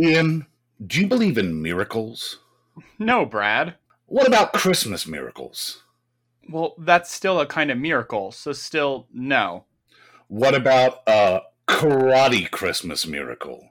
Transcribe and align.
Ian, 0.00 0.46
do 0.86 1.00
you 1.00 1.08
believe 1.08 1.38
in 1.38 1.60
miracles? 1.60 2.38
No, 3.00 3.24
Brad. 3.24 3.74
What 4.06 4.28
about 4.28 4.52
Christmas 4.52 5.08
miracles? 5.08 5.82
Well, 6.48 6.74
that's 6.78 7.12
still 7.12 7.40
a 7.40 7.46
kind 7.46 7.70
of 7.70 7.78
miracle, 7.78 8.30
so 8.30 8.52
still 8.52 9.08
no. 9.12 9.64
What 10.28 10.54
about 10.54 11.02
a 11.08 11.40
karate 11.66 12.48
Christmas 12.48 13.06
miracle? 13.06 13.70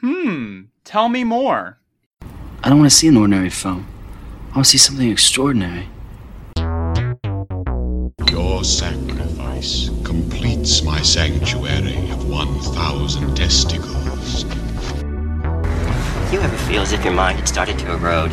Hmm, 0.00 0.62
tell 0.82 1.08
me 1.08 1.22
more. 1.22 1.78
I 2.64 2.68
don't 2.68 2.80
want 2.80 2.90
to 2.90 2.96
see 2.96 3.08
an 3.08 3.16
ordinary 3.16 3.50
film. 3.50 3.86
I 4.50 4.56
want 4.56 4.66
to 4.66 4.70
see 4.70 4.78
something 4.78 5.08
extraordinary. 5.08 5.88
Your 8.28 8.64
sacrifice 8.64 9.88
completes 10.04 10.82
my 10.82 11.00
sanctuary 11.00 12.10
of 12.10 12.28
1,000 12.28 13.36
testicles. 13.36 14.44
You 16.30 16.40
ever 16.40 16.56
feel 16.58 16.82
as 16.82 16.92
if 16.92 17.02
your 17.02 17.12
mind 17.12 17.40
had 17.40 17.48
started 17.48 17.76
to 17.80 17.92
erode? 17.92 18.30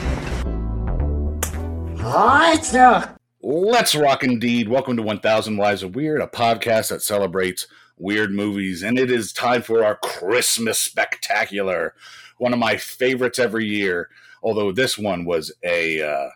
Let's 3.42 3.96
rock 3.96 4.24
indeed. 4.24 4.70
Welcome 4.70 4.98
to 4.98 5.02
1000 5.02 5.58
Lives 5.58 5.82
of 5.82 5.96
Weird, 5.96 6.22
a 6.22 6.28
podcast 6.28 6.90
that 6.90 7.02
celebrates 7.02 7.66
weird 7.98 8.32
movies. 8.32 8.84
And 8.84 9.00
it 9.00 9.10
is 9.10 9.34
time 9.34 9.64
for 9.64 9.84
our 9.84 9.96
Christmas 9.96 10.78
Spectacular, 10.78 11.96
one 12.38 12.54
of 12.54 12.60
my 12.60 12.78
favorites 12.78 13.40
every 13.40 13.66
year. 13.66 14.10
Although 14.44 14.72
this 14.72 14.96
one 14.96 15.26
was 15.26 15.52
a, 15.64 16.00
uh, 16.00 16.30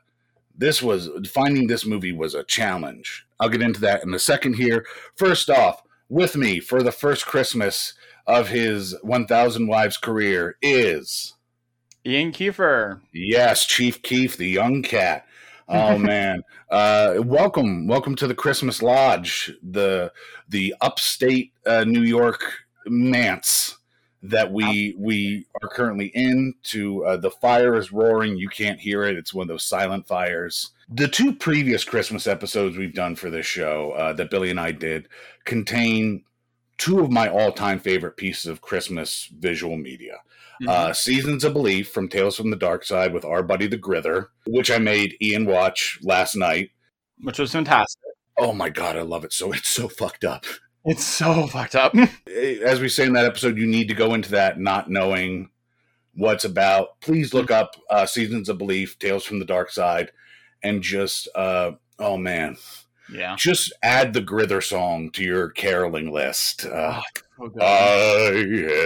this 0.57 0.81
was, 0.81 1.09
finding 1.31 1.67
this 1.67 1.85
movie 1.85 2.11
was 2.11 2.33
a 2.33 2.43
challenge. 2.43 3.27
I'll 3.39 3.49
get 3.49 3.61
into 3.61 3.81
that 3.81 4.01
in 4.01 4.11
a 4.15 4.19
second 4.19 4.55
here. 4.55 4.83
First 5.13 5.47
off, 5.51 5.83
with 6.09 6.35
me 6.35 6.59
for 6.59 6.81
the 6.81 6.91
first 6.91 7.27
Christmas 7.27 7.93
of 8.25 8.49
his 8.49 8.95
1000 9.03 9.67
Wives 9.67 9.97
career 9.97 10.57
is, 10.63 11.35
Ian 12.05 12.31
Kiefer. 12.31 12.99
yes, 13.13 13.65
Chief 13.65 14.01
Keef, 14.01 14.37
the 14.37 14.49
young 14.49 14.81
cat. 14.81 15.25
Oh 15.69 15.97
man! 15.99 16.43
Uh, 16.69 17.15
welcome, 17.19 17.87
welcome 17.87 18.15
to 18.15 18.27
the 18.27 18.33
Christmas 18.35 18.81
Lodge, 18.81 19.51
the 19.61 20.11
the 20.49 20.73
upstate 20.81 21.53
uh, 21.65 21.83
New 21.83 22.01
York 22.01 22.43
manse 22.87 23.77
that 24.23 24.51
we 24.51 24.95
we 24.97 25.45
are 25.61 25.69
currently 25.69 26.07
in. 26.15 26.55
To 26.63 27.05
uh, 27.05 27.17
the 27.17 27.31
fire 27.31 27.75
is 27.75 27.91
roaring. 27.91 28.35
You 28.35 28.49
can't 28.49 28.79
hear 28.79 29.03
it. 29.03 29.15
It's 29.15 29.33
one 29.33 29.43
of 29.43 29.49
those 29.49 29.63
silent 29.63 30.07
fires. 30.07 30.71
The 30.89 31.07
two 31.07 31.33
previous 31.35 31.83
Christmas 31.83 32.25
episodes 32.25 32.77
we've 32.77 32.95
done 32.95 33.15
for 33.15 33.29
this 33.29 33.45
show 33.45 33.91
uh, 33.91 34.13
that 34.13 34.31
Billy 34.31 34.49
and 34.49 34.59
I 34.59 34.71
did 34.71 35.07
contain 35.45 36.23
two 36.81 36.99
of 36.99 37.11
my 37.11 37.29
all 37.29 37.51
time 37.51 37.77
favorite 37.77 38.17
pieces 38.17 38.47
of 38.47 38.61
Christmas 38.61 39.29
visual 39.37 39.77
media. 39.77 40.17
Uh, 40.67 40.93
Seasons 40.93 41.43
of 41.43 41.53
Belief 41.53 41.89
from 41.89 42.07
Tales 42.07 42.37
from 42.37 42.51
the 42.51 42.55
Dark 42.55 42.83
Side 42.83 43.13
with 43.13 43.25
our 43.25 43.41
buddy 43.41 43.65
the 43.65 43.77
Grither, 43.77 44.29
which 44.45 44.69
I 44.69 44.77
made 44.77 45.17
Ian 45.21 45.45
watch 45.45 45.99
last 46.03 46.35
night. 46.35 46.71
which 47.21 47.39
was 47.39 47.51
fantastic. 47.51 48.01
Oh 48.37 48.53
my 48.53 48.69
god, 48.69 48.95
I 48.95 49.01
love 49.01 49.23
it 49.23 49.33
so 49.33 49.51
it's 49.53 49.69
so 49.69 49.87
fucked 49.87 50.23
up. 50.23 50.45
It's 50.83 51.05
so 51.05 51.45
fucked 51.47 51.75
up. 51.75 51.93
As 52.65 52.79
we 52.79 52.89
say 52.89 53.05
in 53.05 53.13
that 53.13 53.25
episode, 53.25 53.57
you 53.57 53.67
need 53.67 53.87
to 53.89 53.93
go 53.93 54.15
into 54.15 54.31
that 54.31 54.59
not 54.59 54.89
knowing 54.89 55.49
what's 56.15 56.45
about. 56.45 56.99
Please 56.99 57.33
look 57.33 57.51
up 57.51 57.75
uh, 57.91 58.07
Seasons 58.07 58.49
of 58.49 58.57
Belief, 58.57 58.97
Tales 58.97 59.23
from 59.23 59.37
the 59.39 59.45
Dark 59.45 59.69
Side, 59.69 60.11
and 60.63 60.81
just 60.81 61.27
uh, 61.35 61.71
oh 61.99 62.17
man, 62.17 62.57
yeah. 63.11 63.35
just 63.37 63.73
add 63.83 64.13
the 64.13 64.21
Grither 64.21 64.61
song 64.61 65.09
to 65.11 65.23
your 65.23 65.49
caroling 65.49 66.11
list. 66.11 66.65
Uh, 66.65 67.01
Oh, 67.41 67.49
I 67.59 68.33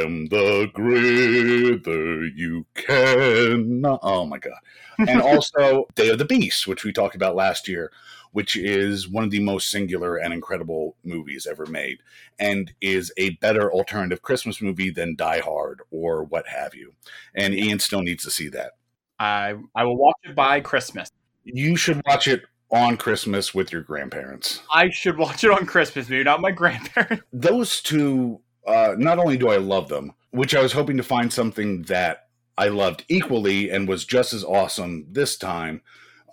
am 0.03 0.27
the 0.27 0.71
Grither 0.73 2.25
you 2.33 2.65
can. 2.73 3.83
Oh 3.85 4.25
my 4.25 4.37
god! 4.37 4.59
And 4.97 5.21
also 5.21 5.87
Day 5.95 6.07
of 6.07 6.19
the 6.19 6.25
Beast, 6.25 6.65
which 6.65 6.85
we 6.85 6.93
talked 6.93 7.15
about 7.15 7.35
last 7.35 7.67
year, 7.67 7.91
which 8.31 8.55
is 8.55 9.09
one 9.09 9.25
of 9.25 9.31
the 9.31 9.41
most 9.41 9.69
singular 9.69 10.15
and 10.15 10.33
incredible 10.33 10.95
movies 11.03 11.45
ever 11.45 11.65
made, 11.65 11.97
and 12.39 12.71
is 12.79 13.11
a 13.17 13.31
better 13.41 13.69
alternative 13.73 14.21
Christmas 14.21 14.61
movie 14.61 14.89
than 14.89 15.17
Die 15.17 15.39
Hard 15.39 15.81
or 15.91 16.23
what 16.23 16.47
have 16.47 16.73
you. 16.73 16.93
And 17.33 17.53
Ian 17.53 17.79
still 17.79 18.03
needs 18.03 18.23
to 18.23 18.31
see 18.31 18.47
that. 18.49 18.71
I 19.19 19.55
I 19.75 19.83
will 19.83 19.97
watch 19.97 20.15
it 20.23 20.33
by 20.33 20.61
Christmas. 20.61 21.11
You 21.43 21.75
should 21.75 22.01
watch 22.05 22.29
it 22.29 22.45
on 22.71 22.97
Christmas 22.97 23.53
with 23.53 23.71
your 23.71 23.81
grandparents. 23.81 24.61
I 24.73 24.89
should 24.89 25.17
watch 25.17 25.43
it 25.43 25.51
on 25.51 25.65
Christmas, 25.65 26.09
maybe 26.09 26.23
not 26.23 26.41
my 26.41 26.51
grandparents. 26.51 27.23
those 27.33 27.81
two 27.81 28.41
uh, 28.67 28.95
not 28.97 29.19
only 29.19 29.37
do 29.37 29.49
i 29.49 29.57
love 29.57 29.89
them 29.89 30.11
which 30.31 30.55
i 30.55 30.61
was 30.61 30.71
hoping 30.73 30.97
to 30.97 31.03
find 31.03 31.31
something 31.31 31.83
that 31.83 32.27
i 32.57 32.67
loved 32.67 33.05
equally 33.09 33.69
and 33.69 33.87
was 33.87 34.05
just 34.05 34.33
as 34.33 34.43
awesome 34.43 35.05
this 35.11 35.37
time 35.37 35.81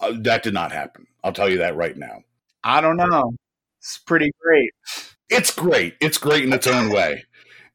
uh, 0.00 0.12
that 0.18 0.42
did 0.42 0.54
not 0.54 0.72
happen 0.72 1.06
i'll 1.22 1.32
tell 1.34 1.48
you 1.48 1.58
that 1.58 1.76
right 1.76 1.96
now 1.98 2.22
I 2.64 2.80
don't 2.80 2.96
know. 2.96 3.32
It's 3.80 3.98
pretty 3.98 4.30
great. 4.40 4.70
it's 5.28 5.52
great 5.54 5.94
it's 6.00 6.16
great 6.18 6.44
in 6.44 6.52
its 6.52 6.66
own 6.66 6.90
way 6.90 7.24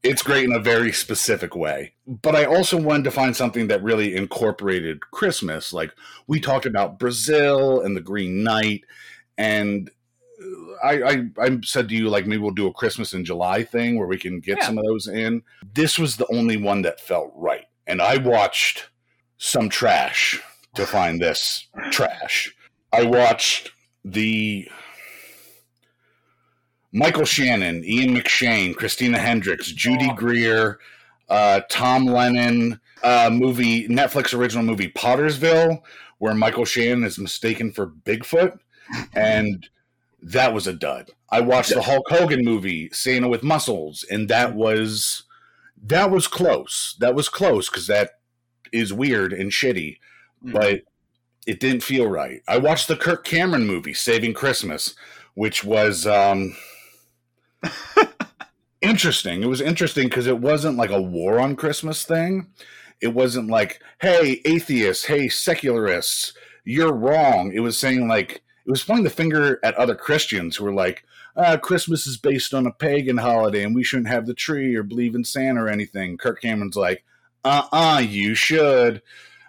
it's 0.03 0.23
great 0.23 0.45
in 0.45 0.53
a 0.53 0.59
very 0.59 0.91
specific 0.91 1.55
way 1.55 1.93
but 2.05 2.35
i 2.35 2.45
also 2.45 2.77
wanted 2.79 3.03
to 3.03 3.11
find 3.11 3.35
something 3.35 3.67
that 3.67 3.83
really 3.83 4.15
incorporated 4.15 4.99
christmas 5.11 5.73
like 5.73 5.91
we 6.27 6.39
talked 6.39 6.65
about 6.65 6.99
brazil 6.99 7.81
and 7.81 7.95
the 7.95 8.01
green 8.01 8.43
knight 8.43 8.81
and 9.37 9.89
uh, 10.41 10.85
I, 10.85 11.03
I 11.03 11.23
I 11.39 11.57
said 11.63 11.89
to 11.89 11.95
you 11.95 12.09
like 12.09 12.27
maybe 12.27 12.41
we'll 12.41 12.51
do 12.51 12.67
a 12.67 12.73
Christmas 12.73 13.11
in 13.13 13.25
July 13.25 13.63
thing 13.63 13.97
where 13.97 14.07
we 14.07 14.19
can 14.19 14.39
get 14.39 14.57
Yeah. 14.59 14.67
some 14.67 14.77
of 14.77 14.85
those 14.85 15.07
in. 15.07 15.41
This 15.73 15.97
was 15.97 16.17
the 16.17 16.27
only 16.31 16.57
one 16.57 16.83
that 16.83 17.01
felt 17.01 17.31
right, 17.35 17.65
and 17.87 17.99
I 18.03 18.17
watched 18.17 18.87
some 19.39 19.67
trash 19.67 20.39
to 20.75 20.85
find 20.85 21.19
this 21.19 21.67
trash. 21.89 22.53
I 22.93 23.03
watched 23.03 23.71
the 24.05 24.69
Michael 26.97 27.25
Shannon, 27.25 27.85
Ian 27.85 28.15
McShane, 28.15 28.75
Christina 28.75 29.19
Hendricks, 29.19 29.71
Judy 29.71 30.11
Greer, 30.15 30.79
uh, 31.29 31.61
Tom 31.69 32.07
Lennon 32.07 32.79
uh, 33.03 33.29
movie, 33.31 33.87
Netflix 33.87 34.33
original 34.33 34.63
movie 34.63 34.89
Pottersville, 34.89 35.83
where 36.17 36.33
Michael 36.33 36.65
Shannon 36.65 37.03
is 37.03 37.19
mistaken 37.19 37.71
for 37.71 37.85
Bigfoot, 37.85 38.57
and 39.13 39.69
that 40.23 40.55
was 40.55 40.65
a 40.65 40.73
dud. 40.73 41.11
I 41.29 41.41
watched 41.41 41.71
the 41.71 41.83
Hulk 41.83 42.07
Hogan 42.09 42.43
movie 42.43 42.89
Santa 42.91 43.27
with 43.27 43.43
Muscles, 43.43 44.03
and 44.09 44.27
that 44.29 44.55
was 44.55 45.23
that 45.83 46.09
was 46.09 46.27
close. 46.27 46.95
That 46.99 47.13
was 47.13 47.29
close 47.29 47.69
because 47.69 47.85
that 47.85 48.13
is 48.71 48.91
weird 48.91 49.33
and 49.33 49.51
shitty, 49.51 49.99
but 50.41 50.81
it 51.45 51.59
didn't 51.59 51.83
feel 51.83 52.07
right. 52.07 52.41
I 52.47 52.57
watched 52.57 52.87
the 52.87 52.97
Kirk 52.97 53.23
Cameron 53.23 53.67
movie 53.67 53.93
Saving 53.93 54.33
Christmas, 54.33 54.95
which 55.35 55.63
was 55.63 56.07
um 56.07 56.55
interesting. 58.81 59.43
It 59.43 59.47
was 59.47 59.61
interesting 59.61 60.07
because 60.07 60.27
it 60.27 60.39
wasn't 60.39 60.77
like 60.77 60.89
a 60.89 61.01
war 61.01 61.39
on 61.39 61.55
Christmas 61.55 62.03
thing. 62.05 62.47
It 63.01 63.13
wasn't 63.13 63.49
like, 63.49 63.81
hey, 64.01 64.41
atheists, 64.45 65.05
hey, 65.05 65.29
secularists, 65.29 66.33
you're 66.63 66.93
wrong. 66.93 67.51
It 67.53 67.59
was 67.59 67.77
saying 67.77 68.07
like 68.07 68.43
it 68.65 68.71
was 68.71 68.83
pointing 68.83 69.03
the 69.03 69.09
finger 69.09 69.59
at 69.63 69.75
other 69.75 69.95
Christians 69.95 70.55
who 70.57 70.65
were 70.65 70.73
like, 70.73 71.03
uh, 71.35 71.57
Christmas 71.57 72.07
is 72.07 72.17
based 72.17 72.53
on 72.53 72.65
a 72.65 72.71
pagan 72.71 73.17
holiday 73.17 73.63
and 73.63 73.75
we 73.75 73.83
shouldn't 73.83 74.07
have 74.07 74.25
the 74.25 74.33
tree 74.33 74.75
or 74.75 74.83
believe 74.83 75.13
in 75.13 75.23
Santa 75.23 75.63
or 75.63 75.69
anything. 75.69 76.17
Kirk 76.17 76.41
Cameron's 76.41 76.75
like, 76.75 77.03
uh 77.45 77.67
uh 77.71 78.01
you 78.05 78.33
should. 78.33 79.01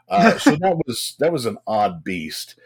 Uh, 0.08 0.38
so 0.38 0.52
that 0.52 0.76
was 0.86 1.14
that 1.18 1.32
was 1.32 1.46
an 1.46 1.58
odd 1.66 2.04
beast. 2.04 2.56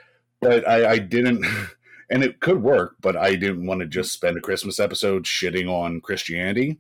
But 0.41 0.69
I, 0.69 0.93
I 0.93 0.99
didn't 0.99 1.45
and 2.13 2.23
it 2.23 2.41
could 2.41 2.63
work, 2.63 2.97
but 3.01 3.17
I 3.17 3.37
didn't 3.37 3.65
want 3.65 3.81
to 3.81 3.87
just 3.87 4.13
spend 4.13 4.37
a 4.37 4.41
Christmas 4.43 4.79
episode 4.79 5.25
shitting 5.25 5.67
on 5.67 6.03
Christianity. 6.03 6.79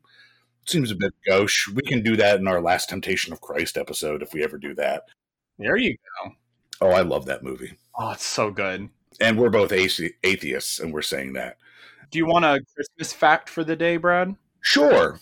Seems 0.66 0.90
a 0.90 0.94
bit 0.94 1.14
gauche. 1.26 1.68
We 1.68 1.80
can 1.80 2.02
do 2.02 2.16
that 2.16 2.38
in 2.38 2.46
our 2.46 2.60
last 2.60 2.90
Temptation 2.90 3.32
of 3.32 3.40
Christ 3.40 3.78
episode 3.78 4.22
if 4.22 4.34
we 4.34 4.44
ever 4.44 4.58
do 4.58 4.74
that. 4.74 5.04
There 5.58 5.78
you 5.78 5.96
go. 5.96 6.32
Oh, 6.82 6.90
I 6.90 7.00
love 7.00 7.24
that 7.26 7.42
movie. 7.42 7.78
Oh, 7.98 8.10
it's 8.10 8.26
so 8.26 8.50
good. 8.50 8.90
And 9.20 9.38
we're 9.38 9.48
both 9.48 9.70
athe- 9.70 10.12
atheists, 10.22 10.80
and 10.80 10.92
we're 10.92 11.00
saying 11.00 11.32
that. 11.32 11.56
Do 12.10 12.18
you 12.18 12.26
want 12.26 12.44
a 12.44 12.60
Christmas 12.74 13.14
fact 13.14 13.48
for 13.48 13.64
the 13.64 13.74
day, 13.74 13.96
Brad? 13.96 14.36
Sure. 14.60 15.18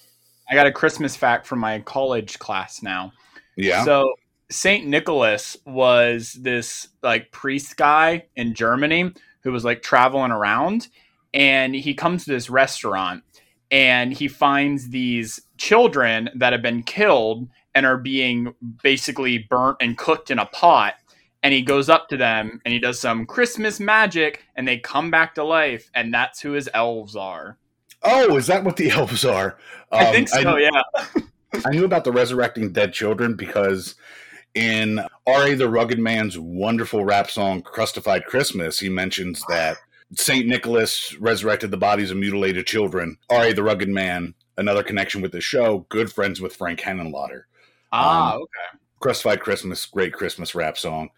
I 0.50 0.56
got 0.56 0.66
a 0.66 0.72
Christmas 0.72 1.14
fact 1.14 1.46
from 1.46 1.60
my 1.60 1.78
college 1.78 2.40
class 2.40 2.82
now. 2.82 3.12
Yeah. 3.56 3.84
So 3.84 4.12
Saint 4.50 4.88
Nicholas 4.88 5.56
was 5.64 6.32
this 6.32 6.88
like 7.00 7.30
priest 7.30 7.76
guy 7.76 8.26
in 8.34 8.54
Germany 8.54 9.12
who 9.42 9.52
was 9.52 9.64
like 9.64 9.82
traveling 9.82 10.32
around 10.32 10.88
and 11.32 11.74
he 11.74 11.94
comes 11.94 12.24
to 12.24 12.30
this 12.30 12.50
restaurant 12.50 13.22
and 13.70 14.12
he 14.12 14.26
finds 14.28 14.88
these 14.88 15.40
children 15.56 16.28
that 16.34 16.52
have 16.52 16.62
been 16.62 16.82
killed 16.82 17.48
and 17.74 17.86
are 17.86 17.96
being 17.98 18.52
basically 18.82 19.38
burnt 19.38 19.76
and 19.80 19.96
cooked 19.96 20.30
in 20.30 20.38
a 20.38 20.46
pot 20.46 20.94
and 21.42 21.54
he 21.54 21.62
goes 21.62 21.88
up 21.88 22.08
to 22.08 22.16
them 22.16 22.60
and 22.64 22.74
he 22.74 22.80
does 22.80 23.00
some 23.00 23.24
christmas 23.26 23.78
magic 23.80 24.44
and 24.56 24.66
they 24.66 24.78
come 24.78 25.10
back 25.10 25.34
to 25.34 25.44
life 25.44 25.90
and 25.94 26.12
that's 26.12 26.40
who 26.40 26.52
his 26.52 26.68
elves 26.74 27.14
are 27.16 27.56
oh, 28.02 28.36
is 28.36 28.46
that 28.46 28.64
what 28.64 28.76
the 28.76 28.90
elves 28.90 29.24
are? 29.24 29.58
i 29.92 30.06
Um, 30.06 30.12
think 30.12 30.28
so 30.28 30.56
yeah 30.56 30.82
I 31.64 31.70
knew 31.70 31.84
about 31.84 32.04
the 32.04 32.12
resurrecting 32.12 32.72
dead 32.72 32.92
children 32.92 33.34
because 33.34 33.96
in 34.54 35.00
R.A. 35.26 35.54
the 35.54 35.68
Rugged 35.68 35.98
Man's 35.98 36.38
wonderful 36.38 37.04
rap 37.04 37.30
song, 37.30 37.62
Crustified 37.62 38.24
Christmas, 38.26 38.78
he 38.78 38.88
mentions 38.88 39.42
that 39.48 39.76
St. 40.14 40.46
Nicholas 40.46 41.14
resurrected 41.18 41.70
the 41.70 41.76
bodies 41.76 42.10
of 42.10 42.16
mutilated 42.16 42.66
children. 42.66 43.16
R.A. 43.28 43.52
the 43.52 43.62
Rugged 43.62 43.88
Man, 43.88 44.34
another 44.56 44.82
connection 44.82 45.20
with 45.22 45.32
the 45.32 45.40
show, 45.40 45.86
good 45.88 46.12
friends 46.12 46.40
with 46.40 46.56
Frank 46.56 46.80
Henenlotter. 46.80 47.42
Ah, 47.92 48.34
Um, 48.34 48.42
okay. 48.42 48.78
Crustified 49.00 49.40
Christmas, 49.40 49.86
great 49.86 50.12
Christmas 50.12 50.54
rap 50.54 50.76
song. 50.76 51.10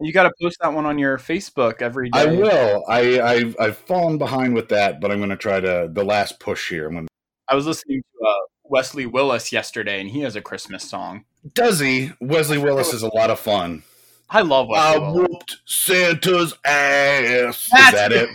You 0.00 0.12
got 0.12 0.22
to 0.22 0.32
post 0.40 0.56
that 0.62 0.72
one 0.72 0.86
on 0.86 0.98
your 0.98 1.18
Facebook 1.18 1.82
every 1.82 2.08
day. 2.08 2.20
I 2.20 2.26
will. 2.26 2.84
I, 2.88 3.20
I've, 3.20 3.56
I've 3.60 3.76
fallen 3.76 4.16
behind 4.16 4.54
with 4.54 4.70
that, 4.70 5.00
but 5.00 5.12
I'm 5.12 5.18
going 5.18 5.28
to 5.30 5.36
try 5.36 5.60
to, 5.60 5.88
the 5.92 6.04
last 6.04 6.40
push 6.40 6.70
here. 6.70 6.88
I'm 6.88 6.94
gonna, 6.94 7.08
I 7.48 7.54
was 7.54 7.66
listening 7.66 8.00
to 8.00 8.26
uh, 8.26 8.32
Wesley 8.70 9.04
Willis 9.06 9.52
yesterday, 9.52 10.00
and 10.00 10.08
he 10.10 10.20
has 10.20 10.36
a 10.36 10.40
Christmas 10.40 10.88
song. 10.88 11.24
does 11.54 11.80
he? 11.80 12.12
Wesley 12.20 12.56
Willis 12.58 12.92
is 12.94 13.02
a 13.02 13.14
lot 13.14 13.28
of 13.30 13.38
fun. 13.40 13.82
I 14.30 14.42
love 14.42 14.70
I 14.70 14.96
Willis. 14.96 15.14
whooped 15.28 15.56
Santa's 15.66 16.54
ass. 16.64 17.68
That's 17.72 17.88
is 17.88 17.92
that 17.94 18.12
it? 18.12 18.30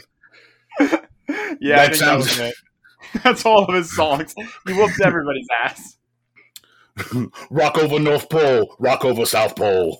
Yeah, 1.61 1.77
That 1.77 1.91
I 1.91 1.95
sounds- 1.95 2.37
that 2.37 2.49
it. 2.49 2.55
That's 3.23 3.45
all 3.45 3.63
of 3.63 3.73
his 3.73 3.95
songs. 3.95 4.35
He 4.67 4.73
whoops 4.73 4.99
everybody's 5.01 5.47
ass. 5.63 5.97
Rock 7.49 7.77
over 7.77 7.97
North 7.99 8.29
Pole, 8.29 8.75
rock 8.79 9.05
over 9.05 9.25
South 9.25 9.55
Pole. 9.55 9.97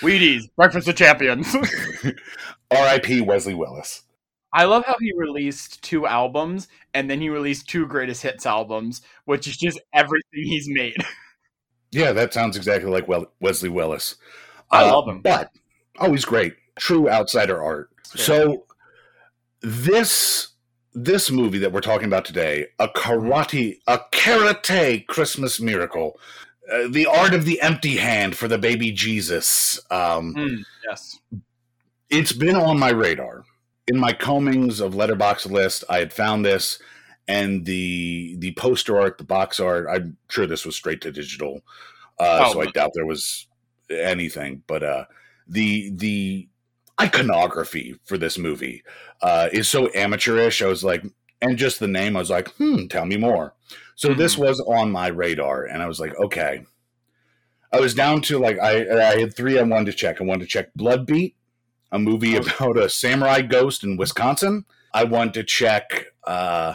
Wheaties, 0.00 0.42
Breakfast 0.56 0.88
of 0.88 0.96
Champions. 0.96 1.54
R.I.P. 2.70 3.20
Wesley 3.22 3.54
Willis. 3.54 4.02
I 4.52 4.64
love 4.64 4.84
how 4.86 4.96
he 5.00 5.12
released 5.16 5.82
two 5.82 6.06
albums 6.06 6.68
and 6.94 7.08
then 7.10 7.20
he 7.20 7.28
released 7.30 7.68
two 7.68 7.86
greatest 7.86 8.22
hits 8.22 8.44
albums, 8.46 9.00
which 9.24 9.46
is 9.46 9.56
just 9.56 9.80
everything 9.94 10.44
he's 10.44 10.68
made. 10.68 10.96
Yeah, 11.94 12.12
that 12.12 12.32
sounds 12.32 12.56
exactly 12.56 12.90
like 12.90 13.06
Wesley 13.40 13.68
Willis. 13.68 14.16
I 14.70 14.84
Uh, 14.84 14.94
love 14.96 15.08
him. 15.08 15.20
But, 15.20 15.50
oh, 16.00 16.10
he's 16.12 16.24
great. 16.24 16.54
True 16.78 17.06
outsider 17.10 17.62
art. 17.62 17.90
So, 18.02 18.64
this 19.60 20.48
this 20.94 21.30
movie 21.30 21.58
that 21.58 21.72
we're 21.72 21.80
talking 21.82 22.06
about 22.06 22.24
today, 22.24 22.66
a 22.78 22.88
karate, 22.88 23.78
a 23.86 23.98
karate 24.10 25.06
Christmas 25.06 25.60
miracle, 25.60 26.18
uh, 26.72 26.88
the 26.90 27.06
art 27.06 27.34
of 27.34 27.44
the 27.44 27.60
empty 27.60 27.96
hand 27.96 28.36
for 28.36 28.48
the 28.48 28.58
baby 28.58 28.90
Jesus. 28.90 29.78
Um, 29.90 30.34
Mm, 30.34 30.64
yes. 30.88 31.18
it's 32.08 32.32
been 32.32 32.56
on 32.56 32.78
my 32.78 32.90
radar 32.90 33.44
in 33.88 33.98
my 33.98 34.12
combings 34.12 34.80
of 34.80 34.94
Letterboxd 34.94 35.50
list 35.50 35.84
i 35.88 35.98
had 35.98 36.12
found 36.12 36.44
this 36.44 36.78
and 37.28 37.64
the 37.64 38.36
the 38.38 38.52
poster 38.54 38.98
art 39.00 39.18
the 39.18 39.24
box 39.24 39.58
art 39.60 39.86
i'm 39.90 40.16
sure 40.28 40.46
this 40.46 40.64
was 40.66 40.76
straight 40.76 41.00
to 41.02 41.12
digital. 41.12 41.60
Uh, 42.18 42.44
Oh. 42.46 42.52
so 42.52 42.60
i 42.60 42.66
doubt 42.66 42.90
there 42.94 43.06
was 43.06 43.46
anything 43.90 44.62
but 44.66 44.82
uh 44.82 45.04
the 45.48 45.90
the 45.96 46.48
iconography 47.00 47.96
for 48.04 48.16
this 48.16 48.38
movie 48.38 48.82
uh 49.22 49.48
is 49.52 49.68
so 49.68 49.90
amateurish 49.94 50.62
i 50.62 50.66
was 50.66 50.84
like 50.84 51.04
and 51.40 51.56
just 51.58 51.80
the 51.80 51.88
name 51.88 52.16
i 52.16 52.20
was 52.20 52.30
like 52.30 52.48
hmm 52.56 52.86
tell 52.86 53.04
me 53.06 53.16
more. 53.16 53.54
So 53.94 54.14
this 54.14 54.38
was 54.38 54.60
on 54.60 54.90
my 54.92 55.08
radar 55.08 55.64
and 55.64 55.82
i 55.82 55.86
was 55.86 55.98
like 56.00 56.14
okay. 56.18 56.64
I 57.72 57.80
was 57.80 57.94
down 57.94 58.20
to 58.22 58.38
like 58.38 58.58
i 58.58 59.10
i 59.12 59.18
had 59.20 59.34
three 59.34 59.58
i 59.58 59.62
wanted 59.62 59.86
to 59.86 59.92
check. 59.96 60.20
I 60.20 60.24
wanted 60.24 60.44
to 60.44 60.50
check 60.50 60.72
blood 60.74 61.06
beat 61.06 61.36
a 61.92 61.98
movie 61.98 62.36
Okay. 62.36 62.50
about 62.58 62.76
a 62.76 62.88
samurai 62.88 63.42
ghost 63.42 63.84
in 63.84 63.96
Wisconsin. 63.96 64.64
I 64.92 65.04
want 65.04 65.34
to 65.34 65.44
check 65.44 66.06
uh, 66.24 66.74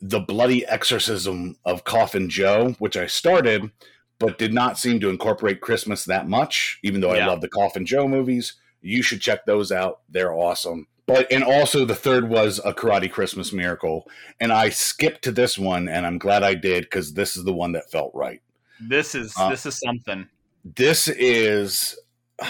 the 0.00 0.20
bloody 0.20 0.66
exorcism 0.66 1.56
of 1.64 1.84
Coffin 1.84 2.28
Joe, 2.28 2.74
which 2.78 2.96
I 2.96 3.06
started, 3.06 3.70
but 4.18 4.38
did 4.38 4.52
not 4.52 4.78
seem 4.78 4.98
to 5.00 5.08
incorporate 5.10 5.60
Christmas 5.60 6.04
that 6.06 6.28
much. 6.28 6.78
Even 6.82 7.00
though 7.00 7.12
I 7.12 7.24
love 7.26 7.40
the 7.40 7.48
Coffin 7.48 7.86
Joe 7.86 8.08
movies, 8.08 8.54
you 8.80 9.02
should 9.02 9.20
check 9.20 9.46
those 9.46 9.70
out. 9.70 10.00
They're 10.08 10.32
awesome. 10.34 10.88
But 11.06 11.30
and 11.30 11.44
also 11.44 11.84
the 11.84 11.94
third 11.94 12.28
was 12.28 12.58
a 12.64 12.72
Karate 12.74 13.10
Christmas 13.10 13.52
Miracle, 13.52 14.08
and 14.40 14.52
I 14.52 14.70
skipped 14.70 15.22
to 15.22 15.30
this 15.32 15.56
one, 15.56 15.88
and 15.88 16.04
I'm 16.04 16.18
glad 16.18 16.42
I 16.42 16.54
did 16.54 16.84
because 16.84 17.14
this 17.14 17.36
is 17.36 17.44
the 17.44 17.52
one 17.52 17.72
that 17.72 17.90
felt 17.90 18.10
right. 18.14 18.42
This 18.80 19.14
is 19.14 19.32
Uh, 19.38 19.50
this 19.50 19.66
is 19.66 19.78
something. 19.78 20.26
This 20.64 21.08
is. 21.08 21.96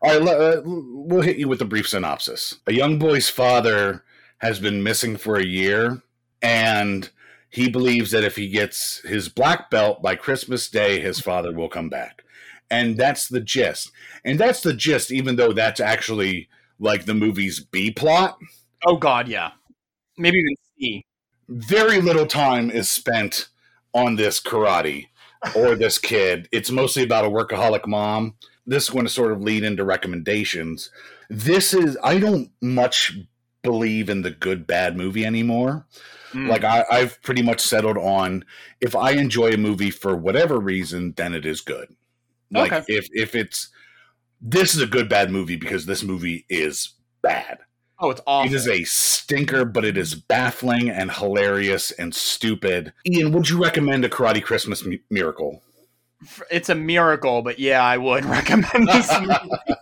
All 0.00 0.18
right, 0.18 0.28
uh, 0.28 0.62
we'll 0.64 1.22
hit 1.22 1.38
you 1.38 1.48
with 1.48 1.60
a 1.60 1.64
brief 1.64 1.88
synopsis. 1.88 2.56
A 2.66 2.72
young 2.72 2.98
boy's 2.98 3.28
father 3.28 4.04
has 4.38 4.60
been 4.60 4.82
missing 4.82 5.16
for 5.16 5.36
a 5.36 5.44
year, 5.44 6.02
and 6.40 7.10
he 7.50 7.68
believes 7.68 8.10
that 8.12 8.24
if 8.24 8.36
he 8.36 8.48
gets 8.48 9.00
his 9.00 9.28
black 9.28 9.70
belt 9.70 10.02
by 10.02 10.14
Christmas 10.14 10.68
Day, 10.68 11.00
his 11.00 11.20
father 11.20 11.52
will 11.52 11.68
come 11.68 11.88
back. 11.88 12.22
And 12.70 12.96
that's 12.96 13.28
the 13.28 13.40
gist. 13.40 13.90
And 14.24 14.38
that's 14.38 14.60
the 14.60 14.74
gist, 14.74 15.10
even 15.10 15.36
though 15.36 15.52
that's 15.52 15.80
actually 15.80 16.48
like 16.78 17.06
the 17.06 17.14
movie's 17.14 17.60
B 17.60 17.90
plot. 17.90 18.38
Oh 18.86 18.96
god, 18.96 19.26
yeah. 19.26 19.52
Maybe 20.16 20.38
even 20.38 20.54
C. 20.78 21.04
very 21.48 22.00
little 22.00 22.26
time 22.26 22.70
is 22.70 22.90
spent 22.90 23.48
on 23.94 24.16
this 24.16 24.40
karate 24.40 25.06
or 25.56 25.74
this 25.74 25.98
kid. 25.98 26.48
It's 26.52 26.70
mostly 26.70 27.02
about 27.02 27.24
a 27.24 27.30
workaholic 27.30 27.86
mom. 27.86 28.34
This 28.68 28.84
is 28.84 28.90
going 28.90 29.06
to 29.06 29.10
sort 29.12 29.32
of 29.32 29.40
lead 29.42 29.64
into 29.64 29.84
recommendations. 29.84 30.90
This 31.30 31.74
is, 31.74 31.96
I 32.04 32.18
don't 32.18 32.50
much 32.60 33.18
believe 33.62 34.08
in 34.08 34.22
the 34.22 34.30
good 34.30 34.66
bad 34.66 34.96
movie 34.96 35.24
anymore. 35.26 35.86
Mm. 36.32 36.48
Like, 36.48 36.62
I, 36.64 36.84
I've 36.90 37.20
pretty 37.22 37.42
much 37.42 37.60
settled 37.60 37.96
on 37.96 38.44
if 38.80 38.94
I 38.94 39.12
enjoy 39.12 39.52
a 39.52 39.56
movie 39.56 39.90
for 39.90 40.14
whatever 40.14 40.58
reason, 40.60 41.14
then 41.16 41.34
it 41.34 41.44
is 41.46 41.60
good. 41.62 41.88
Like, 42.50 42.72
Okay. 42.72 42.84
if, 42.88 43.08
if 43.12 43.34
it's, 43.34 43.68
this 44.40 44.74
is 44.74 44.80
a 44.82 44.86
good 44.86 45.08
bad 45.08 45.30
movie 45.30 45.56
because 45.56 45.86
this 45.86 46.02
movie 46.04 46.44
is 46.48 46.94
bad. 47.22 47.58
oh, 48.00 48.10
it's 48.10 48.20
awful. 48.26 48.52
It 48.52 48.54
is 48.54 48.68
a 48.68 48.84
stinker, 48.84 49.64
but 49.64 49.84
it 49.84 49.96
is 49.96 50.14
baffling 50.14 50.88
and 50.90 51.10
hilarious 51.10 51.90
and 51.92 52.14
stupid. 52.14 52.92
Ian, 53.06 53.32
would 53.32 53.48
you 53.48 53.60
recommend 53.60 54.04
a 54.04 54.08
Karate 54.08 54.42
Christmas 54.42 54.84
Mi- 54.84 55.00
Miracle? 55.10 55.62
It's 56.50 56.68
a 56.68 56.74
miracle, 56.74 57.42
but 57.42 57.58
yeah, 57.58 57.82
I 57.82 57.96
would 57.96 58.24
recommend 58.26 58.88
this 58.88 59.10
movie. 59.20 59.76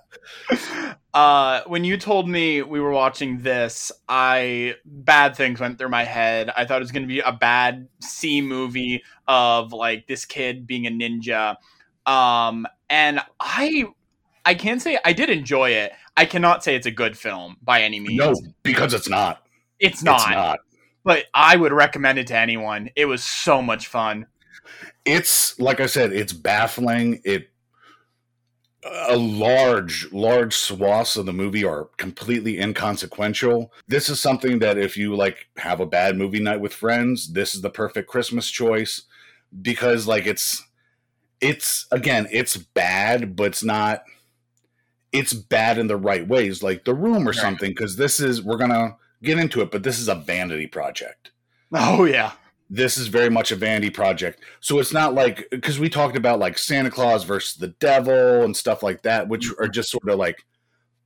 uh, 1.14 1.62
when 1.66 1.84
you 1.84 1.96
told 1.96 2.28
me 2.28 2.62
we 2.62 2.80
were 2.80 2.90
watching 2.90 3.38
this, 3.38 3.92
I 4.08 4.74
bad 4.84 5.36
things 5.36 5.60
went 5.60 5.78
through 5.78 5.88
my 5.88 6.04
head. 6.04 6.50
I 6.56 6.64
thought 6.64 6.76
it 6.76 6.84
was 6.84 6.92
going 6.92 7.02
to 7.02 7.08
be 7.08 7.20
a 7.20 7.32
bad 7.32 7.88
C 8.00 8.40
movie 8.40 9.02
of 9.26 9.72
like 9.72 10.06
this 10.06 10.24
kid 10.24 10.66
being 10.66 10.86
a 10.86 10.90
ninja. 10.90 11.56
Um, 12.06 12.66
and 12.88 13.20
I, 13.40 13.86
I 14.44 14.54
can 14.54 14.78
say 14.78 14.98
I 15.04 15.12
did 15.12 15.30
enjoy 15.30 15.70
it. 15.70 15.92
I 16.16 16.24
cannot 16.24 16.64
say 16.64 16.76
it's 16.76 16.86
a 16.86 16.92
good 16.92 17.18
film 17.18 17.56
by 17.62 17.82
any 17.82 18.00
means. 18.00 18.18
No, 18.18 18.34
because 18.62 18.94
it's 18.94 19.08
not. 19.08 19.42
it's 19.78 20.02
not. 20.02 20.20
It's 20.20 20.30
not. 20.30 20.60
But 21.04 21.26
I 21.34 21.56
would 21.56 21.72
recommend 21.72 22.18
it 22.18 22.26
to 22.28 22.36
anyone. 22.36 22.90
It 22.96 23.04
was 23.04 23.22
so 23.22 23.62
much 23.62 23.86
fun. 23.86 24.26
It's 25.06 25.58
like 25.58 25.80
I 25.80 25.86
said, 25.86 26.12
it's 26.12 26.32
baffling. 26.32 27.20
It 27.24 27.48
a 29.08 29.16
large, 29.16 30.12
large 30.12 30.54
swaths 30.54 31.16
of 31.16 31.26
the 31.26 31.32
movie 31.32 31.64
are 31.64 31.88
completely 31.96 32.60
inconsequential. 32.60 33.72
This 33.88 34.08
is 34.08 34.20
something 34.20 34.58
that 34.60 34.78
if 34.78 34.96
you 34.96 35.16
like 35.16 35.48
have 35.56 35.80
a 35.80 35.86
bad 35.86 36.16
movie 36.16 36.40
night 36.40 36.60
with 36.60 36.72
friends, 36.72 37.32
this 37.32 37.54
is 37.54 37.62
the 37.62 37.70
perfect 37.70 38.08
Christmas 38.08 38.50
choice 38.50 39.02
because 39.62 40.06
like 40.06 40.26
it's 40.26 40.62
it's 41.40 41.86
again, 41.90 42.28
it's 42.30 42.56
bad, 42.56 43.36
but 43.36 43.44
it's 43.44 43.64
not 43.64 44.04
it's 45.12 45.32
bad 45.32 45.78
in 45.78 45.86
the 45.86 45.96
right 45.96 46.26
ways, 46.26 46.62
like 46.62 46.84
the 46.84 46.94
room 46.94 47.28
or 47.28 47.32
something, 47.32 47.70
because 47.70 47.96
this 47.96 48.20
is 48.20 48.42
we're 48.42 48.58
gonna 48.58 48.96
get 49.22 49.38
into 49.38 49.62
it, 49.62 49.70
but 49.70 49.82
this 49.82 49.98
is 49.98 50.08
a 50.08 50.14
vanity 50.14 50.66
project 50.66 51.30
Oh 51.72 52.04
yeah. 52.04 52.32
This 52.68 52.98
is 52.98 53.06
very 53.06 53.30
much 53.30 53.52
a 53.52 53.56
vanity 53.56 53.90
project. 53.90 54.40
So 54.60 54.78
it's 54.78 54.92
not 54.92 55.14
like 55.14 55.46
because 55.50 55.78
we 55.78 55.88
talked 55.88 56.16
about 56.16 56.38
like 56.38 56.58
Santa 56.58 56.90
Claus 56.90 57.24
versus 57.24 57.54
the 57.56 57.68
devil 57.68 58.42
and 58.42 58.56
stuff 58.56 58.82
like 58.82 59.02
that, 59.02 59.28
which 59.28 59.52
are 59.58 59.68
just 59.68 59.90
sort 59.90 60.08
of 60.08 60.18
like 60.18 60.44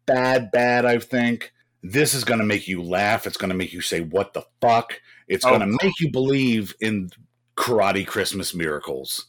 bad, 0.06 0.50
bad. 0.50 0.86
I 0.86 0.98
think 0.98 1.52
this 1.82 2.14
is 2.14 2.24
going 2.24 2.40
to 2.40 2.46
make 2.46 2.66
you 2.68 2.82
laugh. 2.82 3.26
It's 3.26 3.36
going 3.36 3.50
to 3.50 3.56
make 3.56 3.72
you 3.72 3.80
say, 3.82 4.00
"What 4.00 4.32
the 4.32 4.42
fuck?" 4.60 5.00
It's 5.28 5.44
Oh. 5.44 5.50
going 5.50 5.60
to 5.60 5.78
make 5.82 6.00
you 6.00 6.10
believe 6.10 6.74
in 6.80 7.10
karate 7.56 8.06
Christmas 8.06 8.54
miracles. 8.54 9.26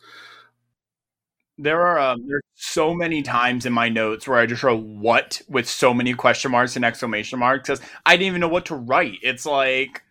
There 1.58 1.86
are 1.86 2.00
um, 2.00 2.26
there's 2.28 2.42
so 2.56 2.94
many 2.94 3.22
times 3.22 3.66
in 3.66 3.74
my 3.74 3.88
notes 3.90 4.28
where 4.28 4.40
I 4.40 4.46
just 4.46 4.64
wrote 4.64 4.82
"what" 4.84 5.42
with 5.48 5.68
so 5.70 5.94
many 5.94 6.14
question 6.14 6.50
marks 6.52 6.76
and 6.76 6.84
exclamation 6.86 7.40
marks 7.40 7.68
because 7.70 7.82
I 8.06 8.14
didn't 8.16 8.28
even 8.28 8.42
know 8.42 8.48
what 8.48 8.66
to 8.68 8.76
write. 8.76 9.20
It's 9.22 9.46
like, 9.46 10.02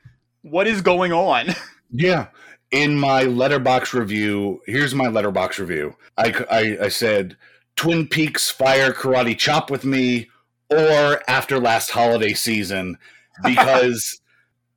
what 0.42 0.66
is 0.66 0.80
going 0.82 1.12
on? 1.12 1.48
Yeah. 1.92 2.28
In 2.70 2.98
my 2.98 3.24
Letterboxd 3.24 3.94
review, 3.94 4.62
here's 4.66 4.94
my 4.94 5.06
Letterboxd 5.06 5.58
review. 5.58 5.96
I, 6.16 6.44
I, 6.50 6.84
I 6.84 6.88
said 6.88 7.36
Twin 7.76 8.06
Peaks 8.06 8.50
Fire 8.50 8.92
Karate 8.92 9.36
Chop 9.36 9.70
with 9.70 9.84
me 9.84 10.28
or 10.70 11.20
after 11.28 11.58
last 11.58 11.90
holiday 11.90 12.32
season 12.32 12.96
because 13.44 14.20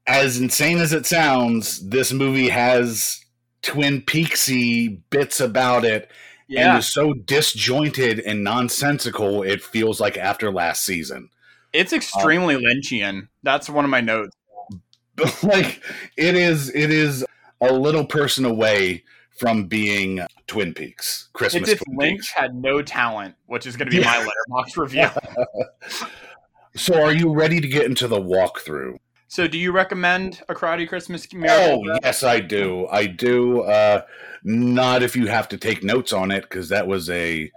as 0.07 0.39
insane 0.39 0.79
as 0.79 0.91
it 0.93 1.05
sounds, 1.05 1.87
this 1.87 2.11
movie 2.11 2.49
has 2.49 3.23
Twin 3.61 4.01
Peaksy 4.01 4.99
bits 5.09 5.39
about 5.39 5.85
it 5.85 6.03
and 6.03 6.09
Yeah, 6.47 6.77
is 6.77 6.91
so 6.91 7.13
disjointed 7.13 8.19
and 8.19 8.43
nonsensical 8.43 9.43
it 9.43 9.61
feels 9.63 9.99
like 9.99 10.17
after 10.17 10.51
last 10.51 10.83
season. 10.83 11.29
it's 11.71 11.93
um, 11.93 11.97
extremely 11.97 12.55
Lynchian. 12.55 13.27
That's 13.43 13.69
one 13.69 13.85
of 13.85 13.91
my 13.91 14.01
notes. 14.01 14.35
like 15.43 15.81
it 16.17 16.35
is 16.35 16.73
it 16.73 16.91
is 16.91 17.25
a 17.61 17.71
little 17.71 18.05
person 18.05 18.45
away 18.45 19.03
from 19.37 19.65
being 19.65 20.21
Twin 20.47 20.73
Peaks. 20.73 21.29
Christmas 21.33 21.69
It's 21.69 21.81
if 21.81 21.85
Twin 21.85 21.97
Lynch 21.97 22.19
Peaks. 22.19 22.31
had 22.31 22.55
no 22.55 22.81
talent, 22.81 23.35
which 23.47 23.65
is 23.65 23.75
going 23.75 23.89
to 23.89 23.97
be 23.97 24.03
my 24.03 24.27
Letterboxd 24.49 24.77
review. 24.77 25.09
So 26.75 27.01
are 27.03 27.13
you 27.13 27.33
ready 27.33 27.59
to 27.59 27.67
get 27.67 27.85
into 27.85 28.07
the 28.07 28.19
walkthrough? 28.19 28.97
So, 29.27 29.47
do 29.47 29.57
you 29.57 29.71
recommend 29.71 30.43
a 30.47 30.53
Karate 30.53 30.87
Christmas 30.87 31.31
Miracle? 31.33 31.83
Oh 31.89 31.99
yes, 32.03 32.21
I 32.21 32.39
do. 32.39 32.87
I 32.91 33.07
do. 33.07 33.61
Uh, 33.61 34.03
not 34.43 35.01
if 35.01 35.15
you 35.15 35.25
have 35.25 35.47
to 35.49 35.57
take 35.57 35.83
notes 35.83 36.13
on 36.13 36.29
it, 36.29 36.43
because 36.43 36.69
that 36.69 36.85
was 36.85 37.09
a 37.09 37.51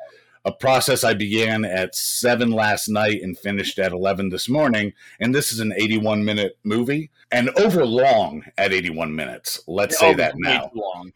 a 0.46 0.52
process 0.52 1.04
I 1.04 1.12
began 1.12 1.64
at 1.66 1.94
seven 1.94 2.50
last 2.50 2.88
night 2.88 3.20
and 3.22 3.36
finished 3.36 3.78
at 3.78 3.92
eleven 3.92 4.30
this 4.30 4.48
morning. 4.48 4.92
And 5.20 5.34
this 5.34 5.52
is 5.52 5.60
an 5.60 5.74
eighty-one 5.76 6.24
minute 6.24 6.56
movie, 6.64 7.10
and 7.30 7.50
over 7.58 7.84
long 7.84 8.44
at 8.56 8.72
eighty-one 8.72 9.14
minutes. 9.14 9.60
Let's 9.66 9.98
say 9.98 10.12
Oh, 10.12 10.16
that 10.16 10.34
way 10.34 10.40
now. 10.42 10.66
Too 10.68 10.80
long. 10.80 11.12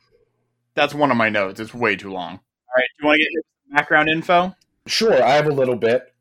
That's 0.74 0.94
one 0.94 1.10
of 1.10 1.16
my 1.16 1.28
notes. 1.30 1.60
It's 1.60 1.72
way 1.72 1.96
too 1.96 2.10
long. 2.12 2.32
All 2.34 2.76
right, 2.76 2.84
do 2.98 3.02
you 3.02 3.06
want 3.06 3.18
to 3.18 3.24
get 3.24 3.32
your 3.32 3.42
background 3.72 4.08
info? 4.10 4.54
Sure, 4.86 5.22
I 5.22 5.30
have 5.34 5.46
a 5.46 5.52
little 5.52 5.76
bit, 5.76 6.12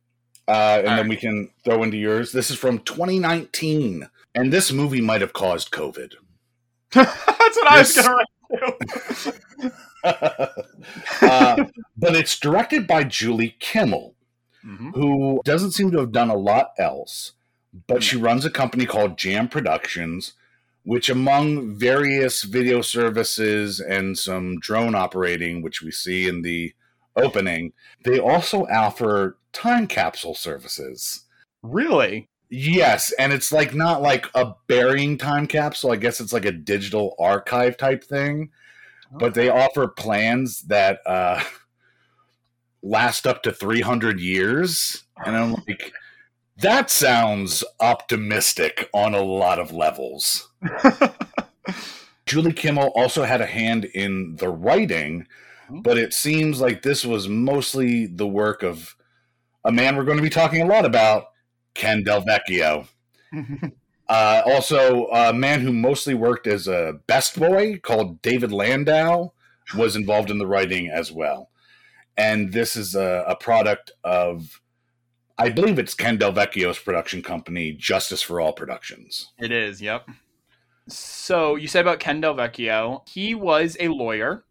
uh, 0.47 0.51
and 0.79 0.87
All 0.87 0.95
then 0.95 0.97
right. 0.97 1.09
we 1.09 1.15
can 1.15 1.49
throw 1.63 1.83
into 1.83 1.97
yours. 1.97 2.31
This 2.31 2.49
is 2.51 2.57
from 2.57 2.79
2019, 2.79 4.07
and 4.35 4.53
this 4.53 4.71
movie 4.71 5.01
might 5.01 5.21
have 5.21 5.33
caused 5.33 5.71
COVID. 5.71 6.13
That's 6.93 7.05
what 7.25 7.71
I 7.71 7.79
was 7.79 7.93
going 7.95 8.07
to 8.07 8.11
write. 8.13 8.25
uh, 10.03 11.65
but 11.97 12.15
it's 12.15 12.39
directed 12.39 12.87
by 12.87 13.03
Julie 13.03 13.55
Kimmel, 13.59 14.15
Mhm. 14.65 14.93
who 14.93 15.41
doesn't 15.45 15.71
seem 15.71 15.91
to 15.91 15.99
have 15.99 16.11
done 16.11 16.29
a 16.29 16.35
lot 16.35 16.71
else, 16.77 17.33
but 17.87 18.03
she 18.03 18.17
runs 18.17 18.43
a 18.45 18.49
company 18.49 18.85
called 18.85 19.17
Jam 19.17 19.47
Productions, 19.47 20.33
which, 20.83 21.09
among 21.09 21.77
various 21.77 22.43
video 22.43 22.81
services 22.81 23.79
and 23.79 24.17
some 24.17 24.59
drone 24.59 24.95
operating, 24.95 25.61
which 25.61 25.81
we 25.81 25.91
see 25.91 26.27
in 26.27 26.41
the 26.41 26.73
opening, 27.15 27.73
they 28.03 28.19
also 28.19 28.65
offer 28.67 29.37
time 29.53 29.87
capsule 29.87 30.35
services. 30.35 31.25
Really? 31.61 32.27
Yes, 32.49 33.11
and 33.19 33.31
it's 33.31 33.51
like 33.51 33.75
not 33.75 34.01
like 34.01 34.25
a 34.33 34.53
burying 34.67 35.17
time 35.17 35.45
capsule. 35.45 35.91
I 35.91 35.97
guess 35.97 36.19
it's 36.19 36.33
like 36.33 36.45
a 36.45 36.51
digital 36.51 37.15
archive 37.19 37.77
type 37.77 38.03
thing. 38.03 38.49
But 39.11 39.33
they 39.33 39.49
offer 39.49 39.87
plans 39.87 40.63
that 40.63 40.99
uh 41.05 41.43
last 42.81 43.27
up 43.27 43.43
to 43.43 43.51
300 43.51 44.19
years. 44.19 45.03
And 45.25 45.35
I'm 45.35 45.51
like 45.67 45.93
that 46.57 46.89
sounds 46.89 47.63
optimistic 47.79 48.89
on 48.93 49.13
a 49.13 49.21
lot 49.21 49.59
of 49.59 49.71
levels. 49.71 50.49
Julie 52.25 52.53
Kimmel 52.53 52.91
also 52.95 53.23
had 53.23 53.41
a 53.41 53.45
hand 53.45 53.85
in 53.85 54.35
the 54.35 54.49
writing, 54.49 55.25
but 55.69 55.97
it 55.97 56.13
seems 56.13 56.59
like 56.59 56.81
this 56.81 57.05
was 57.05 57.27
mostly 57.27 58.05
the 58.05 58.27
work 58.27 58.61
of 58.61 58.95
a 59.63 59.71
man 59.71 59.95
we're 59.95 60.03
going 60.03 60.17
to 60.17 60.23
be 60.23 60.29
talking 60.29 60.61
a 60.61 60.67
lot 60.67 60.85
about, 60.85 61.28
Ken 61.79 62.03
Del 62.03 62.21
Vecchio. 62.23 62.87
Uh, 64.09 64.41
also, 64.47 65.05
a 65.09 65.31
man 65.31 65.61
who 65.61 65.71
mostly 65.71 66.15
worked 66.15 66.47
as 66.47 66.67
a 66.67 66.93
best 67.05 67.37
boy 67.39 67.77
called 67.77 68.19
David 68.23 68.51
Landau 68.51 69.31
was 69.77 69.95
involved 69.95 70.31
in 70.31 70.39
the 70.39 70.47
writing 70.47 70.89
as 70.89 71.11
well. 71.11 71.51
And 72.17 72.51
this 72.51 72.75
is 72.75 72.95
a, 72.95 73.23
a 73.27 73.35
product 73.35 73.91
of, 74.03 74.61
I 75.37 75.49
believe 75.49 75.77
it's 75.77 75.93
Ken 75.93 76.17
Del 76.17 76.33
Vecchio's 76.33 76.79
production 76.79 77.21
company, 77.21 77.71
Justice 77.73 78.23
for 78.23 78.41
All 78.41 78.51
Productions. 78.51 79.31
It 79.37 79.51
is, 79.51 79.79
yep. 79.79 80.09
So, 80.87 81.55
you 81.55 81.67
said 81.67 81.81
about 81.81 81.99
Ken 81.99 82.19
Del 82.19 82.33
Vecchio, 82.33 83.07
he 83.07 83.35
was 83.35 83.77
a 83.79 83.89
lawyer 83.89 84.43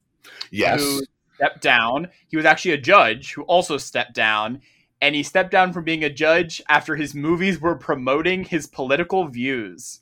Yes. 0.53 0.81
who 0.81 1.03
stepped 1.35 1.63
down. 1.63 2.11
He 2.29 2.37
was 2.37 2.47
actually 2.47 2.75
a 2.75 2.81
judge 2.81 3.33
who 3.33 3.43
also 3.43 3.77
stepped 3.77 4.15
down. 4.15 4.61
And 5.01 5.15
he 5.15 5.23
stepped 5.23 5.51
down 5.51 5.73
from 5.73 5.85
being 5.85 6.03
a 6.03 6.11
judge 6.11 6.61
after 6.69 6.97
his 6.97 7.15
movies 7.15 7.61
were 7.61 7.77
promoting 7.77 8.45
his 8.45 8.67
political 8.67 9.29
views. 9.29 10.01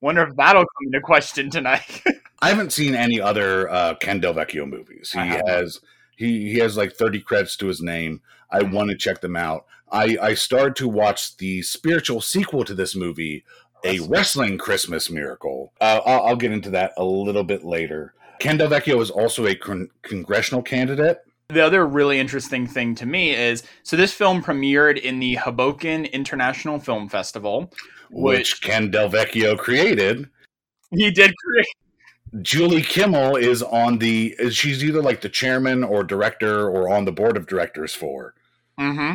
Wonder 0.00 0.22
if 0.22 0.36
that'll 0.36 0.62
come 0.62 0.86
into 0.86 1.00
question 1.00 1.50
tonight. 1.50 2.02
I 2.40 2.50
haven't 2.50 2.72
seen 2.72 2.94
any 2.94 3.20
other 3.20 3.68
uh, 3.68 3.94
Ken 3.94 4.20
Del 4.20 4.34
Vecchio 4.34 4.68
movies. 4.68 5.10
He 5.12 5.18
has 5.18 5.80
he 6.16 6.52
he 6.52 6.58
has 6.58 6.76
like 6.76 6.92
thirty 6.92 7.20
credits 7.20 7.56
to 7.56 7.66
his 7.66 7.80
name. 7.80 8.20
I 8.50 8.62
want 8.62 8.90
to 8.90 8.96
check 8.96 9.20
them 9.20 9.34
out. 9.34 9.66
I 9.90 10.16
I 10.20 10.34
started 10.34 10.76
to 10.76 10.88
watch 10.88 11.36
the 11.38 11.62
spiritual 11.62 12.20
sequel 12.20 12.64
to 12.64 12.74
this 12.74 12.94
movie, 12.94 13.44
a 13.84 13.98
wrestling 14.00 14.56
Christmas 14.56 15.10
miracle. 15.10 15.72
Uh, 15.80 16.00
I'll, 16.06 16.26
I'll 16.26 16.36
get 16.36 16.52
into 16.52 16.70
that 16.70 16.92
a 16.96 17.04
little 17.04 17.44
bit 17.44 17.64
later. 17.64 18.14
Ken 18.38 18.56
Del 18.56 18.68
Vecchio 18.68 19.00
is 19.00 19.10
also 19.10 19.46
a 19.46 19.56
con- 19.56 19.90
congressional 20.02 20.62
candidate. 20.62 21.18
The 21.48 21.64
other 21.64 21.86
really 21.86 22.18
interesting 22.18 22.66
thing 22.66 22.94
to 22.94 23.06
me 23.06 23.34
is 23.34 23.62
so 23.82 23.96
this 23.96 24.12
film 24.12 24.42
premiered 24.42 25.00
in 25.00 25.18
the 25.18 25.36
Hoboken 25.36 26.04
International 26.04 26.78
Film 26.78 27.08
Festival. 27.08 27.72
Which 28.10 28.60
Ken 28.60 28.90
Del 28.90 29.08
Vecchio 29.08 29.56
created. 29.56 30.28
He 30.90 31.10
did 31.10 31.34
create. 31.38 31.66
Julie 32.42 32.82
Kimmel 32.82 33.36
is 33.36 33.62
on 33.62 33.98
the. 33.98 34.36
She's 34.50 34.84
either 34.84 35.00
like 35.00 35.22
the 35.22 35.30
chairman 35.30 35.84
or 35.84 36.04
director 36.04 36.68
or 36.68 36.90
on 36.90 37.06
the 37.06 37.12
board 37.12 37.38
of 37.38 37.46
directors 37.46 37.94
for. 37.94 38.34
Mm-hmm. 38.78 39.14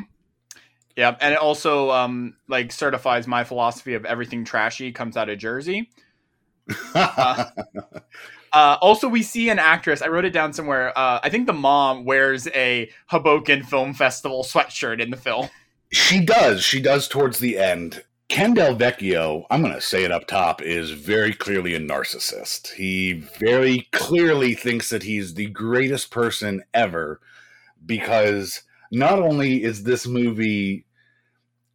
Yep, 0.96 1.18
and 1.22 1.34
it 1.36 1.40
also 1.40 1.92
um 1.92 2.36
like 2.48 2.72
certifies 2.72 3.28
my 3.28 3.44
philosophy 3.44 3.94
of 3.94 4.06
everything 4.06 4.44
trashy 4.44 4.92
comes 4.92 5.18
out 5.18 5.30
of 5.30 5.38
Jersey. 5.38 5.92
Uh, 6.96 7.46
Uh, 8.54 8.78
also, 8.82 9.10
we 9.10 9.24
see 9.24 9.50
an 9.50 9.58
actress. 9.58 10.02
I 10.02 10.08
wrote 10.08 10.26
it 10.26 10.30
down 10.30 10.54
somewhere. 10.54 10.98
Uh, 10.98 11.20
I 11.24 11.30
think 11.30 11.48
the 11.48 11.54
mom 11.54 12.06
wears 12.06 12.48
a 12.50 12.90
Hoboken 13.08 13.64
Film 13.64 13.94
Festival 13.94 14.44
sweatshirt 14.44 15.02
in 15.02 15.10
the 15.10 15.18
film. 15.18 15.50
She 15.92 16.24
does. 16.24 16.64
She 16.64 16.82
does 16.82 17.08
towards 17.08 17.40
the 17.40 17.58
end. 17.58 18.04
Ken 18.30 18.54
Del 18.54 18.76
Vecchio, 18.76 19.46
I'm 19.52 19.62
going 19.62 19.74
to 19.74 19.82
say 19.82 20.04
it 20.04 20.12
up 20.12 20.28
top, 20.28 20.62
is 20.62 20.92
very 20.92 21.34
clearly 21.34 21.76
a 21.76 21.80
narcissist. 21.80 22.74
He 22.74 23.14
very 23.40 23.88
clearly 23.92 24.56
thinks 24.56 24.90
that 24.90 25.04
he's 25.04 25.34
the 25.34 25.48
greatest 25.48 26.10
person 26.10 26.64
ever 26.74 27.20
because 27.86 28.64
not 28.92 29.20
only 29.20 29.64
is 29.64 29.84
this 29.84 30.08
movie, 30.08 30.86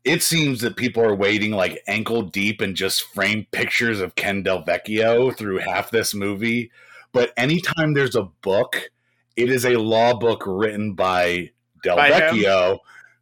it 0.04 0.22
seems 0.22 0.60
that 0.60 0.76
people 0.76 1.02
are 1.02 1.14
waiting 1.14 1.52
like 1.52 1.82
ankle 1.86 2.22
deep 2.22 2.60
and 2.60 2.76
just 2.76 3.02
frame 3.02 3.46
pictures 3.50 4.00
of 4.00 4.14
Ken 4.14 4.42
Del 4.42 4.62
Vecchio 4.62 5.36
through 5.36 5.58
half 5.58 5.90
this 5.90 6.14
movie. 6.14 6.70
But 7.12 7.32
anytime 7.36 7.94
there's 7.94 8.16
a 8.16 8.24
book, 8.42 8.90
it 9.36 9.50
is 9.50 9.64
a 9.64 9.76
law 9.78 10.14
book 10.14 10.44
written 10.46 10.94
by 10.94 11.50
Del 11.82 11.96
By? 11.96 12.10
Vecchio, 12.10 12.78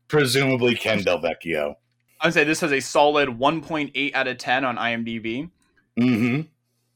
presumably 0.08 0.74
Ken 0.74 1.02
Del 1.02 1.20
Vecchio. 1.20 1.76
I 2.20 2.26
would 2.26 2.34
say 2.34 2.44
this 2.44 2.60
has 2.60 2.72
a 2.72 2.80
solid 2.80 3.28
1.8 3.28 4.14
out 4.14 4.28
of 4.28 4.38
10 4.38 4.64
on 4.64 4.76
IMDb. 4.76 5.50
hmm 5.96 6.40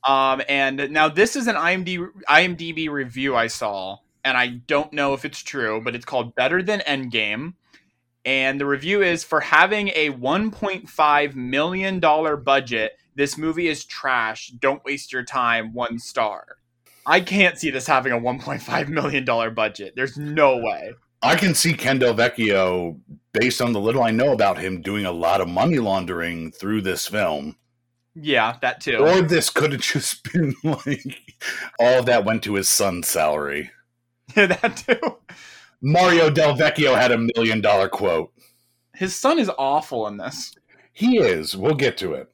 Um, 0.04 0.42
and 0.48 0.90
now 0.90 1.08
this 1.08 1.36
is 1.36 1.46
an 1.46 1.56
IMDb 1.56 2.08
IMDb 2.28 2.88
review 2.88 3.36
I 3.36 3.46
saw, 3.46 3.98
and 4.24 4.36
I 4.36 4.46
don't 4.46 4.92
know 4.92 5.14
if 5.14 5.24
it's 5.24 5.42
true, 5.42 5.80
but 5.84 5.94
it's 5.94 6.06
called 6.06 6.34
Better 6.34 6.62
Than 6.62 6.80
Endgame. 6.80 7.54
And 8.24 8.60
the 8.60 8.66
review 8.66 9.02
is 9.02 9.24
for 9.24 9.40
having 9.40 9.88
a 9.88 10.10
1.5 10.10 11.34
million 11.34 12.00
dollar 12.00 12.36
budget. 12.36 12.92
This 13.14 13.38
movie 13.38 13.68
is 13.68 13.84
trash. 13.84 14.48
Don't 14.48 14.84
waste 14.84 15.12
your 15.12 15.24
time. 15.24 15.72
One 15.72 15.98
star. 15.98 16.46
I 17.06 17.20
can't 17.20 17.58
see 17.58 17.70
this 17.70 17.86
having 17.86 18.12
a 18.12 18.18
1.5 18.18 18.88
million 18.88 19.24
dollar 19.24 19.50
budget. 19.50 19.94
There's 19.96 20.16
no 20.16 20.58
way. 20.58 20.92
I 21.22 21.36
can 21.36 21.54
see 21.54 21.74
Ken 21.74 21.98
Del 21.98 22.14
Vecchio, 22.14 22.98
based 23.32 23.60
on 23.60 23.72
the 23.72 23.80
little 23.80 24.02
I 24.02 24.10
know 24.10 24.32
about 24.32 24.58
him, 24.58 24.80
doing 24.80 25.04
a 25.04 25.12
lot 25.12 25.42
of 25.42 25.48
money 25.48 25.78
laundering 25.78 26.50
through 26.50 26.82
this 26.82 27.06
film. 27.06 27.56
Yeah, 28.14 28.56
that 28.62 28.80
too. 28.80 28.96
Or 28.96 29.20
this 29.20 29.50
could 29.50 29.72
have 29.72 29.82
just 29.82 30.22
been 30.32 30.54
like 30.62 31.20
all 31.78 32.00
of 32.00 32.06
that 32.06 32.24
went 32.24 32.42
to 32.44 32.54
his 32.54 32.68
son's 32.68 33.08
salary. 33.08 33.70
Yeah, 34.34 34.46
that 34.62 34.76
too. 34.76 35.18
Mario 35.82 36.30
Del 36.30 36.54
Vecchio 36.56 36.94
had 36.94 37.12
a 37.12 37.18
million 37.34 37.60
dollar 37.60 37.88
quote. 37.88 38.32
His 38.94 39.14
son 39.16 39.38
is 39.38 39.50
awful 39.58 40.06
in 40.06 40.16
this. 40.18 40.54
He 40.92 41.18
is. 41.18 41.56
We'll 41.56 41.74
get 41.74 41.96
to 41.98 42.14
it. 42.14 42.30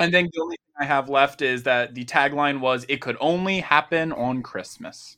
And 0.00 0.12
then 0.12 0.28
the 0.32 0.40
only 0.42 0.56
thing 0.56 0.74
I 0.80 0.84
have 0.84 1.08
left 1.08 1.40
is 1.42 1.62
that 1.64 1.94
the 1.94 2.04
tagline 2.04 2.60
was 2.60 2.84
"It 2.88 3.00
could 3.00 3.16
only 3.20 3.60
happen 3.60 4.12
on 4.12 4.42
Christmas." 4.42 5.16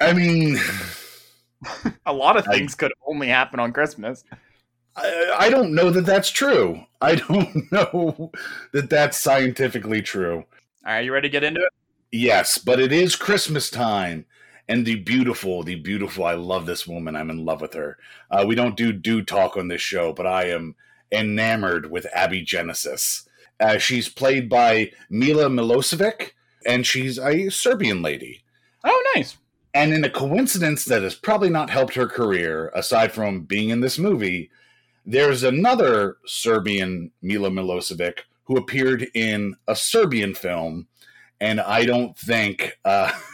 I 0.00 0.12
mean, 0.12 0.56
A 2.06 2.12
lot 2.12 2.36
of 2.36 2.46
I- 2.48 2.52
things 2.56 2.74
could 2.74 2.92
only 3.06 3.28
happen 3.28 3.58
on 3.60 3.72
Christmas. 3.72 4.24
I, 4.96 5.34
I 5.38 5.50
don't 5.50 5.74
know 5.74 5.90
that 5.90 6.06
that's 6.06 6.30
true. 6.30 6.80
I 7.00 7.16
don't 7.16 7.70
know 7.72 8.30
that 8.72 8.90
that's 8.90 9.18
scientifically 9.18 10.02
true. 10.02 10.36
All 10.86 10.92
right, 10.92 11.04
you 11.04 11.12
ready 11.12 11.28
to 11.28 11.32
get 11.32 11.44
into 11.44 11.60
it? 11.60 11.72
Yes, 12.10 12.58
but 12.58 12.80
it 12.80 12.92
is 12.92 13.14
Christmas 13.16 13.70
time. 13.70 14.24
And 14.68 14.84
the 14.84 14.96
beautiful, 14.96 15.62
the 15.62 15.76
beautiful, 15.76 16.24
I 16.24 16.34
love 16.34 16.66
this 16.66 16.86
woman. 16.86 17.16
I'm 17.16 17.30
in 17.30 17.44
love 17.44 17.60
with 17.60 17.72
her. 17.74 17.96
Uh, 18.30 18.44
we 18.46 18.54
don't 18.54 18.76
do 18.76 18.92
dude 18.92 19.26
talk 19.26 19.56
on 19.56 19.68
this 19.68 19.80
show, 19.80 20.12
but 20.12 20.26
I 20.26 20.50
am 20.50 20.74
enamored 21.10 21.90
with 21.90 22.06
Abby 22.12 22.42
Genesis. 22.42 23.26
Uh, 23.58 23.78
she's 23.78 24.08
played 24.08 24.48
by 24.48 24.92
Mila 25.08 25.46
Milosevic, 25.46 26.32
and 26.66 26.86
she's 26.86 27.18
a 27.18 27.48
Serbian 27.48 28.02
lady. 28.02 28.42
Oh, 28.84 29.12
nice. 29.14 29.38
And 29.74 29.92
in 29.92 30.04
a 30.04 30.10
coincidence 30.10 30.84
that 30.86 31.02
has 31.02 31.14
probably 31.14 31.50
not 31.50 31.70
helped 31.70 31.94
her 31.94 32.06
career, 32.06 32.70
aside 32.74 33.12
from 33.12 33.42
being 33.42 33.70
in 33.70 33.80
this 33.80 33.98
movie, 33.98 34.50
there's 35.04 35.42
another 35.42 36.18
Serbian 36.26 37.10
Mila 37.22 37.50
Milosevic 37.50 38.20
who 38.44 38.56
appeared 38.56 39.06
in 39.14 39.56
a 39.66 39.76
Serbian 39.76 40.34
film. 40.34 40.88
And 41.40 41.60
I 41.60 41.84
don't 41.84 42.18
think 42.18 42.78
uh, 42.84 43.12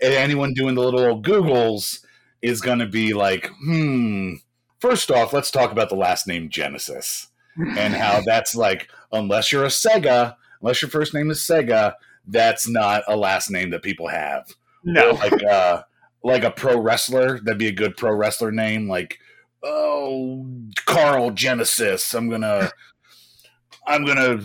anyone 0.00 0.54
doing 0.54 0.74
the 0.74 0.82
little 0.82 1.20
Googles 1.20 2.04
is 2.42 2.60
going 2.60 2.78
to 2.78 2.86
be 2.86 3.12
like, 3.12 3.50
hmm. 3.62 4.34
First 4.78 5.10
off, 5.10 5.34
let's 5.34 5.50
talk 5.50 5.72
about 5.72 5.90
the 5.90 5.94
last 5.94 6.26
name 6.26 6.48
Genesis 6.48 7.28
and 7.76 7.92
how 7.92 8.22
that's 8.26 8.54
like, 8.54 8.88
unless 9.12 9.52
you're 9.52 9.64
a 9.64 9.68
Sega, 9.68 10.36
unless 10.62 10.80
your 10.80 10.90
first 10.90 11.12
name 11.12 11.30
is 11.30 11.40
Sega, 11.40 11.94
that's 12.26 12.66
not 12.66 13.02
a 13.06 13.16
last 13.16 13.50
name 13.50 13.70
that 13.70 13.82
people 13.82 14.08
have. 14.08 14.54
No. 14.82 15.10
Or 15.10 15.12
like 15.12 15.44
uh 15.44 15.82
like 16.22 16.44
a 16.44 16.50
pro 16.50 16.78
wrestler, 16.78 17.40
that'd 17.40 17.58
be 17.58 17.68
a 17.68 17.72
good 17.72 17.96
pro 17.96 18.12
wrestler 18.12 18.52
name. 18.52 18.88
Like, 18.88 19.18
oh, 19.62 20.46
Carl 20.84 21.30
Genesis. 21.30 22.14
I'm 22.14 22.28
gonna, 22.28 22.70
I'm 23.86 24.04
gonna 24.04 24.40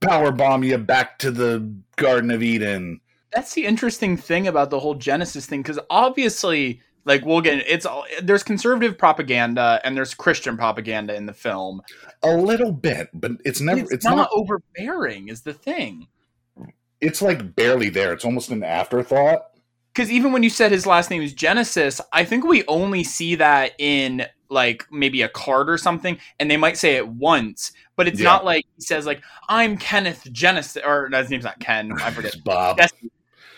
power 0.00 0.30
bomb 0.30 0.64
you 0.64 0.78
back 0.78 1.18
to 1.20 1.30
the 1.30 1.74
Garden 1.96 2.30
of 2.30 2.42
Eden. 2.42 3.00
That's 3.36 3.52
the 3.52 3.66
interesting 3.66 4.16
thing 4.16 4.46
about 4.48 4.70
the 4.70 4.80
whole 4.80 4.94
Genesis 4.94 5.44
thing, 5.44 5.60
because 5.62 5.78
obviously, 5.90 6.80
like 7.04 7.22
we'll 7.26 7.42
get 7.42 7.62
it's 7.68 7.84
all 7.84 8.06
there's 8.22 8.42
conservative 8.42 8.96
propaganda 8.96 9.78
and 9.84 9.94
there's 9.94 10.14
Christian 10.14 10.56
propaganda 10.56 11.14
in 11.14 11.26
the 11.26 11.34
film. 11.34 11.82
A 12.22 12.34
little 12.34 12.72
bit, 12.72 13.10
but 13.12 13.32
it's 13.44 13.60
never. 13.60 13.80
It's, 13.82 13.92
It's, 13.92 14.04
not, 14.06 14.16
not. 14.16 14.30
overbearing, 14.34 15.28
is 15.28 15.42
the 15.42 15.52
thing. 15.52 16.08
It's 17.02 17.20
like 17.20 17.54
barely 17.54 17.90
there. 17.90 18.14
It's 18.14 18.24
almost 18.24 18.48
an 18.50 18.64
afterthought. 18.64 19.42
Because 19.94 20.10
even 20.10 20.32
when 20.32 20.42
you 20.42 20.48
said 20.50 20.72
his 20.72 20.86
last 20.86 21.10
name 21.10 21.20
is 21.20 21.34
Genesis, 21.34 22.00
I 22.14 22.24
think 22.24 22.44
we 22.46 22.64
only 22.68 23.04
see 23.04 23.34
that 23.34 23.72
in 23.78 24.24
like 24.48 24.86
maybe 24.90 25.20
a 25.22 25.28
card 25.28 25.68
or 25.68 25.76
something, 25.76 26.18
and 26.40 26.50
they 26.50 26.56
might 26.56 26.78
say 26.78 26.96
it 26.96 27.06
once, 27.06 27.72
but 27.96 28.08
it's 28.08 28.18
Yeah. 28.20 28.24
not 28.30 28.44
like 28.46 28.64
he 28.76 28.82
says 28.82 29.04
like 29.04 29.22
I'm 29.50 29.76
Kenneth 29.76 30.26
Genesis 30.32 30.82
or 30.86 31.08
no, 31.10 31.18
his 31.20 31.28
name's 31.30 31.44
not 31.44 31.60
Ken. 31.60 31.92
I 32.00 32.10
forget. 32.12 32.32
It's 32.34 32.42
Bob. 32.42 32.78
Jesse, 32.78 33.10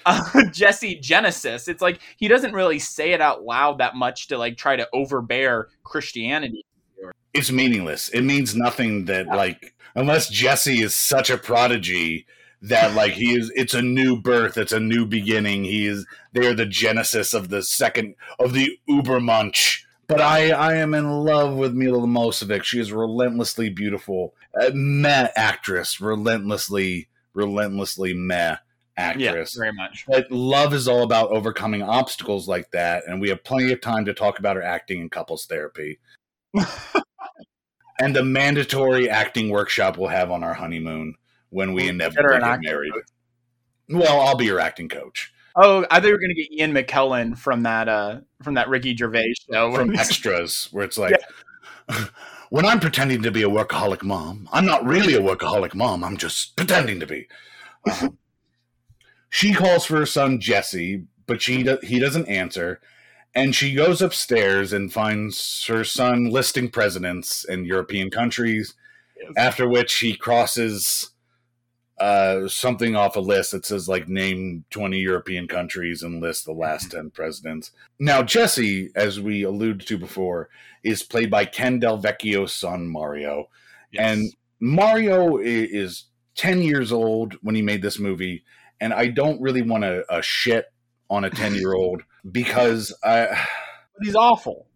uh, 0.08 0.44
Jesse 0.52 0.96
Genesis. 0.96 1.68
It's 1.68 1.82
like 1.82 2.00
he 2.16 2.28
doesn't 2.28 2.52
really 2.52 2.78
say 2.78 3.12
it 3.12 3.20
out 3.20 3.44
loud 3.44 3.78
that 3.78 3.94
much 3.94 4.28
to 4.28 4.38
like 4.38 4.56
try 4.56 4.76
to 4.76 4.88
overbear 4.92 5.68
Christianity. 5.84 6.64
it's 7.34 7.52
meaningless. 7.52 8.08
It 8.08 8.22
means 8.22 8.56
nothing 8.56 9.04
that 9.04 9.26
like 9.26 9.74
unless 9.94 10.28
Jesse 10.28 10.80
is 10.82 10.94
such 10.94 11.30
a 11.30 11.38
prodigy 11.38 12.26
that 12.62 12.94
like 12.94 13.12
he 13.12 13.34
is 13.34 13.52
it's 13.54 13.74
a 13.74 13.82
new 13.82 14.20
birth, 14.20 14.56
it's 14.56 14.72
a 14.72 14.80
new 14.80 15.04
beginning. 15.04 15.64
He 15.64 15.86
is 15.86 16.06
they 16.32 16.46
are 16.46 16.54
the 16.54 16.66
genesis 16.66 17.34
of 17.34 17.50
the 17.50 17.62
second 17.62 18.14
of 18.38 18.54
the 18.54 18.78
Ubermensch. 18.88 19.82
But 20.06 20.22
I 20.22 20.50
I 20.50 20.74
am 20.76 20.94
in 20.94 21.10
love 21.10 21.54
with 21.54 21.74
Mila 21.74 22.06
Milosevic. 22.06 22.64
She 22.64 22.80
is 22.80 22.92
relentlessly 22.92 23.68
beautiful. 23.68 24.32
Uh, 24.58 24.70
meh 24.72 25.28
actress, 25.36 26.00
relentlessly 26.00 27.08
relentlessly 27.34 28.14
meh 28.14 28.56
actress. 28.98 29.54
very 29.54 29.72
much. 29.72 30.04
But 30.06 30.30
love 30.30 30.74
is 30.74 30.88
all 30.88 31.02
about 31.02 31.30
overcoming 31.30 31.82
obstacles 31.82 32.48
like 32.48 32.70
that, 32.72 33.04
and 33.06 33.20
we 33.20 33.28
have 33.30 33.44
plenty 33.44 33.72
of 33.72 33.80
time 33.80 34.04
to 34.04 34.14
talk 34.14 34.38
about 34.38 34.56
her 34.56 34.62
acting 34.62 35.00
in 35.00 35.10
couples 35.10 35.46
therapy. 35.46 35.98
and 38.00 38.14
the 38.14 38.24
mandatory 38.24 39.08
acting 39.08 39.50
workshop 39.50 39.96
we'll 39.96 40.08
have 40.08 40.30
on 40.30 40.42
our 40.42 40.54
honeymoon 40.54 41.14
when 41.50 41.72
we 41.72 41.88
inevitably 41.88 42.38
get 42.38 42.60
married. 42.62 42.92
Well, 43.88 44.20
I'll 44.20 44.36
be 44.36 44.46
your 44.46 44.60
acting 44.60 44.88
coach 44.88 45.32
Oh, 45.60 45.84
I 45.90 45.98
thought 45.98 46.06
you 46.06 46.12
were 46.12 46.20
gonna 46.20 46.34
get 46.34 46.52
Ian 46.52 46.72
McKellen 46.72 47.36
from 47.36 47.64
that 47.64 47.88
uh 47.88 48.20
from 48.44 48.54
that 48.54 48.68
Ricky 48.68 48.96
Gervais 48.96 49.34
show. 49.50 49.74
from 49.74 49.94
extras, 49.98 50.68
where 50.70 50.84
it's 50.84 50.96
like, 50.96 51.14
when 52.50 52.64
I'm 52.64 52.78
pretending 52.78 53.22
to 53.22 53.32
be 53.32 53.42
a 53.42 53.48
workaholic 53.48 54.04
mom, 54.04 54.48
I'm 54.52 54.64
not 54.64 54.84
really 54.84 55.14
a 55.14 55.20
workaholic 55.20 55.74
mom. 55.74 56.04
I'm 56.04 56.16
just 56.16 56.54
pretending 56.54 57.00
to 57.00 57.06
be. 57.06 57.26
Um, 57.90 58.16
she 59.30 59.52
calls 59.52 59.84
for 59.84 59.96
her 59.98 60.06
son 60.06 60.40
Jesse, 60.40 61.04
but 61.26 61.42
she 61.42 61.62
do- 61.62 61.78
he 61.82 61.98
doesn't 61.98 62.28
answer, 62.28 62.80
and 63.34 63.54
she 63.54 63.74
goes 63.74 64.00
upstairs 64.00 64.72
and 64.72 64.92
finds 64.92 65.64
her 65.66 65.84
son 65.84 66.30
listing 66.30 66.70
presidents 66.70 67.44
in 67.44 67.64
European 67.64 68.10
countries. 68.10 68.74
Yes. 69.20 69.32
After 69.36 69.68
which 69.68 69.94
he 69.96 70.16
crosses 70.16 71.10
uh, 71.98 72.46
something 72.46 72.94
off 72.94 73.16
a 73.16 73.20
list 73.20 73.50
that 73.52 73.66
says 73.66 73.88
like 73.88 74.08
name 74.08 74.64
20 74.70 74.98
European 74.98 75.48
countries 75.48 76.02
and 76.02 76.20
list 76.20 76.44
the 76.44 76.52
last 76.52 76.92
10 76.92 77.10
presidents. 77.10 77.72
Now, 77.98 78.22
Jesse, 78.22 78.90
as 78.94 79.20
we 79.20 79.42
alluded 79.42 79.86
to 79.88 79.98
before, 79.98 80.48
is 80.84 81.02
played 81.02 81.30
by 81.30 81.44
Ken 81.44 81.80
Del 81.80 81.98
Vecchio's 81.98 82.52
son, 82.52 82.86
Mario. 82.86 83.48
And 83.98 84.32
Mario 84.60 85.38
is 85.38 86.04
10 86.36 86.62
years 86.62 86.92
old 86.92 87.34
when 87.42 87.56
he 87.56 87.62
made 87.62 87.82
this 87.82 87.98
movie. 87.98 88.44
And 88.80 88.92
I 88.92 89.08
don't 89.08 89.40
really 89.40 89.62
want 89.62 89.84
to 89.84 90.04
uh, 90.10 90.20
shit 90.20 90.66
on 91.10 91.24
a 91.24 91.30
10 91.30 91.54
year 91.54 91.74
old 91.74 92.02
because 92.30 92.94
I, 93.02 93.46
he's 94.02 94.14
awful. 94.14 94.66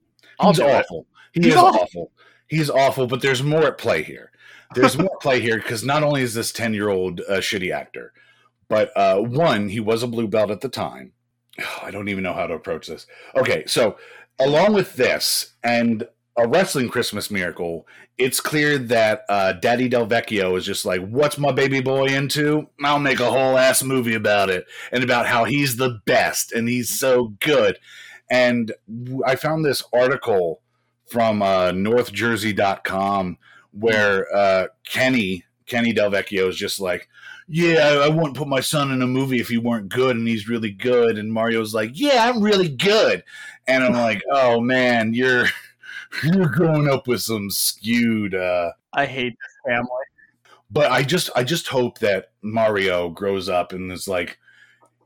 He's 0.40 0.60
awful. 0.60 1.06
He 1.32 1.40
He's 1.42 1.52
is 1.52 1.56
awful. 1.56 1.80
awful. 1.80 2.12
He's 2.48 2.70
awful, 2.70 3.06
but 3.06 3.22
there's 3.22 3.42
more 3.42 3.64
at 3.64 3.78
play 3.78 4.02
here. 4.02 4.30
There's 4.74 4.98
more 4.98 5.12
at 5.14 5.20
play 5.20 5.40
here 5.40 5.56
because 5.56 5.84
not 5.84 6.02
only 6.02 6.22
is 6.22 6.34
this 6.34 6.52
10 6.52 6.74
year 6.74 6.88
old 6.88 7.20
a 7.20 7.38
shitty 7.38 7.72
actor, 7.72 8.12
but 8.68 8.90
uh, 8.96 9.18
one, 9.18 9.68
he 9.68 9.80
was 9.80 10.02
a 10.02 10.08
blue 10.08 10.28
belt 10.28 10.50
at 10.50 10.60
the 10.60 10.68
time. 10.68 11.12
I 11.82 11.90
don't 11.90 12.08
even 12.08 12.24
know 12.24 12.32
how 12.32 12.46
to 12.46 12.54
approach 12.54 12.88
this. 12.88 13.06
Okay, 13.36 13.64
so 13.66 13.96
along 14.40 14.72
with 14.74 14.94
this 14.96 15.54
and 15.62 16.08
a 16.36 16.48
wrestling 16.48 16.88
Christmas 16.88 17.30
miracle, 17.30 17.86
it's 18.16 18.40
clear 18.40 18.78
that 18.78 19.24
uh, 19.28 19.52
Daddy 19.52 19.88
Del 19.88 20.06
Vecchio 20.06 20.56
is 20.56 20.64
just 20.64 20.84
like, 20.84 21.06
what's 21.06 21.38
my 21.38 21.52
baby 21.52 21.80
boy 21.80 22.06
into? 22.06 22.68
I'll 22.82 22.98
make 22.98 23.20
a 23.20 23.30
whole 23.30 23.58
ass 23.58 23.82
movie 23.82 24.14
about 24.14 24.48
it 24.48 24.64
and 24.90 25.04
about 25.04 25.26
how 25.26 25.44
he's 25.44 25.76
the 25.76 26.00
best 26.06 26.52
and 26.52 26.68
he's 26.68 26.98
so 26.98 27.34
good. 27.40 27.78
And 28.30 28.72
I 29.26 29.36
found 29.36 29.64
this 29.64 29.82
article 29.92 30.62
from 31.10 31.42
uh, 31.42 31.70
NorthJersey.com 31.72 33.38
where 33.72 34.34
uh, 34.34 34.66
Kenny 34.84 35.44
Kenny 35.66 35.92
Del 35.92 36.10
Vecchio 36.10 36.48
is 36.48 36.56
just 36.56 36.80
like, 36.80 37.08
yeah, 37.48 37.78
I, 37.78 38.06
I 38.06 38.08
wouldn't 38.08 38.36
put 38.36 38.48
my 38.48 38.60
son 38.60 38.90
in 38.90 39.02
a 39.02 39.06
movie 39.06 39.40
if 39.40 39.48
he 39.48 39.58
weren't 39.58 39.88
good, 39.88 40.16
and 40.16 40.26
he's 40.26 40.48
really 40.48 40.70
good. 40.70 41.18
And 41.18 41.32
Mario's 41.32 41.74
like, 41.74 41.90
yeah, 41.94 42.28
I'm 42.28 42.42
really 42.42 42.68
good, 42.68 43.24
and 43.66 43.84
I'm 43.84 43.92
like, 43.92 44.22
oh 44.30 44.60
man, 44.60 45.14
you're 45.14 45.46
you're 46.22 46.48
growing 46.48 46.88
up 46.88 47.06
with 47.06 47.22
some 47.22 47.50
skewed. 47.50 48.34
Uh, 48.34 48.72
I 48.92 49.06
hate 49.06 49.32
this 49.32 49.72
family. 49.72 49.88
but 50.70 50.90
I 50.90 51.02
just 51.02 51.30
I 51.36 51.44
just 51.44 51.68
hope 51.68 51.98
that 52.00 52.30
Mario 52.42 53.08
grows 53.10 53.48
up 53.48 53.72
and 53.72 53.90
is 53.92 54.08
like, 54.08 54.38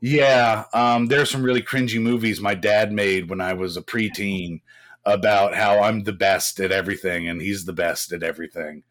yeah, 0.01 0.65
um, 0.73 1.07
there's 1.07 1.29
some 1.31 1.43
really 1.43 1.61
cringy 1.61 2.01
movies 2.01 2.39
my 2.41 2.55
dad 2.55 2.91
made 2.91 3.29
when 3.29 3.41
I 3.41 3.53
was 3.53 3.77
a 3.77 3.81
preteen 3.81 4.61
about 5.05 5.55
how 5.55 5.79
I'm 5.79 6.03
the 6.03 6.13
best 6.13 6.59
at 6.59 6.71
everything 6.71 7.27
and 7.29 7.41
he's 7.41 7.65
the 7.65 7.73
best 7.73 8.11
at 8.11 8.23
everything. 8.23 8.83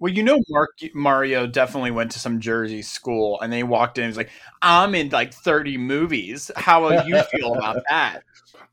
Well, 0.00 0.12
you 0.12 0.22
know, 0.22 0.40
Mark 0.48 0.70
Mario 0.94 1.46
definitely 1.46 1.90
went 1.90 2.12
to 2.12 2.20
some 2.20 2.38
Jersey 2.38 2.82
school, 2.82 3.40
and 3.40 3.52
they 3.52 3.64
walked 3.64 3.98
in. 3.98 4.04
and 4.04 4.10
was 4.10 4.16
like, 4.16 4.30
"I'm 4.62 4.94
in 4.94 5.08
like 5.08 5.34
30 5.34 5.76
movies. 5.76 6.52
How 6.56 6.82
will 6.84 7.04
you 7.04 7.20
feel 7.24 7.54
about 7.54 7.82
that?" 7.90 8.22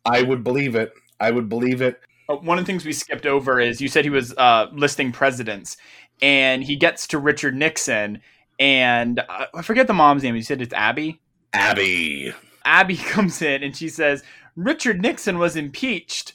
I 0.05 0.21
would 0.21 0.43
believe 0.43 0.75
it. 0.75 0.93
I 1.19 1.31
would 1.31 1.49
believe 1.49 1.81
it. 1.81 1.99
One 2.27 2.57
of 2.57 2.65
the 2.65 2.67
things 2.67 2.85
we 2.85 2.93
skipped 2.93 3.25
over 3.25 3.59
is 3.59 3.81
you 3.81 3.87
said 3.87 4.03
he 4.03 4.09
was 4.09 4.33
uh, 4.37 4.67
listing 4.71 5.11
presidents, 5.11 5.77
and 6.21 6.63
he 6.63 6.75
gets 6.75 7.07
to 7.07 7.19
Richard 7.19 7.55
Nixon, 7.55 8.21
and 8.59 9.19
uh, 9.19 9.45
I 9.53 9.61
forget 9.61 9.87
the 9.87 9.93
mom's 9.93 10.23
name. 10.23 10.35
You 10.35 10.41
said 10.41 10.61
it's 10.61 10.73
Abby. 10.73 11.21
Abby. 11.53 12.33
Abby 12.63 12.97
comes 12.97 13.41
in 13.41 13.63
and 13.63 13.75
she 13.75 13.89
says 13.89 14.23
Richard 14.55 15.01
Nixon 15.01 15.37
was 15.37 15.55
impeached, 15.55 16.33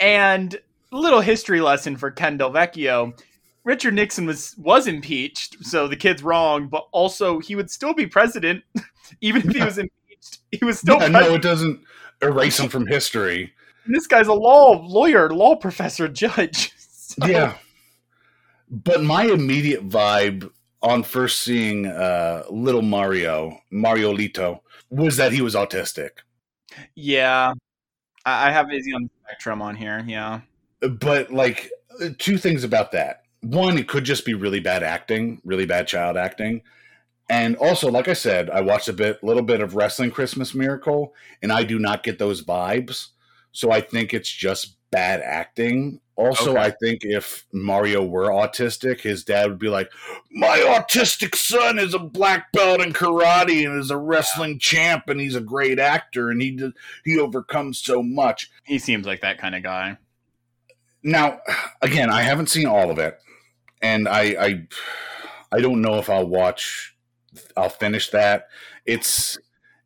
and 0.00 0.58
little 0.90 1.20
history 1.20 1.60
lesson 1.60 1.96
for 1.96 2.10
Ken 2.10 2.36
Del 2.36 2.52
Vecchio. 2.52 3.18
Richard 3.64 3.94
Nixon 3.94 4.26
was 4.26 4.54
was 4.58 4.86
impeached, 4.86 5.64
so 5.64 5.88
the 5.88 5.96
kid's 5.96 6.22
wrong, 6.22 6.68
but 6.68 6.86
also 6.92 7.40
he 7.40 7.56
would 7.56 7.70
still 7.70 7.94
be 7.94 8.06
president, 8.06 8.62
even 9.20 9.42
if 9.46 9.54
he 9.54 9.62
was 9.62 9.78
impeached. 9.78 10.38
He 10.52 10.64
was 10.64 10.78
still 10.78 11.00
Yeah, 11.00 11.08
no, 11.08 11.34
it 11.34 11.42
doesn't 11.42 11.80
erase 12.22 12.58
him 12.58 12.68
from 12.68 12.86
history. 12.86 13.52
This 13.88 14.06
guy's 14.06 14.26
a 14.28 14.32
law 14.34 14.72
lawyer, 14.86 15.30
law 15.30 15.56
professor, 15.56 16.08
judge. 16.22 16.72
So- 16.78 17.26
Yeah. 17.26 17.56
But 18.68 19.02
my 19.04 19.24
immediate 19.26 19.88
vibe 19.88 20.50
on 20.82 21.02
first 21.04 21.40
seeing 21.40 21.86
uh, 21.86 22.42
little 22.50 22.82
Mario, 22.82 23.60
Mario 23.70 24.12
Lito, 24.12 24.60
was 24.90 25.16
that 25.18 25.32
he 25.32 25.40
was 25.40 25.54
autistic. 25.54 26.10
Yeah, 26.96 27.52
I, 28.24 28.48
I 28.48 28.50
have 28.50 28.72
Izzy 28.72 28.92
on 28.92 29.04
the 29.04 29.10
spectrum 29.24 29.62
on 29.62 29.76
here. 29.76 30.04
Yeah, 30.06 30.40
But 30.80 31.32
like 31.32 31.70
two 32.18 32.38
things 32.38 32.64
about 32.64 32.90
that. 32.92 33.22
One, 33.42 33.78
it 33.78 33.86
could 33.86 34.04
just 34.04 34.24
be 34.24 34.34
really 34.34 34.60
bad 34.60 34.82
acting, 34.82 35.40
really 35.44 35.66
bad 35.66 35.86
child 35.86 36.16
acting. 36.16 36.62
And 37.28 37.56
also, 37.56 37.88
like 37.90 38.08
I 38.08 38.12
said, 38.14 38.50
I 38.50 38.60
watched 38.60 38.88
a 38.88 38.92
bit, 38.92 39.22
little 39.22 39.42
bit 39.42 39.60
of 39.60 39.74
Wrestling 39.76 40.10
Christmas 40.10 40.54
Miracle, 40.54 41.14
and 41.42 41.52
I 41.52 41.62
do 41.64 41.78
not 41.78 42.02
get 42.02 42.18
those 42.18 42.42
vibes. 42.44 43.08
So 43.56 43.70
I 43.72 43.80
think 43.80 44.12
it's 44.12 44.28
just 44.30 44.76
bad 44.90 45.22
acting. 45.22 45.98
Also, 46.14 46.50
Okay. 46.52 46.60
I 46.60 46.70
think 46.70 47.00
if 47.04 47.46
Mario 47.52 48.04
were 48.04 48.28
autistic, 48.28 49.00
his 49.00 49.24
dad 49.24 49.48
would 49.48 49.58
be 49.58 49.70
like, 49.70 49.90
"My 50.30 50.58
autistic 50.58 51.34
son 51.34 51.78
is 51.78 51.94
a 51.94 51.98
black 51.98 52.52
belt 52.52 52.82
in 52.82 52.92
karate 52.92 53.66
and 53.66 53.80
is 53.80 53.90
a 53.90 53.96
wrestling 53.96 54.58
champ, 54.58 55.08
and 55.08 55.18
he's 55.18 55.34
a 55.34 55.40
great 55.40 55.78
actor, 55.78 56.28
and 56.28 56.42
he 56.42 56.70
he 57.02 57.18
overcomes 57.18 57.78
so 57.78 58.02
much." 58.02 58.50
he 58.64 58.78
seems 58.78 59.06
like 59.06 59.22
that 59.22 59.38
kind 59.38 59.54
of 59.54 59.62
guy. 59.62 59.96
Now, 61.02 61.40
again, 61.80 62.10
I 62.10 62.22
haven't 62.22 62.50
seen 62.50 62.66
all 62.66 62.90
of 62.90 62.98
it, 62.98 63.18
and 63.80 64.06
I, 64.06 64.22
I, 64.38 64.66
I 65.50 65.60
don't 65.60 65.80
know 65.80 65.94
if 65.98 66.10
I'll 66.10 66.26
watch. 66.28 66.94
I'll 67.56 67.70
finish 67.70 68.10
that. 68.10 68.48
It's 68.84 69.38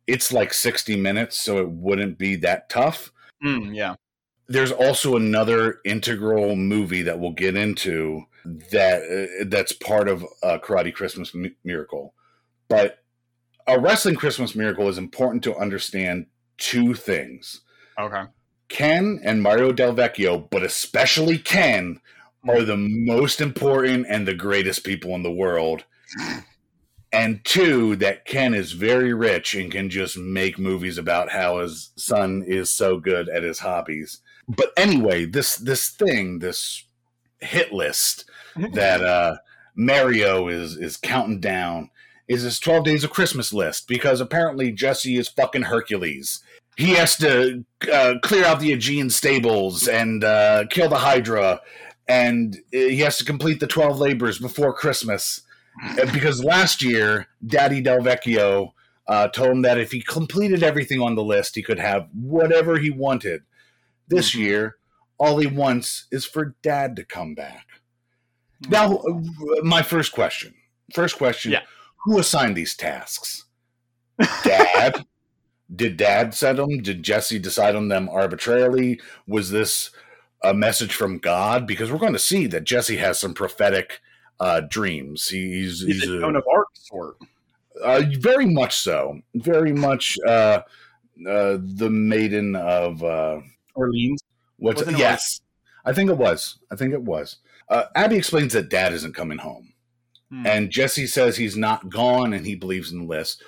it's 0.07 0.33
like 0.33 0.53
sixty 0.53 0.97
minutes, 0.97 1.37
so 1.39 1.59
it 1.59 1.69
wouldn't 1.69 2.17
be 2.17 2.35
that 2.37 2.69
tough. 2.69 3.13
Mm, 3.43 3.75
yeah. 3.75 3.95
There's 4.47 4.71
also 4.71 5.15
another 5.15 5.79
integral 5.85 6.55
movie 6.55 7.01
that 7.03 7.19
we'll 7.19 7.31
get 7.31 7.55
into 7.55 8.25
that 8.71 9.03
uh, 9.03 9.45
that's 9.47 9.71
part 9.71 10.09
of 10.09 10.23
uh, 10.43 10.57
Karate 10.63 10.93
Christmas 10.93 11.33
Mi- 11.33 11.55
Miracle, 11.63 12.13
but 12.67 12.99
a 13.67 13.79
wrestling 13.79 14.15
Christmas 14.15 14.55
Miracle 14.55 14.89
is 14.89 14.97
important 14.97 15.43
to 15.43 15.55
understand 15.55 16.25
two 16.57 16.93
things. 16.93 17.61
Okay. 17.99 18.23
Ken 18.67 19.19
and 19.23 19.41
Mario 19.41 19.71
Del 19.71 19.93
Vecchio, 19.93 20.49
but 20.49 20.63
especially 20.63 21.37
Ken, 21.37 21.99
are 22.47 22.63
the 22.63 22.77
most 22.77 23.39
important 23.41 24.07
and 24.09 24.27
the 24.27 24.33
greatest 24.33 24.83
people 24.83 25.13
in 25.15 25.23
the 25.23 25.31
world. 25.31 25.83
And 27.13 27.43
two, 27.43 27.97
that 27.97 28.25
Ken 28.25 28.53
is 28.53 28.71
very 28.71 29.13
rich 29.13 29.53
and 29.53 29.71
can 29.71 29.89
just 29.89 30.17
make 30.17 30.57
movies 30.57 30.97
about 30.97 31.31
how 31.31 31.59
his 31.59 31.91
son 31.97 32.43
is 32.45 32.71
so 32.71 32.99
good 32.99 33.27
at 33.27 33.43
his 33.43 33.59
hobbies. 33.59 34.21
But 34.47 34.71
anyway, 34.77 35.25
this 35.25 35.55
this 35.57 35.89
thing, 35.89 36.39
this 36.39 36.85
hit 37.39 37.73
list 37.73 38.29
that 38.73 39.03
uh, 39.03 39.37
Mario 39.75 40.47
is 40.47 40.77
is 40.77 40.97
counting 40.97 41.39
down 41.39 41.89
is 42.27 42.43
his 42.43 42.59
12 42.59 42.85
days 42.85 43.03
of 43.03 43.09
Christmas 43.09 43.51
list 43.51 43.87
because 43.87 44.21
apparently 44.21 44.71
Jesse 44.71 45.17
is 45.17 45.27
fucking 45.27 45.63
Hercules. 45.63 46.41
He 46.77 46.91
has 46.91 47.17
to 47.17 47.65
uh, 47.91 48.15
clear 48.23 48.45
out 48.45 48.61
the 48.61 48.71
Augean 48.71 49.11
stables 49.11 49.87
and 49.87 50.23
uh, 50.23 50.65
kill 50.69 50.87
the 50.87 50.99
Hydra, 50.99 51.59
and 52.07 52.55
uh, 52.55 52.77
he 52.77 52.99
has 52.99 53.17
to 53.17 53.25
complete 53.25 53.59
the 53.59 53.67
12 53.67 53.99
labors 53.99 54.39
before 54.39 54.73
Christmas. 54.73 55.41
Because 56.13 56.43
last 56.43 56.81
year, 56.81 57.27
Daddy 57.45 57.81
Del 57.81 57.99
Vecchio 57.99 58.73
uh, 59.07 59.27
told 59.29 59.49
him 59.49 59.61
that 59.63 59.79
if 59.79 59.91
he 59.91 60.01
completed 60.01 60.63
everything 60.63 61.01
on 61.01 61.15
the 61.15 61.23
list, 61.23 61.55
he 61.55 61.63
could 61.63 61.79
have 61.79 62.07
whatever 62.13 62.77
he 62.77 62.89
wanted. 62.89 63.43
This 64.07 64.35
year, 64.35 64.77
all 65.17 65.37
he 65.37 65.47
wants 65.47 66.07
is 66.11 66.25
for 66.25 66.55
Dad 66.61 66.95
to 66.97 67.05
come 67.05 67.33
back. 67.33 67.67
Now, 68.69 68.97
uh, 68.97 69.63
my 69.63 69.81
first 69.81 70.11
question. 70.11 70.53
First 70.93 71.17
question. 71.17 71.51
Yeah. 71.51 71.61
Who 72.05 72.19
assigned 72.19 72.55
these 72.55 72.75
tasks? 72.75 73.45
Dad? 74.43 75.05
Did 75.75 75.95
Dad 75.95 76.33
set 76.33 76.57
them? 76.57 76.81
Did 76.81 77.03
Jesse 77.03 77.39
decide 77.39 77.75
on 77.75 77.87
them 77.87 78.09
arbitrarily? 78.09 78.99
Was 79.25 79.51
this 79.51 79.91
a 80.43 80.53
message 80.53 80.93
from 80.93 81.17
God? 81.17 81.65
Because 81.65 81.91
we're 81.91 81.97
going 81.97 82.11
to 82.13 82.19
see 82.19 82.45
that 82.47 82.65
Jesse 82.65 82.97
has 82.97 83.19
some 83.19 83.33
prophetic 83.33 84.01
uh, 84.41 84.61
dreams. 84.69 85.29
He's, 85.29 85.81
He's 85.81 86.01
he's 86.01 86.09
a 86.09 86.17
a- 86.17 86.19
Joan 86.19 86.35
of 86.35 86.43
Arc 86.53 86.67
sort. 86.73 87.15
uh, 87.83 88.01
very 88.19 88.45
much 88.45 88.75
so. 88.77 89.21
Very 89.35 89.71
much 89.71 90.17
uh, 90.27 90.61
uh, 91.27 91.57
the 91.61 91.89
maiden 91.89 92.55
of 92.55 93.01
uh, 93.03 93.39
Orleans. 93.75 94.19
what's 94.57 94.81
Wasn't 94.81 94.97
yes. 94.97 95.39
I 95.85 95.93
think 95.93 96.09
it 96.09 96.17
was. 96.17 96.57
I 96.71 96.75
think 96.75 96.93
it 96.93 97.01
was. 97.01 97.37
Uh, 97.69 97.85
Abby 97.95 98.17
explains 98.17 98.51
that 98.53 98.69
Dad 98.69 98.91
isn't 98.93 99.15
coming 99.15 99.37
home. 99.37 99.73
Hmm. 100.29 100.45
And 100.45 100.69
Jesse 100.69 101.07
says 101.07 101.37
he's 101.37 101.55
not 101.57 101.89
gone 101.89 102.33
and 102.33 102.45
he 102.45 102.55
believes 102.55 102.91
in 102.91 102.99
the 102.99 103.05
list. 103.05 103.43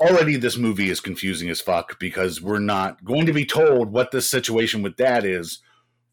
Already, 0.00 0.36
this 0.36 0.56
movie 0.56 0.90
is 0.90 1.00
confusing 1.00 1.48
as 1.50 1.60
fuck 1.60 1.98
because 2.00 2.42
we're 2.42 2.58
not 2.58 3.04
going 3.04 3.26
to 3.26 3.32
be 3.32 3.46
told 3.46 3.92
what 3.92 4.10
this 4.10 4.28
situation 4.28 4.82
with 4.82 4.96
dad 4.96 5.24
is 5.24 5.60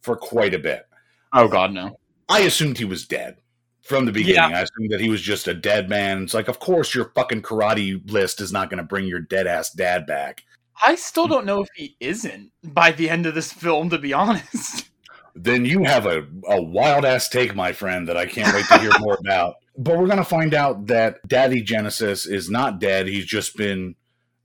for 0.02 0.16
quite 0.16 0.54
a 0.54 0.60
bit. 0.60 0.86
oh 1.34 1.48
God, 1.48 1.74
no. 1.74 1.98
I 2.30 2.42
assumed 2.42 2.78
he 2.78 2.86
was 2.86 3.08
dead 3.08 3.38
from 3.82 4.06
the 4.06 4.12
beginning. 4.12 4.54
I 4.54 4.62
assumed 4.62 4.92
that 4.92 5.02
he 5.02 5.10
was 5.10 5.22
just 5.22 5.48
a 5.48 5.54
dead 5.54 5.90
man. 5.90 6.24
It's 6.24 6.34
like, 6.34 6.48
of 6.48 6.60
course, 6.60 6.94
your 6.96 7.12
fucking 7.16 7.42
karate 7.42 8.10
list 8.12 8.42
is 8.42 8.52
not 8.52 8.70
going 8.70 8.78
to 8.78 8.84
bring 8.84 9.06
your 9.06 9.20
dead 9.20 9.48
ass 9.48 9.72
dad 9.72 10.06
back. 10.06 10.44
I 10.86 10.96
still 10.96 11.28
don't 11.28 11.46
know 11.46 11.62
if 11.62 11.70
he 11.76 11.96
isn't 12.00 12.52
by 12.64 12.92
the 12.92 13.10
end 13.10 13.26
of 13.26 13.36
this 13.36 13.52
film, 13.54 13.90
to 13.90 13.98
be 13.98 14.14
honest. 14.14 14.86
Then 15.34 15.64
you 15.64 15.86
have 15.86 16.08
a, 16.08 16.28
a 16.50 16.62
wild 16.62 17.06
ass 17.06 17.30
take, 17.30 17.56
my 17.56 17.72
friend, 17.72 18.10
that 18.10 18.18
I 18.18 18.26
can't 18.26 18.54
wait 18.54 18.66
to 18.66 18.80
hear 18.80 18.92
more 19.00 19.18
about. 19.18 19.56
But 19.78 19.98
we're 19.98 20.08
going 20.08 20.18
to 20.18 20.26
find 20.26 20.54
out 20.54 20.88
that 20.88 21.26
Daddy 21.26 21.62
Genesis 21.62 22.26
is 22.26 22.50
not 22.50 22.80
dead. 22.82 23.08
He's 23.08 23.26
just 23.26 23.56
been 23.56 23.96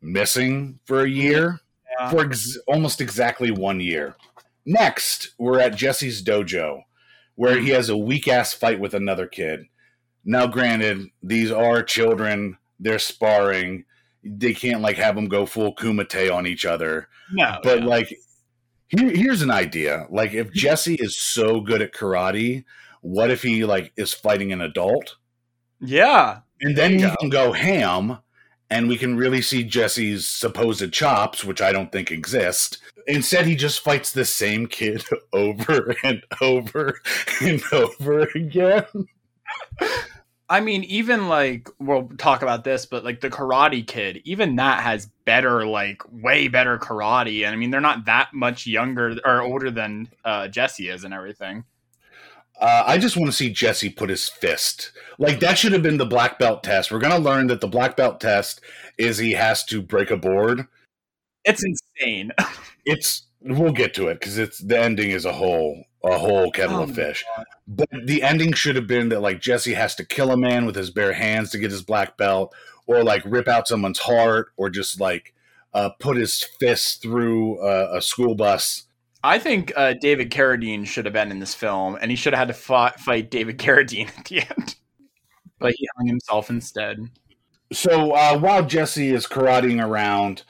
missing 0.01 0.79
for 0.85 1.03
a 1.03 1.09
year, 1.09 1.59
Yeah. 1.99 2.11
for 2.11 2.25
ex- 2.25 2.57
almost 2.69 3.01
exactly 3.01 3.51
one 3.51 3.81
year. 3.81 4.15
Next, 4.65 5.31
we're 5.39 5.59
at 5.59 5.75
Jesse's 5.75 6.23
dojo, 6.23 6.83
where 7.37 7.61
he 7.61 7.71
has 7.71 7.89
a 7.89 7.97
weak 7.97 8.29
ass 8.29 8.53
fight 8.53 8.81
with 8.81 8.95
another 8.95 9.27
kid. 9.27 9.67
Now, 10.25 10.47
granted, 10.47 11.07
these 11.23 11.53
are 11.53 11.83
children, 11.83 12.59
they're 12.81 12.99
sparring. 12.99 13.85
They 14.25 14.55
can't 14.55 14.83
like 14.83 14.97
have 14.97 15.15
them 15.15 15.29
go 15.29 15.47
full 15.47 15.75
kumite 15.75 16.35
on 16.35 16.49
each 16.49 16.65
other 16.65 17.09
No, 17.31 17.59
but 17.63 17.85
like 17.85 18.19
here, 18.89 19.11
here's 19.11 19.43
an 19.43 19.51
idea 19.51 20.07
like 20.11 20.33
if 20.33 20.53
jesse 20.53 20.95
is 20.95 21.17
so 21.17 21.61
good 21.61 21.83
at 21.83 21.93
karate 21.93 22.65
what 23.01 23.31
if 23.31 23.43
he 23.43 23.65
like 23.65 23.93
is 23.97 24.13
fighting 24.13 24.53
an 24.53 24.61
adult 24.61 25.17
yeah, 25.79 26.39
and 26.63 26.77
then 26.77 26.99
go. 26.99 27.15
can 27.21 27.29
go 27.29 27.53
ham 27.53 28.19
and 28.71 28.89
we 28.89 28.97
can 28.97 29.17
really 29.17 29.43
see 29.43 29.63
jesse's 29.63 30.27
supposed 30.27 30.93
chops 30.93 31.45
which 31.45 31.61
i 31.61 31.73
don't 31.73 31.93
think 31.93 32.11
exist 32.11 32.79
instead 33.07 33.47
he 33.47 33.55
just 33.55 33.81
fights 33.81 34.13
the 34.13 34.25
same 34.25 34.67
kid 34.67 35.05
over 35.33 35.95
and 36.03 36.23
over 36.41 37.01
and 37.41 37.63
over 37.73 38.23
again 38.35 38.85
I 40.49 40.61
mean, 40.61 40.85
even 40.85 41.29
like 41.29 41.69
we'll 41.81 42.09
talk 42.19 42.43
about 42.43 42.63
this, 42.63 42.87
but 42.87 43.05
like 43.05 43.21
the 43.21 43.31
Karate 43.31 43.85
Kid, 43.85 44.21
even 44.25 44.57
that 44.57 44.83
has 44.83 45.07
better, 45.25 45.67
like 45.67 46.03
way 46.11 46.47
better 46.47 46.79
karate. 46.79 47.45
And 47.45 47.53
I 47.53 47.57
mean, 47.57 47.71
they're 47.71 47.81
not 47.81 48.05
that 48.07 48.33
much 48.33 48.67
younger 48.67 49.17
or 49.25 49.43
older 49.43 49.71
than 49.71 50.09
uh, 50.25 50.47
Jesse 50.47 50.89
is 50.89 51.03
and 51.03 51.13
everything. 51.13 51.65
Uh, 52.61 52.85
I 52.87 52.97
just 52.97 53.17
want 53.17 53.27
to 53.27 53.37
see 53.37 53.51
Jesse 53.51 53.91
put 53.91 54.09
his 54.09 54.29
fist. 54.29 54.93
Like 55.19 55.41
that 55.41 55.59
should 55.59 55.73
have 55.73 55.83
been 55.83 55.99
the 55.99 56.07
black 56.07 56.39
belt 56.39 56.63
test. 56.63 56.93
We're 56.93 57.01
gonna 57.01 57.19
learn 57.19 57.49
that 57.49 57.61
the 57.61 57.67
black 57.67 57.97
belt 57.97 58.21
test 58.21 58.61
is 58.99 59.19
he 59.19 59.33
has 59.33 59.65
to 59.65 59.83
break 59.83 60.11
a 60.13 60.17
board. 60.17 60.67
It's 61.45 61.63
insane. 61.65 62.31
It's 62.87 63.27
we'll 63.43 63.73
get 63.73 63.95
to 63.95 64.09
it 64.09 64.21
because 64.21 64.39
it's 64.39 64.59
the 64.59 64.81
ending 64.81 65.11
is 65.11 65.25
a 65.25 65.33
whole 65.33 65.85
a 66.05 66.19
whole 66.19 66.51
kettle 66.51 66.79
Oh 66.79 66.83
of 66.85 66.95
fish. 66.95 67.25
But 67.67 67.89
the 68.05 68.23
ending 68.23 68.53
should 68.53 68.77
have 68.77 68.87
been 68.87 69.09
that 69.11 69.21
like 69.21 69.41
Jesse 69.41 69.75
has 69.75 69.95
to 69.97 70.05
kill 70.05 70.31
a 70.31 70.37
man 70.37 70.67
with 70.67 70.77
his 70.77 70.91
bare 70.91 71.13
hands 71.13 71.51
to 71.51 71.59
get 71.59 71.71
his 71.71 71.83
black 71.83 72.17
belt, 72.17 72.55
or 72.87 73.03
like 73.03 73.23
rip 73.25 73.49
out 73.49 73.69
someone's 73.69 73.99
heart, 73.99 74.49
or 74.57 74.71
just 74.71 75.01
like 75.01 75.35
uh, 75.75 75.91
put 75.99 76.17
his 76.17 76.43
fist 76.59 77.03
through 77.03 77.61
a, 77.61 77.99
a 77.99 78.03
school 78.03 78.35
bus. 78.35 78.85
I 79.23 79.39
think 79.39 79.73
uh, 79.75 79.95
David 80.01 80.31
Carradine 80.31 80.87
should 80.87 81.05
have 81.05 81.13
been 81.13 81.33
in 81.33 81.41
this 81.41 81.55
film, 81.55 81.99
and 82.01 82.11
he 82.11 82.17
should 82.17 82.33
have 82.33 82.39
had 82.39 82.49
to 82.49 82.55
fight, 82.55 83.01
fight 83.01 83.31
David 83.31 83.59
Carradine 83.59 84.09
at 84.19 84.27
the 84.27 84.41
end. 84.41 84.77
But 85.59 85.75
he 85.77 85.89
hung 85.97 86.07
himself 86.07 86.49
instead. 86.51 86.99
So 87.73 88.13
uh, 88.13 88.39
while 88.39 88.65
Jesse 88.65 89.11
is 89.11 89.27
karateing 89.27 89.85
around, 89.85 90.45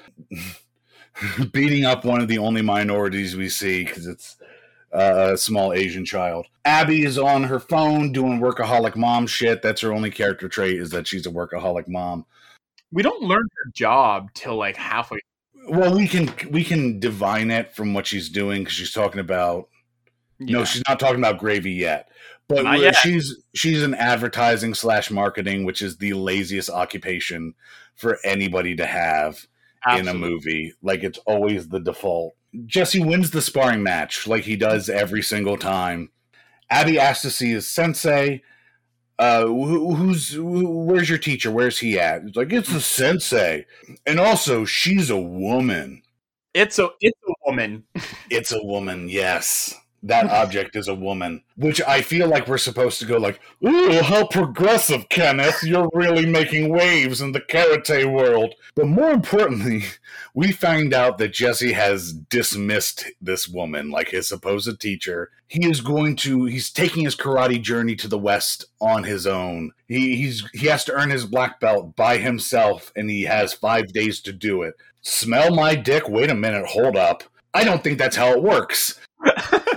beating 1.52 1.85
up 1.85 2.05
one 2.05 2.20
of 2.20 2.29
the 2.29 2.38
only 2.38 2.62
minorities 2.62 3.37
we 3.37 3.48
see 3.48 3.85
because 3.85 4.07
it's 4.07 4.37
uh, 4.92 5.33
a 5.33 5.37
small 5.37 5.72
Asian 5.72 6.05
child, 6.05 6.46
Abby 6.64 7.05
is 7.05 7.18
on 7.18 7.44
her 7.44 7.61
phone 7.61 8.12
doing 8.12 8.40
workaholic 8.40 8.96
mom 8.96 9.26
shit. 9.26 9.62
That's 9.62 9.81
her 9.83 9.92
only 9.92 10.11
character 10.11 10.48
trait 10.48 10.81
is 10.81 10.90
that 10.90 11.07
she's 11.07 11.26
a 11.26 11.31
workaholic 11.31 11.88
mom. 11.88 12.24
We 12.92 13.02
don't 13.02 13.22
learn 13.22 13.42
her 13.42 13.70
job 13.74 14.31
till 14.35 14.57
like 14.57 14.76
halfway. 14.76 15.20
Well, 15.68 15.94
we 15.94 16.07
can 16.07 16.31
we 16.50 16.64
can 16.64 17.00
divine 17.00 17.50
it 17.50 17.74
from 17.74 17.92
what 17.92 18.07
she's 18.07 18.29
doing 18.29 18.62
because 18.62 18.74
she's 18.74 18.92
talking 18.92 19.20
about. 19.20 19.68
No, 20.38 20.64
she's 20.64 20.83
not 20.87 21.00
talking 21.00 21.18
about 21.18 21.38
gravy 21.38 21.72
yet. 21.72 22.11
but 22.46 22.79
yet. 22.79 22.94
she's 22.96 23.42
she's 23.55 23.83
in 23.83 23.94
advertising 23.94 24.74
slash 24.74 25.11
marketing, 25.11 25.64
which 25.64 25.83
is 25.83 25.96
the 25.96 26.12
laziest 26.12 26.70
occupation 26.70 27.55
for 27.96 28.18
anybody 28.22 28.76
to 28.76 28.87
have 28.87 29.46
in 29.94 30.09
a 30.09 30.14
movie. 30.14 30.72
Like 30.83 31.03
it's 31.03 31.18
always 31.27 31.68
the 31.68 31.81
default. 31.81 32.35
Jesse 32.64 33.01
wins 33.01 33.31
the 33.31 33.42
sparring 33.42 33.83
match 33.83 34.27
like 34.27 34.44
he 34.44 34.57
does 34.57 34.88
every 34.88 35.22
single 35.22 35.57
time. 35.57 36.11
Abby 36.70 36.99
asks 36.99 37.22
to 37.22 37.31
see 37.31 37.51
his 37.51 37.68
sensei. 37.68 38.42
Uh, 39.18 39.46
who, 39.46 39.94
who's 39.94 40.33
who, 40.33 40.68
where's 40.85 41.09
your 41.09 41.18
teacher? 41.18 41.51
Where's 41.51 41.79
he 41.79 41.99
at? 41.99 42.22
It's 42.25 42.37
like 42.37 42.53
it's 42.53 42.72
the 42.72 42.81
sensei, 42.81 43.64
and 44.05 44.20
also 44.20 44.64
she's 44.66 45.09
a 45.09 45.16
woman. 45.16 46.03
It's 46.53 46.79
a 46.79 46.90
it's 47.01 47.18
a 47.27 47.33
woman. 47.46 47.85
It's 48.31 48.53
a 48.53 48.62
woman, 48.62 49.09
yes. 49.09 49.75
That 50.07 50.31
object 50.31 50.77
is 50.77 50.87
a 50.87 50.95
woman, 50.95 51.42
which 51.57 51.83
I 51.83 52.01
feel 52.01 52.29
like 52.29 52.47
we're 52.47 52.59
supposed 52.59 53.01
to 53.01 53.07
go 53.07 53.16
like, 53.16 53.40
"Ooh, 53.66 54.01
how 54.03 54.25
progressive, 54.27 55.09
Kenneth! 55.09 55.64
You're 55.64 55.88
really 55.92 56.27
making 56.27 56.69
waves 56.69 57.21
in 57.21 57.33
the 57.33 57.40
karate 57.40 58.11
world." 58.11 58.55
But 58.77 58.87
more 58.87 59.11
importantly, 59.11 59.83
we 60.35 60.53
find 60.53 60.95
out 60.95 61.19
that 61.19 61.33
Jesse 61.33 61.73
has 61.73 62.12
dismissed 62.12 63.07
this 63.21 63.49
woman, 63.49 63.90
like 63.90 64.11
his 64.11 64.29
supposed 64.29 64.81
teacher. 64.81 65.31
He 65.49 65.66
is 65.66 65.81
going 65.81 66.14
to. 66.16 66.45
He's 66.45 66.71
taking 66.71 67.05
his 67.05 67.16
karate 67.16 67.61
journey 67.61 67.97
to 67.97 68.07
the 68.07 68.19
west 68.19 68.66
on 68.81 69.03
his 69.03 69.27
own. 69.27 69.73
He 69.88 70.16
he's 70.16 70.49
he 70.53 70.66
has 70.66 70.85
to 70.85 70.92
earn 70.92 71.11
his 71.11 71.27
black 71.27 71.59
belt 71.59 71.97
by 71.97 72.19
himself, 72.19 72.92
and 72.95 73.11
he 73.11 73.23
has 73.23 73.53
five 73.53 73.92
days 73.92 74.21
to 74.21 74.33
do 74.33 74.62
it. 74.62 74.75
Smell 75.03 75.53
my 75.53 75.75
dick. 75.75 76.09
Wait 76.09 76.31
a 76.31 76.35
minute. 76.35 76.66
Hold 76.66 76.97
up. 76.97 77.25
I 77.53 77.64
don't 77.64 77.83
think 77.83 77.99
that's 77.99 78.16
how 78.16 78.33
it 78.33 78.42
works. 78.42 79.01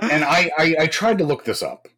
and 0.00 0.24
I, 0.24 0.50
I, 0.58 0.74
I 0.80 0.86
tried 0.86 1.18
to 1.18 1.24
look 1.24 1.44
this 1.44 1.62
up, 1.62 1.88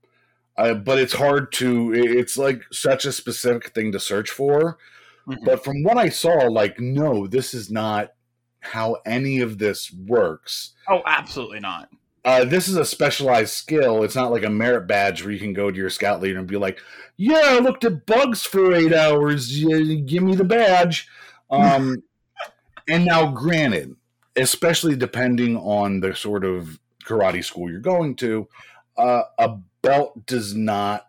uh, 0.57 0.75
but 0.75 0.99
it's 0.99 1.15
hard 1.15 1.53
to. 1.53 1.93
It's 1.95 2.37
like 2.37 2.62
such 2.73 3.05
a 3.05 3.12
specific 3.12 3.73
thing 3.75 3.93
to 3.93 4.01
search 4.01 4.31
for. 4.31 4.79
Mhm. 5.27 5.45
But 5.45 5.65
from 5.65 5.83
what 5.83 5.97
I 5.99 6.09
saw, 6.09 6.47
like, 6.49 6.81
no, 6.81 7.27
this 7.27 7.55
is 7.55 7.71
not 7.71 8.12
how 8.61 8.97
any 9.07 9.41
of 9.41 9.59
this 9.59 9.93
works. 9.93 10.73
Oh, 10.88 11.03
absolutely 11.07 11.61
not. 11.61 11.88
Uh, 12.25 12.45
this 12.45 12.69
is 12.69 12.77
a 12.77 12.85
specialized 12.85 13.53
skill. 13.53 14.05
It's 14.05 14.15
not 14.15 14.31
like 14.31 14.45
a 14.45 14.51
merit 14.51 14.87
badge 14.87 15.23
where 15.23 15.33
you 15.33 15.41
can 15.41 15.53
go 15.53 15.71
to 15.71 15.77
your 15.77 15.91
scout 15.91 16.21
leader 16.21 16.38
and 16.38 16.47
be 16.47 16.57
like, 16.57 16.79
"Yeah, 17.17 17.41
I 17.45 17.59
looked 17.59 17.85
at 17.85 18.07
bugs 18.07 18.43
for 18.45 18.73
eight 18.73 18.93
hours. 18.93 19.61
Yeah, 19.61 19.97
give 19.97 20.23
me 20.23 20.37
the 20.37 20.45
badge." 20.45 21.09
Um, 21.51 22.05
and 22.88 23.05
now, 23.05 23.33
granted, 23.33 23.97
especially 24.37 24.95
depending 24.95 25.57
on 25.57 25.99
the 26.01 26.15
sort 26.15 26.45
of 26.45 26.79
karate 27.05 27.45
school 27.45 27.71
you're 27.71 27.81
going 27.81 28.15
to, 28.17 28.49
uh, 28.97 29.23
a 29.38 29.57
belt 29.83 30.27
does 30.27 30.55
not 30.55 31.09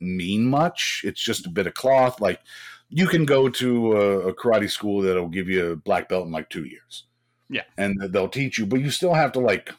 mean 0.00 0.46
much. 0.46 1.02
It's 1.04 1.20
just 1.20 1.46
a 1.46 1.50
bit 1.50 1.66
of 1.66 1.74
cloth. 1.74 2.20
Like 2.20 2.40
you 2.88 3.06
can 3.06 3.24
go 3.24 3.48
to 3.48 3.92
a, 3.92 4.18
a 4.28 4.34
karate 4.34 4.70
school 4.70 5.02
that'll 5.02 5.28
give 5.28 5.48
you 5.48 5.72
a 5.72 5.76
black 5.76 6.08
belt 6.08 6.26
in 6.26 6.32
like 6.32 6.50
two 6.50 6.64
years. 6.64 7.04
Yeah. 7.48 7.62
and 7.78 7.96
they'll 8.12 8.28
teach 8.28 8.58
you, 8.58 8.66
but 8.66 8.80
you 8.80 8.90
still 8.90 9.14
have 9.14 9.32
to 9.32 9.40
like 9.40 9.70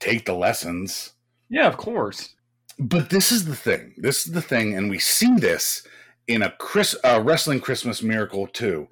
take 0.00 0.26
the 0.26 0.34
lessons. 0.34 1.12
Yeah, 1.48 1.66
of 1.66 1.76
course. 1.76 2.34
But 2.78 3.10
this 3.10 3.32
is 3.32 3.46
the 3.46 3.56
thing. 3.56 3.94
This 3.96 4.26
is 4.26 4.32
the 4.32 4.42
thing, 4.42 4.74
and 4.74 4.90
we 4.90 4.98
see 4.98 5.34
this 5.36 5.86
in 6.26 6.42
a 6.42 6.50
Chris, 6.50 6.96
uh, 7.04 7.22
wrestling 7.24 7.60
Christmas 7.60 8.02
miracle 8.02 8.46
too. 8.46 8.88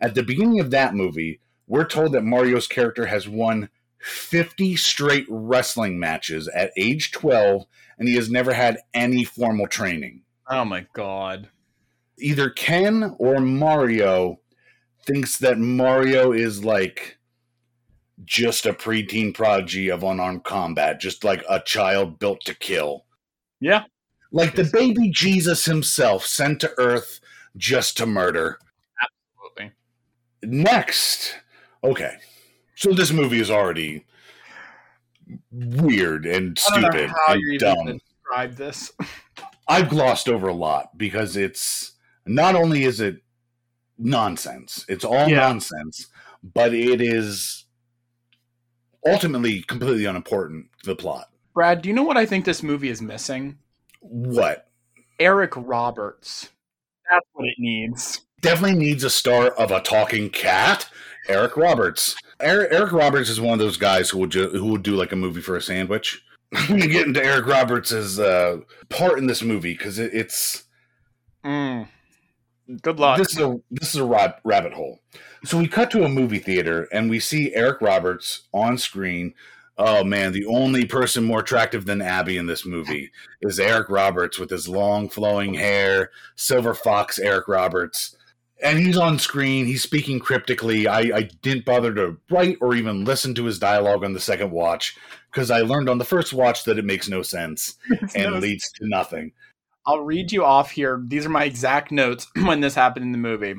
At 0.00 0.14
the 0.14 0.22
beginning 0.22 0.60
of 0.60 0.70
that 0.70 0.94
movie, 0.94 1.40
we're 1.66 1.84
told 1.84 2.12
that 2.12 2.24
Mario's 2.24 2.66
character 2.66 3.06
has 3.06 3.28
won 3.28 3.70
50 4.00 4.76
straight 4.76 5.26
wrestling 5.28 5.98
matches 5.98 6.48
at 6.48 6.72
age 6.76 7.12
12, 7.12 7.64
and 7.98 8.08
he 8.08 8.16
has 8.16 8.30
never 8.30 8.52
had 8.52 8.78
any 8.94 9.24
formal 9.24 9.66
training. 9.66 10.22
Oh 10.48 10.64
my 10.64 10.86
god. 10.94 11.48
Either 12.18 12.50
Ken 12.50 13.14
or 13.18 13.40
Mario 13.40 14.40
thinks 15.06 15.38
that 15.38 15.58
Mario 15.58 16.32
is 16.32 16.64
like 16.64 17.18
just 18.24 18.66
a 18.66 18.72
preteen 18.72 19.34
prodigy 19.34 19.88
of 19.88 20.02
unarmed 20.02 20.44
combat, 20.44 21.00
just 21.00 21.24
like 21.24 21.42
a 21.48 21.60
child 21.60 22.18
built 22.18 22.40
to 22.42 22.54
kill. 22.54 23.04
Yeah. 23.60 23.84
Like 24.32 24.54
the 24.54 24.70
baby 24.72 25.10
Jesus 25.10 25.64
himself 25.64 26.24
sent 26.26 26.60
to 26.60 26.72
earth 26.78 27.20
just 27.56 27.96
to 27.96 28.06
murder. 28.06 28.58
Absolutely. 29.02 29.72
Next, 30.42 31.34
okay. 31.82 32.16
So 32.80 32.92
this 32.94 33.12
movie 33.12 33.40
is 33.40 33.50
already 33.50 34.06
weird 35.52 36.24
and 36.24 36.58
I 36.70 36.80
don't 36.80 36.82
know 36.82 36.90
stupid 36.90 37.10
how 37.26 37.34
and 37.34 37.58
dumb. 37.58 38.00
describe 38.18 38.54
this. 38.56 38.92
I've 39.68 39.90
glossed 39.90 40.28
over 40.30 40.48
a 40.48 40.54
lot 40.54 40.96
because 40.96 41.36
it's 41.36 41.92
not 42.26 42.54
only 42.54 42.84
is 42.84 43.00
it 43.00 43.22
nonsense, 43.98 44.86
it's 44.88 45.04
all 45.04 45.28
Yeah. 45.28 45.40
nonsense, 45.40 46.06
but 46.42 46.72
it 46.72 47.02
is 47.02 47.66
ultimately 49.06 49.60
completely 49.62 50.06
unimportant 50.06 50.66
to 50.82 50.90
the 50.90 50.96
plot. 50.96 51.28
Brad, 51.52 51.82
do 51.82 51.90
you 51.90 51.94
know 51.94 52.02
what 52.02 52.16
I 52.16 52.24
think 52.24 52.46
this 52.46 52.62
movie 52.62 52.88
is 52.88 53.02
missing? 53.02 53.58
What? 54.00 54.68
Eric 55.18 55.52
Roberts. 55.54 56.48
That's 57.10 57.26
what 57.34 57.46
it 57.46 57.56
needs. 57.58 58.22
Definitely 58.40 58.78
needs 58.78 59.04
a 59.04 59.10
star 59.10 59.48
of 59.48 59.70
a 59.70 59.80
talking 59.80 60.30
cat. 60.30 60.88
Eric 61.28 61.58
Roberts. 61.58 62.16
Eric, 62.42 62.68
Eric 62.72 62.92
Roberts 62.92 63.28
is 63.30 63.40
one 63.40 63.52
of 63.52 63.58
those 63.58 63.76
guys 63.76 64.10
who 64.10 64.18
would 64.18 64.30
ju- 64.30 64.50
who 64.50 64.66
would 64.72 64.82
do 64.82 64.96
like 64.96 65.12
a 65.12 65.16
movie 65.16 65.40
for 65.40 65.56
a 65.56 65.62
sandwich. 65.62 66.22
I'm 66.54 66.78
get 66.78 67.06
into 67.06 67.24
Eric 67.24 67.46
Roberts' 67.46 68.18
uh, 68.18 68.58
part 68.88 69.18
in 69.18 69.26
this 69.26 69.42
movie 69.42 69.72
because 69.74 69.98
it, 69.98 70.12
it's 70.14 70.64
Mm. 71.44 71.88
Good 72.82 73.00
luck. 73.00 73.18
this 73.18 73.32
is 73.32 73.38
a 73.40 73.56
this 73.70 73.90
is 73.94 74.00
a 74.00 74.04
rab- 74.04 74.36
rabbit 74.44 74.72
hole. 74.72 75.00
So 75.44 75.58
we 75.58 75.66
cut 75.68 75.90
to 75.92 76.04
a 76.04 76.08
movie 76.08 76.38
theater 76.38 76.86
and 76.92 77.08
we 77.08 77.18
see 77.18 77.54
Eric 77.54 77.80
Roberts 77.80 78.42
on 78.52 78.78
screen. 78.78 79.34
Oh 79.78 80.04
man, 80.04 80.32
the 80.32 80.44
only 80.46 80.84
person 80.84 81.24
more 81.24 81.40
attractive 81.40 81.86
than 81.86 82.02
Abby 82.02 82.36
in 82.36 82.46
this 82.46 82.66
movie 82.66 83.10
is 83.40 83.58
Eric 83.58 83.88
Roberts 83.88 84.38
with 84.38 84.50
his 84.50 84.68
long 84.68 85.08
flowing 85.08 85.54
hair, 85.54 86.10
silver 86.36 86.74
fox 86.74 87.18
Eric 87.18 87.48
Roberts. 87.48 88.14
And 88.62 88.78
he's 88.78 88.98
on 88.98 89.18
screen, 89.18 89.64
he's 89.66 89.82
speaking 89.82 90.18
cryptically. 90.20 90.86
I, 90.86 90.98
I 91.00 91.22
didn't 91.42 91.64
bother 91.64 91.94
to 91.94 92.16
write 92.30 92.58
or 92.60 92.74
even 92.74 93.04
listen 93.04 93.34
to 93.36 93.44
his 93.44 93.58
dialogue 93.58 94.04
on 94.04 94.12
the 94.12 94.20
second 94.20 94.50
watch 94.50 94.96
because 95.30 95.50
I 95.50 95.60
learned 95.60 95.88
on 95.88 95.98
the 95.98 96.04
first 96.04 96.32
watch 96.34 96.64
that 96.64 96.78
it 96.78 96.84
makes 96.84 97.08
no 97.08 97.22
sense 97.22 97.76
and 98.14 98.32
No- 98.32 98.38
leads 98.38 98.70
to 98.72 98.88
nothing. 98.88 99.32
I'll 99.86 100.02
read 100.02 100.30
you 100.30 100.44
off 100.44 100.70
here. 100.72 101.02
These 101.06 101.24
are 101.24 101.30
my 101.30 101.44
exact 101.44 101.90
notes 101.90 102.26
when 102.42 102.60
this 102.60 102.74
happened 102.74 103.06
in 103.06 103.12
the 103.12 103.18
movie. 103.18 103.54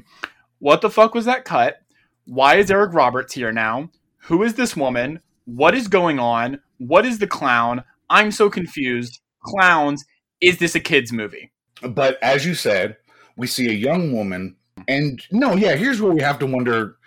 What 0.60 0.82
the 0.82 0.90
fuck 0.90 1.16
was 1.16 1.26
that 1.26 1.46
cut? 1.46 1.82
Why 2.26 2.56
is 2.58 2.70
Eric 2.70 2.94
Roberts 2.94 3.34
here 3.34 3.52
now? 3.52 3.90
Who 4.26 4.44
is 4.44 4.54
this 4.54 4.78
woman? 4.78 5.20
What 5.46 5.74
is 5.74 5.88
going 5.88 6.20
on? 6.20 6.60
What 6.78 7.06
is 7.08 7.18
the 7.18 7.26
clown? 7.28 7.84
I'm 8.10 8.32
so 8.32 8.50
confused. 8.52 9.20
Clowns. 9.44 10.06
Is 10.42 10.60
this 10.60 10.76
a 10.76 10.80
kids 10.80 11.12
movie? 11.12 11.52
But 11.82 12.22
as 12.22 12.46
you 12.46 12.54
said, 12.54 12.98
we 13.36 13.48
see 13.48 13.68
a 13.70 13.74
young 13.74 14.12
woman, 14.14 14.56
and 14.88 15.22
no, 15.32 15.56
yeah, 15.56 15.76
here's 15.76 16.02
where 16.02 16.14
we 16.14 16.22
have 16.22 16.40
to 16.40 16.46
wonder 16.46 16.98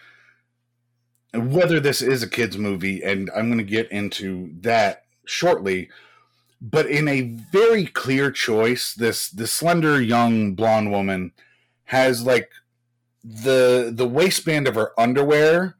whether 1.34 1.80
this 1.80 2.00
is 2.00 2.22
a 2.22 2.28
kids 2.28 2.56
movie, 2.56 3.02
and 3.02 3.30
I'm 3.34 3.46
going 3.48 3.58
to 3.58 3.64
get 3.64 3.90
into 3.90 4.50
that 4.60 5.04
shortly. 5.26 5.88
But 6.62 6.86
in 6.86 7.08
a 7.08 7.22
very 7.52 7.86
clear 7.86 8.30
choice, 8.30 8.94
this 8.94 9.30
this 9.30 9.52
slender 9.52 10.00
young 10.00 10.54
blonde 10.54 10.90
woman 10.92 11.32
has 11.84 12.24
like 12.24 12.50
the 13.24 13.92
the 13.94 14.08
waistband 14.08 14.68
of 14.68 14.76
her 14.76 14.98
underwear 15.00 15.76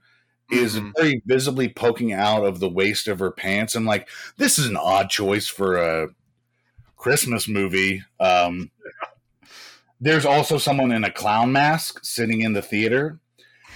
is 0.51 0.77
Mhm. 0.77 0.93
very 0.97 1.23
visibly 1.27 1.69
poking 1.69 2.13
out 2.13 2.45
of 2.45 2.61
the 2.61 2.69
waist 2.69 3.09
of 3.09 3.19
her 3.21 3.31
pants. 3.33 3.75
I'm 3.77 3.87
like, 3.87 4.09
this 4.39 4.59
is 4.59 4.67
an 4.67 4.77
odd 4.77 5.11
choice 5.11 5.49
for 5.49 5.77
a 5.77 6.09
Christmas 6.97 7.49
movie. 7.49 8.03
Um, 8.21 8.71
there's 10.01 10.27
also 10.27 10.59
someone 10.59 10.93
in 10.93 11.05
a 11.05 11.11
clown 11.11 11.53
mask 11.53 12.05
sitting 12.05 12.41
in 12.41 12.53
the 12.53 12.63
theater. 12.63 13.21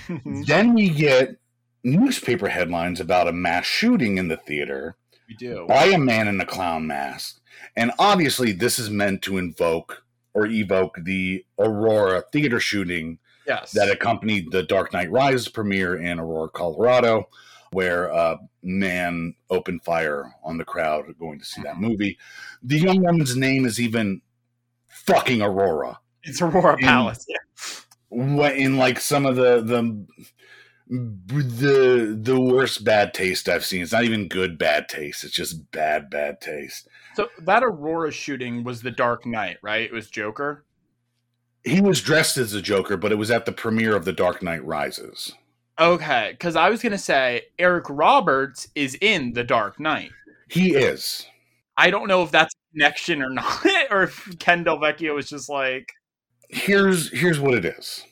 Then 0.46 0.74
we 0.74 0.88
get 0.88 1.36
newspaper 1.84 2.48
headlines 2.48 3.00
about 3.00 3.28
a 3.28 3.32
mass 3.32 3.66
shooting 3.66 4.16
in 4.18 4.28
the 4.28 4.36
theater 4.38 4.96
we 5.28 5.34
do. 5.34 5.66
by 5.68 5.86
a 5.86 5.98
man 5.98 6.28
in 6.28 6.40
a 6.40 6.46
clown 6.46 6.86
mask. 6.86 7.40
And 7.76 7.92
obviously, 7.98 8.52
this 8.52 8.78
is 8.78 8.90
meant 8.90 9.22
to 9.22 9.38
invoke 9.38 10.04
or 10.34 10.46
evoke 10.46 10.98
the 11.02 11.44
Aurora 11.58 12.22
theater 12.32 12.60
shooting 12.60 13.18
Yes. 13.46 13.72
that 13.72 13.90
accompanied 13.90 14.52
the 14.52 14.62
Dark 14.62 14.92
Knight 14.92 15.10
Rises 15.10 15.48
premiere 15.48 15.96
in 15.96 16.18
Aurora, 16.18 16.50
Colorado, 16.50 17.30
where 17.72 18.08
a 18.08 18.38
man 18.62 19.34
opened 19.48 19.82
fire 19.82 20.30
on 20.44 20.58
the 20.58 20.66
crowd 20.66 21.06
going 21.18 21.38
to 21.38 21.44
see 21.46 21.62
that 21.62 21.74
mm-hmm. 21.76 21.86
movie. 21.86 22.18
The 22.62 22.78
young 22.78 23.02
woman's 23.02 23.36
name 23.36 23.64
is 23.64 23.80
even 23.80 24.20
fucking 24.88 25.40
Aurora. 25.40 25.98
It's 26.28 26.42
Aurora 26.42 26.76
in- 26.78 26.84
Palace. 26.86 27.24
Yeah. 27.28 27.36
What 28.10 28.56
in 28.56 28.76
like 28.76 29.00
some 29.00 29.26
of 29.26 29.36
the 29.36 29.60
the 29.60 30.06
the 30.88 32.18
the 32.20 32.40
worst 32.40 32.84
bad 32.84 33.12
taste 33.12 33.48
I've 33.48 33.64
seen. 33.64 33.82
It's 33.82 33.92
not 33.92 34.04
even 34.04 34.28
good 34.28 34.56
bad 34.58 34.88
taste. 34.88 35.24
It's 35.24 35.34
just 35.34 35.70
bad 35.70 36.08
bad 36.08 36.40
taste. 36.40 36.88
So 37.14 37.28
that 37.40 37.62
Aurora 37.62 38.10
shooting 38.10 38.64
was 38.64 38.80
the 38.82 38.90
Dark 38.90 39.26
Knight, 39.26 39.58
right? 39.62 39.82
It 39.82 39.92
was 39.92 40.08
Joker. 40.08 40.64
He 41.64 41.80
was 41.80 42.00
dressed 42.00 42.38
as 42.38 42.54
a 42.54 42.62
Joker, 42.62 42.96
but 42.96 43.12
it 43.12 43.16
was 43.16 43.30
at 43.30 43.44
the 43.44 43.52
premiere 43.52 43.94
of 43.94 44.04
The 44.04 44.12
Dark 44.12 44.42
Knight 44.42 44.64
Rises. 44.64 45.34
Okay, 45.78 46.28
because 46.30 46.56
I 46.56 46.70
was 46.70 46.82
gonna 46.82 46.96
say 46.96 47.42
Eric 47.58 47.84
Roberts 47.88 48.68
is 48.74 48.96
in 49.00 49.34
the 49.34 49.44
Dark 49.44 49.78
Knight. 49.78 50.10
He 50.48 50.74
is. 50.74 51.26
I 51.76 51.90
don't 51.90 52.08
know 52.08 52.22
if 52.22 52.30
that's 52.30 52.54
a 52.54 52.72
connection 52.72 53.22
or 53.22 53.30
not, 53.30 53.66
or 53.90 54.04
if 54.04 54.38
Ken 54.38 54.64
Del 54.64 54.78
Vecchio 54.78 55.14
was 55.14 55.28
just 55.28 55.48
like, 55.48 55.92
Here's 56.48 57.10
here's 57.12 57.38
what 57.40 57.54
it 57.54 57.64
is. 57.64 58.04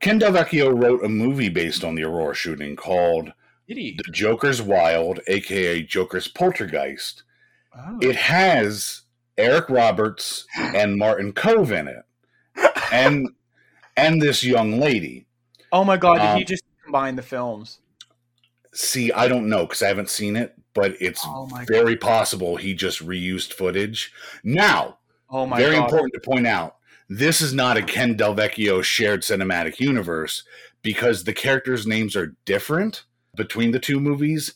Ken 0.00 0.18
Del 0.18 0.32
Vecchio 0.32 0.70
wrote 0.70 1.02
a 1.04 1.08
movie 1.08 1.48
based 1.48 1.82
on 1.84 1.94
the 1.94 2.04
Aurora 2.04 2.34
shooting 2.34 2.76
called? 2.76 3.32
The 3.66 3.96
Joker's 4.12 4.60
Wild, 4.60 5.20
aka 5.26 5.82
Joker's 5.82 6.28
Poltergeist. 6.28 7.22
Oh. 7.74 7.98
It 8.02 8.14
has 8.16 9.02
Eric 9.38 9.70
Roberts 9.70 10.46
and 10.58 10.98
Martin 10.98 11.32
Kove 11.32 11.70
in 11.72 11.88
it. 11.88 12.04
And 12.92 13.30
and 13.96 14.20
this 14.20 14.44
young 14.44 14.78
lady. 14.78 15.26
oh 15.72 15.84
my 15.84 15.96
god, 15.96 16.18
did 16.18 16.36
he 16.36 16.42
um, 16.42 16.46
just 16.46 16.62
combine 16.84 17.16
the 17.16 17.22
films? 17.22 17.78
See, 18.74 19.10
I 19.12 19.28
don't 19.28 19.48
know 19.48 19.64
because 19.66 19.82
I 19.82 19.88
haven't 19.88 20.10
seen 20.10 20.36
it, 20.36 20.54
but 20.74 20.94
it's 21.00 21.22
Oh 21.24 21.48
very 21.66 21.96
possible 21.96 22.56
he 22.56 22.74
just 22.74 23.04
reused 23.04 23.54
footage. 23.54 24.12
Now, 24.42 24.98
Oh 25.30 25.46
my 25.46 25.58
very 25.58 25.76
god. 25.76 25.84
important 25.84 26.12
to 26.14 26.20
point 26.20 26.46
out, 26.46 26.76
this 27.08 27.40
is 27.40 27.52
not 27.52 27.76
a 27.76 27.82
Ken 27.82 28.16
Del 28.16 28.34
Vecchio 28.34 28.82
shared 28.82 29.22
cinematic 29.22 29.78
universe 29.78 30.44
because 30.82 31.24
the 31.24 31.32
characters' 31.32 31.86
names 31.86 32.16
are 32.16 32.34
different 32.44 33.04
between 33.36 33.72
the 33.72 33.78
two 33.78 34.00
movies. 34.00 34.54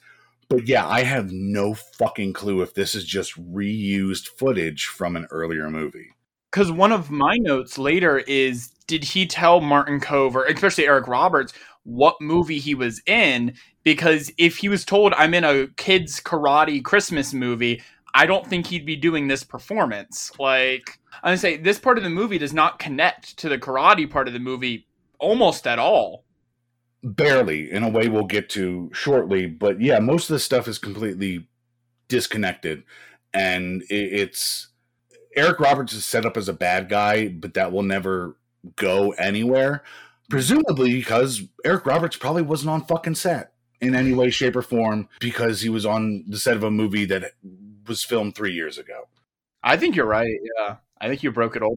But 0.48 0.66
yeah, 0.66 0.87
I 0.87 1.02
have 1.02 1.30
no 1.30 1.74
fucking 1.74 2.32
clue 2.32 2.62
if 2.62 2.74
this 2.74 2.94
is 2.94 3.04
just 3.04 3.34
reused 3.52 4.28
footage 4.28 4.87
from 4.87 5.16
an 5.16 5.26
earlier 5.30 5.68
movie. 5.68 6.12
Because 6.50 6.72
one 6.72 6.92
of 6.92 7.11
my 7.11 7.37
notes 7.38 7.76
later 7.76 8.18
is 8.18 8.68
did 8.87 9.04
he 9.04 9.26
tell 9.26 9.61
Martin 9.61 10.00
Kove, 10.00 10.34
or 10.34 10.46
especially 10.46 10.87
Eric 10.87 11.06
Roberts, 11.06 11.52
what 11.84 12.16
movie 12.20 12.58
he 12.58 12.74
was 12.74 13.02
in? 13.06 13.54
Because 13.84 14.32
if 14.38 14.56
he 14.56 14.68
was 14.68 14.84
told, 14.84 15.12
I'm 15.14 15.34
in 15.34 15.44
a 15.44 15.68
kids' 15.76 16.20
karate 16.20 16.82
Christmas 16.82 17.34
movie, 17.34 17.82
I 18.14 18.24
don't 18.24 18.46
think 18.46 18.66
he'd 18.66 18.87
be 18.87 18.96
doing 18.96 19.28
this 19.28 19.44
performance. 19.44 20.32
Like, 20.38 20.98
I'm 21.22 21.31
gonna 21.31 21.38
say, 21.38 21.57
this 21.57 21.78
part 21.78 21.98
of 21.98 22.04
the 22.04 22.11
movie 22.11 22.38
does 22.38 22.52
not 22.52 22.78
connect 22.78 23.37
to 23.38 23.48
the 23.48 23.59
karate 23.59 24.11
part 24.11 24.28
of 24.28 24.35
the 24.35 24.40
movie 24.40 24.87
almost 25.18 25.66
at 25.66 25.78
all. 25.78 26.24
Barely, 27.02 27.70
in 27.70 27.83
a 27.83 27.88
way 27.88 28.09
we'll 28.09 28.24
get 28.24 28.48
to 28.50 28.90
shortly. 28.92 29.46
But 29.46 29.81
yeah, 29.81 29.98
most 29.98 30.28
of 30.31 30.35
the 30.35 30.40
stuff 30.40 30.66
is 30.66 30.78
completely 30.78 31.48
disconnected. 32.09 32.83
And 33.33 33.83
it's 33.88 34.68
Eric 35.37 35.61
Roberts 35.61 35.92
is 35.92 36.04
set 36.04 36.24
up 36.26 36.37
as 36.37 36.48
a 36.48 36.52
bad 36.54 36.88
guy, 36.88 37.28
but 37.28 37.54
that 37.54 37.72
will 37.72 37.83
never 37.83 38.37
go 38.76 39.12
anywhere. 39.12 39.85
Presumably 40.28 40.94
because 40.94 41.42
Eric 41.64 41.87
Roberts 41.87 42.16
probably 42.16 42.42
wasn't 42.42 42.70
on 42.70 42.85
fucking 42.85 43.14
set 43.14 43.52
in 43.81 43.94
any 43.94 44.12
way, 44.12 44.31
shape, 44.31 44.57
or 44.57 44.62
form 44.62 45.09
because 45.20 45.61
he 45.61 45.68
was 45.68 45.87
on 45.87 46.24
the 46.26 46.38
set 46.38 46.57
of 46.57 46.64
a 46.64 46.70
movie 46.70 47.04
that 47.04 47.33
was 47.87 48.02
filmed 48.02 48.35
three 48.35 48.52
years 48.52 48.76
ago. 48.76 49.09
I 49.62 49.76
think 49.76 49.94
you're 49.94 50.07
right. 50.07 50.38
Yeah. 50.59 50.76
I 51.00 51.08
think 51.08 51.22
you 51.22 51.32
broke 51.32 51.56
it 51.56 51.62
all. 51.62 51.76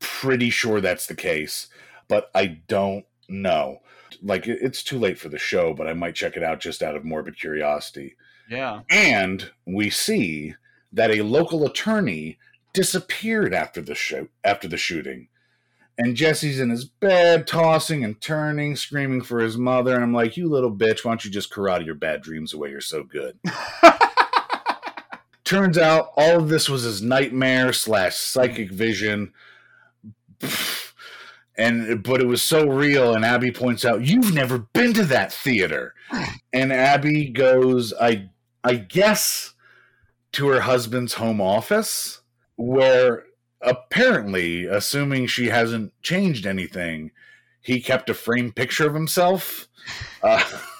Pretty 0.00 0.50
sure 0.50 0.80
that's 0.80 1.06
the 1.06 1.14
case, 1.14 1.68
but 2.08 2.30
I 2.34 2.60
don't 2.68 3.04
know. 3.28 3.80
Like, 4.22 4.46
it's 4.46 4.82
too 4.82 4.98
late 4.98 5.18
for 5.18 5.28
the 5.28 5.38
show, 5.38 5.74
but 5.74 5.86
I 5.86 5.92
might 5.92 6.14
check 6.14 6.36
it 6.36 6.42
out 6.42 6.60
just 6.60 6.82
out 6.82 6.96
of 6.96 7.04
morbid 7.04 7.38
curiosity. 7.38 8.16
Yeah. 8.48 8.80
And 8.90 9.50
we 9.66 9.90
see 9.90 10.54
that 10.92 11.10
a 11.10 11.22
local 11.22 11.64
attorney 11.66 12.38
disappeared 12.72 13.54
after 13.54 13.80
the 13.80 13.94
show 13.94 14.28
after 14.44 14.68
the 14.68 14.76
shooting. 14.76 15.28
And 15.98 16.14
Jesse's 16.14 16.60
in 16.60 16.68
his 16.68 16.84
bed, 16.84 17.46
tossing 17.46 18.04
and 18.04 18.20
turning, 18.20 18.76
screaming 18.76 19.22
for 19.22 19.40
his 19.40 19.56
mother. 19.56 19.94
And 19.94 20.04
I'm 20.04 20.12
like, 20.12 20.36
you 20.36 20.46
little 20.48 20.70
bitch, 20.70 21.04
why 21.04 21.12
don't 21.12 21.24
you 21.24 21.30
just 21.30 21.50
karate 21.50 21.86
your 21.86 21.94
bad 21.94 22.20
dreams 22.20 22.52
away? 22.52 22.70
You're 22.70 22.82
so 22.82 23.02
good. 23.02 23.38
Turns 25.46 25.78
out 25.78 26.10
all 26.16 26.38
of 26.38 26.48
this 26.48 26.68
was 26.68 26.82
his 26.82 27.00
nightmare 27.00 27.72
slash 27.72 28.16
psychic 28.16 28.72
vision. 28.72 29.32
And 31.56 32.02
but 32.02 32.20
it 32.20 32.26
was 32.26 32.42
so 32.42 32.66
real, 32.66 33.14
and 33.14 33.24
Abby 33.24 33.52
points 33.52 33.84
out, 33.84 34.04
You've 34.04 34.34
never 34.34 34.58
been 34.58 34.92
to 34.94 35.04
that 35.04 35.32
theater. 35.32 35.94
And 36.52 36.72
Abby 36.72 37.28
goes, 37.28 37.94
I 37.94 38.30
I 38.64 38.74
guess 38.74 39.54
to 40.32 40.48
her 40.48 40.62
husband's 40.62 41.14
home 41.14 41.40
office, 41.40 42.22
where 42.56 43.22
apparently, 43.62 44.64
assuming 44.64 45.28
she 45.28 45.46
hasn't 45.46 45.92
changed 46.02 46.44
anything, 46.44 47.12
he 47.60 47.80
kept 47.80 48.10
a 48.10 48.14
framed 48.14 48.56
picture 48.56 48.88
of 48.88 48.94
himself. 48.94 49.68
Uh, 50.24 50.42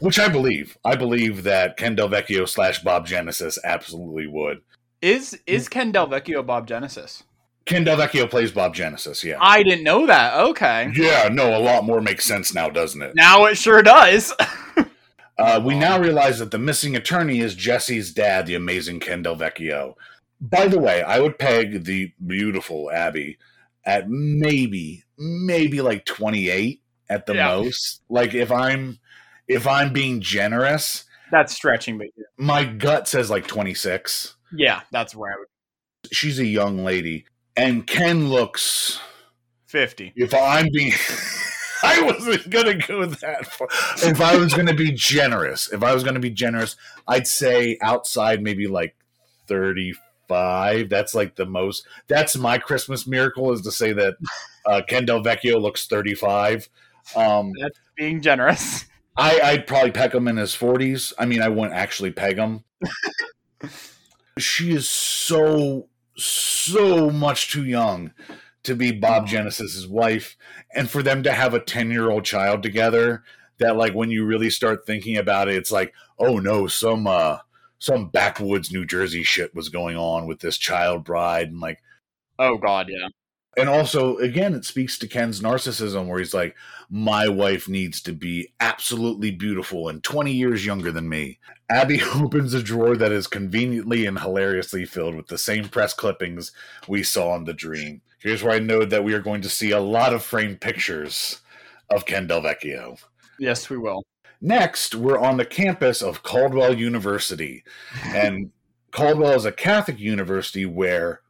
which 0.00 0.18
I 0.18 0.28
believe. 0.28 0.76
I 0.84 0.96
believe 0.96 1.42
that 1.44 1.76
Ken 1.76 1.94
Del 1.94 2.08
Vecchio 2.08 2.48
slash 2.48 2.82
Bob 2.82 3.06
Genesis 3.06 3.58
absolutely 3.64 4.26
would. 4.26 4.62
Is 5.02 5.38
is 5.46 5.68
Ken 5.68 5.92
Del 5.92 6.08
Vecchio 6.08 6.44
Bob 6.44 6.66
Genesis? 6.66 7.24
Ken 7.66 7.84
Del 7.84 7.96
Vecchio 7.96 8.28
plays 8.28 8.52
Bob 8.52 8.74
Genesis, 8.74 9.24
yeah. 9.24 9.38
I 9.40 9.62
didn't 9.62 9.84
know 9.84 10.06
that. 10.06 10.34
Okay. 10.48 10.90
Yeah, 10.94 11.28
no, 11.32 11.56
a 11.56 11.60
lot 11.60 11.84
more 11.84 12.00
makes 12.02 12.24
sense 12.26 12.52
now, 12.54 12.68
doesn't 12.68 13.00
it? 13.00 13.14
Now 13.14 13.46
it 13.46 13.56
sure 13.56 13.82
does. 13.82 14.32
Uh, 15.36 15.60
we 15.64 15.74
now 15.76 15.98
realize 15.98 16.38
that 16.38 16.52
the 16.52 16.58
missing 16.58 16.94
attorney 16.94 17.40
is 17.40 17.56
Jesse's 17.56 18.12
dad, 18.14 18.46
the 18.46 18.54
amazing 18.54 19.00
Ken 19.00 19.20
Del 19.22 19.34
Vecchio. 19.34 19.94
By 20.40 20.68
the 20.68 20.78
way, 20.78 21.02
I 21.02 21.18
would 21.18 21.40
peg 21.40 21.82
the 21.82 22.12
beautiful 22.24 22.88
Abby 22.92 23.38
at 23.84 24.08
maybe, 24.08 25.02
maybe 25.18 25.80
like 25.80 26.04
28 26.04 26.80
at 27.08 27.26
the 27.26 27.34
Yeah. 27.34 27.48
most. 27.48 28.02
Like 28.08 28.32
if 28.34 28.52
I'm, 28.52 29.00
if 29.48 29.66
I'm 29.66 29.92
being 29.92 30.20
generous, 30.20 31.04
That's 31.30 31.54
stretching, 31.54 31.98
but 31.98 32.08
yeah. 32.16 32.24
my 32.36 32.64
gut 32.64 33.08
says 33.08 33.30
like 33.30 33.46
26. 33.46 34.36
yeah, 34.56 34.82
that's 34.90 35.14
where 35.14 35.32
I 35.32 35.36
would. 35.38 35.48
She's 36.12 36.38
a 36.38 36.44
young 36.46 36.84
lady, 36.84 37.24
and 37.56 37.86
Ken 37.86 38.28
looks. 38.28 39.00
Fifty. 39.66 40.12
If 40.16 40.34
I'm 40.34 40.68
being. 40.72 40.92
I 41.82 42.00
wasn't 42.02 42.48
gonna 42.48 42.76
go 42.76 43.04
that 43.06 43.46
far. 43.46 43.68
If 43.98 44.20
I 44.20 44.36
was 44.36 44.54
gonna 44.54 44.74
be 44.74 44.92
generous, 44.92 45.70
if 45.72 45.82
I 45.82 45.92
was 45.92 46.04
gonna 46.04 46.20
be 46.20 46.30
generous, 46.30 46.76
I'd 47.06 47.26
say 47.26 47.76
outside 47.82 48.42
maybe 48.42 48.66
like 48.66 48.96
thirty-five. 49.48 50.88
That's 50.88 51.14
like 51.14 51.36
the 51.36 51.46
most. 51.46 51.86
That's 52.08 52.36
my 52.36 52.58
Christmas 52.58 53.06
miracle 53.06 53.52
is 53.52 53.62
to 53.62 53.72
say 53.72 53.92
that 53.92 54.14
uh, 54.66 54.82
Ken 54.88 55.04
Del 55.04 55.22
Vecchio 55.22 55.60
looks 55.60 55.86
thirty-five. 55.86 56.68
Um, 57.16 57.52
That's 57.60 57.78
being 57.96 58.20
generous. 58.20 58.86
I, 59.16 59.40
I'd 59.40 59.66
probably 59.66 59.92
peg 59.92 60.14
him 60.14 60.28
in 60.28 60.36
his 60.36 60.54
forties. 60.54 61.12
I 61.18 61.26
mean, 61.26 61.40
I 61.40 61.48
wouldn't 61.48 61.74
actually 61.74 62.10
peg 62.10 62.36
him. 62.36 62.64
she 64.38 64.72
is 64.72 64.88
so 64.88 65.88
so 66.16 67.10
much 67.10 67.50
too 67.50 67.64
young 67.64 68.12
to 68.62 68.74
be 68.74 68.92
Bob 68.92 69.26
Genesis's 69.26 69.86
wife, 69.86 70.36
and 70.74 70.88
for 70.90 71.02
them 71.02 71.22
to 71.22 71.32
have 71.32 71.54
a 71.54 71.60
ten 71.60 71.90
year 71.90 72.10
old 72.10 72.24
child 72.24 72.62
together. 72.62 73.22
That 73.58 73.76
like 73.76 73.94
when 73.94 74.10
you 74.10 74.26
really 74.26 74.50
start 74.50 74.84
thinking 74.84 75.16
about 75.16 75.48
it, 75.48 75.54
it's 75.54 75.70
like, 75.70 75.94
oh 76.18 76.38
no, 76.38 76.66
some 76.66 77.06
uh 77.06 77.38
some 77.78 78.08
backwoods 78.08 78.72
New 78.72 78.84
Jersey 78.84 79.22
shit 79.22 79.54
was 79.54 79.68
going 79.68 79.96
on 79.96 80.26
with 80.26 80.40
this 80.40 80.58
child 80.58 81.04
bride, 81.04 81.48
and 81.48 81.60
like 81.60 81.78
Oh 82.38 82.56
God, 82.58 82.88
yeah. 82.88 83.08
and 83.56 83.68
also 83.68 84.16
again 84.16 84.54
it 84.54 84.64
speaks 84.64 84.98
to 84.98 85.06
ken's 85.06 85.40
narcissism 85.40 86.08
where 86.08 86.18
he's 86.18 86.34
like 86.34 86.56
my 86.96 87.26
wife 87.26 87.68
needs 87.68 88.00
to 88.00 88.12
be 88.12 88.52
absolutely 88.60 89.32
beautiful 89.32 89.88
and 89.88 90.04
20 90.04 90.32
years 90.32 90.64
younger 90.64 90.92
than 90.92 91.08
me 91.08 91.38
abby 91.68 92.00
opens 92.14 92.54
a 92.54 92.62
drawer 92.62 92.96
that 92.96 93.10
is 93.10 93.26
conveniently 93.26 94.06
and 94.06 94.20
hilariously 94.20 94.84
filled 94.84 95.16
with 95.16 95.26
the 95.26 95.38
same 95.38 95.68
press 95.68 95.92
clippings 95.92 96.52
we 96.86 97.02
saw 97.02 97.34
in 97.34 97.44
the 97.44 97.52
dream 97.52 98.00
here's 98.20 98.44
where 98.44 98.54
i 98.54 98.60
know 98.60 98.84
that 98.84 99.02
we 99.02 99.12
are 99.12 99.20
going 99.20 99.42
to 99.42 99.48
see 99.48 99.72
a 99.72 99.80
lot 99.80 100.14
of 100.14 100.22
framed 100.22 100.60
pictures 100.60 101.40
of 101.90 102.06
ken 102.06 102.28
del 102.28 102.40
vecchio 102.42 102.96
Yes, 103.38 103.68
we 103.68 103.76
will. 103.76 104.04
Next, 104.40 104.94
we're 104.94 105.18
on 105.18 105.36
the 105.36 105.44
campus 105.44 106.02
of 106.02 106.22
Caldwell 106.22 106.74
University. 106.74 107.64
And 108.04 108.50
Caldwell 108.90 109.34
is 109.34 109.44
a 109.44 109.52
Catholic 109.52 109.98
university 109.98 110.66
where, 110.66 111.22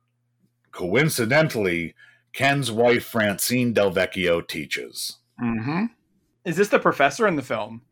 coincidentally, 0.73 1.95
Ken's 2.33 2.71
wife, 2.71 3.05
Francine 3.05 3.73
Del 3.73 3.93
Vecchio, 3.93 4.47
teaches. 4.47 5.19
Mm-hmm. 5.43 5.87
Is 6.45 6.57
this 6.57 6.69
the 6.69 6.79
professor 6.79 7.27
in 7.27 7.37
the 7.37 7.43
film? 7.43 7.83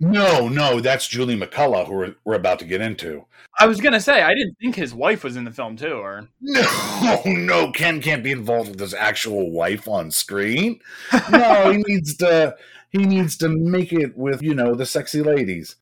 No, 0.00 0.48
no, 0.48 0.80
that's 0.80 1.06
Julie 1.06 1.38
McCullough, 1.38 1.86
who 1.86 1.94
we're, 1.94 2.14
we're 2.24 2.34
about 2.34 2.58
to 2.58 2.64
get 2.64 2.80
into. 2.80 3.24
I 3.60 3.66
was 3.66 3.80
gonna 3.80 4.00
say 4.00 4.22
I 4.22 4.34
didn't 4.34 4.56
think 4.60 4.74
his 4.74 4.92
wife 4.92 5.22
was 5.22 5.36
in 5.36 5.44
the 5.44 5.52
film 5.52 5.76
too, 5.76 5.94
or 5.94 6.28
No, 6.40 7.22
no, 7.24 7.72
Ken 7.72 8.00
can't 8.00 8.24
be 8.24 8.32
involved 8.32 8.70
with 8.70 8.80
his 8.80 8.94
actual 8.94 9.50
wife 9.50 9.86
on 9.88 10.10
screen. 10.10 10.80
No, 11.30 11.70
he 11.70 11.78
needs 11.86 12.16
to 12.16 12.56
He 12.90 12.98
needs 12.98 13.36
to 13.38 13.48
make 13.48 13.92
it 13.92 14.16
with, 14.16 14.42
you 14.42 14.54
know, 14.54 14.74
the 14.74 14.86
sexy 14.86 15.22
ladies. 15.22 15.76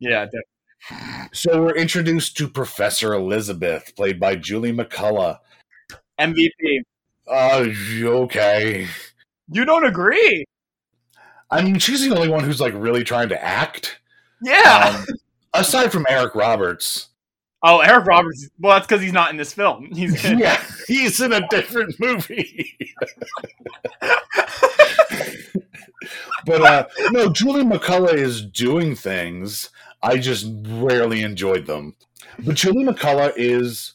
Yeah, 0.00 0.24
definitely. 0.24 1.28
So 1.32 1.62
we're 1.62 1.76
introduced 1.76 2.36
to 2.38 2.48
Professor 2.48 3.14
Elizabeth, 3.14 3.94
played 3.94 4.18
by 4.18 4.34
Julie 4.36 4.72
McCullough. 4.72 5.38
MVP. 6.18 6.80
Uh, 7.28 7.66
okay. 8.04 8.88
You 9.52 9.64
don't 9.64 9.84
agree? 9.86 10.44
I 11.50 11.62
mean, 11.62 11.78
she's 11.78 12.02
the 12.08 12.14
only 12.14 12.28
one 12.28 12.42
who's 12.44 12.60
like 12.60 12.72
really 12.76 13.04
trying 13.04 13.28
to 13.30 13.42
act. 13.44 14.00
Yeah. 14.42 14.96
Um, 14.98 15.16
aside 15.54 15.92
from 15.92 16.06
Eric 16.08 16.34
Roberts. 16.34 17.08
oh, 17.62 17.80
Eric 17.80 18.06
Roberts. 18.06 18.48
Well, 18.58 18.74
that's 18.74 18.86
because 18.86 19.02
he's 19.02 19.12
not 19.12 19.30
in 19.30 19.36
this 19.36 19.52
film. 19.52 19.90
He's 19.92 20.24
in, 20.24 20.38
Yeah, 20.38 20.62
he's 20.88 21.20
in 21.20 21.32
a 21.32 21.46
different 21.48 21.94
movie. 22.00 22.76
but 26.46 26.62
uh 26.62 26.86
no, 27.12 27.28
Julie 27.30 27.64
McCullough 27.64 28.14
is 28.14 28.44
doing 28.44 28.94
things. 28.96 29.70
I 30.02 30.18
just 30.18 30.46
rarely 30.66 31.22
enjoyed 31.22 31.66
them. 31.66 31.94
But 32.40 32.56
Julie 32.56 32.84
McCullough 32.84 33.34
is 33.36 33.92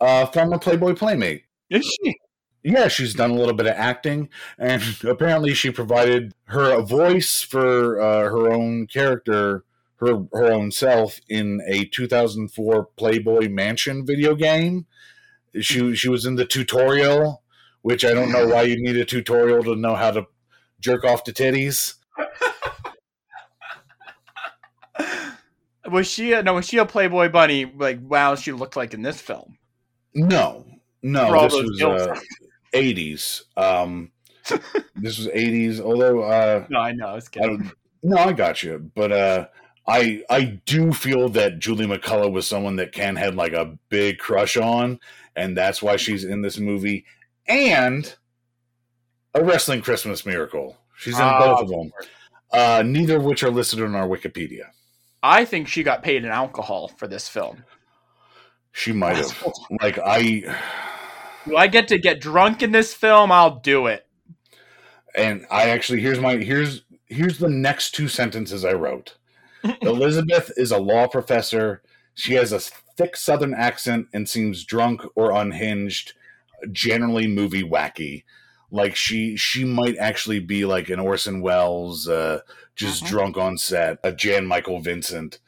a 0.00 0.26
former 0.26 0.58
Playboy 0.58 0.94
Playmate. 0.94 1.44
Is 1.70 1.84
she? 1.86 2.14
Yeah, 2.66 2.88
she's 2.88 3.14
done 3.14 3.30
a 3.30 3.34
little 3.34 3.54
bit 3.54 3.66
of 3.66 3.74
acting, 3.76 4.28
and 4.58 4.82
apparently 5.04 5.54
she 5.54 5.70
provided 5.70 6.34
her 6.46 6.72
a 6.72 6.82
voice 6.82 7.40
for 7.40 8.00
uh, 8.00 8.22
her 8.22 8.52
own 8.52 8.88
character, 8.88 9.62
her 10.00 10.24
her 10.32 10.52
own 10.52 10.72
self, 10.72 11.20
in 11.28 11.60
a 11.68 11.84
2004 11.84 12.88
Playboy 12.96 13.48
Mansion 13.48 14.04
video 14.04 14.34
game. 14.34 14.86
She 15.60 15.94
she 15.94 16.08
was 16.08 16.26
in 16.26 16.34
the 16.34 16.44
tutorial, 16.44 17.44
which 17.82 18.04
I 18.04 18.12
don't 18.12 18.32
know 18.32 18.48
why 18.48 18.62
you 18.62 18.82
need 18.82 18.96
a 18.96 19.04
tutorial 19.04 19.62
to 19.62 19.76
know 19.76 19.94
how 19.94 20.10
to 20.10 20.26
jerk 20.80 21.04
off 21.04 21.22
to 21.24 21.32
titties. 21.32 21.94
Was 25.88 26.08
she? 26.08 26.32
A, 26.32 26.42
no, 26.42 26.54
was 26.54 26.66
she 26.66 26.78
a 26.78 26.84
Playboy 26.84 27.28
bunny? 27.28 27.64
Like, 27.64 28.00
wow, 28.02 28.34
she 28.34 28.50
looked 28.50 28.74
like 28.76 28.92
in 28.92 29.02
this 29.02 29.20
film. 29.20 29.56
No, 30.14 30.66
no, 31.00 31.42
this 31.44 31.52
was 31.52 31.80
uh, 31.80 32.18
80s. 32.76 33.42
Um, 33.56 34.10
this 34.96 35.18
was 35.18 35.28
80s. 35.28 35.80
Although 35.80 36.22
uh, 36.22 36.66
No, 36.68 36.80
I 36.80 36.92
know. 36.92 37.06
I 37.08 37.14
was 37.14 37.26
I 37.28 37.30
kidding. 37.30 37.58
don't, 37.58 37.72
no, 38.02 38.16
I 38.18 38.32
got 38.32 38.62
you, 38.62 38.90
but 38.94 39.12
uh, 39.12 39.46
I 39.88 40.22
I 40.30 40.60
do 40.66 40.92
feel 40.92 41.28
that 41.30 41.58
Julie 41.58 41.86
McCullough 41.86 42.32
was 42.32 42.46
someone 42.46 42.76
that 42.76 42.92
Ken 42.92 43.16
had 43.16 43.34
like 43.34 43.52
a 43.52 43.76
big 43.88 44.18
crush 44.18 44.56
on, 44.56 45.00
and 45.34 45.56
that's 45.56 45.82
why 45.82 45.96
she's 45.96 46.24
in 46.24 46.42
this 46.42 46.58
movie. 46.58 47.04
And 47.48 48.14
a 49.34 49.44
wrestling 49.44 49.82
Christmas 49.82 50.24
miracle. 50.24 50.76
She's 50.96 51.16
in 51.16 51.22
Ah, 51.24 51.38
both 51.38 51.60
of 51.62 51.68
them. 51.68 51.92
Uh, 52.52 52.82
neither 52.86 53.16
of 53.16 53.24
which 53.24 53.42
are 53.42 53.50
listed 53.50 53.82
on 53.82 53.94
our 53.94 54.06
Wikipedia. 54.08 54.66
I 55.22 55.44
think 55.44 55.68
she 55.68 55.82
got 55.82 56.02
paid 56.02 56.24
in 56.24 56.30
alcohol 56.30 56.88
for 56.96 57.06
this 57.08 57.28
film. 57.28 57.64
She 58.72 58.92
might 58.92 59.16
have. 59.16 59.44
Like 59.82 59.98
I, 59.98 60.44
Do 61.46 61.56
I 61.56 61.66
get 61.68 61.88
to 61.88 61.98
get 61.98 62.20
drunk 62.20 62.62
in 62.62 62.72
this 62.72 62.92
film? 62.92 63.30
I'll 63.32 63.60
do 63.60 63.86
it. 63.86 64.06
and 65.14 65.46
I 65.50 65.70
actually 65.70 66.00
here's 66.00 66.20
my 66.20 66.36
here's 66.36 66.82
here's 67.06 67.38
the 67.38 67.48
next 67.48 67.92
two 67.94 68.08
sentences 68.08 68.64
I 68.64 68.72
wrote. 68.72 69.16
Elizabeth 69.82 70.50
is 70.56 70.70
a 70.72 70.78
law 70.78 71.06
professor. 71.08 71.82
She 72.14 72.34
has 72.34 72.52
a 72.52 72.58
thick 72.60 73.16
southern 73.16 73.54
accent 73.54 74.08
and 74.12 74.28
seems 74.28 74.64
drunk 74.64 75.02
or 75.14 75.30
unhinged, 75.32 76.12
generally 76.72 77.26
movie 77.26 77.62
wacky. 77.62 78.24
Like 78.70 78.96
she 78.96 79.36
she 79.36 79.64
might 79.64 79.96
actually 79.98 80.40
be 80.40 80.64
like 80.64 80.88
an 80.90 80.98
Orson 81.00 81.40
Welles, 81.40 82.08
uh, 82.08 82.40
just 82.74 83.04
Mhm. 83.04 83.08
drunk 83.08 83.36
on 83.36 83.56
set, 83.58 83.98
a 84.02 84.12
Jan 84.12 84.46
Michael 84.46 84.80
Vincent. 84.80 85.38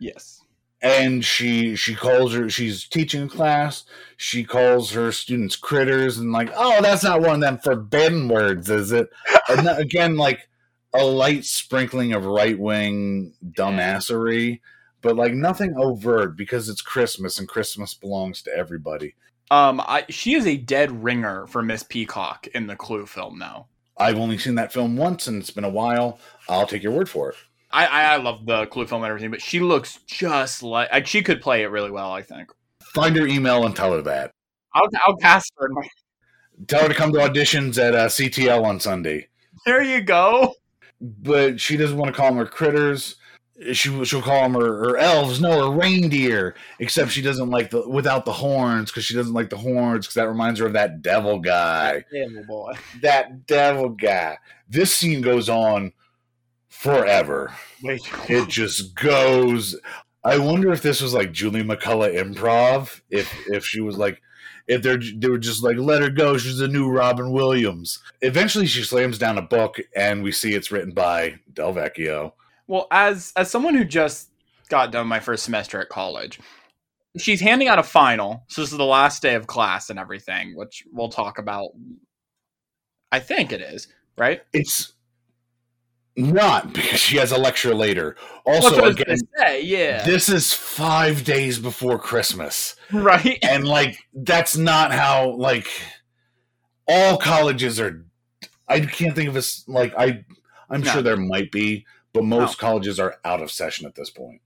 Yes. 0.00 0.41
And 0.82 1.24
she 1.24 1.76
she 1.76 1.94
calls 1.94 2.34
her 2.34 2.50
she's 2.50 2.88
teaching 2.88 3.22
a 3.22 3.28
class, 3.28 3.84
she 4.16 4.42
calls 4.42 4.90
her 4.92 5.12
students 5.12 5.54
critters 5.54 6.18
and 6.18 6.32
like, 6.32 6.50
oh, 6.56 6.82
that's 6.82 7.04
not 7.04 7.20
one 7.20 7.36
of 7.36 7.40
them 7.40 7.58
forbidden 7.58 8.28
words, 8.28 8.68
is 8.68 8.90
it? 8.90 9.08
And 9.48 9.68
again, 9.78 10.16
like 10.16 10.48
a 10.92 11.04
light 11.04 11.44
sprinkling 11.44 12.12
of 12.12 12.26
right 12.26 12.58
wing 12.58 13.34
dumbassery, 13.44 14.60
but 15.02 15.16
like 15.16 15.34
nothing 15.34 15.74
overt 15.76 16.36
because 16.36 16.68
it's 16.68 16.82
Christmas 16.82 17.38
and 17.38 17.48
Christmas 17.48 17.94
belongs 17.94 18.42
to 18.42 18.56
everybody. 18.56 19.14
Um, 19.52 19.80
I 19.80 20.04
she 20.08 20.34
is 20.34 20.46
a 20.46 20.56
dead 20.56 21.04
ringer 21.04 21.46
for 21.46 21.62
Miss 21.62 21.84
Peacock 21.84 22.48
in 22.48 22.66
the 22.66 22.76
Clue 22.76 23.06
film 23.06 23.38
though 23.38 23.66
I've 23.96 24.18
only 24.18 24.38
seen 24.38 24.56
that 24.56 24.72
film 24.72 24.96
once 24.96 25.26
and 25.26 25.40
it's 25.40 25.50
been 25.50 25.64
a 25.64 25.70
while. 25.70 26.18
I'll 26.48 26.66
take 26.66 26.82
your 26.82 26.92
word 26.92 27.08
for 27.08 27.30
it. 27.30 27.36
I, 27.72 27.86
I 27.86 28.02
I 28.14 28.16
love 28.16 28.44
the 28.46 28.66
Clue 28.66 28.86
film 28.86 29.02
and 29.02 29.10
everything, 29.10 29.30
but 29.30 29.40
she 29.42 29.60
looks 29.60 29.98
just 30.06 30.62
like, 30.62 30.90
like 30.92 31.06
she 31.06 31.22
could 31.22 31.40
play 31.40 31.62
it 31.62 31.68
really 31.68 31.90
well. 31.90 32.12
I 32.12 32.22
think. 32.22 32.50
Find 32.82 33.16
her 33.16 33.26
email 33.26 33.64
and 33.64 33.74
tell 33.74 33.92
her 33.92 34.02
that. 34.02 34.32
I'll 34.74 34.88
I'll 35.06 35.16
cast 35.16 35.52
her. 35.58 35.66
in 35.66 35.74
my- 35.74 35.88
Tell 36.68 36.82
her 36.82 36.88
to 36.88 36.94
come 36.94 37.12
to 37.12 37.18
auditions 37.18 37.78
at 37.78 37.94
uh, 37.94 38.06
CTL 38.08 38.64
on 38.64 38.78
Sunday. 38.78 39.28
There 39.66 39.82
you 39.82 40.00
go. 40.02 40.54
but 41.00 41.58
she 41.60 41.76
doesn't 41.76 41.96
want 41.96 42.14
to 42.14 42.16
call 42.16 42.28
them 42.28 42.36
her 42.38 42.46
critters. 42.46 43.16
She 43.72 44.04
she'll 44.04 44.22
call 44.22 44.42
them 44.42 44.54
her, 44.54 44.76
her 44.90 44.96
elves, 44.98 45.40
no, 45.40 45.70
her 45.70 45.76
reindeer. 45.78 46.54
Except 46.78 47.10
she 47.10 47.22
doesn't 47.22 47.48
like 47.50 47.70
the 47.70 47.88
without 47.88 48.24
the 48.24 48.32
horns 48.32 48.90
because 48.90 49.04
she 49.04 49.14
doesn't 49.14 49.32
like 49.34 49.50
the 49.50 49.56
horns 49.56 50.06
because 50.06 50.14
that 50.14 50.28
reminds 50.28 50.60
her 50.60 50.66
of 50.66 50.72
that 50.74 51.00
devil 51.02 51.38
guy. 51.38 52.04
Devil 52.12 52.44
boy. 52.46 52.72
That 53.02 53.46
devil 53.46 53.88
guy. 53.90 54.38
This 54.68 54.94
scene 54.94 55.20
goes 55.22 55.48
on 55.48 55.92
forever. 56.82 57.54
Wait. 57.82 58.02
It 58.28 58.48
just 58.48 58.94
goes. 58.94 59.76
I 60.24 60.38
wonder 60.38 60.72
if 60.72 60.82
this 60.82 61.00
was 61.00 61.14
like 61.14 61.32
Julie 61.32 61.62
McCullough 61.62 62.14
improv. 62.14 63.00
If 63.10 63.32
if 63.48 63.64
she 63.64 63.80
was 63.80 63.96
like. 63.96 64.20
If 64.68 64.82
they're 64.82 64.96
they 64.96 65.28
were 65.28 65.38
just 65.38 65.64
like 65.64 65.76
let 65.76 66.02
her 66.02 66.08
go, 66.08 66.38
she's 66.38 66.58
the 66.58 66.68
new 66.68 66.88
Robin 66.88 67.32
Williams. 67.32 67.98
Eventually, 68.20 68.66
she 68.66 68.84
slams 68.84 69.18
down 69.18 69.36
a 69.36 69.42
book, 69.42 69.80
and 69.96 70.22
we 70.22 70.30
see 70.30 70.54
it's 70.54 70.70
written 70.70 70.92
by 70.92 71.40
Del 71.52 71.74
Vecchio. 71.74 72.34
Well, 72.68 72.86
as 72.92 73.32
as 73.34 73.50
someone 73.50 73.74
who 73.74 73.84
just 73.84 74.30
got 74.68 74.92
done 74.92 75.08
my 75.08 75.18
first 75.18 75.42
semester 75.42 75.80
at 75.80 75.88
college, 75.88 76.38
she's 77.18 77.40
handing 77.40 77.66
out 77.66 77.80
a 77.80 77.82
final. 77.82 78.44
So 78.48 78.60
this 78.60 78.70
is 78.70 78.78
the 78.78 78.84
last 78.84 79.20
day 79.20 79.34
of 79.34 79.48
class 79.48 79.90
and 79.90 79.98
everything, 79.98 80.56
which 80.56 80.84
we'll 80.92 81.08
talk 81.08 81.38
about. 81.38 81.70
I 83.10 83.18
think 83.18 83.50
it 83.50 83.60
is 83.60 83.88
right. 84.16 84.42
It's 84.52 84.92
not 86.16 86.72
because 86.72 87.00
she 87.00 87.16
has 87.16 87.32
a 87.32 87.38
lecture 87.38 87.74
later. 87.74 88.16
Also, 88.44 88.84
again, 88.84 89.16
say. 89.38 89.62
Yeah. 89.62 90.04
this 90.04 90.28
is 90.28 90.52
five 90.52 91.24
days 91.24 91.58
before 91.58 91.98
Christmas, 91.98 92.76
right. 92.92 93.38
and 93.42 93.66
like 93.66 93.98
that's 94.12 94.56
not 94.56 94.92
how 94.92 95.30
like 95.36 95.68
all 96.88 97.16
colleges 97.16 97.80
are. 97.80 98.04
I 98.68 98.80
can't 98.80 99.14
think 99.14 99.28
of 99.28 99.34
this 99.34 99.66
like 99.68 99.94
I. 99.96 100.24
I'm 100.70 100.80
No. 100.82 100.90
sure 100.90 101.02
there 101.02 101.16
might 101.18 101.52
be, 101.52 101.84
but 102.14 102.24
most 102.24 102.58
colleges 102.58 102.98
are 102.98 103.16
out 103.24 103.42
of 103.42 103.50
session 103.50 103.86
at 103.86 103.94
this 103.94 104.08
point. 104.10 104.40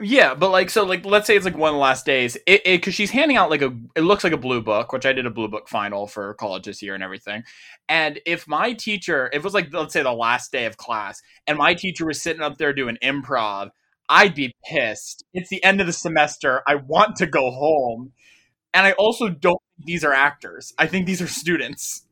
Yeah, 0.00 0.34
but 0.34 0.50
like 0.50 0.70
so 0.70 0.84
like 0.84 1.04
let's 1.04 1.26
say 1.26 1.34
it's 1.34 1.44
like 1.44 1.56
one 1.56 1.76
last 1.76 2.06
days. 2.06 2.36
It 2.46 2.62
because 2.64 2.94
she's 2.94 3.10
handing 3.10 3.36
out 3.36 3.50
like 3.50 3.62
a 3.62 3.76
it 3.96 4.02
looks 4.02 4.22
like 4.22 4.32
a 4.32 4.36
blue 4.36 4.62
book, 4.62 4.92
which 4.92 5.04
I 5.04 5.12
did 5.12 5.26
a 5.26 5.30
blue 5.30 5.48
book 5.48 5.68
final 5.68 6.06
for 6.06 6.34
college 6.34 6.66
this 6.66 6.82
year 6.82 6.94
and 6.94 7.02
everything. 7.02 7.42
And 7.88 8.20
if 8.24 8.46
my 8.46 8.74
teacher, 8.74 9.28
if 9.32 9.38
it 9.38 9.44
was 9.44 9.54
like 9.54 9.72
let's 9.72 9.92
say 9.92 10.04
the 10.04 10.12
last 10.12 10.52
day 10.52 10.66
of 10.66 10.76
class, 10.76 11.20
and 11.48 11.58
my 11.58 11.74
teacher 11.74 12.06
was 12.06 12.22
sitting 12.22 12.42
up 12.42 12.58
there 12.58 12.72
doing 12.72 12.96
improv, 13.02 13.70
I'd 14.08 14.36
be 14.36 14.54
pissed. 14.64 15.24
It's 15.34 15.50
the 15.50 15.62
end 15.64 15.80
of 15.80 15.88
the 15.88 15.92
semester. 15.92 16.62
I 16.68 16.76
want 16.76 17.16
to 17.16 17.26
go 17.26 17.50
home. 17.50 18.12
And 18.74 18.86
I 18.86 18.92
also 18.92 19.28
don't 19.30 19.60
think 19.76 19.86
these 19.86 20.04
are 20.04 20.12
actors. 20.14 20.74
I 20.78 20.86
think 20.86 21.06
these 21.06 21.22
are 21.22 21.28
students. 21.28 22.07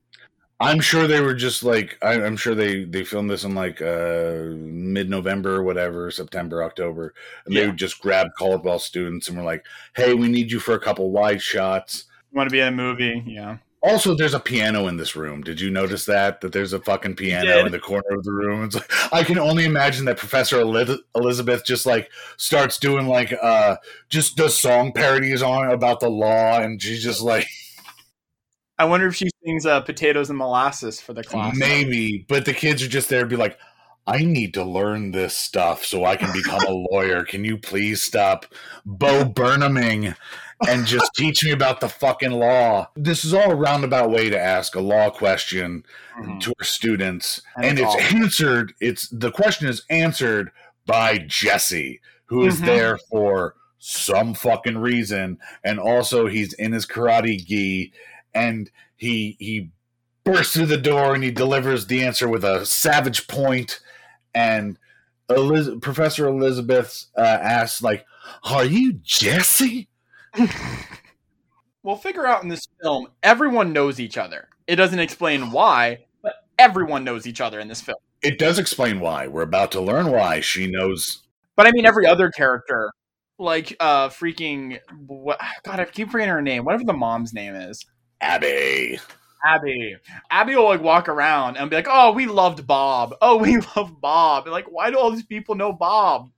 I'm 0.59 0.81
sure 0.81 1.07
they 1.07 1.21
were 1.21 1.35
just 1.35 1.63
like 1.63 1.99
I, 2.03 2.15
I'm 2.23 2.37
sure 2.37 2.55
they 2.55 2.85
they 2.85 3.05
filmed 3.05 3.29
this 3.31 3.45
in 3.45 3.55
like 3.55 3.83
uh 3.83 4.55
mid 4.57 5.11
November, 5.11 5.63
whatever, 5.63 6.11
September, 6.11 6.63
October, 6.65 7.13
and 7.45 7.55
they 7.55 7.61
Yeah. 7.61 7.67
would 7.67 7.77
just 7.77 8.01
grab 8.01 8.29
Caldwell 8.39 8.79
students 8.79 9.29
and 9.29 9.37
were 9.37 9.45
like, 9.45 9.67
"Hey, 9.95 10.15
we 10.15 10.29
need 10.29 10.51
you 10.51 10.59
for 10.61 10.75
a 10.75 10.81
couple 10.81 11.11
wide 11.11 11.43
shots." 11.43 12.05
want 12.33 12.49
to 12.49 12.53
be 12.53 12.61
in 12.61 12.69
a 12.69 12.71
movie? 12.73 13.23
Yeah. 13.27 13.59
Also, 13.83 14.15
there's 14.15 14.35
a 14.35 14.41
piano 14.41 14.89
in 14.89 14.97
this 14.97 15.15
room. 15.15 15.43
Did 15.43 15.61
you 15.61 15.71
notice 15.71 16.07
that? 16.07 16.41
That 16.41 16.53
there's 16.53 16.73
a 16.73 16.81
fucking 16.81 17.15
piano 17.17 17.65
in 17.65 17.71
the 17.73 17.79
corner 17.79 18.09
of 18.11 18.25
the 18.25 18.33
room. 18.33 18.65
It's 18.65 18.75
like 18.75 18.91
I 19.13 19.23
can 19.25 19.39
only 19.39 19.65
imagine 19.65 20.07
that 20.07 20.17
Professor 20.17 20.61
Elizabeth 20.61 21.65
just 21.65 21.87
like 21.87 22.11
starts 22.39 22.79
doing 22.79 23.07
like 23.07 23.33
uh 23.43 23.77
just 24.09 24.37
does 24.37 24.59
song 24.59 24.93
parodies 24.93 25.43
on 25.43 25.71
about 25.71 26.01
the 26.01 26.09
law, 26.11 26.59
and 26.61 26.81
she's 26.83 27.03
just 27.03 27.21
like 27.23 27.47
I 28.79 28.85
wonder 28.85 29.07
if 29.07 29.15
she 29.17 29.29
sings 29.45 29.67
uh, 29.67 29.81
"Potatoes 29.81 30.29
and 30.31 30.39
Molasses" 30.39 31.01
for 31.01 31.13
the 31.13 31.25
class. 31.25 31.57
maybe, 31.57 32.25
but 32.29 32.45
the 32.45 32.53
kids 32.55 32.83
are 32.83 32.89
just 32.89 33.09
there 33.09 33.21
to 33.21 33.27
be 33.27 33.37
like. 33.37 33.59
I 34.09 34.19
need 34.25 34.55
to 34.55 34.63
learn 34.63 35.11
this 35.11 35.37
stuff 35.37 35.85
so 35.85 36.05
I 36.05 36.15
can 36.15 36.33
become 36.33 36.63
a 36.65 36.71
lawyer. 36.93 37.25
Can 37.25 37.45
you 37.45 37.59
please 37.59 38.01
stop 38.01 38.47
Bo 38.85 39.25
Burnhaming? 39.25 40.15
and 40.69 40.87
just 40.87 41.11
teach 41.17 41.45
me 41.45 41.51
about 41.51 41.81
the 41.81 41.89
fucking 41.89 42.31
law. 42.31 42.89
This 42.95 43.25
is 43.25 43.35
all 43.35 43.51
a 43.51 43.55
roundabout 43.57 44.11
way 44.11 44.31
to 44.31 44.39
ask 44.41 44.77
a 44.77 44.81
law 44.81 45.11
question 45.11 45.85
Mhm. 46.21 46.41
to 46.43 46.53
our 46.61 46.65
students, 46.65 47.43
And 47.57 47.65
and, 47.67 47.79
it's 47.81 48.15
answered. 48.15 48.73
It's 48.81 49.09
the 49.09 49.33
question 49.33 49.67
is 49.69 49.83
answered 49.91 50.53
by 50.87 51.19
Jesse, 51.19 52.01
who 52.27 52.47
is 52.47 52.61
Mhm. 52.61 52.65
there 52.67 52.99
for 53.11 53.57
some 53.81 54.33
fucking 54.35 54.79
reason, 54.79 55.39
and 55.65 55.79
also 55.81 56.27
he's 56.29 56.53
in 56.55 56.73
his 56.73 56.87
karate 56.87 57.45
gi, 57.45 57.93
and 58.37 58.71
he 58.97 59.37
he 59.41 59.71
bursts 60.25 60.55
through 60.55 60.67
the 60.67 60.77
door 60.77 61.15
and 61.15 61.25
he 61.25 61.31
delivers 61.31 61.87
the 61.87 62.05
answer 62.05 62.29
with 62.29 62.45
a 62.45 62.65
savage 62.65 63.27
point, 63.27 63.81
and 64.35 64.79
Eliz- 65.29 65.81
Professor 65.81 66.29
Elizabeth 66.29 67.07
uh, 67.17 67.23
asks, 67.23 67.83
like, 67.83 68.05
"Are 68.45 68.65
you 68.65 68.93
Jesse?" 69.03 69.89
We'll 71.87 71.95
figure 71.95 72.27
out 72.27 72.43
in 72.43 72.49
this 72.49 72.67
film, 72.83 73.07
everyone 73.23 73.73
knows 73.73 74.01
each 74.01 74.19
other. 74.19 74.49
It 74.67 74.75
doesn't 74.75 74.99
explain 74.99 75.53
why, 75.53 76.07
but 76.21 76.35
everyone 76.59 77.05
knows 77.05 77.29
each 77.29 77.41
other 77.41 77.61
in 77.61 77.69
this 77.69 77.81
film. 77.81 77.99
It 78.23 78.41
does 78.41 78.59
explain 78.59 78.99
why. 78.99 79.29
We're 79.29 79.43
about 79.43 79.71
to 79.71 79.81
learn 79.81 80.11
why 80.11 80.41
she 80.41 80.67
knows. 80.67 81.23
But 81.55 81.69
I 81.69 81.71
mean, 81.71 81.87
every 81.87 82.05
other 82.05 82.29
character, 82.33 82.91
like 83.39 83.77
uh, 83.79 84.09
freaking 84.09 84.81
what? 85.07 85.41
God, 85.65 85.79
I 85.79 85.85
keep 85.85 86.11
forgetting 86.11 86.35
her 86.35 86.43
name. 86.43 86.65
Whatever 86.65 86.83
the 86.83 86.93
mom's 86.93 87.33
name 87.33 87.55
is, 87.55 87.87
Abby. 88.21 88.99
Abby. 89.45 89.97
Abby 90.31 90.57
will 90.57 90.65
like 90.65 90.83
walk 90.83 91.09
around 91.09 91.57
and 91.57 91.71
be 91.71 91.77
like, 91.77 91.89
"Oh, 91.89 92.13
we 92.13 92.27
loved 92.27 92.67
Bob. 92.67 93.15
Oh, 93.21 93.37
we 93.37 93.59
love 93.77 94.01
Bob." 94.01 94.45
And 94.45 94.53
like, 94.53 94.71
why 94.71 94.91
do 94.91 94.99
all 94.99 95.11
these 95.11 95.25
people 95.25 95.55
know 95.55 95.73
Bob? 95.73 96.31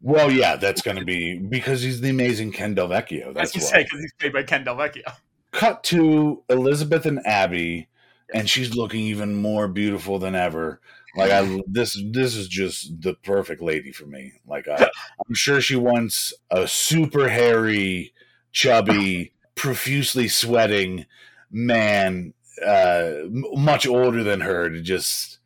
Well, 0.00 0.30
yeah, 0.30 0.56
that's 0.56 0.82
going 0.82 0.96
to 0.96 1.04
be 1.04 1.38
because 1.48 1.82
he's 1.82 2.00
the 2.00 2.10
amazing 2.10 2.52
Ken 2.52 2.74
Del 2.74 2.88
Vecchio. 2.88 3.34
That's 3.34 3.52
That's 3.52 3.54
you 3.54 3.60
say 3.60 3.84
because 3.84 4.00
he's 4.00 4.12
played 4.14 4.32
by 4.32 4.42
Ken 4.42 4.64
Del 4.64 4.76
Vecchio. 4.76 5.12
Cut 5.52 5.82
to 5.84 6.42
Elizabeth 6.48 7.06
and 7.06 7.24
Abby, 7.26 7.88
and 8.34 8.48
she's 8.48 8.74
looking 8.74 9.00
even 9.00 9.34
more 9.34 9.66
beautiful 9.68 10.18
than 10.18 10.34
ever. 10.34 10.80
Like 11.16 11.30
I, 11.30 11.62
this, 11.66 12.00
this 12.10 12.36
is 12.36 12.48
just 12.48 13.00
the 13.00 13.14
perfect 13.14 13.62
lady 13.62 13.92
for 13.92 14.06
me. 14.06 14.34
Like 14.46 14.68
I, 14.68 14.88
I'm 15.26 15.34
sure 15.34 15.60
she 15.60 15.76
wants 15.76 16.32
a 16.50 16.68
super 16.68 17.28
hairy, 17.28 18.12
chubby, 18.52 19.32
profusely 19.58 20.28
sweating 20.28 21.04
man, 21.50 22.32
uh, 22.64 23.12
much 23.30 23.86
older 23.86 24.22
than 24.22 24.40
her, 24.40 24.70
to 24.70 24.80
just 24.80 25.38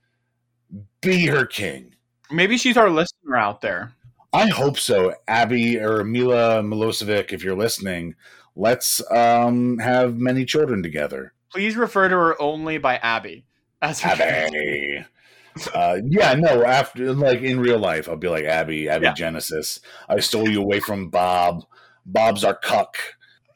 be 1.00 1.26
her 1.26 1.44
king. 1.46 1.94
Maybe 2.30 2.56
she's 2.56 2.76
our 2.76 2.90
listener 2.90 3.36
out 3.36 3.60
there. 3.60 3.92
I 4.32 4.46
hope 4.48 4.78
so. 4.78 5.14
Abby 5.28 5.78
or 5.78 6.04
Mila 6.04 6.62
Milosevic, 6.62 7.32
if 7.32 7.44
you're 7.44 7.56
listening, 7.56 8.14
let's 8.56 9.02
um, 9.10 9.78
have 9.78 10.16
many 10.16 10.44
children 10.44 10.82
together. 10.82 11.34
Please 11.50 11.76
refer 11.76 12.08
to 12.08 12.14
her 12.14 12.40
only 12.40 12.78
by 12.78 12.96
Abby. 12.96 13.44
As 13.82 14.02
Abby. 14.04 15.04
Uh, 15.74 15.98
yeah, 16.06 16.32
no, 16.32 16.64
after 16.64 17.12
like 17.12 17.42
in 17.42 17.60
real 17.60 17.78
life, 17.78 18.08
I'll 18.08 18.16
be 18.16 18.26
like 18.26 18.44
Abby, 18.44 18.88
Abby 18.88 19.04
Yeah. 19.04 19.12
Genesis. 19.12 19.80
I 20.08 20.18
stole 20.20 20.48
you 20.48 20.62
away 20.62 20.80
from 20.80 21.10
Bob. 21.10 21.66
Bob's 22.06 22.42
our 22.42 22.54
cuck. 22.54 22.96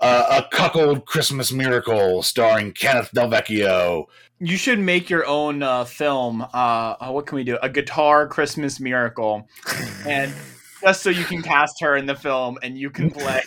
Uh, 0.00 0.42
a 0.44 0.56
cuckold 0.56 1.06
Christmas 1.06 1.52
miracle 1.52 2.22
starring 2.22 2.72
Kenneth 2.72 3.10
Del 3.12 3.30
Vecchio. 3.30 4.06
You 4.38 4.56
should 4.56 4.78
make 4.78 5.08
your 5.08 5.26
own 5.26 5.62
uh, 5.62 5.84
film. 5.84 6.42
Uh, 6.42 6.46
uh, 6.52 7.10
what 7.10 7.26
can 7.26 7.36
we 7.36 7.44
do? 7.44 7.56
A 7.62 7.70
guitar 7.70 8.28
Christmas 8.28 8.78
miracle, 8.78 9.48
and 10.06 10.32
just 10.82 11.02
so 11.02 11.08
you 11.08 11.24
can 11.24 11.42
cast 11.42 11.80
her 11.80 11.96
in 11.96 12.06
the 12.06 12.14
film 12.14 12.58
and 12.62 12.76
you 12.76 12.90
can 12.90 13.10
play. 13.10 13.42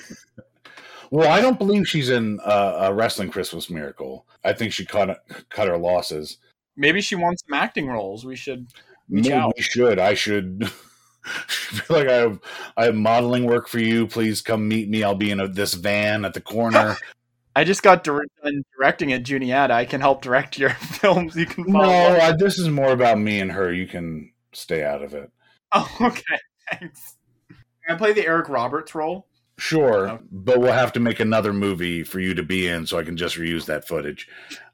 Well, 1.11 1.29
I 1.29 1.41
don't 1.41 1.57
believe 1.57 1.87
she's 1.87 2.09
in 2.09 2.39
uh, 2.43 2.87
a 2.89 2.93
wrestling 2.93 3.29
Christmas 3.29 3.69
miracle. 3.69 4.25
I 4.43 4.53
think 4.53 4.73
she 4.73 4.85
cut 4.85 5.19
cut 5.49 5.67
her 5.67 5.77
losses. 5.77 6.37
Maybe 6.75 7.01
she 7.01 7.15
wants 7.15 7.43
some 7.47 7.53
acting 7.53 7.87
roles. 7.87 8.25
We 8.25 8.35
should. 8.35 8.67
Maybe 9.07 9.29
we 9.55 9.61
should. 9.61 9.99
I 9.99 10.13
should. 10.13 10.71
feel 11.47 11.97
like 11.97 12.07
I 12.07 12.13
have 12.13 12.39
I 12.77 12.85
have 12.85 12.95
modeling 12.95 13.45
work 13.45 13.67
for 13.67 13.79
you. 13.79 14.07
Please 14.07 14.41
come 14.41 14.67
meet 14.67 14.89
me. 14.89 15.03
I'll 15.03 15.15
be 15.15 15.31
in 15.31 15.39
a, 15.39 15.47
this 15.47 15.73
van 15.73 16.25
at 16.25 16.33
the 16.33 16.41
corner. 16.41 16.97
I 17.55 17.63
just 17.63 17.83
got 17.83 18.03
done 18.03 18.21
directing 18.77 19.11
at 19.11 19.23
Juniata. 19.23 19.73
I 19.73 19.85
can 19.85 19.99
help 20.01 20.21
direct 20.21 20.57
your 20.57 20.69
films. 20.79 21.35
You 21.35 21.45
can 21.45 21.65
no, 21.67 21.79
follow. 21.79 22.17
I, 22.17 22.31
this 22.37 22.57
is 22.57 22.69
more 22.69 22.91
about 22.91 23.19
me 23.19 23.39
and 23.41 23.51
her. 23.51 23.73
You 23.73 23.87
can 23.87 24.31
stay 24.53 24.83
out 24.83 25.03
of 25.03 25.13
it. 25.13 25.29
Oh, 25.73 25.97
okay. 25.99 26.37
Thanks. 26.71 27.17
Can 27.49 27.95
I 27.95 27.97
play 27.97 28.13
the 28.13 28.25
Eric 28.25 28.49
Roberts 28.49 28.95
role? 28.95 29.27
Sure, 29.57 30.07
Okay. 30.07 30.23
but 30.31 30.61
we'll 30.61 30.71
have 30.71 30.93
to 30.93 31.01
make 31.01 31.19
another 31.19 31.51
movie 31.51 32.03
for 32.03 32.21
you 32.21 32.33
to 32.33 32.43
be 32.43 32.65
in, 32.65 32.85
so 32.85 32.97
I 32.97 33.03
can 33.03 33.17
just 33.17 33.35
reuse 33.35 33.65
that 33.65 33.85
footage. 33.85 34.29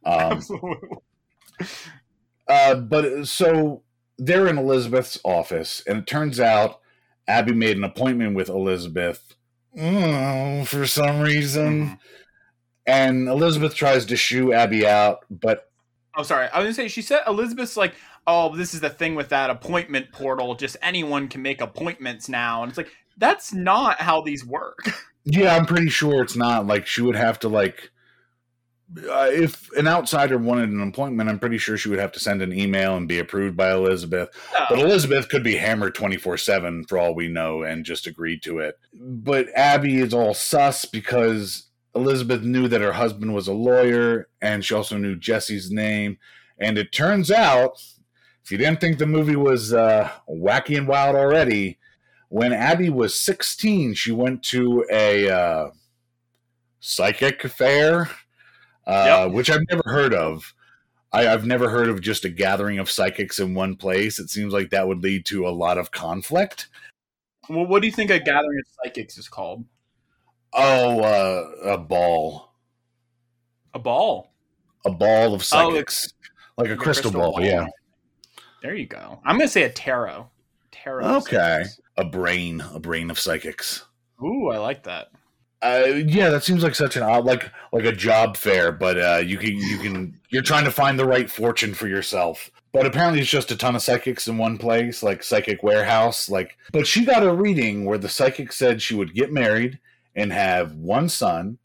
Um, 0.05 0.33
Absolutely. 0.33 0.89
Uh, 2.47 2.75
but 2.75 3.25
so 3.27 3.81
they're 4.17 4.47
in 4.47 4.57
Elizabeth's 4.57 5.19
office, 5.23 5.83
and 5.87 5.99
it 5.99 6.07
turns 6.07 6.39
out 6.39 6.79
Abby 7.27 7.53
made 7.53 7.77
an 7.77 7.83
appointment 7.83 8.35
with 8.35 8.49
Elizabeth 8.49 9.35
mm, 9.77 10.65
for 10.67 10.85
some 10.87 11.19
reason. 11.21 11.85
Mhm. 11.85 11.99
And 12.87 13.27
Elizabeth 13.27 13.73
tries 13.75 14.05
to 14.05 14.15
shoo 14.15 14.53
Abby 14.53 14.85
out, 14.85 15.19
but 15.29 15.69
Oh, 16.17 16.23
sorry. 16.23 16.47
I 16.47 16.59
was 16.59 16.65
gonna 16.65 16.73
say 16.73 16.87
she 16.87 17.01
said 17.01 17.21
Elizabeth's 17.27 17.75
like, 17.75 17.93
oh, 18.25 18.55
this 18.55 18.73
is 18.73 18.79
the 18.79 18.89
thing 18.89 19.15
with 19.15 19.29
that 19.29 19.49
appointment 19.49 20.11
portal. 20.11 20.55
Just 20.55 20.77
anyone 20.81 21.27
can 21.27 21.41
make 21.41 21.59
appointments 21.61 22.29
now, 22.29 22.63
and 22.63 22.69
it's 22.69 22.77
like 22.77 22.89
that's 23.17 23.53
not 23.53 23.99
how 23.99 24.21
these 24.21 24.45
work. 24.45 24.79
yeah, 25.25 25.55
I'm 25.55 25.65
pretty 25.65 25.89
sure 25.89 26.21
it's 26.23 26.35
not 26.35 26.67
like 26.67 26.87
she 26.87 27.01
would 27.01 27.15
have 27.15 27.39
to 27.39 27.49
like. 27.49 27.91
Uh, 28.97 29.27
if 29.31 29.71
an 29.73 29.87
outsider 29.87 30.37
wanted 30.37 30.69
an 30.69 30.87
appointment, 30.87 31.29
I'm 31.29 31.39
pretty 31.39 31.57
sure 31.57 31.75
she 31.75 31.89
would 31.89 31.99
have 31.99 32.11
to 32.13 32.19
send 32.19 32.41
an 32.41 32.53
email 32.53 32.95
and 32.95 33.07
be 33.07 33.17
approved 33.17 33.57
by 33.57 33.73
Elizabeth. 33.73 34.29
But 34.69 34.79
Elizabeth 34.79 35.27
could 35.27 35.43
be 35.43 35.55
hammered 35.55 35.95
24 35.95 36.37
7 36.37 36.85
for 36.85 36.97
all 36.97 37.15
we 37.15 37.27
know 37.27 37.63
and 37.63 37.83
just 37.83 38.05
agreed 38.05 38.43
to 38.43 38.59
it. 38.59 38.77
But 38.93 39.47
Abby 39.55 39.97
is 39.97 40.13
all 40.13 40.33
sus 40.33 40.85
because 40.85 41.67
Elizabeth 41.95 42.43
knew 42.43 42.67
that 42.67 42.81
her 42.81 42.93
husband 42.93 43.33
was 43.33 43.47
a 43.47 43.53
lawyer 43.53 44.27
and 44.41 44.63
she 44.63 44.75
also 44.75 44.97
knew 44.97 45.15
Jesse's 45.15 45.71
name. 45.71 46.17
And 46.59 46.77
it 46.77 46.91
turns 46.91 47.31
out, 47.31 47.81
if 48.43 48.51
you 48.51 48.57
didn't 48.57 48.81
think 48.81 48.99
the 48.99 49.07
movie 49.07 49.35
was 49.35 49.73
uh, 49.73 50.11
wacky 50.29 50.77
and 50.77 50.87
wild 50.87 51.15
already, 51.15 51.79
when 52.29 52.53
Abby 52.53 52.89
was 52.89 53.19
16, 53.19 53.93
she 53.95 54.11
went 54.11 54.43
to 54.43 54.85
a 54.91 55.29
uh, 55.29 55.69
psychic 56.79 57.41
fair, 57.43 58.09
uh, 58.87 59.25
Yep. 59.25 59.31
which 59.33 59.49
I've 59.49 59.63
never 59.69 59.83
heard 59.85 60.13
of. 60.13 60.53
I, 61.13 61.27
I've 61.27 61.45
never 61.45 61.69
heard 61.69 61.87
of 61.89 62.01
just 62.01 62.25
a 62.25 62.29
gathering 62.29 62.77
of 62.79 62.89
psychics 62.91 63.39
in 63.39 63.53
one 63.53 63.75
place. 63.75 64.19
It 64.19 64.29
seems 64.29 64.51
like 64.53 64.69
that 64.71 64.87
would 64.87 65.01
lead 65.01 65.25
to 65.27 65.47
a 65.47 65.49
lot 65.49 65.77
of 65.77 65.91
conflict. 65.91 66.67
well, 67.49 67.65
what 67.65 67.81
do 67.81 67.87
you 67.87 67.93
think 67.93 68.11
a 68.11 68.19
gathering 68.19 68.59
of 68.59 68.65
psychics 68.83 69.17
is 69.17 69.27
called? 69.29 69.63
Oh, 70.53 70.99
uh, 71.01 71.71
a 71.73 71.77
ball, 71.77 72.53
A 73.73 73.79
ball. 73.79 74.33
a 74.85 74.89
ball 74.91 75.33
of 75.33 75.41
Oh, 75.41 75.43
psychics, 75.43 76.11
like 76.57 76.69
a 76.69 76.75
crystal, 76.77 77.11
ball. 77.11 77.39
Yeah. 77.41 77.67
There 78.61 78.73
you 78.75 78.85
go. 78.87 79.19
I'm 79.25 79.37
gonna 79.37 79.47
say 79.47 79.63
a 79.63 79.69
tarot. 79.69 80.29
Tarot. 80.71 81.17
Okay. 81.17 81.63
A 81.97 82.03
brain, 82.05 82.61
a 82.73 82.79
brain 82.79 83.09
of 83.11 83.19
psychics. 83.19 83.85
Ooh, 84.23 84.49
I 84.49 84.57
like 84.57 84.83
that. 84.83 85.11
Uh, 85.65 85.85
yeah, 86.05 86.29
that 86.29 86.43
seems 86.43 86.61
like 86.61 86.75
such 86.75 86.95
an 86.95 87.01
odd, 87.01 87.25
like 87.25 87.49
like 87.71 87.85
a 87.85 87.91
job 87.91 88.37
fair, 88.37 88.71
but 88.71 88.99
uh, 88.99 89.17
you 89.25 89.37
can 89.37 89.57
you 89.57 89.79
can 89.79 90.19
you're 90.29 90.43
trying 90.43 90.65
to 90.65 90.71
find 90.71 90.99
the 90.99 91.05
right 91.05 91.29
fortune 91.29 91.73
for 91.73 91.87
yourself. 91.87 92.51
But 92.71 92.85
apparently, 92.85 93.21
it's 93.21 93.29
just 93.29 93.51
a 93.51 93.55
ton 93.55 93.75
of 93.75 93.81
psychics 93.81 94.27
in 94.27 94.37
one 94.37 94.57
place, 94.59 95.01
like 95.01 95.23
psychic 95.23 95.63
warehouse. 95.63 96.29
Like, 96.29 96.57
but 96.71 96.85
she 96.85 97.03
got 97.03 97.23
a 97.23 97.33
reading 97.33 97.85
where 97.85 97.97
the 97.97 98.09
psychic 98.09 98.51
said 98.51 98.81
she 98.81 98.93
would 98.93 99.15
get 99.15 99.33
married 99.33 99.79
and 100.15 100.31
have 100.31 100.75
one 100.75 101.09
son, 101.09 101.57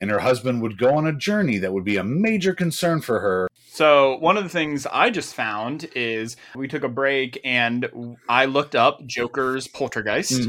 and 0.00 0.10
her 0.10 0.20
husband 0.20 0.62
would 0.62 0.78
go 0.78 0.94
on 0.94 1.06
a 1.06 1.12
journey 1.12 1.58
that 1.58 1.74
would 1.74 1.84
be 1.84 1.98
a 1.98 2.04
major 2.04 2.54
concern 2.54 3.02
for 3.02 3.20
her. 3.20 3.48
So 3.68 4.16
one 4.18 4.36
of 4.36 4.44
the 4.44 4.50
things 4.50 4.86
I 4.86 5.10
just 5.10 5.34
found 5.34 5.88
is 5.94 6.36
we 6.54 6.68
took 6.68 6.84
a 6.84 6.88
break 6.88 7.40
and 7.44 8.16
I 8.28 8.44
looked 8.44 8.74
up 8.74 9.04
Joker's 9.06 9.66
Poltergeist, 9.66 10.46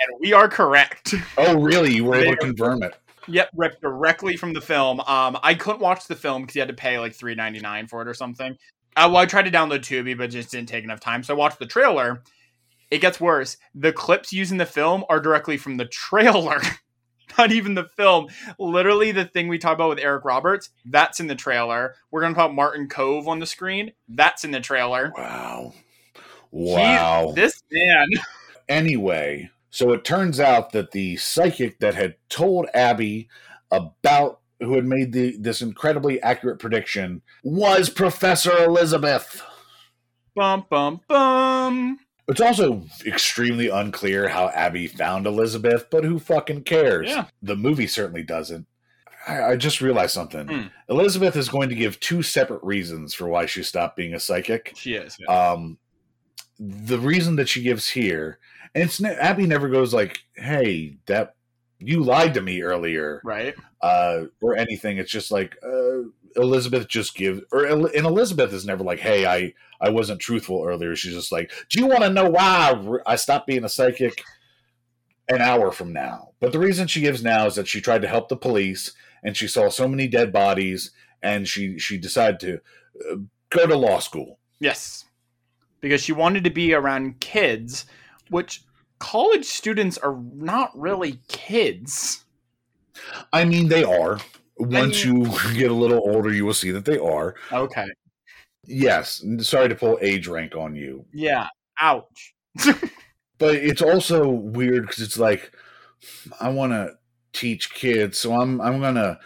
and 0.00 0.20
we 0.20 0.32
are 0.32 0.48
correct. 0.48 1.14
Oh, 1.36 1.60
really? 1.60 1.94
You 1.94 2.04
were 2.04 2.16
able 2.16 2.32
to 2.32 2.38
confirm 2.38 2.82
it? 2.82 2.94
Yep, 3.28 3.50
ripped 3.56 3.82
directly 3.82 4.36
from 4.36 4.54
the 4.54 4.60
film. 4.60 5.00
Um, 5.00 5.38
I 5.42 5.54
couldn't 5.54 5.80
watch 5.80 6.06
the 6.06 6.16
film 6.16 6.42
because 6.42 6.56
you 6.56 6.62
had 6.62 6.68
to 6.68 6.74
pay 6.74 6.98
like 6.98 7.14
three 7.14 7.34
ninety 7.34 7.60
nine 7.60 7.86
for 7.86 8.02
it 8.02 8.08
or 8.08 8.14
something. 8.14 8.56
Uh, 8.96 9.08
well, 9.12 9.18
I 9.18 9.26
tried 9.26 9.44
to 9.44 9.50
download 9.50 9.80
Tubi, 9.80 10.16
but 10.16 10.24
it 10.24 10.28
just 10.28 10.50
didn't 10.50 10.68
take 10.68 10.82
enough 10.82 11.00
time. 11.00 11.22
So 11.22 11.34
I 11.34 11.36
watched 11.36 11.58
the 11.58 11.66
trailer. 11.66 12.22
It 12.90 13.00
gets 13.00 13.20
worse. 13.20 13.58
The 13.74 13.92
clips 13.92 14.32
used 14.32 14.50
in 14.50 14.56
the 14.56 14.66
film 14.66 15.04
are 15.08 15.20
directly 15.20 15.58
from 15.58 15.76
the 15.76 15.84
trailer, 15.84 16.60
not 17.38 17.52
even 17.52 17.74
the 17.74 17.84
film. 17.84 18.28
Literally, 18.58 19.12
the 19.12 19.26
thing 19.26 19.46
we 19.48 19.58
talked 19.58 19.74
about 19.74 19.90
with 19.90 19.98
Eric 19.98 20.24
Roberts, 20.24 20.70
that's 20.86 21.20
in 21.20 21.26
the 21.26 21.34
trailer. 21.34 21.94
We're 22.10 22.22
gonna 22.22 22.34
put 22.34 22.54
Martin 22.54 22.88
Kove 22.88 23.28
on 23.28 23.40
the 23.40 23.46
screen. 23.46 23.92
That's 24.08 24.44
in 24.44 24.50
the 24.50 24.60
trailer. 24.60 25.12
Wow, 25.16 25.74
wow. 26.50 27.32
this 27.36 27.62
man. 27.70 28.08
anyway, 28.68 29.50
So 29.70 29.92
it 29.92 30.04
turns 30.04 30.40
out 30.40 30.72
that 30.72 30.92
the 30.92 31.16
psychic 31.16 31.78
that 31.80 31.94
had 31.94 32.16
told 32.28 32.66
Abby 32.74 33.28
about 33.70 34.40
who 34.60 34.74
had 34.74 34.86
made 34.86 35.12
the 35.12 35.36
this 35.38 35.62
incredibly 35.62 36.20
accurate 36.22 36.58
prediction 36.58 37.22
was 37.42 37.90
Professor 37.90 38.64
Elizabeth. 38.64 39.42
Bum 40.34 40.64
bum 40.68 41.00
bum. 41.08 41.98
It's 42.28 42.40
also 42.40 42.84
extremely 43.06 43.68
unclear 43.68 44.28
how 44.28 44.48
Abby 44.48 44.86
found 44.86 45.26
Elizabeth, 45.26 45.86
but 45.90 46.04
who 46.04 46.18
fucking 46.18 46.64
cares? 46.64 47.08
Yeah. 47.08 47.26
The 47.42 47.56
movie 47.56 47.86
certainly 47.86 48.22
doesn't. 48.22 48.66
I, 49.26 49.42
I 49.42 49.56
just 49.56 49.80
realized 49.80 50.12
something. 50.12 50.46
Hmm. 50.46 50.66
Elizabeth 50.90 51.36
is 51.36 51.48
going 51.48 51.70
to 51.70 51.74
give 51.74 51.98
two 52.00 52.22
separate 52.22 52.62
reasons 52.62 53.14
for 53.14 53.28
why 53.28 53.46
she 53.46 53.62
stopped 53.62 53.96
being 53.96 54.12
a 54.12 54.20
psychic. 54.20 54.74
She 54.76 54.94
is. 54.94 55.16
yeah. 55.18 55.52
Um, 55.52 55.78
the 56.58 56.98
reason 56.98 57.36
that 57.36 57.48
she 57.48 57.62
gives 57.62 57.88
here, 57.88 58.38
and 58.74 58.84
it's 58.84 59.02
Abby 59.02 59.46
never 59.46 59.68
goes 59.68 59.94
like, 59.94 60.20
"Hey, 60.34 60.96
that 61.06 61.34
you 61.78 62.02
lied 62.02 62.34
to 62.34 62.40
me 62.40 62.62
earlier," 62.62 63.20
right. 63.24 63.54
uh, 63.80 64.24
or 64.40 64.56
anything. 64.56 64.98
It's 64.98 65.10
just 65.10 65.30
like 65.30 65.56
uh, 65.62 66.08
Elizabeth 66.36 66.88
just 66.88 67.14
gives, 67.14 67.40
or 67.52 67.64
and 67.64 68.06
Elizabeth 68.06 68.52
is 68.52 68.64
never 68.64 68.84
like, 68.84 69.00
"Hey, 69.00 69.26
I 69.26 69.54
I 69.80 69.90
wasn't 69.90 70.20
truthful 70.20 70.64
earlier." 70.64 70.94
She's 70.96 71.14
just 71.14 71.32
like, 71.32 71.52
"Do 71.68 71.80
you 71.80 71.86
want 71.86 72.02
to 72.02 72.10
know 72.10 72.28
why 72.28 73.00
I, 73.06 73.12
I 73.12 73.16
stopped 73.16 73.46
being 73.46 73.64
a 73.64 73.68
psychic?" 73.68 74.22
An 75.30 75.42
hour 75.42 75.70
from 75.72 75.92
now, 75.92 76.30
but 76.40 76.52
the 76.52 76.58
reason 76.58 76.86
she 76.86 77.02
gives 77.02 77.22
now 77.22 77.44
is 77.44 77.56
that 77.56 77.68
she 77.68 77.82
tried 77.82 78.00
to 78.00 78.08
help 78.08 78.30
the 78.30 78.36
police, 78.36 78.94
and 79.22 79.36
she 79.36 79.46
saw 79.46 79.68
so 79.68 79.86
many 79.86 80.08
dead 80.08 80.32
bodies, 80.32 80.90
and 81.22 81.46
she 81.46 81.78
she 81.78 81.98
decided 81.98 82.40
to 82.40 83.12
uh, 83.12 83.16
go 83.50 83.66
to 83.66 83.76
law 83.76 83.98
school. 83.98 84.38
Yes. 84.60 85.04
Because 85.80 86.02
she 86.02 86.12
wanted 86.12 86.44
to 86.44 86.50
be 86.50 86.74
around 86.74 87.20
kids, 87.20 87.86
which 88.30 88.62
college 88.98 89.44
students 89.44 89.98
are 89.98 90.16
not 90.34 90.70
really 90.78 91.20
kids. 91.28 92.24
I 93.32 93.44
mean, 93.44 93.68
they 93.68 93.84
are. 93.84 94.18
Once 94.56 95.04
mean- 95.04 95.24
you 95.26 95.38
get 95.54 95.70
a 95.70 95.74
little 95.74 96.00
older, 96.04 96.32
you 96.32 96.44
will 96.44 96.54
see 96.54 96.70
that 96.72 96.84
they 96.84 96.98
are. 96.98 97.34
Okay. 97.52 97.86
Yes. 98.66 99.24
Sorry 99.40 99.68
to 99.68 99.74
pull 99.74 99.98
age 100.02 100.26
rank 100.28 100.54
on 100.56 100.74
you, 100.74 101.04
Yeah. 101.12 101.48
Ouch. 101.80 102.34
but 103.38 103.54
it's 103.54 103.80
also 103.82 104.28
weird 104.28 104.82
because 104.86 105.02
it's 105.02 105.18
like 105.18 105.52
I 106.40 106.48
want 106.50 106.72
to 106.72 106.94
teach 107.32 107.72
kids, 107.72 108.18
so 108.18 108.32
I'm 108.40 108.60
I'm 108.60 108.80
gonna 108.80 109.18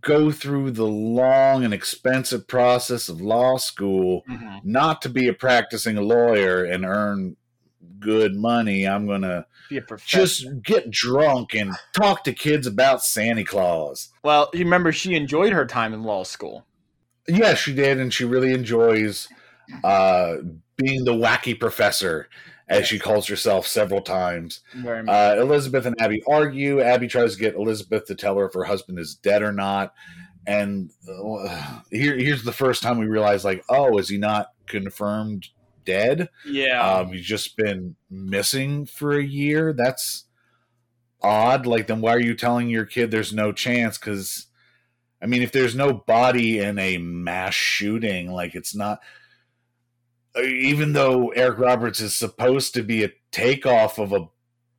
go 0.00 0.30
through 0.30 0.70
the 0.72 0.86
long 0.86 1.64
and 1.64 1.74
expensive 1.74 2.46
process 2.48 3.08
of 3.08 3.20
law 3.20 3.56
school, 3.56 4.22
Mhm. 4.30 4.64
not 4.64 5.02
to 5.02 5.08
be 5.08 5.26
a 5.28 5.32
practicing 5.34 5.96
lawyer 5.96 6.64
and 6.64 6.84
earn 6.84 7.36
good 7.98 8.34
money. 8.34 8.86
I'm 8.86 9.06
gonna 9.06 9.46
Be 9.70 9.78
a 9.78 9.82
professor. 9.82 10.18
just 10.18 10.62
get 10.62 10.90
drunk 10.90 11.54
and 11.54 11.72
talk 11.92 12.24
to 12.24 12.32
kids 12.32 12.66
about 12.66 13.02
Santa 13.04 13.44
Claus. 13.44 14.10
well, 14.22 14.50
you 14.52 14.60
remember 14.64 14.92
she 14.92 15.14
enjoyed 15.14 15.52
her 15.52 15.66
time 15.66 15.92
in 15.94 16.02
law 16.02 16.22
school. 16.24 16.66
Yeah, 17.28 17.54
she 17.54 17.74
did, 17.74 17.98
and 17.98 18.12
she 18.14 18.24
really 18.24 18.52
enjoys 18.52 19.28
uh, 19.82 20.36
being 20.76 21.04
the 21.04 21.12
wacky 21.14 21.58
professor, 21.58 22.28
as 22.68 22.86
she 22.86 22.98
calls 23.00 23.26
herself 23.26 23.66
several 23.66 24.00
times. 24.00 24.60
Uh, 24.86 25.36
Elizabeth 25.38 25.86
and 25.86 25.94
Abby 26.00 26.22
argue. 26.28 26.80
Abby 26.80 27.08
tries 27.08 27.34
to 27.34 27.40
get 27.40 27.54
Elizabeth 27.56 28.06
to 28.06 28.14
tell 28.14 28.36
her 28.38 28.46
if 28.46 28.54
her 28.54 28.64
husband 28.64 28.98
is 29.00 29.14
dead 29.16 29.42
or 29.42 29.52
not. 29.52 29.92
And 30.46 30.90
uh, 31.08 31.80
here, 31.90 32.16
here's 32.16 32.44
the 32.44 32.52
first 32.52 32.80
time 32.82 32.98
we 32.98 33.06
realize, 33.06 33.44
like, 33.44 33.64
oh, 33.68 33.98
is 33.98 34.08
he 34.08 34.18
not 34.18 34.52
confirmed 34.66 35.48
dead? 35.86 36.28
yeah. 36.46 36.96
Um, 36.98 37.12
he's 37.12 37.24
just 37.24 37.56
been 37.56 37.96
missing 38.10 38.84
for 38.84 39.16
a 39.18 39.24
year. 39.24 39.72
That's 39.72 40.24
odd. 41.22 41.64
Like, 41.66 41.86
then 41.86 42.00
why 42.02 42.12
are 42.14 42.20
you 42.20 42.34
telling 42.34 42.68
your 42.68 42.84
kid 42.84 43.10
there's 43.10 43.32
no 43.32 43.52
chance? 43.52 43.96
Because, 43.96 44.46
I 45.22 45.26
mean, 45.26 45.42
if 45.42 45.52
there's 45.52 45.74
no 45.74 45.92
body 45.94 46.58
in 46.58 46.78
a 46.78 46.98
mass 46.98 47.54
shooting, 47.54 48.30
like, 48.30 48.54
it's 48.54 48.74
not. 48.74 49.00
uh, 50.36 50.42
Even 50.42 50.92
though 50.92 51.28
Eric 51.30 51.58
Roberts 51.58 52.00
is 52.00 52.14
supposed 52.14 52.74
to 52.74 52.82
be 52.82 53.02
a 53.04 53.12
takeoff 53.32 53.98
of 53.98 54.12
a 54.12 54.28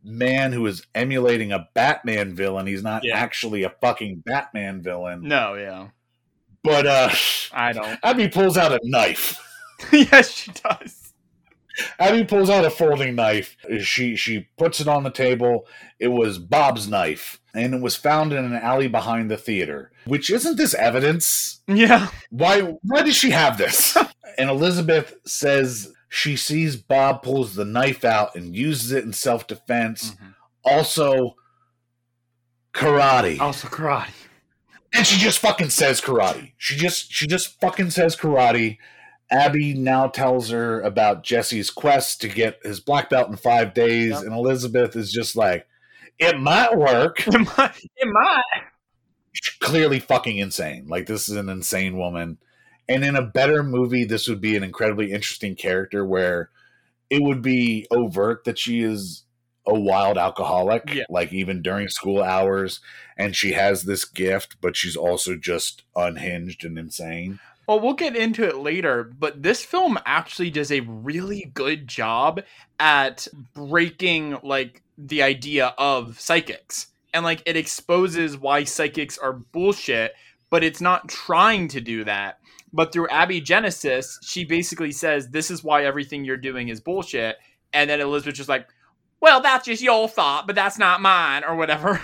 man 0.03 0.53
who 0.53 0.65
is 0.67 0.85
emulating 0.95 1.51
a 1.51 1.67
Batman 1.73 2.33
villain, 2.35 2.67
he's 2.67 2.83
not 2.83 3.03
Yeah. 3.03 3.17
actually 3.17 3.63
a 3.63 3.69
fucking 3.81 4.23
Batman 4.25 4.81
villain. 4.81 5.21
no, 5.27 5.55
yeah. 5.55 5.87
But 6.63 6.85
uh, 6.85 7.09
I 7.53 7.71
don't. 7.71 7.97
Abby 8.03 8.27
pulls 8.27 8.57
out 8.57 8.73
a 8.73 8.79
knife. 8.83 9.39
yes, 9.91 10.31
she 10.31 10.51
does. 10.51 11.13
Abby 11.99 12.23
pulls 12.23 12.49
out 12.49 12.65
a 12.65 12.69
folding 12.69 13.15
knife. 13.15 13.55
She 13.81 14.15
she 14.15 14.47
puts 14.57 14.79
it 14.79 14.87
on 14.87 15.03
the 15.03 15.11
table. 15.11 15.67
It 15.99 16.07
was 16.07 16.39
Bob's 16.39 16.87
knife, 16.87 17.39
and 17.53 17.73
it 17.75 17.81
was 17.81 17.95
found 17.95 18.33
in 18.33 18.45
an 18.45 18.55
alley 18.55 18.87
behind 18.87 19.29
the 19.29 19.37
theater. 19.37 19.91
Which 20.05 20.29
isn't 20.29 20.57
this 20.57 20.73
evidence? 20.73 21.61
Yeah. 21.67 22.09
Why 22.29 22.61
why 22.81 23.03
does 23.03 23.15
she 23.15 23.31
have 23.31 23.57
this? 23.57 23.95
and 24.37 24.49
Elizabeth 24.49 25.15
says 25.25 25.93
she 26.09 26.35
sees 26.35 26.75
Bob 26.75 27.21
pulls 27.21 27.55
the 27.55 27.65
knife 27.65 28.03
out 28.05 28.35
and 28.35 28.55
uses 28.55 28.91
it 28.91 29.03
in 29.03 29.13
self 29.13 29.47
defense. 29.47 30.11
Mm-hmm. 30.11 30.25
Also, 30.65 31.35
karate. 32.73 33.39
Also 33.39 33.67
karate. 33.67 34.09
And 34.93 35.05
she 35.05 35.19
just 35.19 35.39
fucking 35.39 35.69
says 35.69 36.01
karate. 36.01 36.53
She 36.57 36.75
just 36.75 37.11
she 37.11 37.27
just 37.27 37.59
fucking 37.59 37.91
says 37.91 38.15
karate. 38.15 38.77
Abby 39.29 39.73
now 39.73 40.07
tells 40.07 40.49
her 40.49 40.79
about 40.81 41.23
Jesse's 41.23 41.69
quest 41.69 42.21
to 42.21 42.27
get 42.29 42.59
his 42.63 42.79
black 42.79 43.09
belt 43.09 43.29
in 43.29 43.35
five 43.37 43.73
days, 43.73 44.11
Yep. 44.11 44.23
and 44.23 44.33
Elizabeth 44.33 44.95
is 44.95 45.11
just 45.11 45.35
like, 45.35 45.67
"It 46.19 46.39
might 46.39 46.77
work." 46.77 47.27
It 47.27 47.33
might. 47.57 47.75
It 47.97 48.07
might. 48.07 48.63
Clearly 49.59 49.99
fucking 49.99 50.37
insane. 50.37 50.87
Like 50.87 51.05
this 51.07 51.29
is 51.29 51.35
an 51.35 51.49
insane 51.49 51.97
woman. 51.97 52.37
And 52.89 53.03
in 53.03 53.15
a 53.15 53.21
better 53.21 53.63
movie, 53.63 54.05
this 54.05 54.27
would 54.27 54.41
be 54.41 54.55
an 54.55 54.63
incredibly 54.63 55.11
interesting 55.11 55.55
character 55.55 56.05
where 56.05 56.49
it 57.09 57.21
would 57.21 57.41
be 57.41 57.85
overt 57.91 58.45
that 58.45 58.57
she 58.57 58.81
is 58.81 59.23
a 59.65 59.77
wild 59.77 60.17
alcoholic, 60.17 60.93
Yeah. 60.93 61.03
like 61.09 61.33
even 61.33 61.61
during 61.61 61.89
school 61.89 62.23
hours, 62.23 62.79
and 63.17 63.35
she 63.35 63.51
has 63.51 63.83
this 63.83 64.05
gift, 64.05 64.55
but 64.61 64.77
she's 64.77 64.95
also 64.95 65.35
just 65.35 65.83
unhinged 65.95 66.63
and 66.63 66.79
insane. 66.79 67.39
Well, 67.67 67.81
we'll 67.81 67.93
get 67.93 68.15
into 68.15 68.47
it 68.47 68.57
later, 68.57 69.03
but 69.03 69.43
this 69.43 69.63
film 69.63 69.99
actually 70.05 70.49
does 70.49 70.71
a 70.71 70.79
really 70.79 71.51
good 71.53 71.87
job 71.87 72.41
at 72.79 73.27
breaking 73.53 74.37
like 74.41 74.81
the 74.97 75.21
idea 75.21 75.73
of 75.77 76.19
psychics. 76.19 76.87
And 77.13 77.25
like 77.25 77.43
it 77.45 77.57
exposes 77.57 78.37
why 78.37 78.63
psychics 78.63 79.17
are 79.17 79.33
bullshit, 79.33 80.13
but 80.49 80.63
it's 80.63 80.79
not 80.79 81.09
trying 81.09 81.67
to 81.69 81.81
do 81.81 82.05
that. 82.05 82.39
But 82.71 82.93
through 82.93 83.09
Abby 83.09 83.41
Genesis, 83.41 84.17
she 84.23 84.45
basically 84.45 84.91
says 84.91 85.29
this 85.29 85.51
is 85.51 85.63
why 85.63 85.83
everything 85.83 86.23
you're 86.23 86.37
doing 86.37 86.69
is 86.69 86.79
bullshit. 86.79 87.37
And 87.73 87.89
then 87.89 87.99
Elizabeth's 87.99 88.37
just 88.37 88.49
like, 88.49 88.67
well, 89.19 89.41
that's 89.41 89.65
just 89.65 89.81
your 89.81 90.07
thought, 90.07 90.47
but 90.47 90.55
that's 90.55 90.77
not 90.77 91.01
mine, 91.01 91.43
or 91.43 91.55
whatever. 91.55 91.99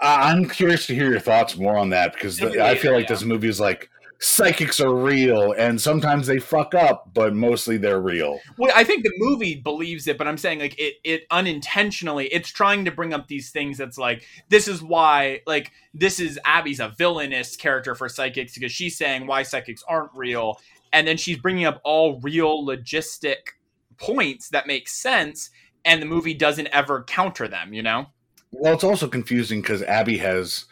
I'm 0.00 0.48
curious 0.48 0.86
to 0.88 0.94
hear 0.94 1.10
your 1.10 1.20
thoughts 1.20 1.56
more 1.56 1.76
on 1.76 1.90
that 1.90 2.14
because 2.14 2.40
Maybe 2.40 2.60
I 2.60 2.74
feel 2.74 2.92
like 2.92 3.06
this 3.06 3.22
movie 3.22 3.48
is 3.48 3.60
like 3.60 3.88
psychics 4.20 4.80
are 4.80 4.94
real, 4.94 5.52
and 5.52 5.80
sometimes 5.80 6.26
they 6.26 6.38
fuck 6.38 6.74
up, 6.74 7.10
but 7.14 7.34
mostly 7.34 7.78
they're 7.78 8.00
real. 8.00 8.38
Well, 8.58 8.70
I 8.74 8.84
think 8.84 9.02
the 9.02 9.12
movie 9.16 9.56
believes 9.56 10.06
it, 10.06 10.18
but 10.18 10.28
I'm 10.28 10.38
saying 10.38 10.60
like 10.60 10.78
it 10.78 10.94
it 11.04 11.22
unintentionally 11.30 12.26
it's 12.26 12.50
trying 12.50 12.84
to 12.84 12.90
bring 12.90 13.12
up 13.12 13.28
these 13.28 13.50
things 13.50 13.78
that's 13.78 13.98
like 13.98 14.24
this 14.48 14.68
is 14.68 14.82
why 14.82 15.40
like 15.46 15.72
this 15.94 16.20
is 16.20 16.38
Abby's 16.44 16.80
a 16.80 16.94
villainous 16.96 17.56
character 17.56 17.94
for 17.94 18.08
psychics 18.08 18.54
because 18.54 18.72
she's 18.72 18.96
saying 18.96 19.26
why 19.26 19.42
psychics 19.42 19.82
aren't 19.88 20.12
real 20.14 20.60
and 20.92 21.06
then 21.06 21.16
she's 21.16 21.38
bringing 21.38 21.64
up 21.64 21.80
all 21.84 22.20
real 22.20 22.66
logistic 22.66 23.54
points 23.96 24.48
that 24.50 24.66
make 24.66 24.88
sense 24.88 25.50
and 25.84 26.02
the 26.02 26.06
movie 26.06 26.34
doesn't 26.34 26.66
ever 26.68 27.04
counter 27.04 27.48
them, 27.48 27.72
you 27.72 27.82
know? 27.82 28.06
Well, 28.52 28.74
it's 28.74 28.84
also 28.84 29.08
confusing 29.08 29.62
because 29.62 29.82
Abby 29.82 30.18
has 30.18 30.66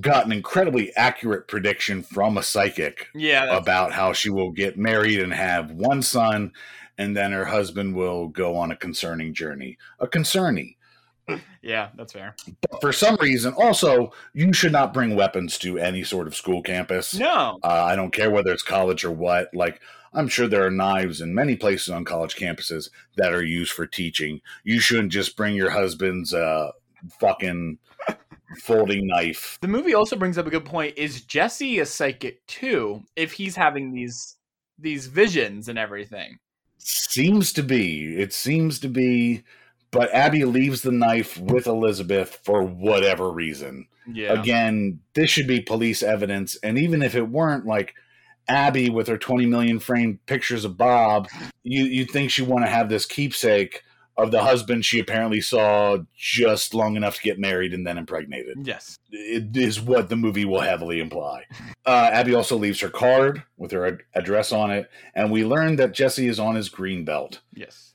got 0.00 0.26
an 0.26 0.32
incredibly 0.32 0.94
accurate 0.96 1.48
prediction 1.48 2.02
from 2.02 2.36
a 2.36 2.42
psychic 2.42 3.08
Yeah. 3.14 3.56
about 3.56 3.92
how 3.92 4.12
she 4.12 4.30
will 4.30 4.50
get 4.50 4.76
married 4.76 5.20
and 5.20 5.32
have 5.32 5.70
one 5.70 6.02
son, 6.02 6.52
and 6.98 7.16
then 7.16 7.32
her 7.32 7.44
husband 7.44 7.94
will 7.94 8.28
go 8.28 8.56
on 8.56 8.70
a 8.72 8.76
concerning 8.76 9.34
journey. 9.34 9.78
A 10.00 10.06
concerny. 10.06 10.76
yeah, 11.62 11.88
that's 11.96 12.12
fair. 12.12 12.34
But 12.70 12.80
for 12.80 12.92
some 12.92 13.16
reason, 13.20 13.52
also, 13.54 14.12
you 14.32 14.52
should 14.52 14.72
not 14.72 14.94
bring 14.94 15.16
weapons 15.16 15.58
to 15.58 15.78
any 15.78 16.04
sort 16.04 16.26
of 16.26 16.36
school 16.36 16.62
campus. 16.62 17.14
No. 17.14 17.58
Uh, 17.62 17.66
I 17.84 17.96
don't 17.96 18.12
care 18.12 18.30
whether 18.30 18.52
it's 18.52 18.62
college 18.62 19.04
or 19.04 19.10
what. 19.10 19.48
Like, 19.52 19.80
I'm 20.14 20.28
sure 20.28 20.46
there 20.46 20.64
are 20.64 20.70
knives 20.70 21.20
in 21.20 21.34
many 21.34 21.56
places 21.56 21.90
on 21.90 22.04
college 22.04 22.36
campuses 22.36 22.90
that 23.16 23.34
are 23.34 23.42
used 23.42 23.72
for 23.72 23.86
teaching. 23.86 24.40
You 24.64 24.80
shouldn't 24.80 25.12
just 25.12 25.36
bring 25.36 25.54
your 25.54 25.70
husband's 25.70 26.32
uh, 26.32 26.70
fucking 27.20 27.78
folding 28.58 29.06
knife. 29.06 29.58
The 29.60 29.68
movie 29.68 29.94
also 29.94 30.16
brings 30.16 30.38
up 30.38 30.46
a 30.46 30.50
good 30.50 30.64
point. 30.64 30.96
Is 30.96 31.22
Jesse 31.22 31.78
a 31.78 31.86
psychic 31.86 32.46
too 32.46 33.02
if 33.16 33.32
he's 33.32 33.56
having 33.56 33.92
these 33.92 34.36
these 34.78 35.06
visions 35.06 35.68
and 35.68 35.78
everything? 35.78 36.38
Seems 36.78 37.52
to 37.54 37.62
be. 37.62 38.16
It 38.16 38.32
seems 38.32 38.78
to 38.80 38.88
be. 38.88 39.42
but 39.90 40.12
Abby 40.12 40.44
leaves 40.44 40.82
the 40.82 40.92
knife 40.92 41.38
with 41.38 41.66
Elizabeth 41.66 42.38
for 42.44 42.62
whatever 42.62 43.30
reason. 43.30 43.86
Yeah. 44.12 44.32
Again, 44.38 45.00
this 45.14 45.30
should 45.30 45.46
be 45.46 45.60
police 45.60 46.02
evidence, 46.02 46.56
and 46.62 46.78
even 46.78 47.02
if 47.02 47.14
it 47.14 47.28
weren't, 47.28 47.66
like 47.66 47.94
Abby 48.48 48.90
with 48.90 49.08
her 49.08 49.18
20 49.18 49.46
million 49.46 49.78
framed 49.78 50.24
pictures 50.26 50.64
of 50.64 50.76
Bob, 50.76 51.28
you 51.62 51.84
you 51.84 52.04
think 52.04 52.30
she 52.30 52.42
want 52.42 52.64
to 52.64 52.70
have 52.70 52.88
this 52.88 53.06
keepsake 53.06 53.82
of 54.18 54.30
the 54.30 54.42
husband 54.42 54.84
she 54.84 54.98
apparently 54.98 55.40
saw 55.40 55.98
just 56.16 56.72
long 56.74 56.96
enough 56.96 57.16
to 57.16 57.22
get 57.22 57.38
married 57.38 57.74
and 57.74 57.86
then 57.86 57.98
impregnated. 57.98 58.56
Yes. 58.62 58.98
It 59.10 59.56
is 59.56 59.80
what 59.80 60.08
the 60.08 60.16
movie 60.16 60.44
will 60.44 60.60
heavily 60.60 61.00
imply. 61.00 61.44
Uh, 61.84 62.10
Abby 62.12 62.34
also 62.34 62.56
leaves 62.56 62.80
her 62.80 62.88
card 62.88 63.42
with 63.58 63.72
her 63.72 63.86
ad- 63.86 64.02
address 64.14 64.52
on 64.52 64.70
it, 64.70 64.90
and 65.14 65.30
we 65.30 65.44
learn 65.44 65.76
that 65.76 65.92
Jesse 65.92 66.28
is 66.28 66.40
on 66.40 66.54
his 66.54 66.68
green 66.68 67.04
belt. 67.04 67.40
Yes. 67.54 67.92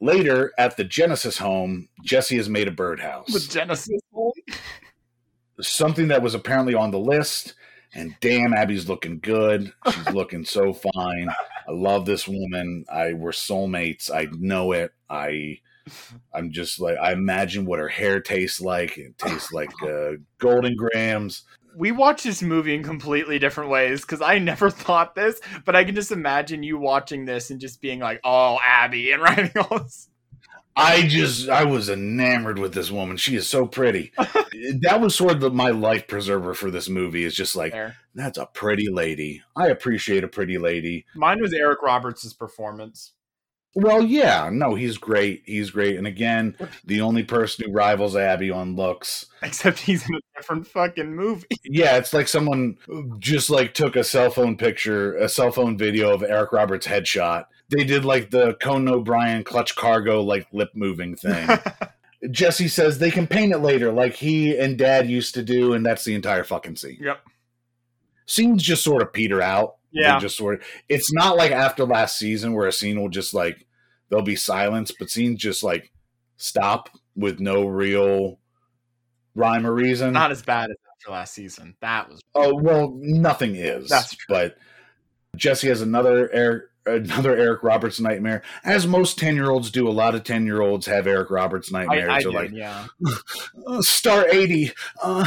Later, 0.00 0.52
at 0.58 0.76
the 0.76 0.84
Genesis 0.84 1.38
home, 1.38 1.88
Jesse 2.04 2.36
has 2.36 2.48
made 2.48 2.68
a 2.68 2.72
birdhouse. 2.72 3.32
The 3.32 3.52
Genesis 3.52 4.00
home. 4.12 4.32
something 5.60 6.08
that 6.08 6.22
was 6.22 6.34
apparently 6.34 6.74
on 6.74 6.90
the 6.90 6.98
list. 6.98 7.54
And 7.92 8.14
damn, 8.20 8.54
Abby's 8.54 8.88
looking 8.88 9.18
good. 9.18 9.72
She's 9.92 10.10
looking 10.10 10.44
so 10.44 10.72
fine. 10.72 11.28
I 11.70 11.72
love 11.72 12.04
this 12.04 12.26
woman. 12.26 12.84
I 12.92 13.12
we're 13.12 13.30
soulmates. 13.30 14.10
I 14.10 14.26
know 14.36 14.72
it. 14.72 14.92
I 15.08 15.60
I'm 16.34 16.50
just 16.50 16.80
like 16.80 16.98
I 16.98 17.12
imagine 17.12 17.64
what 17.64 17.78
her 17.78 17.88
hair 17.88 18.20
tastes 18.20 18.60
like. 18.60 18.98
It 18.98 19.16
tastes 19.18 19.52
like 19.52 19.70
uh, 19.82 20.12
Golden 20.38 20.74
Grahams. 20.74 21.44
we 21.76 21.92
watch 21.92 22.24
this 22.24 22.42
movie 22.42 22.74
in 22.74 22.82
completely 22.82 23.38
different 23.38 23.70
ways 23.70 24.00
because 24.00 24.20
I 24.20 24.40
never 24.40 24.68
thought 24.84 25.14
this, 25.14 25.40
but 25.64 25.76
I 25.76 25.84
can 25.84 25.94
just 25.94 26.10
imagine 26.10 26.64
you 26.64 26.76
watching 26.76 27.24
this 27.24 27.50
and 27.50 27.60
just 27.60 27.80
being 27.80 28.00
like, 28.00 28.20
"Oh, 28.24 28.58
Abby," 28.66 29.12
and 29.12 29.22
writing 29.26 29.52
all 29.56 29.78
this. 29.78 30.09
I 30.80 31.06
just 31.06 31.48
I 31.48 31.64
was 31.64 31.88
enamored 31.88 32.58
with 32.58 32.74
this 32.74 32.90
woman. 32.90 33.16
She 33.16 33.36
is 33.36 33.48
so 33.48 33.66
pretty. 33.66 34.12
that 34.80 35.00
was 35.00 35.14
sort 35.14 35.32
of 35.32 35.40
the, 35.40 35.50
my 35.50 35.70
life 35.70 36.06
preserver 36.08 36.54
for 36.54 36.70
this 36.70 36.88
movie. 36.88 37.24
Is 37.24 37.34
just 37.34 37.54
like 37.54 37.72
There. 37.72 37.96
that's 38.14 38.38
a 38.38 38.46
pretty 38.46 38.88
lady. 38.90 39.42
I 39.56 39.68
appreciate 39.68 40.24
a 40.24 40.28
pretty 40.28 40.58
lady. 40.58 41.06
Mine 41.14 41.40
was 41.40 41.52
Eric 41.52 41.82
Roberts' 41.82 42.32
performance. 42.32 43.12
Well, 43.74 44.02
yeah, 44.02 44.50
no, 44.52 44.74
he's 44.74 44.98
great. 44.98 45.42
He's 45.46 45.70
great. 45.70 45.96
And 45.96 46.06
again, 46.06 46.56
the 46.84 47.00
only 47.00 47.22
person 47.22 47.66
who 47.66 47.72
rivals 47.72 48.16
Abby 48.16 48.50
on 48.50 48.74
looks. 48.74 49.26
Except 49.42 49.78
he's 49.78 50.08
in 50.08 50.16
a 50.16 50.20
different 50.36 50.66
fucking 50.66 51.14
movie. 51.14 51.46
Yeah, 51.64 51.98
it's 51.98 52.12
like 52.12 52.26
someone 52.26 52.78
just 53.20 53.48
like 53.48 53.74
took 53.74 53.94
a 53.94 54.02
cell 54.02 54.30
phone 54.30 54.56
picture, 54.56 55.16
a 55.16 55.28
cell 55.28 55.52
phone 55.52 55.78
video 55.78 56.12
of 56.12 56.22
Eric 56.24 56.52
Roberts' 56.52 56.86
headshot. 56.86 57.44
They 57.68 57.84
did 57.84 58.04
like 58.04 58.30
the 58.30 58.54
Conan 58.54 58.88
O'Brien 58.88 59.44
clutch 59.44 59.76
cargo 59.76 60.20
like 60.22 60.48
lip 60.52 60.70
moving 60.74 61.14
thing. 61.14 61.48
Jesse 62.30 62.68
says 62.68 62.98
they 62.98 63.10
can 63.10 63.26
paint 63.26 63.52
it 63.52 63.58
later, 63.58 63.92
like 63.92 64.14
he 64.14 64.58
and 64.58 64.76
Dad 64.76 65.08
used 65.08 65.34
to 65.34 65.42
do, 65.42 65.72
and 65.74 65.86
that's 65.86 66.04
the 66.04 66.14
entire 66.14 66.44
fucking 66.44 66.76
scene. 66.76 66.98
Yep. 67.00 67.20
Scenes 68.26 68.62
just 68.62 68.82
sort 68.82 69.02
of 69.02 69.12
peter 69.12 69.40
out. 69.40 69.76
They 69.92 70.02
Yeah. 70.02 70.18
just 70.18 70.36
sort 70.36 70.54
of. 70.60 70.66
It's 70.88 71.12
not 71.12 71.36
like 71.36 71.50
after 71.52 71.84
last 71.84 72.18
season 72.18 72.52
where 72.54 72.66
a 72.68 72.72
scene 72.72 73.00
will 73.00 73.08
just 73.08 73.34
like 73.34 73.66
there'll 74.08 74.24
be 74.24 74.36
silence, 74.36 74.92
but 74.96 75.10
scenes 75.10 75.40
just 75.40 75.62
like 75.62 75.90
stop 76.36 76.88
with 77.16 77.40
no 77.40 77.66
real 77.66 78.38
rhyme 79.34 79.66
or 79.66 79.72
reason. 79.74 80.12
Not 80.12 80.30
as 80.32 80.42
bad 80.42 80.70
as 80.70 80.76
after 80.98 81.12
last 81.12 81.34
season. 81.34 81.76
That 81.80 82.08
was 82.08 82.20
oh 82.34 82.54
well, 82.54 82.92
nothing 82.96 83.56
is. 83.56 83.88
That's 83.88 84.14
true. 84.14 84.26
But 84.28 84.56
Jesse 85.36 85.68
has 85.68 85.80
another 85.80 86.30
Eric, 86.32 86.64
another 86.86 87.36
Eric 87.36 87.62
Roberts 87.62 88.00
nightmare, 88.00 88.42
as 88.64 88.86
most 88.86 89.18
ten 89.18 89.34
year 89.36 89.50
olds 89.50 89.70
do. 89.70 89.88
A 89.88 89.90
lot 89.90 90.14
of 90.14 90.24
ten 90.24 90.44
year 90.46 90.60
olds 90.60 90.86
have 90.86 91.06
Eric 91.06 91.30
Roberts 91.30 91.70
nightmares. 91.70 92.08
I 92.10 92.22
They're 92.22 92.32
did, 92.32 92.34
like 92.34 92.50
yeah. 92.52 92.86
uh, 93.66 93.82
star 93.82 94.26
eighty. 94.28 94.72
Uh, 95.02 95.24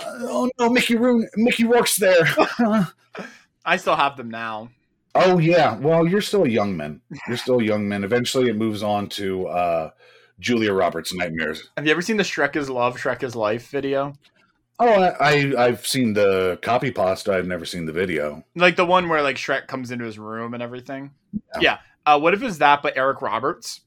uh, 0.00 0.18
oh 0.20 0.50
no, 0.58 0.70
Mickey 0.70 0.96
Roon, 0.96 1.28
Mickey 1.36 1.64
Rourke's 1.64 1.96
there. 1.96 2.26
I 3.64 3.76
still 3.76 3.96
have 3.96 4.16
them 4.16 4.30
now. 4.30 4.70
Oh 5.14 5.38
yeah. 5.38 5.76
Well, 5.76 6.06
you're 6.06 6.22
still 6.22 6.44
a 6.44 6.48
young 6.48 6.76
man. 6.76 7.00
You're 7.28 7.36
still 7.38 7.60
a 7.60 7.64
young 7.64 7.88
man. 7.88 8.04
Eventually, 8.04 8.48
it 8.48 8.56
moves 8.56 8.82
on 8.82 9.08
to 9.10 9.46
uh, 9.48 9.90
Julia 10.40 10.72
Roberts' 10.72 11.14
nightmares. 11.14 11.70
Have 11.76 11.86
you 11.86 11.92
ever 11.92 12.02
seen 12.02 12.16
the 12.16 12.22
Shrek 12.22 12.56
is 12.56 12.70
Love, 12.70 12.96
Shrek 12.96 13.22
is 13.22 13.36
Life 13.36 13.70
video? 13.70 14.14
Oh, 14.78 14.88
I, 14.88 15.14
I 15.20 15.64
I've 15.66 15.86
seen 15.86 16.12
the 16.14 16.58
copy 16.62 16.90
pasta. 16.90 17.32
I've 17.34 17.46
never 17.46 17.64
seen 17.64 17.84
the 17.84 17.92
video. 17.92 18.42
Like 18.56 18.76
the 18.76 18.86
one 18.86 19.08
where 19.08 19.22
like 19.22 19.36
Shrek 19.36 19.66
comes 19.66 19.90
into 19.90 20.04
his 20.04 20.18
room 20.18 20.54
and 20.54 20.62
everything. 20.62 21.10
Yeah. 21.32 21.60
Yeah. 21.60 21.78
Uh, 22.04 22.18
what 22.18 22.34
if 22.34 22.42
it's 22.42 22.58
that, 22.58 22.82
but 22.82 22.96
Eric 22.96 23.22
Roberts? 23.22 23.82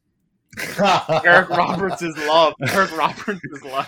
Eric 0.80 1.50
Roberts 1.50 2.02
is 2.02 2.16
love. 2.18 2.54
Eric 2.62 2.96
Roberts 2.98 3.42
is 3.44 3.64
love. 3.64 3.88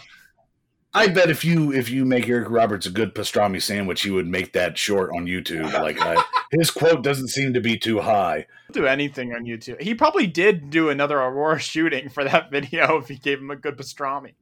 I 0.97 1.07
bet 1.07 1.29
if 1.29 1.45
you 1.45 1.71
if 1.71 1.91
you 1.91 2.05
make 2.05 2.27
Eric 2.27 2.49
Roberts 2.49 2.87
a 2.87 2.89
good 2.89 3.13
pastrami 3.13 3.61
sandwich, 3.61 4.01
he 4.01 4.09
would 4.09 4.25
make 4.25 4.53
that 4.53 4.79
short 4.79 5.11
on 5.15 5.27
YouTube. 5.27 5.71
Like 5.71 6.01
I, 6.01 6.23
his 6.51 6.71
quote 6.71 7.03
doesn't 7.03 7.27
seem 7.27 7.53
to 7.53 7.61
be 7.61 7.77
too 7.77 7.99
high. 7.99 8.47
Do 8.71 8.87
anything 8.87 9.31
on 9.31 9.45
YouTube. 9.45 9.79
He 9.79 9.93
probably 9.93 10.25
did 10.25 10.71
do 10.71 10.89
another 10.89 11.19
Aurora 11.19 11.59
shooting 11.59 12.09
for 12.09 12.23
that 12.23 12.49
video 12.51 12.97
if 12.97 13.09
he 13.09 13.15
gave 13.15 13.37
him 13.37 13.51
a 13.51 13.55
good 13.55 13.77
pastrami. 13.77 14.33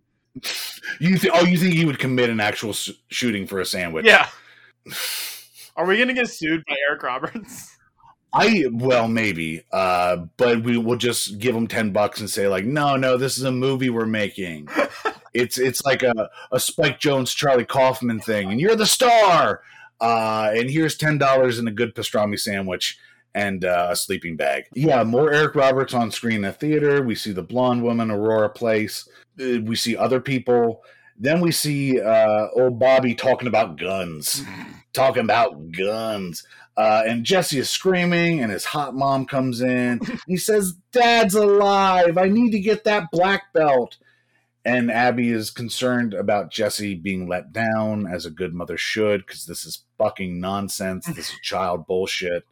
You 1.02 1.18
th- 1.18 1.34
oh, 1.36 1.44
you 1.44 1.58
think 1.58 1.74
he 1.74 1.84
would 1.84 2.00
commit 2.00 2.30
an 2.30 2.40
actual 2.40 2.70
s- 2.70 2.90
shooting 3.10 3.48
for 3.48 3.60
a 3.60 3.66
sandwich? 3.66 4.06
Yeah. 4.06 4.30
Are 5.76 5.86
we 5.86 5.98
gonna 5.98 6.14
get 6.14 6.30
sued 6.30 6.64
by 6.66 6.76
Eric 6.88 7.04
Roberts? 7.04 7.76
I 8.32 8.66
well 8.72 9.10
maybe, 9.10 9.64
uh, 9.74 10.18
but 10.38 10.64
we 10.64 10.78
will 10.78 10.96
just 10.96 11.38
give 11.38 11.54
him 11.54 11.68
ten 11.68 11.92
bucks 11.92 12.22
and 12.22 12.30
say 12.30 12.48
like, 12.48 12.64
no, 12.64 12.96
no, 12.96 13.18
this 13.18 13.38
is 13.38 13.44
a 13.44 13.52
movie 13.52 13.90
we're 13.90 14.06
making. 14.06 14.70
it's 15.36 15.58
it's 15.58 15.86
like 15.86 16.02
a, 16.02 16.30
a 16.52 16.60
Spike 16.60 17.00
Jonze 17.00 17.36
Charlie 17.36 17.66
Kaufman 17.66 18.20
thing, 18.20 18.52
and 18.52 18.60
you're 18.60 18.76
the 18.76 18.86
star. 18.86 19.62
Uh, 20.02 20.52
and 20.56 20.70
here's 20.70 20.98
ten 20.98 21.18
dollars 21.18 21.60
and 21.60 21.68
a 21.68 21.72
good 21.72 21.94
pastrami 21.94 22.40
sandwich 22.40 22.98
and 23.34 23.66
uh, 23.66 23.90
a 23.92 23.96
sleeping 23.96 24.38
bag. 24.38 24.64
Yeah, 24.74 25.04
more 25.04 25.32
Eric 25.32 25.56
Roberts 25.56 25.94
on 25.94 26.10
screen 26.10 26.38
in 26.38 26.42
the 26.44 26.54
theater. 26.54 27.04
We 27.04 27.16
see 27.16 27.34
the 27.34 27.44
blonde 27.44 27.84
woman 27.84 28.10
Aurora 28.10 28.50
Place. 28.50 29.08
Uh, 29.40 29.60
we 29.62 29.76
see 29.76 29.96
other 29.96 30.22
people. 30.22 30.84
Then 31.18 31.42
we 31.42 31.52
see 31.52 32.00
uh, 32.00 32.48
old 32.56 32.80
Bobby 32.80 33.14
talking 33.14 33.48
about 33.48 33.78
guns, 33.78 34.44
talking 34.94 35.24
about 35.24 35.72
guns. 35.72 36.46
Uh, 36.78 37.04
and 37.08 37.24
Jesse 37.24 37.60
is 37.60 37.70
screaming, 37.70 38.42
and 38.42 38.52
his 38.52 38.66
hot 38.66 38.96
mom 38.96 39.26
comes 39.26 39.62
in. 39.62 40.02
he 40.28 40.36
says, 40.36 40.74
Dad's 40.92 41.36
alive. 41.36 42.18
I 42.18 42.28
need 42.28 42.52
to 42.52 42.60
get 42.60 42.84
that 42.84 43.12
black 43.12 43.54
belt. 43.54 43.98
And 44.66 44.92
Abby 44.92 45.30
is 45.30 45.52
concerned 45.52 46.16
about 46.16 46.52
Jesse 46.52 46.96
being 46.96 47.30
let 47.30 47.54
down, 47.54 48.08
as 48.08 48.26
a 48.26 48.32
good 48.32 48.54
mother 48.54 48.78
should, 48.78 49.26
because 49.26 49.46
this 49.46 49.64
is 49.64 49.84
fucking 50.00 50.40
nonsense. 50.40 51.06
This 51.06 51.30
is 51.30 51.40
child 51.44 51.86
bullshit. 51.86 52.44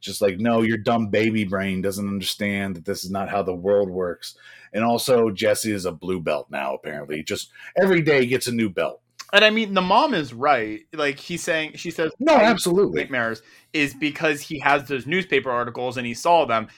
Just 0.00 0.22
like, 0.22 0.38
no, 0.38 0.62
your 0.62 0.78
dumb 0.78 1.08
baby 1.08 1.44
brain 1.44 1.82
doesn't 1.82 2.08
understand 2.08 2.76
that 2.76 2.86
this 2.86 3.04
is 3.04 3.10
not 3.10 3.28
how 3.28 3.42
the 3.42 3.54
world 3.54 3.90
works. 3.90 4.36
And 4.72 4.82
also, 4.82 5.30
Jesse 5.30 5.72
is 5.72 5.84
a 5.84 5.92
blue 5.92 6.20
belt 6.20 6.46
now, 6.50 6.74
apparently. 6.74 7.22
Just 7.22 7.50
every 7.80 8.00
day 8.00 8.24
gets 8.24 8.46
a 8.46 8.52
new 8.52 8.70
belt. 8.70 9.02
And 9.32 9.44
I 9.44 9.50
mean, 9.50 9.74
the 9.74 9.82
mom 9.82 10.14
is 10.14 10.32
right. 10.32 10.80
Like 10.92 11.18
he's 11.18 11.42
saying, 11.42 11.72
she 11.76 11.90
says, 11.90 12.10
No, 12.18 12.34
absolutely. 12.34 13.02
nightmares 13.02 13.42
is 13.72 13.94
because 13.94 14.40
he 14.40 14.58
has 14.60 14.88
those 14.88 15.06
newspaper 15.06 15.50
articles 15.50 15.96
and 15.96 16.06
he 16.06 16.14
saw 16.14 16.46
them. 16.46 16.68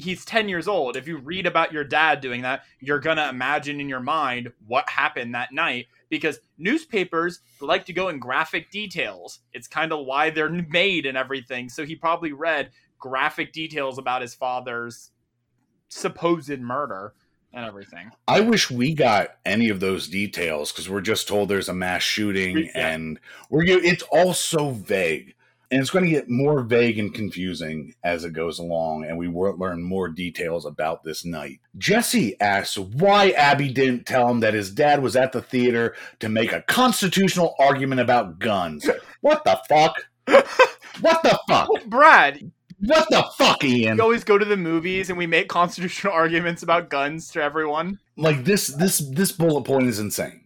He's 0.00 0.24
10 0.24 0.48
years 0.48 0.68
old. 0.68 0.96
If 0.96 1.08
you 1.08 1.18
read 1.18 1.44
about 1.44 1.72
your 1.72 1.82
dad 1.82 2.20
doing 2.20 2.42
that, 2.42 2.62
you're 2.78 3.00
going 3.00 3.16
to 3.16 3.28
imagine 3.28 3.80
in 3.80 3.88
your 3.88 4.00
mind 4.00 4.52
what 4.68 4.88
happened 4.88 5.34
that 5.34 5.52
night 5.52 5.86
because 6.08 6.38
newspapers 6.56 7.40
like 7.60 7.84
to 7.86 7.92
go 7.92 8.08
in 8.08 8.20
graphic 8.20 8.70
details. 8.70 9.40
It's 9.52 9.66
kind 9.66 9.92
of 9.92 10.06
why 10.06 10.30
they're 10.30 10.48
made 10.48 11.04
and 11.04 11.18
everything. 11.18 11.68
So 11.68 11.84
he 11.84 11.96
probably 11.96 12.32
read 12.32 12.70
graphic 13.00 13.52
details 13.52 13.98
about 13.98 14.22
his 14.22 14.34
father's 14.34 15.10
supposed 15.88 16.60
murder 16.60 17.14
and 17.52 17.64
everything. 17.64 18.12
I 18.28 18.40
wish 18.40 18.70
we 18.70 18.94
got 18.94 19.30
any 19.44 19.68
of 19.68 19.80
those 19.80 20.06
details 20.06 20.70
because 20.70 20.88
we're 20.88 21.00
just 21.00 21.26
told 21.26 21.48
there's 21.48 21.68
a 21.68 21.74
mass 21.74 22.02
shooting 22.02 22.70
Yeah. 22.74 22.88
and 22.88 23.18
we're 23.50 23.64
it's 23.64 24.04
all 24.12 24.32
so 24.32 24.70
vague. 24.70 25.34
And 25.70 25.80
it's 25.82 25.90
going 25.90 26.04
to 26.06 26.10
get 26.10 26.30
more 26.30 26.62
vague 26.62 26.98
and 26.98 27.12
confusing 27.12 27.94
as 28.02 28.24
it 28.24 28.32
goes 28.32 28.58
along, 28.58 29.04
and 29.04 29.18
we 29.18 29.28
will 29.28 29.54
learn 29.58 29.82
more 29.82 30.08
details 30.08 30.64
about 30.64 31.04
this 31.04 31.26
night. 31.26 31.60
Jesse 31.76 32.40
asks 32.40 32.78
why 32.78 33.30
Abby 33.32 33.70
didn't 33.70 34.06
tell 34.06 34.28
him 34.30 34.40
that 34.40 34.54
his 34.54 34.70
dad 34.70 35.02
was 35.02 35.14
at 35.14 35.32
the 35.32 35.42
theater 35.42 35.94
to 36.20 36.30
make 36.30 36.52
a 36.52 36.62
constitutional 36.62 37.54
argument 37.58 38.00
about 38.00 38.38
guns. 38.38 38.88
What 39.20 39.44
the 39.44 39.60
fuck? 39.68 39.94
What 41.00 41.22
the 41.22 41.38
fuck? 41.48 41.68
Well, 41.68 41.82
Brad, 41.86 42.50
What 42.80 43.08
the 43.10 43.24
fuck, 43.36 43.62
Ian? 43.64 43.96
we 43.96 44.00
always 44.02 44.24
go 44.24 44.38
to 44.38 44.44
the 44.44 44.56
movies 44.56 45.10
and 45.10 45.18
we 45.18 45.26
make 45.26 45.48
constitutional 45.48 46.12
arguments 46.12 46.62
about 46.62 46.88
guns 46.88 47.30
to 47.32 47.42
everyone. 47.42 47.98
like 48.16 48.44
this 48.44 48.68
this 48.68 48.98
this 48.98 49.32
bullet 49.32 49.64
point 49.64 49.86
is 49.88 49.98
insane 50.00 50.44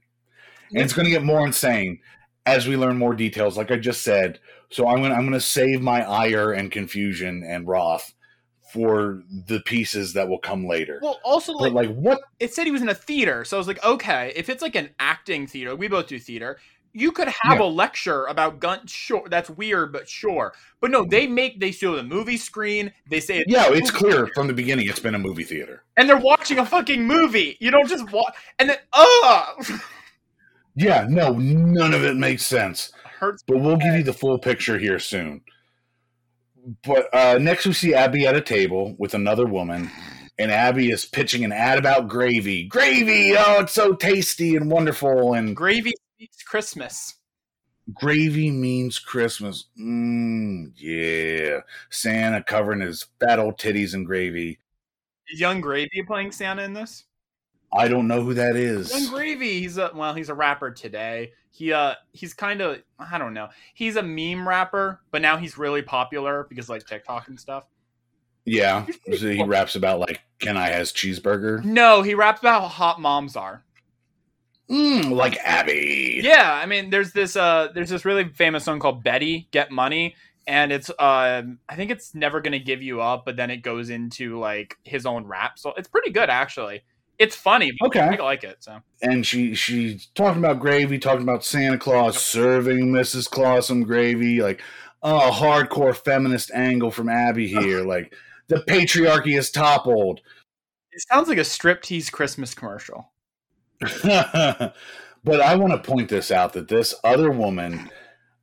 and 0.72 0.82
it's 0.82 0.92
going 0.94 1.04
to 1.04 1.10
get 1.10 1.22
more 1.22 1.46
insane 1.46 2.00
as 2.46 2.66
we 2.66 2.76
learn 2.76 2.98
more 2.98 3.14
details 3.14 3.56
like 3.56 3.70
i 3.70 3.76
just 3.76 4.02
said 4.02 4.40
so 4.72 4.88
i'm 4.88 5.02
to 5.02 5.10
i'm 5.10 5.30
to 5.30 5.40
save 5.40 5.80
my 5.82 6.02
ire 6.02 6.52
and 6.52 6.70
confusion 6.72 7.44
and 7.46 7.68
wrath 7.68 8.12
for 8.72 9.22
the 9.46 9.60
pieces 9.66 10.14
that 10.14 10.26
will 10.30 10.38
come 10.38 10.66
later. 10.66 10.98
Well, 11.02 11.20
also 11.24 11.52
like, 11.52 11.74
like 11.74 11.94
what 11.94 12.20
it 12.40 12.54
said 12.54 12.64
he 12.64 12.70
was 12.70 12.80
in 12.80 12.88
a 12.88 12.94
theater, 12.94 13.44
so 13.44 13.56
I 13.56 13.58
was 13.58 13.66
like, 13.68 13.84
okay, 13.84 14.32
if 14.34 14.48
it's 14.48 14.62
like 14.62 14.76
an 14.76 14.88
acting 14.98 15.46
theater, 15.46 15.76
we 15.76 15.88
both 15.88 16.06
do 16.06 16.18
theater. 16.18 16.58
You 16.94 17.12
could 17.12 17.28
have 17.28 17.58
Yeah. 17.58 17.64
a 17.64 17.68
lecture 17.68 18.24
about 18.24 18.60
gun. 18.60 18.86
Sure, 18.86 19.28
that's 19.28 19.50
weird, 19.50 19.92
but 19.92 20.08
sure. 20.08 20.54
But 20.80 20.90
no, 20.90 21.04
they 21.04 21.26
make 21.26 21.60
they 21.60 21.70
show 21.70 21.94
the 21.96 22.02
movie 22.02 22.38
screen. 22.38 22.92
They 23.10 23.20
say 23.20 23.40
it's 23.40 23.52
Yeah, 23.52 23.66
it's 23.70 23.90
clear 23.90 24.12
theater, 24.12 24.30
from 24.34 24.46
the 24.46 24.54
beginning 24.54 24.88
it's 24.88 25.00
been 25.00 25.14
a 25.14 25.18
movie 25.18 25.44
theater. 25.44 25.84
and 25.98 26.08
they're 26.08 26.16
watching 26.16 26.58
a 26.58 26.64
fucking 26.64 27.06
movie. 27.06 27.58
You 27.60 27.70
don't 27.70 27.88
just 27.90 28.10
watch 28.10 28.34
and 28.58 28.70
then 28.70 28.78
ugh 28.94 29.66
Yeah, 30.74 31.06
no, 31.10 31.32
none 31.34 31.92
of 31.92 32.02
it 32.04 32.16
makes 32.16 32.46
sense. 32.46 32.90
Hurts. 33.22 33.44
But 33.46 33.60
we'll 33.60 33.76
give 33.76 33.94
you 33.94 34.02
the 34.02 34.12
full 34.12 34.36
picture 34.38 34.78
here 34.78 34.98
soon. 34.98 35.42
But 36.84 37.08
uh, 37.14 37.38
next 37.38 37.66
we 37.66 37.72
see 37.72 37.94
Abby 37.94 38.26
at 38.26 38.34
a 38.36 38.40
table 38.40 38.96
with 38.98 39.14
another 39.14 39.46
woman, 39.46 39.90
and 40.38 40.50
Abby 40.50 40.90
is 40.90 41.04
pitching 41.04 41.44
an 41.44 41.52
ad 41.52 41.78
about 41.78 42.08
gravy. 42.08 42.64
Gravy! 42.66 43.34
Oh, 43.36 43.60
it's 43.60 43.72
so 43.72 43.94
tasty 43.94 44.56
and 44.56 44.70
wonderful, 44.70 45.34
and 45.34 45.54
Gravy 45.56 45.92
speaks 46.16 46.42
Christmas. 46.42 47.14
gravy 47.94 48.50
means 48.50 48.98
Christmas. 48.98 49.66
Mmm, 49.80 50.72
yeah. 50.76 51.60
Santa 51.90 52.42
covering 52.42 52.80
his 52.80 53.06
fat 53.20 53.38
old 53.38 53.58
titties 53.58 53.94
in 53.94 54.04
gravy. 54.04 54.58
Is 55.28 55.40
Yung 55.40 55.60
Gravy 55.60 56.02
playing 56.06 56.32
Santa 56.32 56.62
in 56.62 56.72
this? 56.74 57.04
I 57.72 57.88
don't 57.88 58.06
know 58.06 58.22
who 58.22 58.34
that 58.34 58.56
is. 58.56 58.92
Yung 58.92 59.10
Gravy, 59.10 59.60
he's 59.60 59.78
a 59.78 59.90
well, 59.94 60.14
he's 60.14 60.28
a 60.28 60.34
rapper 60.34 60.70
today. 60.70 61.32
He 61.50 61.72
uh 61.72 61.94
he's 62.12 62.34
kind 62.34 62.60
of 62.60 62.82
I 62.98 63.18
don't 63.18 63.34
know. 63.34 63.48
He's 63.74 63.96
a 63.96 64.02
meme 64.02 64.46
rapper, 64.46 65.00
but 65.10 65.22
now 65.22 65.36
he's 65.36 65.56
really 65.56 65.82
popular 65.82 66.46
because 66.48 66.68
like 66.68 66.86
TikTok 66.86 67.28
and 67.28 67.40
stuff. 67.40 67.64
Yeah, 68.44 68.86
so 69.16 69.30
he 69.30 69.42
raps 69.42 69.76
about 69.76 70.00
like, 70.00 70.20
"Can 70.40 70.56
I 70.56 70.68
has 70.68 70.92
cheeseburger?" 70.92 71.64
No, 71.64 72.02
he 72.02 72.14
raps 72.14 72.40
about 72.40 72.62
how 72.62 72.68
hot 72.68 73.00
moms 73.00 73.36
are. 73.36 73.64
Mm, 74.68 75.10
like 75.10 75.36
Abby. 75.38 76.20
Yeah, 76.22 76.52
I 76.52 76.66
mean, 76.66 76.90
there's 76.90 77.12
this 77.12 77.36
uh, 77.36 77.68
there's 77.74 77.90
this 77.90 78.04
really 78.04 78.28
famous 78.28 78.64
song 78.64 78.80
called 78.80 79.04
"Betty 79.04 79.48
Get 79.50 79.70
Money," 79.70 80.16
and 80.46 80.72
it's 80.72 80.90
uh, 80.90 81.42
I 81.68 81.76
think 81.76 81.90
it's 81.90 82.14
never 82.14 82.40
gonna 82.40 82.58
give 82.58 82.82
you 82.82 83.00
up, 83.00 83.24
but 83.24 83.36
then 83.36 83.50
it 83.50 83.58
goes 83.58 83.90
into 83.90 84.38
like 84.38 84.76
his 84.82 85.06
own 85.06 85.26
rap, 85.26 85.58
so 85.58 85.72
it's 85.76 85.88
pretty 85.88 86.10
good 86.10 86.28
actually. 86.28 86.82
It's 87.22 87.36
funny. 87.36 87.72
But 87.78 87.86
Okay. 87.86 88.00
I 88.00 88.22
like 88.22 88.42
it. 88.44 88.56
So 88.64 88.80
and 89.00 89.24
she 89.26 89.54
she's 89.54 90.06
talking 90.14 90.42
about 90.42 90.58
gravy, 90.60 90.98
talking 90.98 91.22
about 91.22 91.44
Santa 91.44 91.78
Claus 91.78 92.18
serving 92.18 92.88
Mrs. 92.88 93.30
Claus 93.30 93.68
some 93.68 93.82
gravy, 93.84 94.42
like 94.42 94.60
oh, 95.02 95.30
hardcore 95.32 95.94
feminist 95.96 96.50
angle 96.52 96.90
from 96.90 97.08
Abby 97.08 97.46
here, 97.48 97.82
like 97.82 98.14
the 98.48 98.56
patriarchy 98.56 99.38
is 99.38 99.50
toppled. 99.50 100.20
it 100.90 101.02
sounds 101.08 101.28
like 101.28 101.38
a 101.38 101.42
striptease 101.42 102.10
Christmas 102.10 102.54
commercial. 102.54 103.12
but 104.04 104.74
I 105.40 105.56
want 105.56 105.72
to 105.72 105.90
point 105.90 106.08
this 106.08 106.30
out 106.30 106.52
that 106.54 106.68
this 106.68 106.94
other 107.04 107.30
woman 107.30 107.90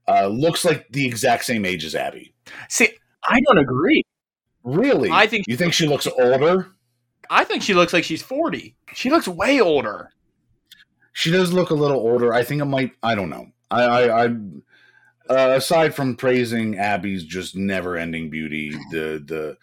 uh, 0.07 0.27
looks 0.27 0.65
like 0.65 0.87
the 0.89 1.05
exact 1.05 1.45
same 1.45 1.65
age 1.65 1.85
as 1.85 1.95
Abby. 1.95 2.33
See, 2.69 2.89
I 3.27 3.39
don't 3.45 3.57
agree. 3.57 4.03
Really? 4.63 5.09
I 5.11 5.27
think- 5.27 5.45
you 5.47 5.55
think 5.57 5.73
she 5.73 5.87
looks 5.87 6.07
older. 6.07 6.71
I 7.29 7.43
think 7.43 7.63
she 7.63 7.73
looks 7.73 7.93
like 7.93 8.03
she's 8.03 8.21
forty. 8.21 8.75
She 8.93 9.09
looks 9.09 9.27
way 9.27 9.59
older. 9.59 10.11
She 11.13 11.31
does 11.31 11.53
look 11.53 11.69
a 11.69 11.75
little 11.75 11.97
older. 11.97 12.33
I 12.33 12.43
think 12.43 12.61
it 12.61 12.65
might. 12.65 12.91
I 13.03 13.15
don't 13.15 13.29
know. 13.29 13.47
I, 13.71 13.83
I, 13.83 14.25
I 14.25 14.35
uh, 15.29 15.55
aside 15.55 15.93
from 15.93 16.15
praising 16.15 16.77
Abby's 16.77 17.23
just 17.23 17.55
never-ending 17.55 18.29
beauty, 18.29 18.71
the 18.91 19.23
the 19.25 19.57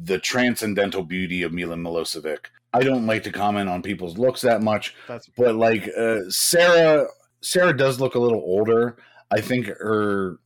the 0.00 0.18
transcendental 0.18 1.02
beauty 1.02 1.42
of 1.42 1.52
Milan 1.52 1.82
Milosevic, 1.82 2.46
I 2.72 2.82
don't 2.82 3.06
like 3.06 3.24
to 3.24 3.32
comment 3.32 3.68
on 3.68 3.82
people's 3.82 4.18
looks 4.18 4.42
that 4.42 4.62
much. 4.62 4.94
That's 5.08 5.28
But 5.36 5.56
like 5.56 5.90
uh, 5.96 6.20
Sarah, 6.28 7.06
Sarah 7.40 7.76
does 7.76 8.00
look 8.00 8.14
a 8.14 8.20
little 8.20 8.40
older. 8.40 8.98
I 9.30 9.40
think 9.40 9.66
her. 9.66 10.38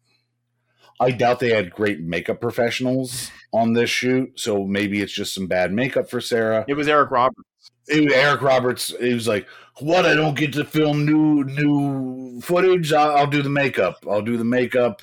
I 1.01 1.11
doubt 1.11 1.41
they 1.41 1.53
had 1.53 1.73
great 1.73 2.01
makeup 2.01 2.41
professionals 2.41 3.31
on 3.53 3.73
this 3.73 3.91
shoot, 3.91 4.39
so 4.39 4.65
maybe 4.65 5.01
it's 5.01 5.13
just 5.13 5.35
some 5.35 5.47
bad 5.47 5.73
makeup 5.73 6.09
for 6.09 6.21
Sarah 6.21 6.65
it 6.67 6.75
was 6.75 6.89
Eric 6.89 7.11
Roberts. 7.11 7.71
it 7.89 8.05
was 8.05 8.13
Eric 8.13 8.43
Roberts. 8.43 8.95
He 8.99 9.13
was 9.15 9.29
like, 9.29 9.47
"What? 9.81 10.07
I 10.07 10.15
don't 10.15 10.37
get 10.37 10.53
to 10.55 10.65
film 10.65 11.05
new 11.05 11.45
new 11.45 12.41
footage. 12.41 12.93
I'll, 12.93 13.17
I'll 13.17 13.27
do 13.27 13.43
the 13.43 13.51
makeup. 13.51 14.05
I'll 14.11 14.23
do 14.23 14.37
the 14.37 14.45
makeup." 14.45 15.03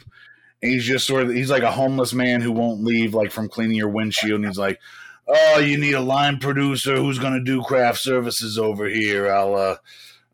And 0.62 0.72
he's 0.72 0.86
just 0.86 1.08
sort 1.08 1.24
of 1.24 1.30
he's 1.30 1.52
like 1.52 1.64
a 1.64 1.72
homeless 1.72 2.14
man 2.14 2.42
who 2.42 2.52
won't 2.52 2.84
leave 2.84 3.14
like 3.14 3.32
from 3.32 3.48
cleaning 3.48 3.78
your 3.78 3.90
windshield. 3.90 4.40
And 4.40 4.46
he's 4.46 4.58
like, 4.58 4.80
"Oh, 5.28 5.60
you 5.60 5.78
need 5.78 5.94
a 5.94 6.02
line 6.02 6.40
producer 6.40 6.96
who's 6.96 7.20
going 7.20 7.34
to 7.34 7.44
do 7.44 7.62
craft 7.64 8.00
services 8.00 8.58
over 8.58 8.88
here. 8.88 9.32
I'll 9.32 9.56
uh." 9.56 9.76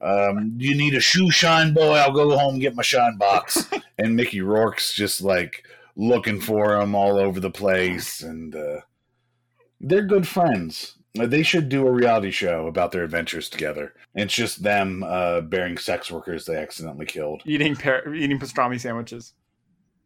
Um, 0.01 0.53
you 0.57 0.75
need 0.75 0.93
a 0.93 0.99
shoe 0.99 1.31
shine 1.31 1.73
boy? 1.73 1.95
I'll 1.95 2.11
go 2.11 2.37
home 2.37 2.55
and 2.55 2.61
get 2.61 2.75
my 2.75 2.83
shine 2.83 3.17
box. 3.17 3.67
and 3.97 4.15
Mickey 4.15 4.41
Rourke's 4.41 4.93
just 4.93 5.21
like 5.21 5.64
looking 5.95 6.39
for 6.41 6.75
him 6.79 6.95
all 6.95 7.17
over 7.17 7.39
the 7.39 7.51
place, 7.51 8.21
and 8.21 8.55
uh, 8.55 8.81
they're 9.79 10.03
good 10.03 10.27
friends. 10.27 10.97
Uh, 11.19 11.25
They 11.25 11.43
should 11.43 11.69
do 11.69 11.87
a 11.87 11.91
reality 11.91 12.31
show 12.31 12.67
about 12.67 12.91
their 12.91 13.03
adventures 13.03 13.49
together. 13.49 13.93
It's 14.15 14.33
just 14.33 14.63
them 14.63 15.03
uh, 15.03 15.41
bearing 15.41 15.77
sex 15.77 16.11
workers 16.11 16.45
they 16.45 16.57
accidentally 16.57 17.05
killed. 17.05 17.41
Eating 17.45 17.75
par- 17.75 18.13
eating 18.13 18.39
pastrami 18.39 18.79
sandwiches. 18.79 19.33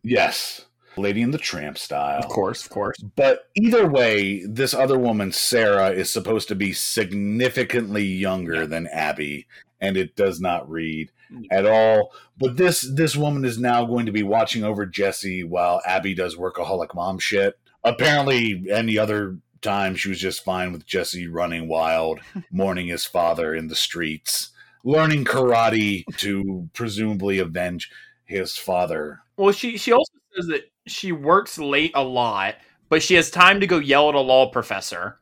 Yes, 0.04 0.66
Lady 0.98 1.22
in 1.22 1.32
the 1.32 1.38
Tramp 1.38 1.78
style. 1.78 2.20
Of 2.20 2.30
course, 2.30 2.64
of 2.64 2.70
course. 2.70 2.98
But 3.16 3.50
either 3.56 3.88
way, 3.88 4.46
this 4.46 4.74
other 4.74 4.98
woman, 5.00 5.32
Sarah, 5.32 5.90
is 5.90 6.12
supposed 6.12 6.48
to 6.50 6.56
be 6.56 6.74
significantly 6.74 8.04
younger 8.06 8.68
than 8.68 8.88
Abby, 8.88 9.48
and 9.82 9.98
it 9.98 10.16
does 10.16 10.40
not 10.40 10.70
read. 10.70 11.12
At 11.52 11.66
all. 11.66 12.12
But 12.38 12.58
this 12.58 12.82
this 12.82 13.16
woman 13.16 13.46
is 13.46 13.58
now 13.58 13.86
going 13.86 14.06
to 14.06 14.12
be 14.12 14.24
watching 14.24 14.64
over 14.64 14.86
Jesse 14.86 15.44
while 15.44 15.82
Abby 15.86 16.14
does 16.14 16.36
workaholic 16.36 16.94
mom 16.96 17.20
shit. 17.20 17.60
Apparently, 17.84 18.66
any 18.72 18.98
other 18.98 19.38
time 19.62 19.96
she 19.96 20.10
was 20.10 20.20
just 20.20 20.44
fine 20.44 20.72
with 20.72 20.86
Jesse 20.86 21.28
running 21.28 21.68
wild, 21.68 22.20
mourning 22.52 22.88
his 22.88 23.06
father 23.06 23.54
in 23.54 23.68
the 23.68 23.76
streets, 23.76 24.50
learning 24.84 25.26
karate 25.26 26.04
to 26.18 26.70
presumably 26.74 27.40
avenge 27.40 27.92
his 28.26 28.58
father. 28.58 29.22
Well, 29.38 29.52
she 29.52 29.78
she 29.78 29.92
also 29.92 30.14
says 30.36 30.48
that 30.48 30.72
she 30.88 31.12
works 31.12 31.58
late 31.58 31.92
a 31.96 32.04
lot, 32.04 32.56
but 32.90 33.04
she 33.04 33.16
has 33.16 33.30
time 33.30 33.60
to 33.60 33.68
go 33.68 33.78
yell 33.78 34.10
at 34.10 34.16
a 34.16 34.20
law 34.20 34.50
professor. 34.50 35.20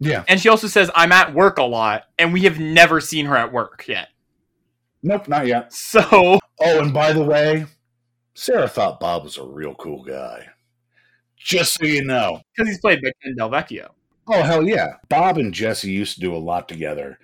Yeah. 0.00 0.24
And 0.28 0.40
she 0.40 0.48
also 0.48 0.66
says 0.66 0.90
I'm 0.94 1.12
at 1.12 1.34
work 1.34 1.58
a 1.58 1.62
lot, 1.62 2.04
and 2.18 2.32
we 2.32 2.42
have 2.42 2.58
never 2.58 3.00
seen 3.00 3.26
her 3.26 3.36
at 3.36 3.52
work 3.52 3.84
yet. 3.86 4.08
Nope, 5.04 5.28
not 5.28 5.46
yet. 5.46 5.72
So 5.72 6.40
Oh, 6.60 6.80
and 6.80 6.92
by 6.92 7.12
the 7.12 7.22
way, 7.22 7.66
Sarah 8.34 8.68
thought 8.68 9.00
Bob 9.00 9.24
was 9.24 9.36
a 9.36 9.44
real 9.44 9.74
cool 9.74 10.02
guy. 10.02 10.48
Just 11.36 11.74
so 11.74 11.84
you 11.84 12.04
know. 12.04 12.40
because 12.56 12.68
he's 12.68 12.80
played 12.80 13.02
by 13.02 13.10
Ken 13.22 13.34
Del 13.36 13.50
Vecchio. 13.50 13.88
Oh, 14.26 14.42
hell 14.42 14.66
yeah. 14.66 14.94
Bob 15.08 15.36
and 15.36 15.52
Jesse 15.52 15.90
used 15.90 16.14
to 16.14 16.20
do 16.20 16.34
a 16.34 16.38
lot 16.38 16.68
together. 16.68 17.18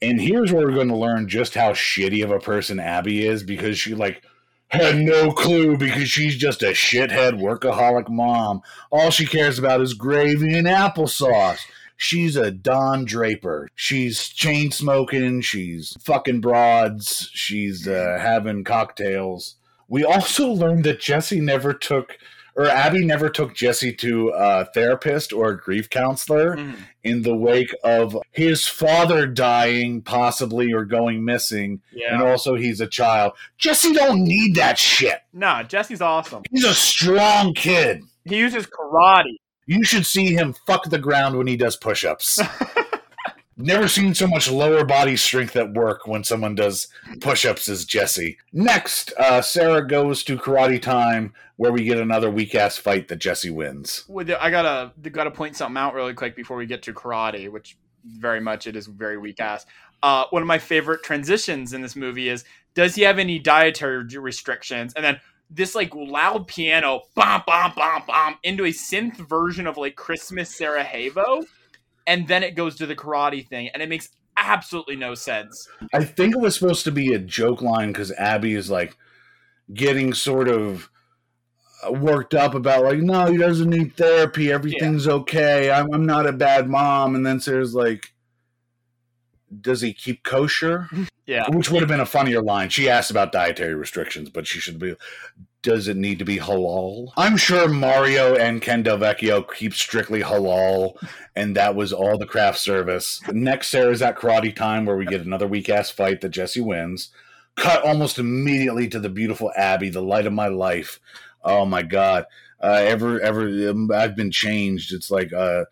And 0.00 0.20
here's 0.20 0.52
where 0.52 0.66
we're 0.66 0.74
going 0.74 0.88
to 0.88 0.96
learn 0.96 1.28
just 1.28 1.54
how 1.54 1.72
shitty 1.72 2.24
of 2.24 2.32
a 2.32 2.40
person 2.40 2.80
Abby 2.80 3.24
is 3.24 3.44
because 3.44 3.78
she, 3.78 3.94
like, 3.94 4.24
had 4.68 4.96
no 4.96 5.30
clue 5.30 5.76
because 5.76 6.08
she's 6.08 6.36
just 6.36 6.62
a 6.62 6.72
shithead 6.72 7.34
workaholic 7.40 8.08
mom. 8.08 8.62
All 8.90 9.10
she 9.10 9.26
cares 9.26 9.60
about 9.60 9.80
is 9.80 9.94
gravy 9.94 10.58
and 10.58 10.66
applesauce. 10.66 11.60
She's 12.02 12.34
a 12.34 12.50
Don 12.50 13.04
Draper. 13.04 13.68
She's 13.76 14.26
chain 14.26 14.72
smoking. 14.72 15.40
She's 15.40 15.96
fucking 16.00 16.40
broads. 16.40 17.30
She's 17.32 17.86
uh, 17.86 18.18
having 18.20 18.64
cocktails. 18.64 19.54
We 19.86 20.02
also 20.04 20.48
learned 20.48 20.82
that 20.82 20.98
Jesse 20.98 21.40
never 21.40 21.72
took, 21.72 22.18
or 22.56 22.66
Abby 22.66 23.04
never 23.04 23.28
took 23.28 23.54
Jesse 23.54 23.92
to 23.94 24.30
a 24.30 24.64
therapist 24.64 25.32
or 25.32 25.50
a 25.50 25.56
grief 25.60 25.88
counselor 25.90 26.56
Mm. 26.56 26.74
in 27.04 27.22
the 27.22 27.36
wake 27.36 27.72
of 27.84 28.16
his 28.32 28.66
father 28.66 29.28
dying, 29.28 30.02
possibly, 30.02 30.72
or 30.72 30.84
going 30.84 31.24
missing. 31.24 31.82
Yeah. 31.92 32.14
And 32.14 32.22
also, 32.24 32.56
he's 32.56 32.80
a 32.80 32.88
child. 32.88 33.34
Jesse 33.58 33.92
don't 33.92 34.24
need 34.24 34.56
that 34.56 34.76
shit. 34.76 35.20
Nah, 35.32 35.62
Jesse's 35.62 36.00
awesome. 36.02 36.42
He's 36.50 36.64
a 36.64 36.74
strong 36.74 37.54
kid. 37.54 38.02
He 38.24 38.38
uses 38.38 38.66
karate. 38.66 39.36
You 39.66 39.84
should 39.84 40.06
see 40.06 40.34
him 40.34 40.54
fuck 40.66 40.84
the 40.84 40.98
ground 40.98 41.36
when 41.38 41.46
he 41.46 41.56
does 41.56 41.76
push 41.76 42.04
ups. 42.04 42.40
Never 43.56 43.86
seen 43.86 44.14
so 44.14 44.26
much 44.26 44.50
lower 44.50 44.84
body 44.84 45.16
strength 45.16 45.54
at 45.56 45.74
work 45.74 46.06
when 46.06 46.24
someone 46.24 46.54
does 46.54 46.88
push 47.20 47.44
ups 47.44 47.68
as 47.68 47.84
Jesse. 47.84 48.38
Next, 48.52 49.12
uh, 49.18 49.42
Sarah 49.42 49.86
goes 49.86 50.24
to 50.24 50.38
karate 50.38 50.80
time 50.80 51.34
where 51.56 51.70
we 51.70 51.84
get 51.84 51.98
another 51.98 52.30
weak 52.30 52.54
ass 52.54 52.78
fight 52.78 53.08
that 53.08 53.16
Jesse 53.16 53.50
wins. 53.50 54.04
I 54.10 54.50
gotta 54.50 54.92
gotta 55.10 55.30
point 55.30 55.56
something 55.56 55.76
out 55.76 55.94
really 55.94 56.14
quick 56.14 56.34
before 56.34 56.56
we 56.56 56.66
get 56.66 56.82
to 56.84 56.94
karate, 56.94 57.50
which 57.50 57.76
very 58.04 58.40
much 58.40 58.66
it 58.66 58.74
is 58.74 58.86
very 58.86 59.18
weak 59.18 59.38
ass. 59.38 59.66
Uh, 60.02 60.24
one 60.30 60.42
of 60.42 60.48
my 60.48 60.58
favorite 60.58 61.02
transitions 61.02 61.72
in 61.74 61.82
this 61.82 61.94
movie 61.94 62.30
is: 62.30 62.44
Does 62.74 62.94
he 62.94 63.02
have 63.02 63.18
any 63.18 63.38
dietary 63.38 64.02
restrictions? 64.18 64.94
And 64.94 65.04
then 65.04 65.20
this 65.54 65.74
like 65.74 65.94
loud 65.94 66.46
piano, 66.46 67.02
bom 67.14 67.42
bom 67.46 67.72
bom 67.76 68.02
bom, 68.06 68.36
into 68.42 68.64
a 68.64 68.70
synth 68.70 69.16
version 69.28 69.66
of 69.66 69.76
like 69.76 69.96
Christmas 69.96 70.54
Sarajevo, 70.54 71.44
and 72.06 72.26
then 72.26 72.42
it 72.42 72.54
goes 72.54 72.76
to 72.76 72.86
the 72.86 72.96
karate 72.96 73.46
thing, 73.46 73.68
and 73.68 73.82
it 73.82 73.88
makes 73.88 74.08
absolutely 74.36 74.96
no 74.96 75.14
sense. 75.14 75.68
I 75.92 76.04
think 76.04 76.34
it 76.34 76.40
was 76.40 76.54
supposed 76.54 76.84
to 76.84 76.92
be 76.92 77.12
a 77.12 77.18
joke 77.18 77.62
line 77.62 77.88
because 77.88 78.12
Abby 78.12 78.54
is 78.54 78.70
like 78.70 78.96
getting 79.72 80.14
sort 80.14 80.48
of 80.48 80.90
uh, 81.86 81.92
worked 81.92 82.34
up 82.34 82.54
about 82.54 82.84
like, 82.84 82.98
no, 82.98 83.26
he 83.26 83.36
doesn't 83.36 83.70
need 83.70 83.96
therapy. 83.96 84.50
Everything's 84.50 85.06
okay. 85.06 85.70
I'm, 85.70 85.92
I'm 85.92 86.06
not 86.06 86.26
a 86.26 86.32
bad 86.32 86.68
mom. 86.68 87.14
And 87.14 87.24
then 87.24 87.40
Sarah's 87.40 87.74
like, 87.74 88.12
does 89.60 89.80
he 89.80 89.92
keep 89.92 90.22
kosher? 90.22 90.88
Yeah. 91.26 91.44
Which 91.50 91.70
would 91.70 91.80
have 91.80 91.88
been 91.88 92.00
a 92.00 92.06
funnier 92.06 92.42
line. 92.42 92.68
She 92.68 92.88
asked 92.88 93.10
about 93.10 93.32
dietary 93.32 93.74
restrictions, 93.74 94.30
but 94.30 94.46
she 94.46 94.58
should 94.58 94.78
be. 94.78 94.96
Does 95.62 95.86
it 95.86 95.96
need 95.96 96.18
to 96.18 96.24
be 96.24 96.38
halal? 96.38 97.12
I'm 97.16 97.36
sure 97.36 97.68
Mario 97.68 98.34
and 98.34 98.60
Ken 98.60 98.82
Del 98.82 98.98
Vecchio 98.98 99.44
keep 99.54 99.74
strictly 99.74 100.20
halal, 100.20 100.96
and 101.36 101.56
that 101.56 101.76
was 101.76 101.92
all 101.92 102.18
the 102.18 102.26
craft 102.26 102.58
service. 102.58 103.20
Next, 103.30 103.68
Sarah's 103.68 104.02
at 104.02 104.18
karate 104.18 104.54
time, 104.54 104.86
where 104.86 104.96
we 104.96 105.06
get 105.06 105.20
another 105.20 105.46
weak 105.46 105.68
ass 105.68 105.88
fight 105.90 106.20
that 106.20 106.30
Jesse 106.30 106.60
wins. 106.60 107.10
Cut 107.54 107.84
almost 107.84 108.18
immediately 108.18 108.88
to 108.88 108.98
the 108.98 109.08
beautiful 109.08 109.52
Abby, 109.56 109.88
the 109.88 110.02
light 110.02 110.26
of 110.26 110.32
my 110.32 110.48
life. 110.48 110.98
Oh 111.44 111.64
my 111.64 111.82
god! 111.82 112.24
Uh, 112.60 112.80
ever, 112.84 113.20
ever, 113.20 113.70
um, 113.70 113.90
I've 113.92 114.16
been 114.16 114.32
changed. 114.32 114.92
It's 114.92 115.10
like 115.12 115.32
uh, 115.32 115.66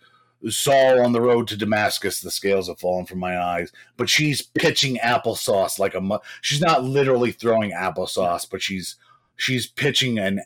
Saul 0.49 1.03
on 1.03 1.12
the 1.12 1.20
road 1.20 1.49
to 1.49 1.57
Damascus. 1.57 2.20
The 2.20 2.30
scales 2.30 2.68
have 2.68 2.78
fallen 2.80 3.07
from 3.07 3.18
my 3.18 3.38
eyes. 3.38 3.72
But 3.97 4.09
she's 4.09 4.43
pitching 4.43 4.97
applesauce 4.97 5.78
like 5.78 5.95
a. 5.95 6.01
Mu- 6.01 6.18
she's 6.41 6.61
not 6.61 6.82
literally 6.84 7.32
throwing 7.32 7.72
applesauce, 7.72 8.49
but 8.51 8.62
she's 8.62 8.97
she's 9.36 9.66
pitching 9.66 10.18
an 10.18 10.41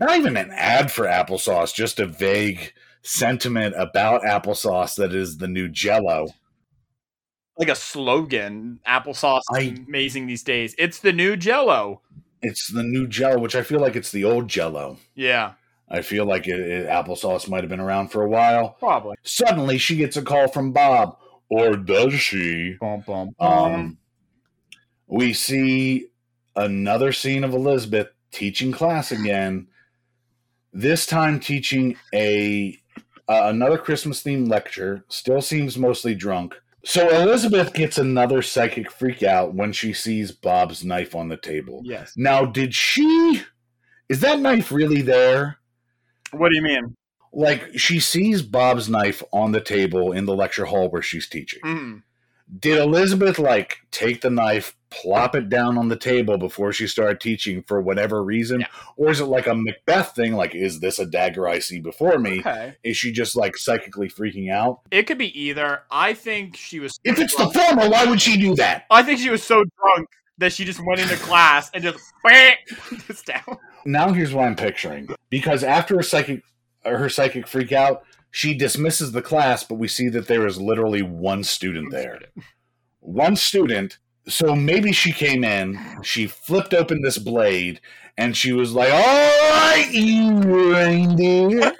not 0.00 0.16
even 0.16 0.36
an 0.36 0.50
ad 0.52 0.90
for 0.90 1.04
applesauce, 1.04 1.74
just 1.74 2.00
a 2.00 2.06
vague 2.06 2.72
sentiment 3.02 3.74
about 3.78 4.22
applesauce 4.22 4.96
that 4.96 5.14
is 5.14 5.38
the 5.38 5.48
new 5.48 5.68
Jello. 5.68 6.28
Like 7.58 7.68
a 7.68 7.76
slogan, 7.76 8.80
applesauce 8.86 9.42
is 9.52 9.56
I- 9.56 9.84
amazing 9.86 10.26
these 10.26 10.42
days. 10.42 10.74
It's 10.78 10.98
the 10.98 11.12
new 11.12 11.36
Jello. 11.36 12.00
It's 12.42 12.68
the 12.68 12.82
new 12.82 13.06
Jello, 13.06 13.38
which 13.38 13.54
I 13.54 13.62
feel 13.62 13.80
like 13.80 13.94
it's 13.96 14.10
the 14.10 14.24
old 14.24 14.48
Jello. 14.48 14.98
Yeah, 15.14 15.52
I 15.94 16.02
feel 16.02 16.24
like 16.26 16.48
it, 16.48 16.58
it, 16.58 16.88
applesauce 16.88 17.48
might 17.48 17.62
have 17.62 17.70
been 17.70 17.80
around 17.80 18.08
for 18.08 18.22
a 18.22 18.28
while. 18.28 18.76
probably. 18.80 19.16
Suddenly, 19.22 19.78
she 19.78 19.96
gets 19.96 20.16
a 20.16 20.22
call 20.22 20.48
from 20.48 20.72
Bob, 20.72 21.16
or 21.48 21.76
does 21.76 22.14
she? 22.14 22.76
Bum, 22.80 23.04
bum, 23.06 23.34
Um, 23.38 23.98
we 25.06 25.32
see 25.32 26.08
another 26.56 27.12
scene 27.12 27.44
of 27.44 27.54
Elizabeth 27.54 28.08
teaching 28.32 28.72
class 28.72 29.12
again. 29.12 29.68
This 30.72 31.06
time, 31.06 31.38
teaching 31.38 31.96
a 32.12 32.80
uh, 33.28 33.42
another 33.44 33.78
Christmas 33.78 34.22
themed 34.22 34.48
lecture. 34.48 35.04
Still 35.08 35.40
seems 35.40 35.78
mostly 35.78 36.14
drunk. 36.14 36.54
So 36.84 37.08
Elizabeth 37.08 37.72
gets 37.72 37.96
another 37.96 38.42
psychic 38.42 38.90
freak 38.90 39.22
out 39.22 39.54
when 39.54 39.72
she 39.72 39.92
sees 39.94 40.32
Bob's 40.32 40.84
knife 40.84 41.14
on 41.14 41.28
the 41.28 41.36
table. 41.36 41.80
yes. 41.84 42.12
Now, 42.16 42.44
did 42.44 42.74
she? 42.74 43.42
Is 44.08 44.20
that 44.20 44.40
knife 44.40 44.70
really 44.70 45.00
there? 45.00 45.58
What 46.38 46.50
do 46.50 46.56
you 46.56 46.62
mean? 46.62 46.96
Like 47.32 47.78
she 47.78 48.00
sees 48.00 48.42
Bob's 48.42 48.88
knife 48.88 49.22
on 49.32 49.52
the 49.52 49.60
table 49.60 50.12
in 50.12 50.24
the 50.24 50.34
lecture 50.34 50.66
hall 50.66 50.88
where 50.88 51.02
she's 51.02 51.28
teaching. 51.28 51.60
Mm. 51.62 52.02
Did 52.60 52.78
Elizabeth 52.78 53.38
like 53.38 53.78
take 53.90 54.20
the 54.20 54.30
knife, 54.30 54.76
plop 54.90 55.34
it 55.34 55.48
down 55.48 55.78
on 55.78 55.88
the 55.88 55.96
table 55.96 56.36
before 56.36 56.72
she 56.72 56.86
started 56.86 57.20
teaching 57.20 57.62
for 57.62 57.80
whatever 57.80 58.22
reason? 58.22 58.60
Yeah. 58.60 58.66
Or 58.96 59.10
is 59.10 59.20
it 59.20 59.24
like 59.24 59.46
a 59.46 59.54
Macbeth 59.54 60.14
thing? 60.14 60.34
Like, 60.34 60.54
is 60.54 60.80
this 60.80 60.98
a 60.98 61.06
dagger 61.06 61.48
I 61.48 61.58
see 61.58 61.80
before 61.80 62.18
me? 62.18 62.40
Okay. 62.40 62.76
Is 62.84 62.96
she 62.96 63.12
just 63.12 63.34
like 63.34 63.56
psychically 63.56 64.08
freaking 64.08 64.52
out? 64.52 64.80
It 64.90 65.04
could 65.04 65.18
be 65.18 65.36
either. 65.40 65.82
I 65.90 66.14
think 66.14 66.56
she 66.56 66.80
was. 66.80 67.00
If 67.02 67.18
it's 67.18 67.34
the 67.34 67.48
former, 67.48 67.88
why 67.88 68.04
would 68.04 68.20
she 68.20 68.36
do 68.36 68.54
that? 68.56 68.84
I 68.90 69.02
think 69.02 69.18
she 69.18 69.30
was 69.30 69.42
so 69.42 69.64
drunk 69.80 70.08
that 70.38 70.52
she 70.52 70.64
just 70.64 70.84
went 70.84 71.00
into 71.00 71.16
class 71.16 71.70
and 71.74 71.82
just 71.82 71.98
bang, 72.22 72.56
this 73.08 73.22
down. 73.22 73.58
Now 73.84 74.12
here's 74.12 74.34
what 74.34 74.46
I'm 74.46 74.56
picturing. 74.56 75.08
Because 75.30 75.62
after 75.62 75.96
her 75.96 76.02
psychic 76.02 76.42
uh, 76.84 76.96
her 76.96 77.08
psychic 77.08 77.46
freak 77.46 77.72
out, 77.72 78.04
she 78.30 78.54
dismisses 78.54 79.12
the 79.12 79.22
class, 79.22 79.64
but 79.64 79.76
we 79.76 79.88
see 79.88 80.08
that 80.08 80.26
there 80.26 80.46
is 80.46 80.60
literally 80.60 81.02
one 81.02 81.44
student 81.44 81.90
there. 81.90 82.18
One 83.00 83.36
student. 83.36 83.98
So 84.26 84.56
maybe 84.56 84.92
she 84.92 85.12
came 85.12 85.44
in, 85.44 85.78
she 86.02 86.26
flipped 86.26 86.74
open 86.74 87.02
this 87.02 87.18
blade, 87.18 87.80
and 88.16 88.36
she 88.36 88.52
was 88.52 88.72
like, 88.72 88.92
All 88.92 88.98
right, 89.00 89.88
you 89.90 90.40
reindeer. 90.40 91.72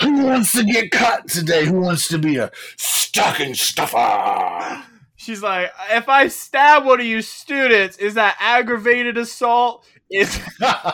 Who 0.00 0.24
wants 0.24 0.52
to 0.52 0.64
get 0.64 0.90
cut 0.90 1.28
today? 1.28 1.64
Who 1.66 1.80
wants 1.80 2.08
to 2.08 2.18
be 2.18 2.36
a 2.36 2.50
stocking 2.76 3.54
stuffer? 3.54 4.82
She's 5.22 5.40
like, 5.40 5.72
if 5.88 6.08
I 6.08 6.26
stab 6.26 6.84
one 6.84 6.98
of 6.98 7.06
you 7.06 7.22
students, 7.22 7.96
is 7.96 8.14
that 8.14 8.36
aggravated 8.40 9.16
assault? 9.16 9.86
Is 10.10 10.40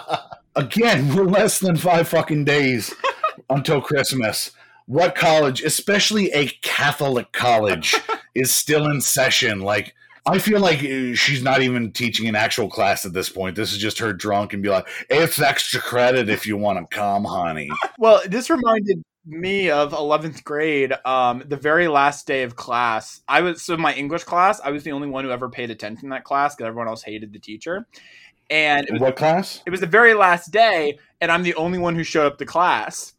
Again, 0.55 1.15
we're 1.15 1.25
less 1.25 1.61
than 1.61 1.79
five 1.79 2.09
fucking 2.09 2.45
days 2.45 2.95
until 3.49 3.81
Christmas. 3.81 4.51
What 4.85 5.15
college, 5.15 5.63
especially 5.63 6.31
a 6.33 6.49
Catholic 6.61 7.33
college, 7.33 7.95
is 8.35 8.53
still 8.53 8.91
in 8.91 9.01
session? 9.01 9.61
Like, 9.61 9.95
I 10.27 10.39
feel 10.39 10.61
like 10.61 10.81
uh, 10.81 11.15
she's 11.15 11.43
not 11.43 11.63
even 11.63 11.91
teaching 11.93 12.29
an 12.29 12.37
actual 12.37 12.69
class 12.69 13.07
at 13.07 13.15
this 13.15 13.31
point. 13.31 13.57
This 13.57 13.73
is 13.73 13.79
just 13.79 13.99
her 13.99 14.13
drunk 14.13 14.53
and 14.53 14.63
be 14.63 14.69
like, 14.69 14.87
it's 15.09 15.41
extra 15.41 15.81
credit 15.81 16.29
if 16.29 16.47
you 16.47 16.59
want 16.59 16.79
to 16.79 16.95
come, 16.95 17.25
honey. 17.25 17.71
well, 17.99 18.21
this 18.27 18.51
reminded 18.51 19.03
me 19.29 19.71
of 19.71 19.93
11th 19.93 20.43
grade. 20.45 20.93
Um, 21.05 21.45
the 21.47 21.57
very 21.57 21.87
last 21.89 22.27
day 22.27 22.43
of 22.43 22.57
class, 22.57 23.21
I 23.29 23.43
was 23.43 23.63
so 23.63 23.77
my 23.77 23.95
English 23.95 24.25
class. 24.25 24.61
I 24.65 24.71
was 24.71 24.85
the 24.85 24.93
only 24.93 25.09
one 25.09 25.25
who 25.25 25.31
ever 25.31 25.49
paid 25.49 25.71
attention 25.71 26.07
in 26.07 26.11
that 26.11 26.25
class 26.25 26.55
because 26.57 26.69
everyone 26.69 26.89
else 26.89 27.03
hated 27.03 27.33
the 27.33 27.39
teacher. 27.39 27.87
And 28.51 28.87
it 28.89 28.93
was 28.93 29.03
What 29.03 29.17
class? 29.17 29.63
it 29.67 29.71
was 29.71 29.81
the 29.81 29.87
very 29.87 30.15
last 30.15 30.51
day, 30.51 30.99
and 31.21 31.31
I'm 31.31 31.43
the 31.43 31.55
only 31.57 31.79
one 31.79 31.95
who 31.95 32.03
showed 32.05 32.27
up 32.27 32.39
to 32.39 32.47
class. 32.47 33.13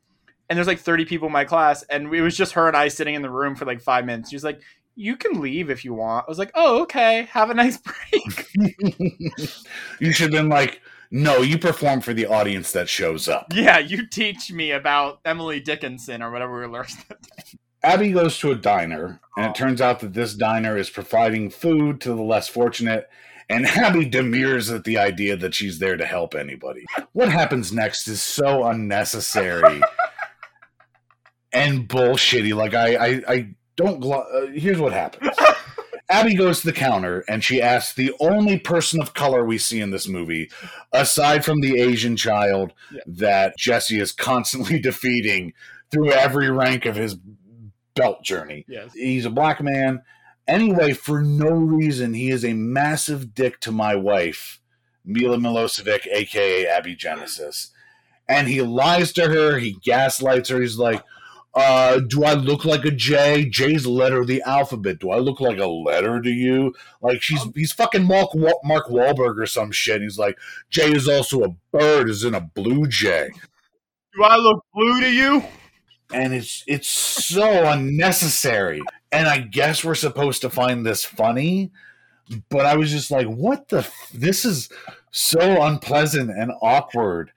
And 0.50 0.58
there's 0.58 0.68
like 0.68 0.80
30 0.80 1.06
people 1.06 1.28
in 1.28 1.32
my 1.34 1.46
class, 1.46 1.84
and 1.84 2.12
it 2.14 2.22
was 2.22 2.36
just 2.36 2.54
her 2.54 2.68
and 2.68 2.76
I 2.76 2.88
sitting 2.88 3.14
in 3.14 3.22
the 3.22 3.30
room 3.30 3.56
for 3.56 3.66
like 3.66 3.80
five 3.82 4.06
minutes. 4.06 4.32
She 4.32 4.36
was 4.36 4.44
like, 4.44 4.60
"You 4.96 5.16
can 5.16 5.40
leave 5.40 5.70
if 5.70 5.86
you 5.86 5.94
want." 5.94 6.26
I 6.28 6.32
was 6.32 6.40
like, 6.40 6.50
"Oh, 6.56 6.82
okay. 6.82 7.28
Have 7.32 7.52
a 7.52 7.54
nice 7.54 7.78
break." 8.12 8.48
you 10.00 10.12
should 10.12 10.34
have 10.34 10.42
been 10.42 10.50
like, 10.50 10.82
no, 11.12 11.38
you 11.40 11.58
perform 11.58 12.02
for 12.02 12.14
the 12.14 12.26
audience 12.28 12.72
that 12.74 12.88
shows 12.90 13.28
up. 13.28 13.48
yeah, 13.54 13.80
you 13.80 14.06
teach 14.08 14.52
me 14.52 14.72
about 14.72 15.20
Emily 15.26 15.60
Dickinson 15.60 16.22
or 16.22 16.32
whatever 16.32 16.60
we 16.60 16.68
learned. 16.68 16.90
that 17.10 17.22
day. 17.22 17.58
Abby 17.82 18.12
goes 18.12 18.38
to 18.40 18.52
a 18.52 18.56
diner, 18.56 19.22
and 19.38 19.46
it 19.48 19.56
turns 19.56 19.80
out 19.82 20.02
that 20.02 20.14
this 20.14 20.34
diner 20.36 20.78
is 20.78 20.90
providing 20.90 21.50
food 21.50 22.02
to 22.02 22.10
the 22.10 22.22
less 22.22 22.48
fortunate. 22.50 23.10
And 23.50 23.66
Abby 23.78 24.06
demurs 24.06 24.70
at 24.70 24.84
the 24.84 24.98
idea 24.98 25.36
that 25.38 25.56
she's 25.56 25.80
there 25.80 25.96
to 25.98 26.06
help 26.06 26.36
anybody. 26.36 26.86
What 27.14 27.30
happens 27.32 27.72
next 27.74 28.08
is 28.08 28.22
so 28.22 28.66
unnecessary 28.66 29.82
and 31.54 31.88
bullshitty. 31.88 32.54
Like 32.56 32.74
I, 32.74 32.96
I, 32.96 33.22
I 33.28 33.48
don't. 33.76 34.00
Glo- 34.00 34.26
uh, 34.34 34.48
here's 34.48 34.80
what 34.80 34.94
happens. 34.94 35.32
Abby 36.10 36.34
goes 36.36 36.62
to 36.62 36.68
the 36.68 36.74
counter 36.74 37.24
and 37.30 37.44
she 37.44 37.62
asks 37.62 37.94
the 37.94 38.12
only 38.20 38.58
person 38.58 39.00
of 39.02 39.14
color 39.14 39.46
we 39.46 39.58
see 39.60 39.80
in 39.80 39.92
this 39.92 40.08
movie, 40.08 40.50
aside 40.92 41.46
from 41.46 41.62
the 41.62 41.80
Asian 41.80 42.16
child 42.16 42.74
Yeah. 42.92 43.02
that 43.06 43.58
Jesse 43.58 44.00
is 44.00 44.12
constantly 44.12 44.80
defeating 44.82 45.54
through 45.92 46.12
every 46.12 46.50
rank 46.50 46.86
of 46.86 46.96
his 46.96 47.16
belt 47.96 48.24
journey. 48.24 48.66
Yes. 48.68 48.94
He's 48.94 49.26
a 49.26 49.30
black 49.30 49.62
man. 49.62 50.02
Anyway, 50.48 50.94
for 50.94 51.22
no 51.22 51.50
reason, 51.52 52.16
he 52.16 52.32
is 52.32 52.44
a 52.44 52.54
massive 52.54 53.36
dick 53.36 53.60
to 53.60 53.72
my 53.72 53.96
wife, 53.96 54.60
Mila 55.06 55.38
Milosevic, 55.38 56.08
aka 56.08 56.66
Abby 56.66 56.96
Genesis. 56.96 57.70
And 58.28 58.48
he 58.48 58.62
lies 58.62 59.12
to 59.14 59.28
her, 59.30 59.58
he 59.60 59.74
gaslights 59.84 60.50
her. 60.50 60.60
He's 60.62 60.78
like, 60.78 61.04
uh, 61.56 62.00
do 62.08 62.24
I 62.24 62.34
look 62.34 62.64
like 62.66 62.86
a 62.86 62.92
J? 62.92 63.46
J's 63.46 63.86
letter 63.88 64.22
of 64.22 64.28
the 64.28 64.42
alphabet. 64.44 65.00
Do 65.00 65.10
I 65.12 65.18
look 65.18 65.40
like 65.42 65.58
a 65.58 65.68
letter 65.68 66.22
to 66.22 66.30
you? 66.30 66.74
Like 67.02 67.22
she's 67.22 67.42
he's 67.56 67.72
fucking 67.72 68.04
Mark 68.06 68.30
Mark 68.36 68.88
Wahlberg 68.88 69.38
or 69.38 69.46
some 69.46 69.72
shit. 69.72 70.02
He's 70.02 70.20
like, 70.20 70.38
J 70.70 70.92
is 70.92 71.08
also 71.08 71.44
a 71.44 71.56
bird, 71.72 72.10
is 72.10 72.24
in 72.24 72.36
a 72.36 72.42
blue 72.42 72.88
jay 72.88 73.30
Do 74.16 74.24
I 74.24 74.36
look 74.38 74.64
blue 74.74 75.02
to 75.02 75.12
you? 75.12 75.44
and 76.12 76.34
it's 76.34 76.64
it's 76.68 76.88
so 76.90 77.70
unnecessary. 77.70 78.82
And 79.12 79.28
I 79.28 79.40
guess 79.40 79.84
we're 79.84 79.96
supposed 79.96 80.42
to 80.42 80.50
find 80.50 80.86
this 80.86 81.04
funny, 81.04 81.72
but 82.50 82.66
I 82.66 82.76
was 82.78 82.92
just 82.92 83.10
like, 83.12 83.28
what 83.28 83.70
the? 83.70 83.80
F- 83.80 84.12
this 84.14 84.46
is 84.46 84.70
so 85.12 85.64
unpleasant 85.64 86.30
and 86.30 86.52
awkward. 86.62 87.32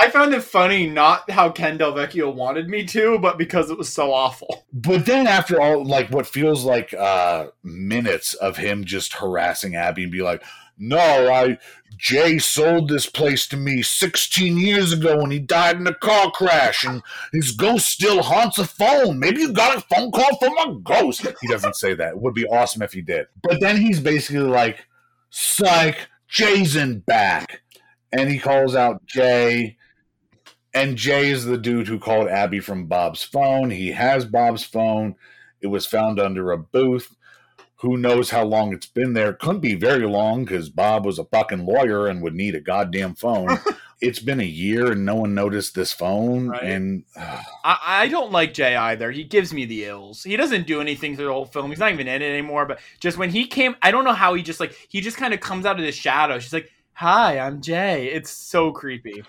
I 0.00 0.10
found 0.10 0.34
it 0.34 0.42
funny, 0.42 0.86
not 0.86 1.30
how 1.30 1.50
Ken 1.50 1.76
Del 1.76 1.92
Vecchio 1.92 2.32
wanted 2.32 2.68
me 2.68 2.84
to, 2.86 3.18
but 3.18 3.38
because 3.38 3.70
it 3.70 3.78
was 3.78 3.92
so 3.92 4.12
awful. 4.12 4.66
But 4.72 5.06
then 5.06 5.26
after 5.26 5.60
all, 5.60 5.84
like 5.84 6.10
what 6.10 6.26
feels 6.26 6.64
like 6.64 6.94
uh 6.94 7.48
minutes 7.62 8.34
of 8.34 8.56
him 8.56 8.84
just 8.84 9.14
harassing 9.14 9.74
Abby 9.74 10.04
and 10.04 10.12
be 10.12 10.22
like, 10.22 10.42
no, 10.78 10.98
I 11.32 11.58
Jay 11.98 12.38
sold 12.38 12.88
this 12.88 13.04
place 13.04 13.46
to 13.48 13.56
me 13.58 13.82
16 13.82 14.56
years 14.56 14.92
ago 14.92 15.18
when 15.18 15.30
he 15.30 15.38
died 15.38 15.76
in 15.76 15.86
a 15.86 15.94
car 15.94 16.30
crash, 16.30 16.82
and 16.82 17.02
his 17.30 17.52
ghost 17.52 17.86
still 17.86 18.22
haunts 18.22 18.56
a 18.58 18.66
phone. 18.66 19.18
Maybe 19.18 19.42
you 19.42 19.52
got 19.52 19.76
a 19.76 19.82
phone 19.82 20.10
call 20.10 20.38
from 20.38 20.56
a 20.56 20.80
ghost. 20.80 21.26
He 21.42 21.48
doesn't 21.48 21.76
say 21.76 21.92
that. 21.94 22.12
It 22.12 22.20
would 22.20 22.32
be 22.32 22.46
awesome 22.46 22.80
if 22.80 22.94
he 22.94 23.02
did. 23.02 23.26
But 23.42 23.60
then 23.60 23.76
he's 23.76 24.00
basically 24.00 24.40
like, 24.40 24.86
psych, 25.28 26.08
Jason 26.26 27.00
back. 27.00 27.60
And 28.12 28.30
he 28.30 28.38
calls 28.38 28.74
out 28.74 29.04
Jay. 29.04 29.76
And 30.72 30.96
Jay 30.96 31.30
is 31.30 31.44
the 31.44 31.58
dude 31.58 31.88
who 31.88 31.98
called 31.98 32.28
Abby 32.28 32.60
from 32.60 32.86
Bob's 32.86 33.22
phone. 33.22 33.70
He 33.70 33.92
has 33.92 34.24
Bob's 34.24 34.64
phone. 34.64 35.16
It 35.60 35.66
was 35.66 35.86
found 35.86 36.20
under 36.20 36.52
a 36.52 36.58
booth. 36.58 37.16
Who 37.76 37.96
knows 37.96 38.30
how 38.30 38.44
long 38.44 38.72
it's 38.72 38.86
been 38.86 39.14
there? 39.14 39.32
Couldn't 39.32 39.60
be 39.60 39.74
very 39.74 40.06
long 40.06 40.44
because 40.44 40.68
Bob 40.68 41.06
was 41.06 41.18
a 41.18 41.24
fucking 41.24 41.64
lawyer 41.64 42.06
and 42.06 42.22
would 42.22 42.34
need 42.34 42.54
a 42.54 42.60
goddamn 42.60 43.14
phone. 43.14 43.58
it's 44.00 44.18
been 44.18 44.40
a 44.40 44.44
year 44.44 44.92
and 44.92 45.04
no 45.04 45.14
one 45.16 45.34
noticed 45.34 45.74
this 45.74 45.92
phone. 45.92 46.48
Right. 46.48 46.62
And 46.62 47.04
I, 47.16 47.78
I 47.84 48.08
don't 48.08 48.32
like 48.32 48.54
Jay 48.54 48.76
either. 48.76 49.10
He 49.10 49.24
gives 49.24 49.52
me 49.52 49.64
the 49.64 49.84
ills. 49.84 50.22
He 50.22 50.36
doesn't 50.36 50.66
do 50.66 50.80
anything 50.80 51.16
through 51.16 51.26
the 51.26 51.32
whole 51.32 51.44
film. 51.44 51.70
He's 51.70 51.78
not 51.78 51.92
even 51.92 52.08
in 52.08 52.22
it 52.22 52.30
anymore. 52.30 52.66
But 52.66 52.80
just 53.00 53.18
when 53.18 53.30
he 53.30 53.46
came, 53.46 53.76
I 53.82 53.90
don't 53.90 54.04
know 54.04 54.12
how 54.12 54.34
he 54.34 54.42
just 54.42 54.60
like 54.60 54.74
he 54.88 55.00
just 55.00 55.16
kind 55.16 55.34
of 55.34 55.40
comes 55.40 55.66
out 55.66 55.78
of 55.78 55.84
the 55.84 55.92
shadow. 55.92 56.38
She's 56.38 56.52
like, 56.52 56.70
"Hi, 56.94 57.38
I'm 57.38 57.60
Jay." 57.60 58.06
It's 58.06 58.30
so 58.30 58.72
creepy. 58.72 59.22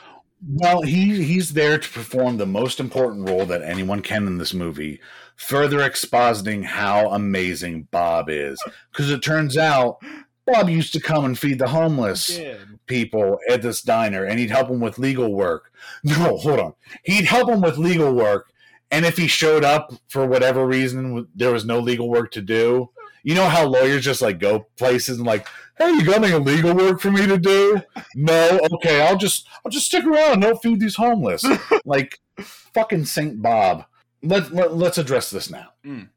Well, 0.48 0.82
he 0.82 1.24
he's 1.24 1.54
there 1.54 1.78
to 1.78 1.90
perform 1.90 2.38
the 2.38 2.48
most 2.48 2.80
important 2.80 3.30
role 3.30 3.46
that 3.46 3.62
anyone 3.62 4.02
can 4.02 4.26
in 4.26 4.40
this 4.40 4.54
movie, 4.54 5.00
further 5.36 5.80
expositing 5.80 6.64
how 6.64 7.12
amazing 7.12 7.88
Bob 7.92 8.28
is. 8.28 8.62
Because 8.92 9.12
it 9.12 9.22
turns 9.22 9.56
out 9.56 10.00
Bob 10.48 10.68
used 10.68 10.94
to 10.94 11.00
come 11.00 11.26
and 11.26 11.38
feed 11.38 11.60
the 11.60 11.68
homeless 11.68 12.40
people 12.88 13.38
at 13.50 13.62
this 13.62 13.84
diner, 13.84 14.26
and 14.26 14.40
he'd 14.40 14.50
help 14.50 14.68
them 14.68 14.80
with 14.80 14.98
legal 14.98 15.32
work. 15.32 15.72
No, 16.04 16.38
hold 16.38 16.60
on, 16.60 16.74
he'd 17.04 17.26
help 17.26 17.48
them 17.48 17.62
with 17.62 17.78
legal 17.78 18.12
work, 18.12 18.52
and 18.90 19.06
if 19.06 19.18
he 19.18 19.28
showed 19.28 19.64
up 19.64 19.94
for 20.10 20.26
whatever 20.26 20.66
reason, 20.66 21.28
there 21.36 21.52
was 21.52 21.66
no 21.66 21.80
legal 21.80 22.10
work 22.10 22.32
to 22.32 22.42
do. 22.42 22.90
You 23.24 23.36
know 23.36 23.48
how 23.48 23.68
lawyers 23.68 24.04
just 24.04 24.24
like 24.24 24.40
go 24.40 24.66
places 24.78 25.18
and 25.20 25.28
like, 25.28 25.46
hey, 25.78 25.92
you 25.92 26.06
got 26.06 26.24
any 26.24 26.34
legal 26.38 26.76
work 26.76 27.00
for 27.00 27.12
me 27.12 27.26
to 27.28 27.38
do? 27.38 27.82
No, 28.16 28.60
okay, 28.76 29.02
I'll 29.02 29.18
just 29.18 29.48
I'll 29.66 29.72
just 29.72 29.88
stick 29.88 30.06
around 30.06 30.34
and 30.34 30.44
help 30.44 30.62
feed 30.62 30.80
these 30.80 30.96
homeless. 30.96 31.44
like 31.86 32.20
fucking 32.40 33.06
Saint 33.06 33.42
Bob. 33.42 33.86
Let, 34.24 34.54
let 34.54 34.76
let's 34.76 34.98
address 34.98 35.30
this 35.30 35.50
now. 35.50 35.70
Mm. 35.86 36.10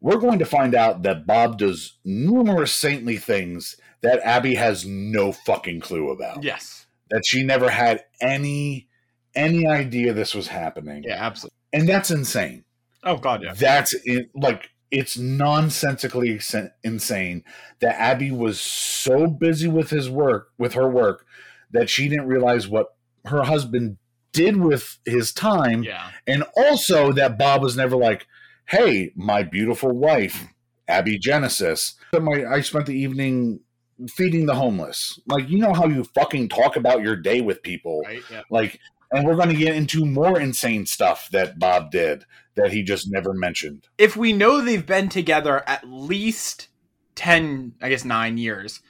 We're 0.00 0.18
going 0.18 0.38
to 0.38 0.46
find 0.46 0.74
out 0.74 1.02
that 1.02 1.26
Bob 1.26 1.58
does 1.58 1.98
numerous 2.04 2.74
saintly 2.74 3.18
things 3.18 3.76
that 4.00 4.20
Abby 4.20 4.54
has 4.54 4.86
no 4.86 5.30
fucking 5.30 5.80
clue 5.80 6.10
about. 6.10 6.42
Yes. 6.42 6.86
That 7.10 7.24
she 7.26 7.42
never 7.42 7.68
had 7.68 8.04
any 8.20 8.88
any 9.34 9.66
idea 9.66 10.12
this 10.12 10.34
was 10.34 10.48
happening. 10.48 11.04
Yeah. 11.04 11.24
Absolutely. 11.24 11.56
And 11.72 11.88
that's 11.88 12.10
insane. 12.10 12.64
Oh 13.04 13.16
God. 13.16 13.42
Yeah. 13.42 13.54
That's 13.54 13.94
it, 14.04 14.30
like 14.34 14.70
it's 14.90 15.16
nonsensically 15.16 16.40
insane 16.82 17.44
that 17.80 18.00
Abby 18.00 18.30
was 18.30 18.60
so 18.60 19.26
busy 19.26 19.68
with 19.68 19.90
his 19.90 20.10
work, 20.10 20.50
with 20.58 20.74
her 20.74 20.88
work, 20.88 21.24
that 21.70 21.88
she 21.88 22.08
didn't 22.08 22.26
realize 22.26 22.66
what 22.68 22.94
her 23.26 23.42
husband 23.44 23.96
did 24.32 24.56
with 24.56 24.98
his 25.04 25.32
time, 25.32 25.82
Yeah. 25.82 26.10
and 26.26 26.44
also 26.56 27.12
that 27.12 27.38
Bob 27.38 27.62
was 27.62 27.76
never 27.76 27.96
like, 27.96 28.26
"Hey, 28.66 29.12
my 29.16 29.42
beautiful 29.42 29.90
wife, 29.92 30.46
Abby 30.88 31.18
Genesis, 31.18 31.94
my, 32.12 32.44
I 32.44 32.60
spent 32.60 32.86
the 32.86 32.94
evening 32.98 33.60
feeding 34.08 34.46
the 34.46 34.54
homeless." 34.54 35.20
Like, 35.26 35.48
you 35.48 35.58
know 35.58 35.72
how 35.74 35.86
you 35.86 36.04
fucking 36.04 36.48
talk 36.48 36.76
about 36.76 37.02
your 37.02 37.16
day 37.16 37.40
with 37.40 37.62
people, 37.62 38.02
Right. 38.06 38.22
Yeah. 38.30 38.42
like 38.50 38.78
and 39.12 39.26
we're 39.26 39.36
going 39.36 39.48
to 39.48 39.54
get 39.56 39.74
into 39.74 40.04
more 40.04 40.40
insane 40.40 40.86
stuff 40.86 41.28
that 41.32 41.58
Bob 41.58 41.90
did 41.90 42.24
that 42.54 42.72
he 42.72 42.82
just 42.82 43.10
never 43.10 43.32
mentioned. 43.32 43.88
If 43.98 44.16
we 44.16 44.32
know 44.32 44.60
they've 44.60 44.84
been 44.84 45.08
together 45.08 45.62
at 45.68 45.88
least 45.88 46.68
ten, 47.14 47.74
I 47.82 47.88
guess 47.88 48.04
nine 48.04 48.38
years, 48.38 48.80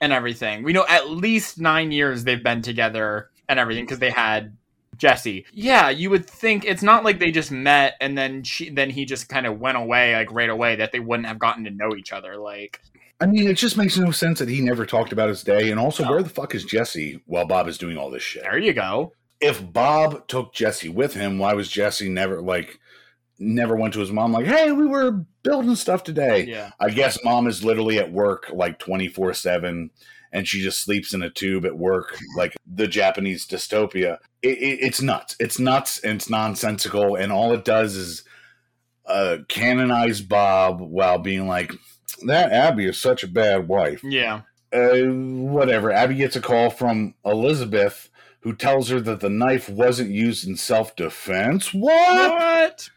and 0.00 0.12
everything, 0.12 0.62
we 0.62 0.72
know 0.72 0.84
at 0.88 1.10
least 1.10 1.58
nine 1.60 1.90
years 1.92 2.24
they've 2.24 2.42
been 2.42 2.62
together 2.62 3.30
and 3.48 3.58
everything 3.58 3.84
because 3.84 3.98
they 3.98 4.10
had 4.10 4.56
Jesse. 4.98 5.44
Yeah, 5.52 5.90
you 5.90 6.10
would 6.10 6.26
think 6.26 6.64
it's 6.64 6.82
not 6.82 7.04
like 7.04 7.18
they 7.18 7.30
just 7.30 7.50
met 7.50 7.94
and 8.00 8.16
then 8.16 8.42
she 8.44 8.70
then 8.70 8.90
he 8.90 9.04
just 9.04 9.28
kind 9.28 9.46
of 9.46 9.60
went 9.60 9.76
away 9.76 10.14
like 10.14 10.32
right 10.32 10.48
away 10.50 10.76
that 10.76 10.92
they 10.92 11.00
wouldn't 11.00 11.28
have 11.28 11.38
gotten 11.38 11.64
to 11.64 11.70
know 11.70 11.94
each 11.96 12.12
other. 12.12 12.36
Like 12.36 12.80
I 13.20 13.26
mean, 13.26 13.48
it 13.48 13.54
just 13.54 13.76
makes 13.78 13.96
no 13.96 14.10
sense 14.10 14.38
that 14.40 14.48
he 14.48 14.60
never 14.60 14.84
talked 14.84 15.12
about 15.12 15.28
his 15.30 15.42
day. 15.42 15.70
And 15.70 15.80
also, 15.80 16.04
No. 16.04 16.10
where 16.10 16.22
the 16.22 16.28
fuck 16.28 16.54
is 16.54 16.64
Jesse 16.64 17.22
while 17.26 17.46
Bob 17.46 17.66
is 17.68 17.78
doing 17.78 17.96
all 17.96 18.10
this 18.10 18.22
shit? 18.22 18.42
there 18.42 18.58
you 18.58 18.72
go. 18.74 19.12
If 19.40 19.72
Bob 19.72 20.26
took 20.28 20.52
Jesse 20.54 20.88
with 20.88 21.14
him, 21.14 21.38
why 21.38 21.54
was 21.54 21.70
Jesse 21.70 22.08
never 22.08 22.40
like 22.40 22.80
never 23.38 23.76
went 23.76 23.92
to 23.94 24.00
his 24.00 24.10
mom 24.10 24.32
like, 24.32 24.46
"Hey, 24.46 24.72
we 24.72 24.86
were 24.86 25.24
building 25.42 25.76
stuff 25.76 26.02
today." 26.02 26.44
Yeah. 26.44 26.70
I 26.80 26.90
guess 26.90 27.22
mom 27.22 27.46
is 27.46 27.64
literally 27.64 27.98
at 27.98 28.12
work 28.12 28.50
like 28.52 28.78
24 28.78 29.34
7 29.34 29.90
and 30.32 30.46
she 30.46 30.60
just 30.60 30.80
sleeps 30.80 31.14
in 31.14 31.22
a 31.22 31.30
tube 31.30 31.64
at 31.64 31.78
work 31.78 32.18
like 32.36 32.54
the 32.66 32.86
Japanese 32.86 33.46
dystopia. 33.46 34.18
It, 34.42 34.58
it, 34.58 34.78
it's 34.82 35.00
nuts. 35.00 35.36
It's 35.40 35.58
nuts 35.58 35.98
and 36.00 36.16
it's 36.16 36.28
nonsensical. 36.28 37.16
And 37.16 37.32
all 37.32 37.52
it 37.52 37.64
does 37.64 37.96
is 37.96 38.22
uh, 39.06 39.38
canonize 39.48 40.20
Bob 40.20 40.80
while 40.80 41.18
being 41.18 41.46
like, 41.46 41.72
that 42.26 42.52
Abby 42.52 42.86
is 42.86 42.98
such 42.98 43.22
a 43.22 43.28
bad 43.28 43.68
wife. 43.68 44.02
Yeah. 44.04 44.42
Uh, 44.72 45.04
whatever. 45.06 45.90
Abby 45.90 46.16
gets 46.16 46.36
a 46.36 46.40
call 46.40 46.68
from 46.70 47.14
Elizabeth 47.24 48.10
who 48.46 48.54
tells 48.54 48.88
her 48.90 49.00
that 49.00 49.18
the 49.18 49.28
knife 49.28 49.68
wasn't 49.68 50.08
used 50.08 50.46
in 50.46 50.56
self 50.56 50.94
defense. 50.94 51.74
What? 51.74 52.30
What? 52.30 52.90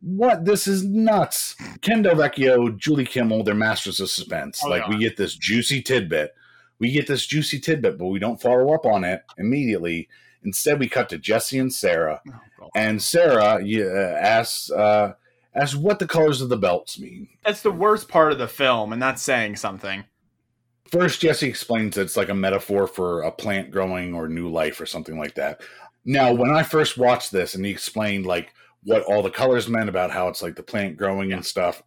what? 0.00 0.44
This 0.44 0.66
is 0.66 0.84
nuts. 0.84 1.54
Ken 1.80 2.02
del 2.02 2.16
vecchio 2.16 2.76
julie 2.76 3.04
kimmel 3.04 3.44
they're 3.44 3.54
masters 3.54 4.00
of 4.00 4.10
suspense. 4.10 4.62
Oh, 4.64 4.68
like 4.68 4.82
they 4.82 4.96
we 4.96 4.98
get 4.98 5.16
this 5.16 5.36
juicy 5.36 5.80
tidbit. 5.80 6.34
We 6.80 6.90
get 6.90 7.06
this 7.06 7.24
juicy 7.24 7.60
tidbit 7.60 7.98
but 7.98 8.06
we 8.06 8.18
don't 8.18 8.42
follow 8.42 8.74
up 8.74 8.84
on 8.84 9.04
it 9.04 9.22
immediately. 9.38 10.08
Instead 10.42 10.80
we 10.80 10.88
cut 10.88 11.08
to 11.10 11.18
jesse 11.18 11.60
and 11.60 11.72
sarah. 11.72 12.20
Oh, 12.60 12.68
and 12.74 13.00
sarah 13.00 13.62
yeah, 13.64 14.18
asks 14.20 14.72
uh 14.72 15.12
asks 15.54 15.76
what 15.76 16.00
the 16.00 16.08
colors 16.08 16.40
of 16.40 16.48
the 16.48 16.56
belts 16.56 16.98
mean. 16.98 17.28
That's 17.44 17.62
the 17.62 17.70
worst 17.70 18.08
part 18.08 18.32
of 18.32 18.38
the 18.38 18.48
film, 18.48 18.92
and 18.92 19.00
that's 19.00 19.22
saying 19.22 19.54
something. 19.54 20.02
First, 20.90 21.20
Jesse 21.20 21.48
explains 21.48 21.96
that 21.96 22.02
it's 22.02 22.16
like 22.16 22.28
a 22.28 22.34
metaphor 22.34 22.86
for 22.86 23.22
a 23.22 23.32
plant 23.32 23.70
growing 23.70 24.14
or 24.14 24.28
new 24.28 24.48
life 24.48 24.80
or 24.80 24.86
something 24.86 25.18
like 25.18 25.34
that. 25.34 25.62
Now, 26.04 26.32
when 26.32 26.50
I 26.50 26.62
first 26.62 26.96
watched 26.96 27.32
this 27.32 27.54
and 27.54 27.64
he 27.64 27.70
explained 27.70 28.26
like 28.26 28.52
what 28.84 29.02
all 29.02 29.22
the 29.22 29.30
colors 29.30 29.68
meant 29.68 29.88
about 29.88 30.12
how 30.12 30.28
it's 30.28 30.42
like 30.42 30.54
the 30.54 30.62
plant 30.62 30.96
growing 30.96 31.32
and 31.32 31.44
stuff, 31.44 31.82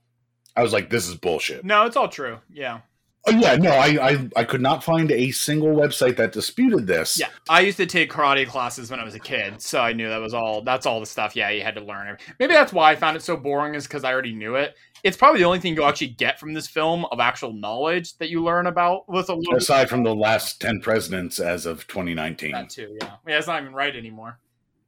I 0.55 0.61
was 0.61 0.73
like, 0.73 0.89
this 0.89 1.07
is 1.07 1.15
bullshit. 1.15 1.63
No, 1.63 1.85
it's 1.85 1.95
all 1.95 2.09
true. 2.09 2.39
Yeah. 2.51 2.81
Oh, 3.27 3.31
yeah, 3.31 3.55
no, 3.57 3.71
I, 3.71 4.11
I 4.11 4.29
I 4.37 4.43
could 4.45 4.61
not 4.61 4.81
find 4.81 5.11
a 5.11 5.31
single 5.31 5.75
website 5.75 6.15
that 6.15 6.31
disputed 6.31 6.87
this. 6.87 7.19
Yeah. 7.19 7.27
I 7.49 7.59
used 7.59 7.77
to 7.77 7.85
take 7.85 8.09
karate 8.09 8.47
classes 8.47 8.89
when 8.89 8.99
I 8.99 9.03
was 9.03 9.13
a 9.13 9.19
kid, 9.19 9.61
so 9.61 9.81
I 9.81 9.91
knew 9.91 10.07
that 10.07 10.21
was 10.21 10.33
all 10.33 10.61
that's 10.61 10.85
all 10.85 11.01
the 11.01 11.05
stuff, 11.05 11.35
yeah, 11.35 11.49
you 11.49 11.61
had 11.61 11.75
to 11.75 11.83
learn. 11.83 12.17
Maybe 12.39 12.53
that's 12.53 12.71
why 12.71 12.91
I 12.91 12.95
found 12.95 13.17
it 13.17 13.21
so 13.21 13.35
boring, 13.35 13.75
is 13.75 13.87
because 13.87 14.05
I 14.05 14.13
already 14.13 14.33
knew 14.33 14.55
it. 14.55 14.75
It's 15.03 15.17
probably 15.17 15.39
the 15.39 15.45
only 15.45 15.59
thing 15.59 15.75
you'll 15.75 15.85
actually 15.85 16.07
get 16.09 16.39
from 16.39 16.53
this 16.53 16.67
film 16.67 17.05
of 17.11 17.19
actual 17.19 17.53
knowledge 17.53 18.17
that 18.17 18.29
you 18.29 18.43
learn 18.43 18.67
about 18.67 19.07
with 19.09 19.29
a 19.29 19.33
little 19.35 19.55
Aside 19.55 19.89
from 19.89 20.03
the 20.03 20.13
last 20.15 20.59
10 20.61 20.81
presidents 20.81 21.39
as 21.39 21.65
of 21.65 21.87
2019. 21.87 22.51
that 22.51 22.69
too, 22.69 22.97
yeah. 23.01 23.11
Yeah, 23.27 23.37
it's 23.37 23.47
not 23.47 23.61
even 23.61 23.73
right 23.73 23.95
anymore. 23.95 24.39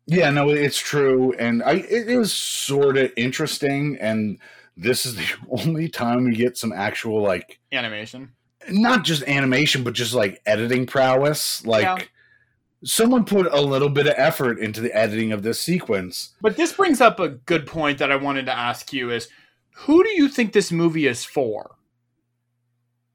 Yeah, 0.07 0.29
no, 0.31 0.49
it's 0.49 0.79
true, 0.79 1.33
and 1.33 1.61
I 1.63 1.73
it 1.73 2.09
is 2.09 2.33
sort 2.33 2.97
of 2.97 3.11
interesting, 3.15 3.97
and 4.01 4.39
this 4.75 5.05
is 5.05 5.15
the 5.17 5.27
only 5.49 5.87
time 5.87 6.25
we 6.25 6.35
get 6.35 6.57
some 6.57 6.73
actual 6.73 7.21
like 7.21 7.59
Animation. 7.71 8.31
not 8.69 9.03
just 9.03 9.23
animation, 9.23 9.83
but 9.83 9.93
just 9.93 10.13
like 10.13 10.41
editing 10.45 10.85
prowess. 10.87 11.65
Like 11.65 11.83
Yeah. 11.83 11.97
someone 12.83 13.25
put 13.25 13.45
a 13.53 13.61
little 13.61 13.89
bit 13.89 14.07
of 14.07 14.15
effort 14.17 14.59
into 14.59 14.81
the 14.81 14.93
editing 14.95 15.31
of 15.31 15.43
this 15.43 15.61
sequence. 15.61 16.31
But 16.41 16.57
this 16.57 16.73
brings 16.73 16.99
up 16.99 17.19
a 17.19 17.29
good 17.29 17.67
point 17.67 17.99
that 17.99 18.11
I 18.11 18.15
wanted 18.15 18.47
to 18.47 18.57
ask 18.57 18.91
you 18.91 19.11
is 19.11 19.29
who 19.73 20.03
do 20.03 20.09
you 20.09 20.27
think 20.27 20.53
this 20.53 20.71
movie 20.71 21.07
is 21.07 21.23
for? 21.25 21.75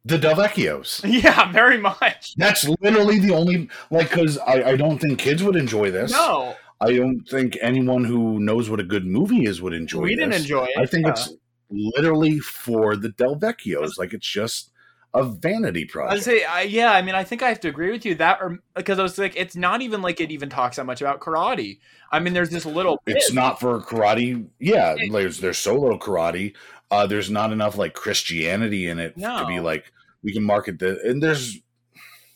The 0.04 0.18
Del 0.18 0.36
Vecchios. 0.36 1.02
Yeah, 1.22 1.50
very 1.50 1.78
much. 1.78 2.34
That's 2.36 2.68
literally 2.80 3.18
the 3.18 3.34
only 3.34 3.68
like 3.90 4.10
because 4.10 4.38
I, 4.38 4.62
I 4.62 4.76
don't 4.76 4.98
think 4.98 5.18
kids 5.18 5.42
would 5.42 5.56
enjoy 5.56 5.90
this. 5.90 6.12
No, 6.12 6.54
I 6.80 6.92
don't 6.92 7.22
think 7.28 7.58
anyone 7.60 8.04
who 8.04 8.38
knows 8.38 8.70
what 8.70 8.80
a 8.80 8.84
good 8.84 9.06
movie 9.06 9.46
is 9.46 9.60
would 9.62 9.72
enjoy. 9.72 10.02
we 10.02 10.14
didn't 10.14 10.34
enjoy 10.34 10.64
it. 10.64 10.78
I 10.78 10.86
think 10.86 11.06
yeah. 11.06 11.12
it's 11.12 11.34
literally 11.70 12.38
for 12.38 12.96
the 12.96 13.08
Del 13.08 13.36
Vecchios. 13.36 13.98
Like 13.98 14.12
it's 14.12 14.28
just 14.28 14.70
a 15.16 15.24
vanity 15.24 15.82
I'd 15.82 15.88
project. 15.88 16.24
say, 16.24 16.44
I, 16.44 16.62
yeah. 16.62 16.92
I 16.92 17.02
mean, 17.02 17.14
I 17.14 17.24
think 17.24 17.42
I 17.42 17.48
have 17.48 17.60
to 17.60 17.68
agree 17.68 17.90
with 17.90 18.04
you 18.04 18.14
that, 18.16 18.38
or 18.40 18.58
because 18.74 18.98
I 18.98 19.02
was 19.02 19.18
like, 19.18 19.34
it's 19.36 19.56
not 19.56 19.82
even 19.82 20.02
like 20.02 20.20
it 20.20 20.30
even 20.30 20.48
talks 20.48 20.76
that 20.76 20.86
much 20.86 21.00
about 21.00 21.20
karate. 21.20 21.78
I 22.12 22.20
mean, 22.20 22.34
there's 22.34 22.50
this 22.50 22.64
little. 22.66 23.02
it's 23.06 23.30
bit. 23.30 23.34
not 23.34 23.58
for 23.58 23.80
karate. 23.80 24.46
Yeah, 24.60 24.94
there's 25.10 25.40
there's 25.40 25.58
so 25.58 25.74
little 25.74 25.98
karate. 25.98 26.54
Uh, 26.90 27.06
there's 27.06 27.30
not 27.30 27.52
enough 27.52 27.76
like 27.76 27.94
Christianity 27.94 28.88
in 28.88 28.98
it 28.98 29.18
to 29.18 29.44
be 29.48 29.58
like 29.60 29.92
we 30.22 30.32
can 30.32 30.44
market 30.44 30.78
the 30.78 31.00
and 31.04 31.22
there's 31.22 31.58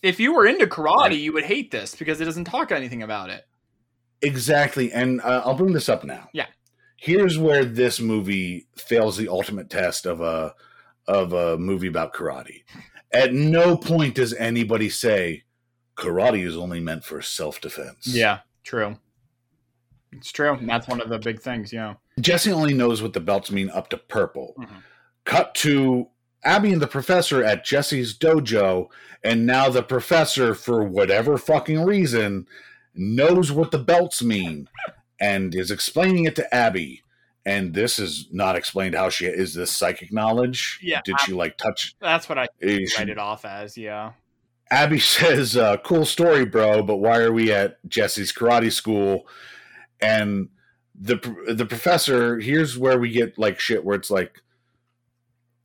If 0.03 0.19
you 0.19 0.35
were 0.35 0.47
into 0.47 0.67
karate, 0.67 1.21
you 1.21 1.33
would 1.33 1.45
hate 1.45 1.71
this 1.71 1.95
because 1.95 2.21
it 2.21 2.25
doesn't 2.25 2.47
talk 2.47 2.73
anything 2.73 3.03
about 3.03 3.31
it. 3.31 3.47
Exactly, 4.23 4.93
and 4.93 5.21
uh, 5.21 5.43
I'll 5.45 5.55
bring 5.55 5.73
this 5.73 5.89
up 5.89 6.05
now. 6.05 6.29
Yeah. 6.33 6.47
Here's 6.97 7.39
where 7.39 7.65
this 7.65 7.99
movie 8.01 8.67
fails 8.77 9.17
the 9.17 9.29
ultimate 9.29 9.71
test 9.71 10.05
of 10.05 10.21
a 10.21 10.55
of 11.11 11.33
a 11.33 11.59
movie 11.59 11.89
about 11.89 12.15
karate. 12.15 12.63
At 13.13 13.35
no 13.35 13.77
point 13.77 14.15
does 14.15 14.33
anybody 14.35 14.89
say 14.89 15.43
karate 15.97 16.47
is 16.47 16.57
only 16.57 16.79
meant 16.81 17.05
for 17.05 17.21
self 17.21 17.61
defense. 17.61 18.07
Yeah, 18.07 18.39
true. 18.63 18.97
It's 20.13 20.31
true. 20.33 20.59
That's 20.63 20.89
one 20.89 21.01
of 21.01 21.09
the 21.09 21.19
big 21.19 21.41
things. 21.41 21.73
Yeah. 21.73 21.95
Jesse 22.21 22.53
only 22.53 22.75
knows 22.75 23.03
what 23.03 23.13
the 23.13 23.21
belts 23.21 23.51
mean 23.51 23.71
up 23.71 23.91
to 23.91 23.97
purple. 23.97 24.55
Mhm. 24.59 24.83
Cut 25.25 25.55
to 25.57 26.09
Abby 26.45 26.73
and 26.73 26.81
the 26.81 26.87
professor 26.87 27.45
at 27.45 27.65
Jesse's 27.65 28.17
dojo, 28.17 28.89
and 29.23 29.47
now 29.47 29.69
the 29.69 29.83
professor, 29.83 30.55
for 30.55 30.83
whatever 30.85 31.37
fucking 31.37 31.85
reason, 31.85 32.47
knows 32.95 33.53
what 33.53 33.71
the 33.71 33.79
belts 33.79 34.23
mean 34.23 34.69
and 35.21 35.55
is 35.55 35.71
explaining 35.71 36.25
it 36.25 36.35
to 36.37 36.55
Abby. 36.55 37.03
And 37.47 37.73
this 37.73 37.99
is 37.99 38.29
not 38.31 38.55
explained 38.57 38.95
how 38.95 39.09
she 39.09 39.25
is 39.27 39.55
this 39.55 39.71
psychic 39.71 40.13
knowledge. 40.13 40.79
Yeah, 40.83 41.01
Did 41.05 41.19
she 41.21 41.33
like 41.33 41.57
touch? 41.57 41.95
That's 42.01 42.29
what 42.29 42.39
I 42.39 42.49
is 42.61 42.93
she- 42.93 42.99
write 42.99 43.09
it 43.09 43.19
off 43.19 43.45
as. 43.45 43.77
Yeah. 43.79 44.13
Abby 44.71 44.99
says, 45.01 45.57
uh, 45.57 45.79
"Cool 45.79 46.05
story, 46.05 46.45
bro, 46.45 46.83
but 46.83 46.97
why 46.97 47.19
are 47.19 47.33
we 47.33 47.51
at 47.53 47.79
Jesse's 47.89 48.33
karate 48.33 48.71
school?" 48.71 49.27
And 50.03 50.49
the 50.95 51.17
the 51.49 51.65
professor 51.67 52.39
here's 52.41 52.77
where 52.77 52.99
we 52.99 53.11
get 53.11 53.39
like 53.39 53.59
shit 53.59 53.85
where 53.85 53.97
it's 53.97 54.11
like 54.11 54.43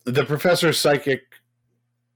the 0.04 0.24
professor's 0.24 0.78
psychic 0.78 1.20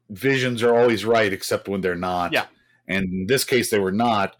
visions 0.09 0.63
are 0.63 0.75
always 0.75 1.05
right 1.05 1.33
except 1.33 1.69
when 1.69 1.81
they're 1.83 1.95
not. 1.95 2.33
Yeah. 2.33 2.47
And 2.89 3.05
in 3.13 3.27
this 3.27 3.45
case, 3.45 3.71
they 3.71 3.79
were 3.79 3.93
not. 3.93 4.37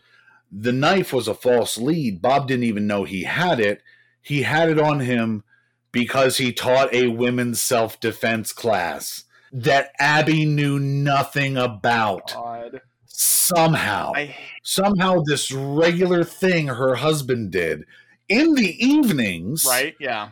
The 0.51 0.73
knife 0.73 1.13
was 1.13 1.29
a 1.29 1.35
false 1.35 1.77
lead. 1.79 2.21
Bob 2.23 2.49
didn't 2.49 2.65
even 2.65 2.87
know 2.87 3.05
he 3.05 3.23
had 3.25 3.61
it. 3.61 3.83
He 4.31 4.43
had 4.43 4.69
it 4.71 4.79
on 4.79 5.01
him 5.01 5.43
because 5.91 6.37
he 6.37 6.53
taught 6.53 6.95
a 6.95 7.09
women's 7.09 7.61
self 7.61 7.99
defense 7.99 8.53
class 8.53 9.25
that 9.53 9.91
Abby 9.99 10.45
knew 10.47 10.79
nothing 10.79 11.57
about. 11.57 12.33
God. 12.33 12.81
Somehow, 13.07 14.13
I 14.15 14.37
somehow, 14.63 15.23
this 15.27 15.51
regular 15.51 16.23
thing 16.23 16.69
her 16.69 16.95
husband 16.95 17.51
did 17.51 17.85
in 18.29 18.55
the 18.55 18.77
evenings, 18.87 19.67
right. 19.69 19.97
Yeah. 19.99 20.29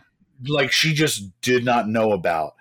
like 0.47 0.71
she 0.71 0.95
just 0.95 1.39
did 1.41 1.65
not 1.65 1.89
know 1.89 2.13
about. 2.13 2.55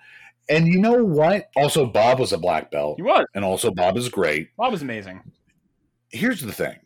And 0.48 0.66
you 0.66 0.80
know 0.80 1.04
what? 1.04 1.50
Also, 1.54 1.86
Bob 1.86 2.18
was 2.18 2.32
a 2.32 2.38
black 2.38 2.72
belt, 2.72 2.96
He 2.96 3.02
was. 3.02 3.26
and 3.36 3.44
also 3.44 3.70
Bob 3.70 3.96
is 3.96 4.08
great. 4.08 4.48
Bob 4.56 4.72
was 4.72 4.82
amazing. 4.82 5.20
Here's 6.10 6.40
the 6.40 6.52
thing 6.52 6.76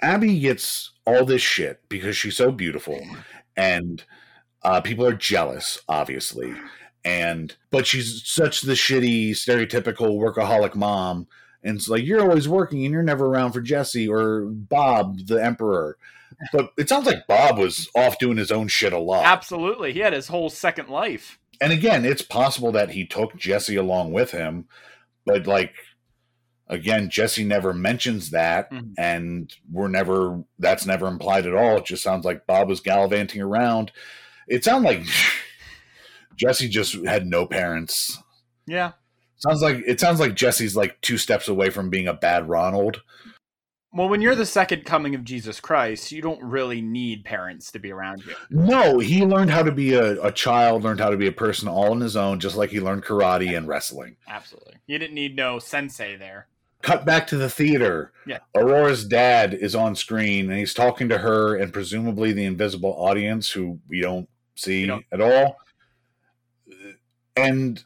Abby 0.00 0.40
gets 0.40 0.92
all 1.06 1.26
this 1.26 1.42
shit 1.42 1.82
because 1.90 2.16
she's 2.16 2.36
so 2.36 2.50
beautiful, 2.50 2.98
and 3.58 4.04
uh, 4.62 4.80
people 4.80 5.04
are 5.04 5.12
jealous, 5.12 5.80
obviously. 5.88 6.54
And 7.04 7.54
but 7.70 7.86
she's 7.86 8.22
such 8.24 8.62
the 8.62 8.72
shitty, 8.72 9.30
stereotypical 9.30 10.18
workaholic 10.18 10.74
mom, 10.74 11.26
and 11.62 11.76
it's 11.76 11.88
like 11.88 12.04
you're 12.04 12.22
always 12.22 12.48
working 12.48 12.84
and 12.84 12.92
you're 12.92 13.02
never 13.02 13.26
around 13.26 13.52
for 13.52 13.60
Jesse 13.60 14.08
or 14.08 14.42
Bob, 14.46 15.26
the 15.26 15.44
Emperor. 15.44 15.98
But 16.52 16.70
it 16.76 16.88
sounds 16.88 17.06
like 17.06 17.26
Bob 17.26 17.58
was 17.58 17.88
off 17.94 18.18
doing 18.18 18.36
his 18.36 18.52
own 18.52 18.68
shit 18.68 18.92
a 18.92 18.98
lot. 18.98 19.24
Absolutely. 19.24 19.92
He 19.92 20.00
had 20.00 20.12
his 20.12 20.28
whole 20.28 20.50
second 20.50 20.88
life. 20.88 21.38
and 21.60 21.72
again, 21.72 22.04
it's 22.04 22.22
possible 22.22 22.70
that 22.72 22.90
he 22.90 23.04
took 23.04 23.36
Jesse 23.36 23.76
along 23.76 24.12
with 24.12 24.30
him, 24.30 24.68
but 25.24 25.46
like 25.46 25.74
again, 26.68 27.10
Jesse 27.10 27.44
never 27.44 27.72
mentions 27.72 28.30
that, 28.30 28.70
Mhm. 28.70 28.94
and 28.98 29.52
we're 29.70 29.88
never 29.88 30.42
that's 30.58 30.86
never 30.86 31.06
implied 31.08 31.46
at 31.46 31.54
all. 31.54 31.78
It 31.78 31.84
just 31.86 32.02
sounds 32.02 32.24
like 32.24 32.46
Bob 32.46 32.68
was 32.68 32.80
gallivanting 32.80 33.40
around. 33.42 33.92
It 34.46 34.64
sounds 34.64 34.84
like 34.84 35.02
Jesse 36.36 36.68
just 36.68 36.94
had 37.06 37.26
no 37.26 37.46
parents. 37.46 38.18
Yeah. 38.66 38.92
Sounds 39.36 39.62
like 39.62 39.82
it 39.86 40.00
sounds 40.00 40.20
like 40.20 40.34
Jesse's 40.34 40.76
like 40.76 41.00
two 41.00 41.18
steps 41.18 41.48
away 41.48 41.70
from 41.70 41.90
being 41.90 42.08
a 42.08 42.14
bad 42.14 42.48
Ronald. 42.48 43.02
Well, 43.90 44.08
when 44.10 44.20
you're 44.20 44.34
the 44.34 44.44
second 44.44 44.84
coming 44.84 45.14
of 45.14 45.24
Jesus 45.24 45.60
Christ, 45.60 46.12
you 46.12 46.20
don't 46.20 46.42
really 46.42 46.82
need 46.82 47.24
parents 47.24 47.72
to 47.72 47.78
be 47.78 47.90
around 47.90 48.22
you. 48.26 48.34
No, 48.50 48.98
he 48.98 49.24
learned 49.24 49.50
how 49.50 49.62
to 49.62 49.72
be 49.72 49.94
a, 49.94 50.20
a 50.22 50.30
child, 50.30 50.82
learned 50.84 51.00
how 51.00 51.08
to 51.08 51.16
be 51.16 51.26
a 51.26 51.32
person 51.32 51.68
all 51.68 51.92
on 51.92 52.00
his 52.02 52.14
own, 52.14 52.38
just 52.38 52.54
like 52.54 52.68
he 52.68 52.80
learned 52.80 53.04
karate 53.04 53.56
and 53.56 53.66
wrestling. 53.66 54.16
Absolutely. 54.28 54.74
You 54.86 54.98
didn't 54.98 55.14
need 55.14 55.34
no 55.34 55.58
sensei 55.58 56.16
there. 56.16 56.48
Cut 56.82 57.04
back 57.04 57.26
to 57.28 57.36
the 57.36 57.50
theater. 57.50 58.12
Yeah. 58.26 58.38
Aurora's 58.56 59.04
dad 59.04 59.52
is 59.54 59.74
on 59.74 59.96
screen 59.96 60.48
and 60.50 60.58
he's 60.58 60.74
talking 60.74 61.08
to 61.08 61.18
her 61.18 61.56
and 61.56 61.72
presumably 61.72 62.32
the 62.32 62.44
invisible 62.44 62.94
audience 62.96 63.50
who 63.50 63.80
we 63.88 64.00
don't 64.00 64.28
see 64.54 64.82
We 64.82 64.86
don't- 64.86 65.04
at 65.12 65.20
all. 65.20 65.56
And 67.36 67.82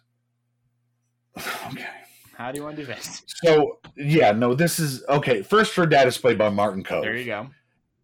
okay. 1.37 1.87
How 2.35 2.51
do 2.51 2.59
you 2.59 2.65
want 2.65 2.77
to 2.77 2.83
do 2.83 2.87
this? 2.87 3.23
So 3.45 3.79
yeah, 3.97 4.33
no, 4.33 4.55
this 4.55 4.79
is 4.79 5.05
okay. 5.09 5.43
First 5.43 5.75
her 5.77 5.87
dad 5.87 6.09
is 6.09 6.19
played 6.19 6.39
by 6.39 6.49
Martin 6.49 6.83
Kove. 6.83 7.03
There 7.03 7.17
you 7.17 7.27
go. 7.27 7.49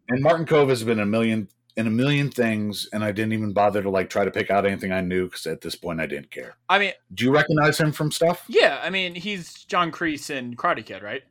And 0.07 0.21
Martin 0.23 0.45
Kove 0.45 0.69
has 0.69 0.83
been 0.83 0.99
a 0.99 1.05
million 1.05 1.47
in 1.79 1.87
a 1.87 1.89
million 1.89 2.29
things, 2.29 2.89
and 2.91 3.03
I 3.03 3.11
didn't 3.11 3.31
even 3.33 3.53
bother 3.53 3.81
to 3.81 3.89
like 3.89 4.09
try 4.09 4.25
to 4.25 4.31
pick 4.31 4.51
out 4.51 4.65
anything 4.65 4.91
I 4.91 5.01
knew 5.01 5.25
because 5.25 5.47
at 5.47 5.61
this 5.61 5.75
point 5.75 6.01
I 6.01 6.07
didn't 6.07 6.29
care. 6.29 6.55
I 6.67 6.77
mean, 6.77 6.91
Do 7.13 7.23
you 7.25 7.31
recognize 7.31 7.79
him 7.79 7.91
from 7.91 8.11
stuff? 8.11 8.43
yeah, 8.49 8.79
I 8.83 8.89
mean, 8.89 9.15
he's 9.15 9.53
John 9.63 9.91
Kreese 9.91 10.29
in 10.29 10.55
Karate 10.55 10.85
Kid, 10.85 11.01
right? 11.01 11.23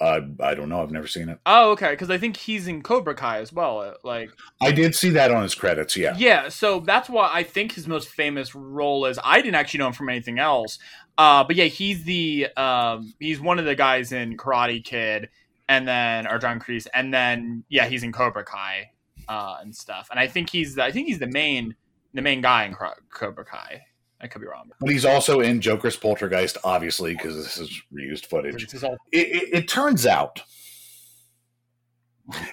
Uh, 0.00 0.20
I 0.40 0.54
don't 0.54 0.68
know. 0.68 0.80
I've 0.80 0.92
never 0.92 1.08
seen 1.08 1.28
it. 1.28 1.40
Oh, 1.44 1.72
okay, 1.72 1.90
because 1.90 2.08
I 2.08 2.18
think 2.18 2.36
he's 2.36 2.68
in 2.68 2.82
Cobra 2.82 3.14
Kai 3.16 3.40
as 3.40 3.52
well. 3.52 3.80
uh, 3.80 3.94
Like, 4.04 4.30
I 4.62 4.70
did 4.70 4.94
see 4.94 5.10
that 5.10 5.32
on 5.32 5.42
his 5.42 5.56
credits. 5.56 5.96
Yeah. 5.96 6.14
yeah, 6.16 6.48
so 6.50 6.78
that's 6.80 7.10
why 7.10 7.28
I 7.32 7.42
think 7.42 7.72
his 7.72 7.88
most 7.88 8.08
famous 8.08 8.54
role 8.54 9.06
is. 9.06 9.18
I 9.24 9.42
didn't 9.42 9.56
actually 9.56 9.78
know 9.78 9.88
him 9.88 9.92
from 9.94 10.08
anything 10.08 10.38
else, 10.38 10.78
uh, 11.18 11.42
but 11.42 11.56
yeah, 11.56 11.64
he's 11.64 12.04
the 12.04 12.46
um, 12.56 13.12
he's 13.18 13.40
one 13.40 13.58
of 13.58 13.64
the 13.64 13.74
guys 13.74 14.12
in 14.12 14.36
Karate 14.36 14.84
Kid, 14.84 15.30
and 15.68 15.86
then 15.88 16.28
or 16.28 16.38
John 16.38 16.60
Kreese, 16.60 16.86
and 16.94 17.12
then 17.12 17.64
yeah, 17.68 17.86
he's 17.88 18.04
in 18.04 18.12
Cobra 18.12 18.44
Kai 18.44 18.90
uh, 19.28 19.58
and 19.60 19.74
stuff. 19.74 20.08
And 20.10 20.18
I 20.18 20.26
think 20.26 20.50
he's 20.50 20.74
the, 20.74 20.84
I 20.84 20.92
think 20.92 21.08
he's 21.08 21.18
the 21.18 21.26
main 21.26 21.74
the 22.14 22.22
main 22.22 22.40
guy 22.40 22.64
in 22.64 22.74
Cro- 22.74 22.94
Cobra 23.10 23.44
Kai. 23.44 23.82
I 24.20 24.26
could 24.26 24.40
be 24.40 24.48
wrong. 24.48 24.70
But 24.80 24.90
he's 24.90 25.04
also 25.04 25.40
in 25.40 25.60
Joker's 25.60 25.96
Poltergeist, 25.96 26.58
obviously, 26.64 27.14
because 27.14 27.36
this 27.36 27.56
is 27.58 27.82
reused 27.92 28.26
footage. 28.26 28.74
Is 28.74 28.82
all 28.82 28.96
It, 29.12 29.28
it, 29.28 29.48
it 29.52 29.68
turns 29.68 30.06
out, 30.06 30.42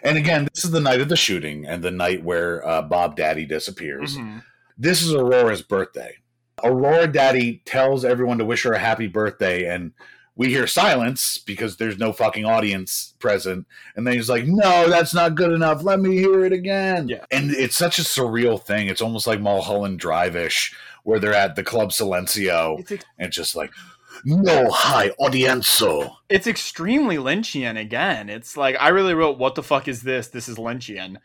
and 0.03 0.17
again, 0.17 0.47
this 0.53 0.63
is 0.63 0.71
the 0.71 0.79
night 0.79 1.01
of 1.01 1.09
the 1.09 1.15
shooting 1.15 1.65
and 1.65 1.83
the 1.83 1.89
night 1.91 2.23
where 2.23 2.65
uh, 2.67 2.81
Bob 2.83 3.15
Daddy 3.15 3.45
disappears. 3.45 4.17
Mhm. 4.17 4.43
This 4.77 5.01
is 5.01 5.13
Aurora's 5.13 5.61
birthday. 5.63 6.17
Aurora 6.63 7.07
Daddy 7.07 7.61
tells 7.65 8.05
everyone 8.05 8.37
to 8.37 8.45
wish 8.45 8.63
her 8.63 8.73
a 8.73 8.79
happy 8.79 9.07
birthday, 9.07 9.67
and 9.73 9.91
we 10.37 10.49
hear 10.49 10.67
silence 10.67 11.37
because 11.37 11.77
there's 11.77 11.97
no 11.97 12.11
fucking 12.11 12.43
audience 12.45 13.13
present. 13.19 13.65
And 13.95 14.05
then 14.05 14.15
he's 14.15 14.29
like, 14.29 14.45
No, 14.45 14.89
that's 14.89 15.13
not 15.13 15.35
good 15.35 15.51
enough. 15.51 15.83
Let 15.83 15.99
me 15.99 16.17
hear 16.17 16.43
it 16.45 16.51
again. 16.53 17.07
Yeah. 17.07 17.25
And 17.31 17.51
it's 17.51 17.77
such 17.77 17.99
a 17.99 18.03
surreal 18.03 18.61
thing. 18.61 18.87
It's 18.87 19.01
almost 19.01 19.27
like 19.27 19.39
Mulholland 19.39 19.99
Drive 19.99 20.35
ish, 20.35 20.75
where 21.03 21.19
they're 21.19 21.33
at 21.33 21.55
the 21.55 21.63
Club 21.63 21.91
Silencio. 21.91 22.79
It's 22.79 22.91
ex- 22.91 23.05
and 23.17 23.31
just 23.31 23.55
like 23.55 23.71
no 24.23 24.69
high 24.71 25.11
audienzo. 25.21 26.15
it's 26.29 26.47
extremely 26.47 27.15
Lynchian 27.17 27.79
again. 27.79 28.29
It's 28.29 28.57
like 28.57 28.75
I 28.79 28.89
really 28.89 29.13
wrote, 29.13 29.37
"What 29.37 29.55
the 29.55 29.63
fuck 29.63 29.87
is 29.87 30.01
this? 30.01 30.27
This 30.29 30.49
is 30.49 30.57
Lynchian." 30.57 31.17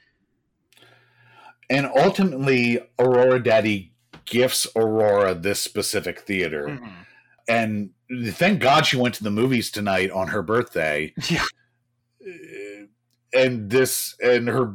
And 1.69 1.87
ultimately, 1.97 2.81
Aurora 2.99 3.43
Daddy 3.43 3.93
gifts 4.24 4.66
Aurora 4.77 5.35
this 5.35 5.61
specific 5.61 6.20
theater. 6.20 6.66
Mhm. 6.66 7.00
And 7.51 7.91
thank 8.35 8.61
God 8.61 8.87
she 8.87 8.97
went 8.97 9.15
to 9.17 9.25
the 9.25 9.31
movies 9.31 9.71
tonight 9.71 10.11
on 10.11 10.29
her 10.29 10.43
birthday. 10.43 11.13
Yeah. 11.29 11.45
Uh, 12.27 12.87
And 13.33 13.71
this, 13.71 14.17
and 14.21 14.49
her, 14.49 14.75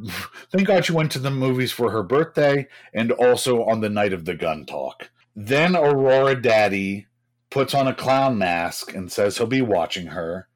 thank 0.50 0.66
God 0.68 0.86
she 0.86 0.94
went 0.94 1.12
to 1.12 1.20
the 1.20 1.30
movies 1.30 1.74
for 1.74 1.92
her 1.92 2.04
birthday 2.04 2.68
and 2.94 3.12
also 3.12 3.66
on 3.66 3.82
the 3.82 3.90
night 3.90 4.14
of 4.14 4.24
the 4.24 4.34
gun 4.34 4.66
talk. 4.66 5.10
Then 5.36 5.76
Aurora 5.76 6.42
Daddy 6.42 7.08
puts 7.50 7.74
on 7.74 7.86
a 7.86 7.94
clown 7.94 8.38
mask 8.38 8.94
and 8.96 9.12
says 9.12 9.38
he'll 9.38 9.48
be 9.48 9.62
watching 9.62 10.08
her. 10.08 10.48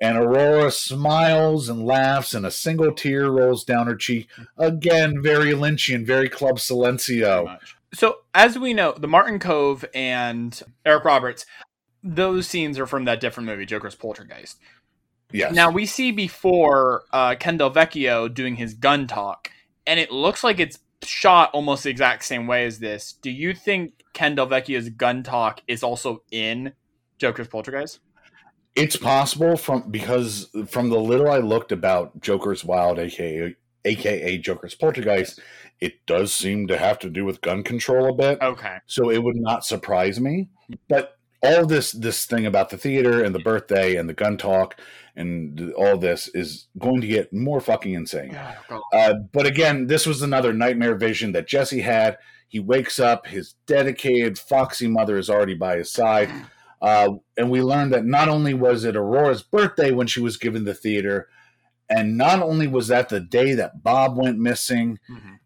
And 0.00 0.18
Aurora 0.18 0.72
smiles 0.72 1.68
and 1.68 1.84
laughs, 1.84 2.34
and 2.34 2.44
a 2.44 2.50
single 2.50 2.92
tear 2.92 3.30
rolls 3.30 3.64
down 3.64 3.86
her 3.86 3.96
cheek. 3.96 4.28
Again, 4.56 5.22
very 5.22 5.52
Lynchian, 5.52 6.04
very 6.04 6.28
Club 6.28 6.56
Silencio. 6.58 7.44
much. 7.44 7.76
So, 7.94 8.18
as 8.34 8.58
we 8.58 8.74
know, 8.74 8.92
the 8.92 9.08
Martin 9.08 9.38
Kove 9.38 9.84
and 9.94 10.60
Eric 10.84 11.04
Roberts, 11.04 11.46
those 12.02 12.46
scenes 12.46 12.78
are 12.78 12.86
from 12.86 13.04
that 13.06 13.20
different 13.20 13.46
movie, 13.46 13.66
Joker's 13.66 13.94
Poltergeist. 13.94 14.58
Yes. 15.32 15.54
Now 15.54 15.70
we 15.70 15.84
see 15.86 16.10
before 16.10 17.02
uh, 17.12 17.34
Ken 17.38 17.58
Del 17.58 17.70
Vecchio 17.70 18.32
doing 18.32 18.56
his 18.56 18.74
gun 18.74 19.06
talk, 19.06 19.50
and 19.86 20.00
it 20.00 20.10
looks 20.10 20.42
like 20.42 20.58
it's 20.58 20.78
shot 21.02 21.50
almost 21.52 21.84
the 21.84 21.90
exact 21.90 22.24
same 22.24 22.46
way 22.46 22.64
as 22.64 22.78
this. 22.78 23.12
Do 23.12 23.30
you 23.30 23.54
think 23.54 24.04
Ken 24.12 24.34
Del 24.34 24.46
Vecchio's 24.46 24.88
gun 24.88 25.22
talk 25.22 25.60
is 25.68 25.82
also 25.82 26.22
in 26.30 26.72
Joker's 27.18 27.48
Poltergeist? 27.48 28.00
It's 28.74 28.96
possible 28.96 29.56
from 29.56 29.90
because 29.90 30.48
from 30.66 30.88
the 30.88 30.98
little 30.98 31.30
I 31.30 31.38
looked 31.38 31.72
about 31.72 32.20
Joker's 32.20 32.64
Wild, 32.64 32.98
aka 32.98 33.54
aka 33.84 34.38
Joker's 34.38 34.74
Poltergeist, 34.74 35.40
it 35.80 36.04
does 36.06 36.32
seem 36.32 36.66
to 36.68 36.76
have 36.78 36.98
to 37.00 37.10
do 37.10 37.24
with 37.24 37.40
gun 37.40 37.62
control 37.62 38.08
a 38.10 38.14
bit. 38.14 38.38
Okay. 38.42 38.78
So 38.86 39.10
it 39.10 39.22
would 39.22 39.36
not 39.36 39.64
surprise 39.64 40.20
me. 40.20 40.48
But 40.88 41.16
all 41.42 41.66
this 41.66 41.92
this 41.92 42.26
thing 42.26 42.46
about 42.46 42.70
the 42.70 42.76
theater 42.76 43.22
and 43.22 43.32
the 43.34 43.38
birthday 43.38 43.94
and 43.96 44.08
the 44.08 44.14
gun 44.14 44.36
talk 44.36 44.74
and 45.14 45.72
all 45.74 45.96
this 45.96 46.28
is 46.34 46.66
going 46.78 47.00
to 47.00 47.06
get 47.06 47.32
more 47.32 47.60
fucking 47.60 47.92
insane. 47.94 48.30
Uh, 48.92 49.14
but 49.32 49.46
again, 49.46 49.86
this 49.86 50.04
was 50.06 50.20
another 50.22 50.52
nightmare 50.52 50.94
vision 50.96 51.32
that 51.32 51.46
Jesse 51.48 51.80
had. 51.80 52.18
He 52.48 52.58
wakes 52.60 52.98
up, 52.98 53.26
his 53.26 53.54
dedicated, 53.66 54.38
foxy 54.38 54.88
mother 54.88 55.16
is 55.18 55.28
already 55.30 55.54
by 55.54 55.76
his 55.78 55.90
side. 55.92 56.30
Uh, 56.80 57.14
and 57.36 57.50
we 57.50 57.60
learned 57.62 57.92
that 57.92 58.04
not 58.04 58.28
only 58.28 58.54
was 58.54 58.84
it 58.84 58.96
Aurora's 58.96 59.42
birthday 59.42 59.90
when 59.90 60.06
she 60.06 60.20
was 60.20 60.36
given 60.36 60.64
the 60.64 60.74
theater, 60.74 61.28
and 61.90 62.16
not 62.16 62.40
only 62.40 62.66
was 62.68 62.88
that 62.88 63.08
the 63.08 63.20
day 63.20 63.54
that 63.54 63.82
Bob 63.82 64.16
went 64.16 64.38
missing, 64.38 64.98
Mhm. 65.10 65.37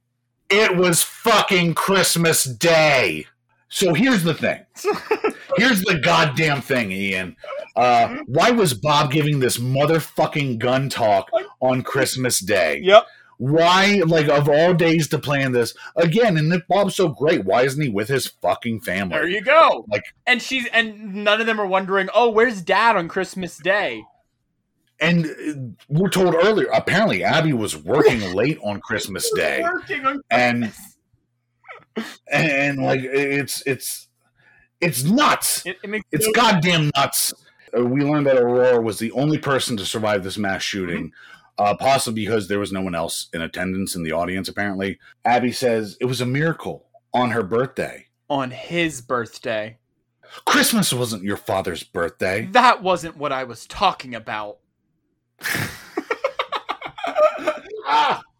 It 0.53 0.77
was 0.77 1.03
fucking 1.03 1.75
Christmas 1.75 2.45
Day. 2.45 3.27
So 3.69 3.95
here's 3.95 4.23
the 4.23 4.35
thing. 4.35 4.61
Here's 5.57 5.83
the 5.83 5.99
goddamn 5.99 6.63
thing, 6.63 6.91
Ian. 6.93 7.37
Uh, 7.77 8.19
why 8.27 8.51
was 8.51 8.73
Bob 8.73 9.11
giving 9.13 9.39
this 9.39 9.59
motherfucking 9.59 10.59
gun 10.59 10.89
talk 10.89 11.29
on 11.61 11.83
Christmas 11.83 12.39
Day? 12.41 12.81
Yep. 12.83 13.07
Why, 13.37 14.03
like, 14.07 14.29
of 14.29 14.49
all 14.49 14.73
days 14.73 15.09
to 15.09 15.19
plan 15.19 15.53
this 15.53 15.75
again? 15.97 16.37
And 16.39 16.53
if 16.53 16.67
Bob's 16.69 16.95
so 16.97 17.09
great, 17.09 17.45
why 17.45 17.65
isn't 17.65 17.83
he 17.83 17.89
with 17.91 18.09
his 18.09 18.27
fucking 18.27 18.81
family? 18.81 19.15
There 19.15 19.29
you 19.29 19.43
go. 19.43 19.85
Like- 19.91 20.05
and 20.27 20.41
she's 20.41 20.67
and 20.73 21.17
none 21.17 21.41
of 21.41 21.47
them 21.47 21.61
are 21.61 21.67
wondering, 21.67 22.09
oh, 22.15 22.31
where's 22.31 22.63
Dad 22.63 22.97
on 22.97 23.09
Christmas 23.09 23.59
Day? 23.59 24.05
And 25.03 25.27
uh, 25.27 25.85
we're 25.89 26.09
told 26.09 26.35
earlier, 26.35 26.69
apparently 26.73 27.25
Abby 27.25 27.53
was 27.53 27.77
working 27.77 28.21
late 28.35 28.59
on 28.63 28.81
Christmas 28.81 29.31
Day, 29.35 29.61
Working 29.63 30.07
on 30.07 30.21
and 30.31 30.73
Christmas. 31.95 32.21
and 32.31 32.79
like 32.83 33.01
it's 33.03 33.63
it's 33.67 34.09
it's 34.81 35.05
nuts. 35.05 35.67
It, 35.67 35.77
it 35.83 36.03
It's 36.11 36.27
no 36.27 36.33
goddamn 36.33 36.91
nuts. 36.97 37.35
Uh, 37.77 37.85
we 37.85 38.03
learned 38.03 38.27
that 38.27 38.37
Aurora 38.37 38.81
was 38.81 38.99
the 38.99 39.13
only 39.13 39.39
person 39.39 39.77
to 39.79 39.85
survive 39.85 40.25
this 40.25 40.39
mass 40.39 40.63
shooting, 40.63 41.13
uh, 41.59 41.75
possibly 41.77 42.25
because 42.25 42.49
there 42.49 42.59
was 42.59 42.73
no 42.73 42.83
one 42.83 42.95
else 42.95 43.29
in 43.33 43.41
attendance 43.43 43.95
in 43.97 44.03
the 44.03 44.13
audience, 44.13 44.49
apparently. 44.49 44.99
Abby 45.25 45.53
says 45.53 45.97
it 46.01 46.05
was 46.07 46.21
a 46.21 46.27
miracle 46.27 46.87
on 47.15 47.31
her 47.31 47.43
birthday. 47.43 48.07
on 48.31 48.51
his 48.51 49.01
birthday. 49.03 49.79
Christmas 50.47 50.93
wasn't 50.95 51.23
your 51.23 51.37
father's 51.37 51.83
birthday. 51.83 52.47
That 52.53 52.83
wasn't 52.83 53.19
what 53.19 53.33
I 53.33 53.45
was 53.45 53.67
talking 53.67 54.15
about. 54.15 54.59
Ah! 57.87 58.23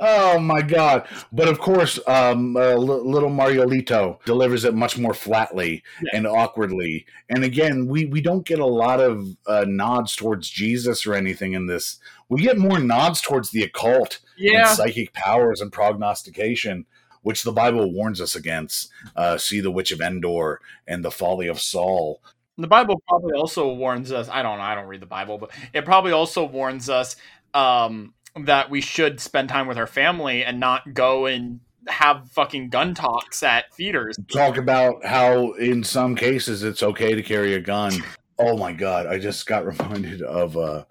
Oh 0.00 0.38
my 0.38 0.62
god! 0.62 1.08
But 1.32 1.48
of 1.48 1.58
course, 1.58 1.98
um, 2.06 2.56
uh, 2.56 2.74
li- 2.76 3.02
little 3.10 3.28
Mariolito 3.30 4.24
delivers 4.24 4.64
it 4.64 4.72
much 4.72 4.96
more 4.96 5.12
flatly 5.12 5.82
Yeah. 6.00 6.10
and 6.16 6.26
awkwardly. 6.28 7.04
And 7.28 7.42
again, 7.42 7.88
we 7.88 8.04
we 8.04 8.20
don't 8.20 8.46
get 8.46 8.60
a 8.60 8.66
lot 8.66 9.00
of 9.00 9.26
uh, 9.48 9.64
nods 9.66 10.14
towards 10.14 10.48
Jesus 10.48 11.04
or 11.04 11.14
anything 11.14 11.54
in 11.54 11.66
this. 11.66 11.98
We 12.28 12.42
get 12.42 12.56
more 12.56 12.78
nods 12.78 13.20
towards 13.20 13.50
the 13.50 13.64
occult 13.64 14.20
Yeah. 14.36 14.68
and 14.68 14.68
psychic 14.68 15.12
powers 15.12 15.60
and 15.60 15.72
prognostication, 15.72 16.86
which 17.22 17.42
the 17.42 17.50
Bible 17.52 17.92
warns 17.92 18.20
us 18.20 18.36
against. 18.36 18.92
Uh, 19.16 19.36
see 19.38 19.58
the 19.58 19.72
witch 19.72 19.90
of 19.90 20.00
Endor 20.00 20.60
and 20.86 21.04
the 21.04 21.10
folly 21.10 21.48
of 21.48 21.60
Saul. 21.60 22.22
The 22.58 22.66
Bible 22.66 23.00
probably 23.06 23.34
also 23.34 23.72
warns 23.72 24.10
us. 24.10 24.28
I 24.28 24.42
don't 24.42 24.58
know. 24.58 24.64
I 24.64 24.74
don't 24.74 24.88
read 24.88 25.00
the 25.00 25.06
Bible, 25.06 25.38
but 25.38 25.50
it 25.72 25.84
probably 25.84 26.10
also 26.10 26.44
warns 26.44 26.90
us 26.90 27.14
um, 27.54 28.14
that 28.44 28.68
we 28.68 28.80
should 28.80 29.20
spend 29.20 29.48
time 29.48 29.68
with 29.68 29.78
our 29.78 29.86
family 29.86 30.44
and 30.44 30.58
not 30.58 30.92
go 30.92 31.26
and 31.26 31.60
have 31.86 32.30
fucking 32.32 32.68
gun 32.68 32.94
talks 32.94 33.42
at 33.42 33.72
theaters. 33.74 34.16
talk 34.30 34.56
about 34.56 35.04
how 35.04 35.52
in 35.52 35.84
some 35.84 36.16
cases 36.16 36.62
it's 36.62 36.82
okay 36.82 37.14
to 37.14 37.22
carry 37.22 37.54
a 37.54 37.60
gun. 37.60 37.92
Oh 38.38 38.56
my 38.56 38.72
god, 38.72 39.06
I 39.06 39.18
just 39.18 39.46
got 39.46 39.64
reminded 39.78 40.22
of 40.22 40.56
uh 40.56 40.84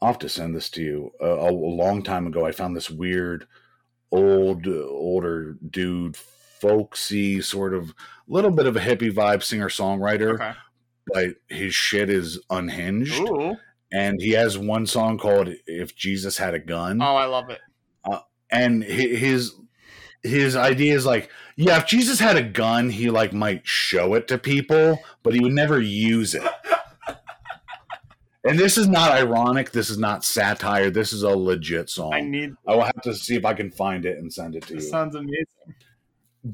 I'll 0.00 0.08
have 0.08 0.18
to 0.18 0.28
send 0.28 0.54
this 0.54 0.68
to 0.70 0.82
you. 0.82 1.12
Uh, 1.20 1.26
a, 1.26 1.50
a 1.50 1.52
long 1.52 2.02
time 2.02 2.26
ago 2.26 2.44
I 2.44 2.52
found 2.52 2.76
this 2.76 2.90
weird 2.90 3.46
old 4.10 4.66
older 4.68 5.56
dude 5.70 6.16
folksy 6.16 7.40
sort 7.40 7.74
of 7.74 7.94
little 8.28 8.50
bit 8.50 8.66
of 8.66 8.76
a 8.76 8.80
hippie 8.80 9.12
vibe 9.12 9.42
singer 9.42 9.68
songwriter 9.68 10.34
Okay. 10.34 10.52
But 11.12 11.30
his 11.48 11.74
shit 11.74 12.10
is 12.10 12.38
unhinged 12.50 13.20
Ooh. 13.20 13.56
and 13.92 14.20
he 14.20 14.30
has 14.32 14.58
one 14.58 14.86
song 14.86 15.18
called 15.18 15.48
if 15.66 15.94
jesus 15.96 16.38
had 16.38 16.54
a 16.54 16.58
gun 16.58 17.00
Oh, 17.02 17.16
I 17.16 17.26
love 17.26 17.50
it. 17.50 17.60
Uh, 18.04 18.20
and 18.50 18.82
his 18.82 19.52
his 20.22 20.56
idea 20.56 20.94
is 20.94 21.04
like 21.06 21.30
yeah 21.56 21.78
if 21.78 21.86
jesus 21.86 22.18
had 22.20 22.36
a 22.36 22.42
gun 22.42 22.90
he 22.90 23.10
like 23.10 23.32
might 23.32 23.66
show 23.66 24.14
it 24.14 24.28
to 24.28 24.38
people 24.38 24.98
but 25.22 25.34
he 25.34 25.40
would 25.40 25.52
never 25.52 25.80
use 25.80 26.34
it 26.34 26.42
and 28.44 28.58
this 28.58 28.76
is 28.78 28.88
not 28.88 29.10
ironic 29.12 29.70
this 29.72 29.90
is 29.90 29.98
not 29.98 30.24
satire 30.24 30.90
this 30.90 31.12
is 31.12 31.22
a 31.22 31.28
legit 31.30 31.88
song 31.90 32.12
I 32.14 32.20
need. 32.20 32.54
i, 32.66 32.74
will 32.74 32.82
have 32.84 33.02
to 33.02 33.14
see 33.14 33.36
if 33.36 33.44
i 33.44 33.52
can 33.54 33.70
find 33.70 34.04
it 34.06 34.18
and 34.18 34.32
send 34.32 34.56
it 34.56 34.62
to 34.68 34.74
This 34.74 34.84
you 34.84 34.90
sounds 34.90 35.14
amazing. 35.14 35.46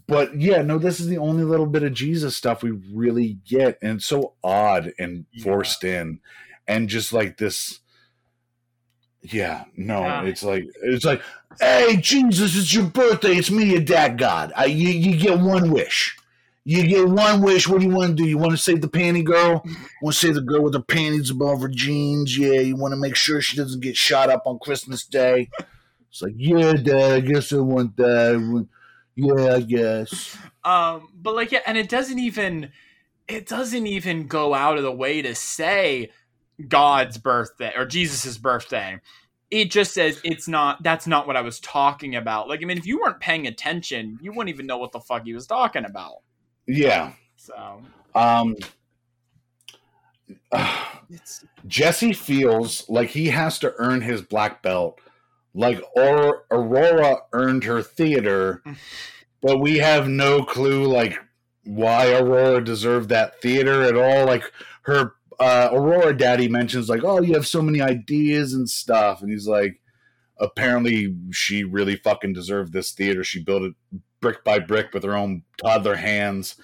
But 0.06 0.38
yeah 0.38 0.60
no 0.62 0.78
this 0.78 1.00
is 1.00 1.06
the 1.06 1.16
only 1.18 1.44
little 1.44 1.66
bit 1.66 1.82
of 1.82 1.94
jesus 1.94 2.36
stuff 2.36 2.62
we 2.62 2.70
really 2.92 3.38
get 3.48 3.78
and 3.80 3.96
it's 3.96 4.06
so 4.06 4.34
odd 4.44 4.92
and 4.98 5.24
Yeah. 5.32 5.44
forced 5.44 5.82
in 5.84 6.20
and 6.66 6.88
just 6.88 7.12
like 7.12 7.38
this 7.38 7.80
yeah 9.22 9.64
no 9.76 10.00
Yeah. 10.00 10.24
it's 10.24 10.42
like 10.42 10.64
it's 10.82 11.04
like 11.04 11.22
hey 11.60 11.96
jesus 11.96 12.56
it's 12.56 12.72
your 12.74 12.84
birthday 12.86 13.34
it's 13.36 13.50
me 13.50 13.64
your 13.64 13.80
dad 13.80 14.18
god. 14.18 14.52
I, 14.54 14.66
you, 14.66 14.88
you 14.88 15.16
get 15.16 15.38
one 15.40 15.70
wish. 15.70 16.16
You 16.64 16.86
get 16.86 17.08
one 17.08 17.40
wish. 17.40 17.66
What 17.66 17.80
do 17.80 17.86
you 17.86 17.94
want 17.94 18.10
to 18.10 18.22
do? 18.22 18.28
You 18.28 18.36
want 18.36 18.50
to 18.50 18.58
save 18.58 18.82
the 18.82 18.88
panty 18.88 19.24
girl? 19.24 19.60
Mm-hmm. 19.60 19.84
Want 20.02 20.14
to 20.14 20.20
save 20.20 20.34
the 20.34 20.42
girl 20.42 20.62
with 20.64 20.74
her 20.74 20.82
panties 20.82 21.30
above 21.30 21.62
her 21.62 21.68
jeans? 21.68 22.36
Yeah 22.36 22.60
you 22.60 22.76
want 22.76 22.92
to 22.92 23.00
make 23.00 23.16
sure 23.16 23.40
she 23.40 23.56
doesn't 23.56 23.80
get 23.80 23.96
shot 23.96 24.28
up 24.28 24.42
on 24.46 24.58
christmas 24.58 25.04
day? 25.06 25.48
It's 26.10 26.20
like 26.22 26.34
yeah 26.36 26.74
dad 26.74 27.12
i 27.12 27.20
guess 27.20 27.52
i 27.52 27.56
want 27.56 27.96
that 27.96 28.66
yeah 29.18 29.56
i 29.56 29.60
guess 29.60 30.38
Um, 30.64 31.10
but 31.14 31.34
like, 31.36 31.52
yeah, 31.52 31.60
and 31.66 31.78
it 31.78 31.88
doesn't 31.88 32.18
even. 32.20 32.72
It 33.28 33.46
doesn't 33.46 33.86
even 33.86 34.26
go 34.26 34.54
out 34.54 34.78
of 34.78 34.84
the 34.84 34.92
way 34.92 35.22
to 35.22 35.34
say 35.34 36.10
God's 36.68 37.18
birthday 37.18 37.72
or 37.76 37.86
Jesus's 37.86 38.38
birthday. 38.38 39.00
It 39.50 39.70
just 39.70 39.94
says 39.94 40.20
it's 40.24 40.48
not. 40.48 40.82
That's 40.82 41.06
not 41.06 41.26
what 41.26 41.36
I 41.36 41.42
was 41.42 41.60
talking 41.60 42.16
about. 42.16 42.48
Like, 42.48 42.62
I 42.62 42.66
mean, 42.66 42.78
if 42.78 42.86
you 42.86 43.00
weren't 43.00 43.20
paying 43.20 43.46
attention, 43.46 44.18
you 44.22 44.32
wouldn't 44.32 44.54
even 44.54 44.66
know 44.66 44.78
what 44.78 44.92
the 44.92 45.00
fuck 45.00 45.24
he 45.24 45.34
was 45.34 45.46
talking 45.46 45.86
about. 45.86 46.16
yeah 46.66 47.12
So 47.36 47.82
um 48.14 48.56
it's 51.10 51.44
Jesse 51.66 52.12
feels 52.14 52.88
like 52.88 53.10
he 53.10 53.28
has 53.28 53.58
to 53.60 53.74
earn 53.78 54.02
his 54.02 54.22
black 54.22 54.62
belt, 54.62 55.00
like 55.54 55.80
or 55.96 56.44
Aurora 56.50 57.22
earned 57.32 57.64
her 57.64 57.82
theater, 57.82 58.62
but 59.42 59.58
we 59.58 59.78
have 59.78 60.08
no 60.08 60.42
clue 60.42 60.84
like 60.86 61.18
why 61.64 62.12
Aurora 62.12 62.62
deserved 62.62 63.08
that 63.10 63.40
theater 63.40 63.82
at 63.82 63.96
all. 63.96 64.26
Like 64.26 64.50
her 64.82 65.14
uh, 65.38 65.68
Aurora 65.72 66.16
daddy 66.16 66.48
mentions 66.48 66.88
like, 66.88 67.04
"Oh, 67.04 67.20
you 67.20 67.34
have 67.34 67.46
so 67.46 67.62
many 67.62 67.80
ideas 67.80 68.54
and 68.54 68.68
stuff," 68.68 69.22
and 69.22 69.30
he's 69.30 69.46
like, 69.46 69.80
"Apparently, 70.38 71.14
she 71.30 71.64
really 71.64 71.96
fucking 71.96 72.32
deserved 72.32 72.72
this 72.72 72.92
theater. 72.92 73.22
She 73.24 73.42
built 73.42 73.62
it 73.62 73.74
brick 74.20 74.42
by 74.44 74.58
brick 74.58 74.92
with 74.92 75.04
her 75.04 75.16
own 75.16 75.42
toddler 75.58 75.96
hands." 75.96 76.56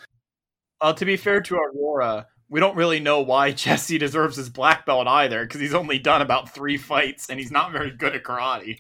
uh, 0.84 0.92
to 0.92 1.04
be 1.04 1.16
fair 1.16 1.40
to 1.40 1.56
Aurora. 1.56 2.26
We 2.54 2.60
don't 2.60 2.76
really 2.76 3.00
know 3.00 3.20
why 3.20 3.50
Jesse 3.52 3.98
deserves 3.98 4.36
his 4.36 4.48
black 4.48 4.86
belt 4.86 5.08
either, 5.08 5.44
because 5.44 5.60
he's 5.60 5.74
only 5.74 5.98
done 5.98 6.22
about 6.22 6.54
three 6.54 6.76
fights 6.76 7.28
and 7.28 7.40
he's 7.40 7.50
not 7.50 7.72
very 7.72 7.90
good 7.90 8.14
at 8.14 8.22
karate. 8.22 8.78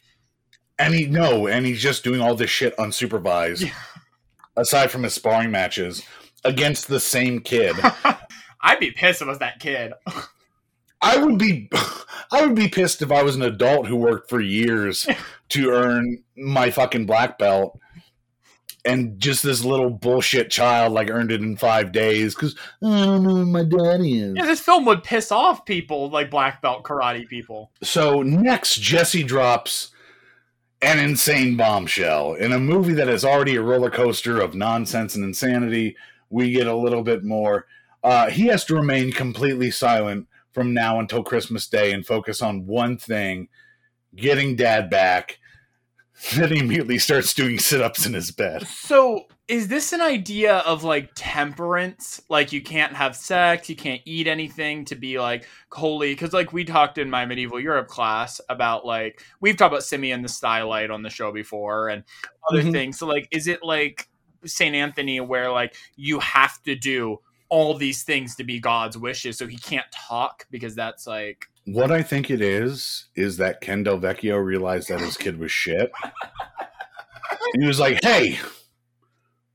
And 0.78 0.94
he 0.94 1.06
no, 1.06 1.48
and 1.48 1.66
he's 1.66 1.82
just 1.82 2.04
doing 2.04 2.20
all 2.20 2.36
this 2.36 2.50
shit 2.50 2.76
unsupervised. 2.76 3.62
Yeah. 3.62 3.74
Aside 4.56 4.92
from 4.92 5.02
his 5.02 5.14
sparring 5.14 5.50
matches 5.50 6.04
against 6.44 6.86
the 6.86 7.00
same 7.00 7.40
kid. 7.40 7.74
I'd 8.62 8.78
be 8.78 8.92
pissed 8.92 9.22
if 9.22 9.26
I 9.26 9.30
was 9.30 9.40
that 9.40 9.58
kid. 9.58 9.92
I 11.02 11.16
would 11.16 11.36
be 11.36 11.68
I 12.30 12.46
would 12.46 12.54
be 12.54 12.68
pissed 12.68 13.02
if 13.02 13.10
I 13.10 13.24
was 13.24 13.34
an 13.34 13.42
adult 13.42 13.88
who 13.88 13.96
worked 13.96 14.30
for 14.30 14.40
years 14.40 15.04
to 15.48 15.70
earn 15.70 16.22
my 16.36 16.70
fucking 16.70 17.06
black 17.06 17.38
belt. 17.40 17.76
And 18.86 19.18
just 19.18 19.42
this 19.42 19.64
little 19.64 19.88
bullshit 19.88 20.50
child 20.50 20.92
like 20.92 21.10
earned 21.10 21.32
it 21.32 21.40
in 21.40 21.56
five 21.56 21.90
days 21.90 22.34
because 22.34 22.54
I 22.82 23.04
don't 23.04 23.22
know 23.22 23.36
who 23.36 23.46
my 23.46 23.64
daddy 23.64 24.18
is. 24.18 24.34
Yeah, 24.36 24.44
this 24.44 24.60
film 24.60 24.84
would 24.84 25.02
piss 25.02 25.32
off 25.32 25.64
people 25.64 26.10
like 26.10 26.30
black 26.30 26.60
belt 26.60 26.82
karate 26.82 27.26
people. 27.26 27.70
So 27.82 28.22
next, 28.22 28.82
Jesse 28.82 29.22
drops 29.22 29.90
an 30.82 30.98
insane 30.98 31.56
bombshell 31.56 32.34
in 32.34 32.52
a 32.52 32.58
movie 32.58 32.92
that 32.92 33.08
is 33.08 33.24
already 33.24 33.56
a 33.56 33.62
roller 33.62 33.90
coaster 33.90 34.38
of 34.38 34.54
nonsense 34.54 35.14
and 35.14 35.24
insanity. 35.24 35.96
We 36.28 36.50
get 36.50 36.66
a 36.66 36.76
little 36.76 37.02
bit 37.02 37.24
more. 37.24 37.66
Uh, 38.02 38.28
he 38.28 38.48
has 38.48 38.66
to 38.66 38.74
remain 38.74 39.12
completely 39.12 39.70
silent 39.70 40.28
from 40.52 40.74
now 40.74 41.00
until 41.00 41.24
Christmas 41.24 41.66
Day 41.66 41.92
and 41.92 42.06
focus 42.06 42.42
on 42.42 42.66
one 42.66 42.98
thing 42.98 43.48
getting 44.14 44.56
dad 44.56 44.90
back. 44.90 45.38
Then 46.36 46.52
he 46.52 46.58
immediately 46.60 46.98
starts 46.98 47.34
doing 47.34 47.58
sit 47.58 47.80
ups 47.82 48.06
in 48.06 48.14
his 48.14 48.30
bed. 48.30 48.66
So, 48.66 49.26
is 49.46 49.68
this 49.68 49.92
an 49.92 50.00
idea 50.00 50.58
of 50.58 50.84
like 50.84 51.10
temperance? 51.14 52.20
Like, 52.30 52.52
you 52.52 52.62
can't 52.62 52.94
have 52.94 53.14
sex, 53.14 53.68
you 53.68 53.76
can't 53.76 54.00
eat 54.04 54.26
anything 54.26 54.84
to 54.86 54.94
be 54.94 55.18
like 55.20 55.46
holy? 55.70 56.12
Because, 56.12 56.32
like, 56.32 56.52
we 56.52 56.64
talked 56.64 56.98
in 56.98 57.10
my 57.10 57.26
medieval 57.26 57.60
Europe 57.60 57.88
class 57.88 58.40
about 58.48 58.86
like, 58.86 59.22
we've 59.40 59.56
talked 59.56 59.72
about 59.72 59.84
Simeon 59.84 60.22
the 60.22 60.28
Stylite 60.28 60.90
on 60.90 61.02
the 61.02 61.10
show 61.10 61.30
before 61.30 61.88
and 61.88 62.04
other 62.50 62.62
Mhm. 62.62 62.72
things. 62.72 62.98
So, 62.98 63.06
like, 63.06 63.28
is 63.30 63.46
it 63.46 63.62
like 63.62 64.08
St. 64.46 64.74
Anthony 64.74 65.20
where 65.20 65.50
like 65.50 65.74
you 65.96 66.20
have 66.20 66.62
to 66.64 66.74
do 66.74 67.18
all 67.50 67.74
these 67.74 68.02
things 68.02 68.34
to 68.36 68.44
be 68.44 68.58
God's 68.58 68.96
wishes 68.98 69.36
so 69.38 69.46
he 69.46 69.56
can't 69.58 69.86
talk 69.92 70.46
because 70.50 70.74
that's 70.74 71.06
like, 71.06 71.48
What 71.66 71.90
I 71.90 72.02
think 72.02 72.30
it 72.30 72.40
is, 72.42 73.06
is 73.14 73.38
that 73.38 73.60
Ken 73.60 73.82
Del 73.82 73.98
Vecchio 73.98 74.42
realized 74.42 74.88
that 74.90 75.00
his 75.00 75.16
kid 75.16 75.38
was 75.38 75.50
shit. 75.50 75.90
He 77.58 77.66
was 77.66 77.80
like, 77.80 78.00
hey, 78.02 78.38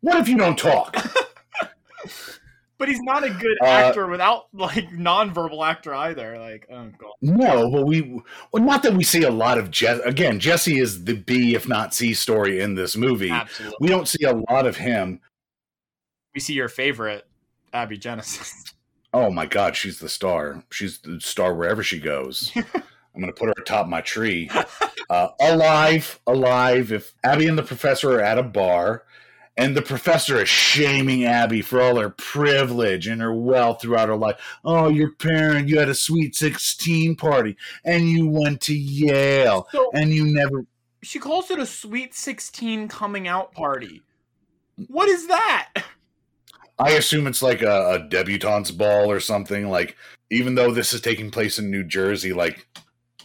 what 0.02 0.18
if 0.18 0.28
you 0.28 0.38
don't 0.38 0.58
talk? 0.58 0.96
but 2.80 2.88
he's 2.88 3.02
not 3.02 3.24
a 3.24 3.30
good 3.30 3.58
Uh, 3.62 3.66
actor 3.66 4.08
without 4.08 4.48
like 4.54 4.92
non-verbal 4.94 5.64
actor 5.64 5.94
either. 5.94 6.40
Like, 6.40 6.66
oh 6.72 6.90
god. 6.98 7.12
No, 7.22 7.70
but 7.70 7.86
we 7.86 8.22
well, 8.52 8.64
not 8.64 8.82
that 8.84 8.94
we 8.94 9.04
see 9.04 9.24
a 9.24 9.30
lot 9.30 9.58
of 9.58 9.70
Jesse. 9.70 10.02
Again, 10.04 10.40
Jesse 10.40 10.80
is 10.80 11.04
the 11.04 11.16
B, 11.16 11.54
if 11.56 11.68
not 11.68 11.94
C, 11.94 12.14
story 12.14 12.62
in 12.62 12.74
this 12.76 12.96
movie. 12.96 13.32
Absolutely. 13.32 13.78
We 13.82 13.88
don't 13.90 14.08
see 14.08 14.24
a 14.24 14.34
lot 14.50 14.66
of 14.66 14.78
him. 14.78 15.20
We 16.34 16.40
see 16.40 16.54
your 16.54 16.70
favorite, 16.70 17.28
Abby 17.74 17.98
Genesis. 17.98 18.64
Oh 19.14 19.32
my 19.32 19.46
God, 19.46 19.76
she's 19.76 20.00
the 20.00 20.10
star. 20.10 20.64
She's 20.72 21.00
the 21.00 21.20
star 21.20 21.56
wherever 21.56 21.84
she 21.84 22.00
goes. 22.00 22.52
I'm 22.56 23.20
gonna 23.20 23.34
put 23.34 23.48
her 23.48 23.62
atop 23.62 23.88
my 23.88 24.02
tree. 24.02 24.50
Uh, 25.10 25.30
alive, 25.42 26.20
alive. 26.28 26.92
If 26.92 27.16
Abby 27.24 27.48
and 27.48 27.58
the 27.58 27.64
professor 27.64 28.20
are 28.20 28.22
at 28.22 28.38
a 28.38 28.44
bar, 28.44 29.04
and 29.58 29.76
the 29.76 29.82
professor 29.82 30.42
is 30.42 30.48
shaming 30.48 31.26
Abby 31.26 31.62
for 31.62 31.82
all 31.82 32.00
her 32.00 32.12
privilege 32.12 33.08
and 33.08 33.20
her 33.20 33.34
wealth 33.34 33.82
throughout 33.82 34.08
her 34.08 34.16
life. 34.16 34.40
Oh, 34.64 34.88
your 34.88 35.12
parent, 35.14 35.68
you 35.68 35.80
had 35.80 35.90
a 35.90 35.96
sweet 35.96 36.36
16 36.36 37.16
party, 37.16 37.58
and 37.84 38.10
you 38.10 38.28
went 38.28 38.62
to 38.62 38.74
Yale, 38.74 39.68
So 39.72 39.90
and 39.94 40.14
you 40.14 40.26
never 40.26 40.66
she 41.02 41.20
calls 41.20 41.50
it 41.50 41.60
a 41.60 41.66
sweet 41.66 42.14
16 42.14 42.88
coming 42.88 43.28
out 43.28 43.52
party. 43.52 44.02
What 44.88 45.10
is 45.10 45.28
that? 45.28 45.74
I 46.80 46.92
assume 46.92 47.28
it's 47.28 47.42
like 47.42 47.62
a, 47.62 47.94
a 47.96 48.00
debutante's 48.10 48.72
ball 48.72 49.12
or 49.12 49.20
something. 49.20 49.70
Like, 49.70 49.98
even 50.30 50.56
though 50.56 50.72
this 50.72 50.94
is 50.94 51.02
taking 51.02 51.30
place 51.32 51.60
in 51.60 51.70
New 51.70 51.84
Jersey, 51.84 52.32
like 52.34 52.68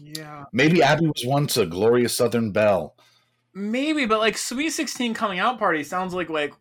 Yeah. 0.00 0.44
maybe 0.52 0.82
Abby 0.82 1.06
was 1.06 1.24
once 1.24 1.56
a 1.56 1.66
glorious 1.66 2.16
Southern 2.16 2.50
belle. 2.50 2.96
Maybe, 3.54 4.06
but 4.06 4.18
like 4.18 4.36
sweet 4.36 4.70
16 4.70 5.14
coming 5.14 5.38
out 5.38 5.58
party 5.58 5.84
sounds 5.84 6.12
like 6.14 6.28
like 6.28 6.52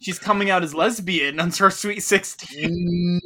she's 0.00 0.18
coming 0.18 0.48
out 0.48 0.62
as 0.62 0.74
lesbian 0.74 1.38
on 1.40 1.50
her 1.52 1.70
sweet 1.70 2.00
16. 2.00 3.20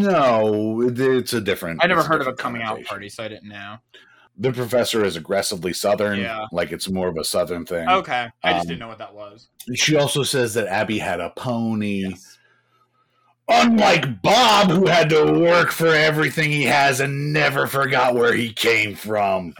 No, 0.00 0.82
it's 0.82 1.32
a 1.32 1.40
different. 1.40 1.82
I 1.82 1.86
never 1.86 2.02
heard 2.02 2.20
of 2.20 2.26
a 2.26 2.32
coming 2.32 2.62
out 2.62 2.82
party, 2.84 3.08
so 3.08 3.22
I 3.22 3.28
didn't 3.28 3.48
know. 3.48 3.76
The 4.38 4.52
professor 4.52 5.04
is 5.04 5.16
aggressively 5.16 5.72
Southern. 5.72 6.18
Yeah. 6.18 6.46
like 6.50 6.72
it's 6.72 6.88
more 6.88 7.08
of 7.08 7.16
a 7.18 7.24
Southern 7.24 7.66
thing. 7.66 7.86
Okay. 7.88 8.28
I 8.42 8.52
just 8.52 8.62
Um, 8.62 8.66
didn't 8.68 8.80
know 8.80 8.88
what 8.88 8.98
that 8.98 9.14
was. 9.14 9.48
She 9.74 9.96
also 9.96 10.22
says 10.22 10.54
that 10.54 10.66
Abby 10.66 10.98
had 10.98 11.20
a 11.20 11.30
pony. 11.36 12.08
Yes. 12.08 12.29
Unlike 13.50 14.22
Bob, 14.22 14.70
who 14.70 14.86
had 14.86 15.10
to 15.10 15.32
work 15.40 15.70
for 15.70 15.88
everything 15.88 16.50
he 16.50 16.64
has 16.64 17.00
and 17.00 17.32
never 17.32 17.66
forgot 17.66 18.14
where 18.14 18.32
he 18.32 18.52
came 18.52 18.94
from. 18.94 19.54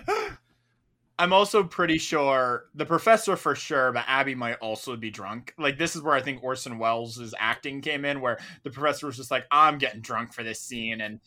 I'm 1.21 1.35
also 1.35 1.63
pretty 1.63 1.99
sure 1.99 2.65
the 2.75 2.87
professor 2.87 3.37
for 3.37 3.55
sure, 3.55 3.93
but 3.93 4.05
Abby 4.07 4.35
might 4.35 4.55
also 4.55 4.97
be 4.97 5.11
drunk. 5.11 5.53
Like 5.59 5.77
this 5.77 5.95
is 5.95 6.01
where 6.01 6.15
I 6.15 6.23
think 6.23 6.43
Orson 6.43 6.79
Welles' 6.79 7.35
acting 7.39 7.83
came 7.83 8.07
in, 8.07 8.23
where 8.23 8.39
the 8.63 8.71
professor 8.71 9.07
was 9.07 9.19
just 9.19 9.31
like, 9.31 9.45
"I'm 9.51 9.77
getting 9.77 10.01
drunk 10.01 10.33
for 10.33 10.43
this 10.43 10.63
scene," 10.63 11.03
and 11.03 11.21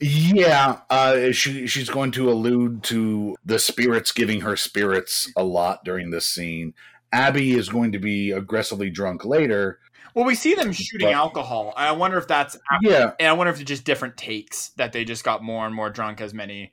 Yeah, 0.00 0.80
uh, 0.90 1.30
she 1.30 1.68
she's 1.68 1.88
going 1.88 2.10
to 2.12 2.28
allude 2.32 2.82
to 2.84 3.36
the 3.44 3.60
spirits 3.60 4.10
giving 4.10 4.40
her 4.40 4.56
spirits 4.56 5.30
a 5.36 5.44
lot 5.44 5.84
during 5.84 6.10
this 6.10 6.26
scene. 6.26 6.74
Abby 7.12 7.52
is 7.52 7.68
going 7.68 7.92
to 7.92 8.00
be 8.00 8.32
aggressively 8.32 8.90
drunk 8.90 9.24
later. 9.24 9.78
Well, 10.18 10.26
we 10.26 10.34
see 10.34 10.54
them 10.54 10.72
shooting 10.72 11.06
But- 11.06 11.14
alcohol. 11.14 11.72
I 11.76 11.92
wonder 11.92 12.18
if 12.18 12.26
that's, 12.26 12.58
Yeah, 12.82 13.12
and 13.20 13.28
I 13.28 13.32
wonder 13.34 13.52
if 13.52 13.60
it's 13.60 13.68
just 13.68 13.84
different 13.84 14.16
takes 14.16 14.70
that 14.70 14.92
they 14.92 15.04
just 15.04 15.22
got 15.22 15.44
more 15.44 15.64
and 15.64 15.72
more 15.72 15.90
drunk 15.90 16.20
as 16.20 16.34
many. 16.34 16.72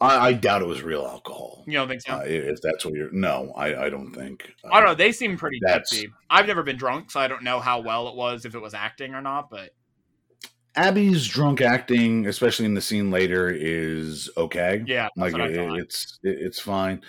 I, 0.00 0.28
I 0.28 0.32
doubt 0.32 0.62
it 0.62 0.68
was 0.68 0.80
real 0.80 1.04
alcohol. 1.04 1.64
You 1.66 1.72
don't 1.72 1.88
think 1.88 2.02
so? 2.02 2.12
Uh, 2.12 2.22
if 2.24 2.60
that's 2.62 2.84
what 2.84 2.94
you're, 2.94 3.10
no, 3.10 3.52
I, 3.56 3.86
I 3.86 3.90
don't 3.90 4.12
think. 4.12 4.52
I 4.64 4.78
don't 4.78 4.90
know. 4.90 4.94
They 4.94 5.10
seem 5.10 5.36
pretty 5.36 5.58
tipsy. 5.66 6.08
I've 6.30 6.46
never 6.46 6.62
been 6.62 6.76
drunk, 6.76 7.10
so 7.10 7.18
I 7.18 7.26
don't 7.26 7.42
know 7.42 7.58
how 7.58 7.80
well 7.80 8.06
it 8.06 8.14
was 8.14 8.44
if 8.44 8.54
it 8.54 8.60
was 8.62 8.74
acting 8.74 9.12
or 9.14 9.20
not. 9.20 9.50
But 9.50 9.70
Abby's 10.76 11.26
drunk 11.26 11.60
acting, 11.60 12.28
especially 12.28 12.66
in 12.66 12.74
the 12.74 12.80
scene 12.80 13.10
later, 13.10 13.50
is 13.50 14.30
okay. 14.36 14.84
yeah, 14.86 15.08
like 15.16 15.34
it, 15.34 15.50
it's 15.80 16.20
it, 16.22 16.36
it's 16.42 16.60
fine. 16.60 17.02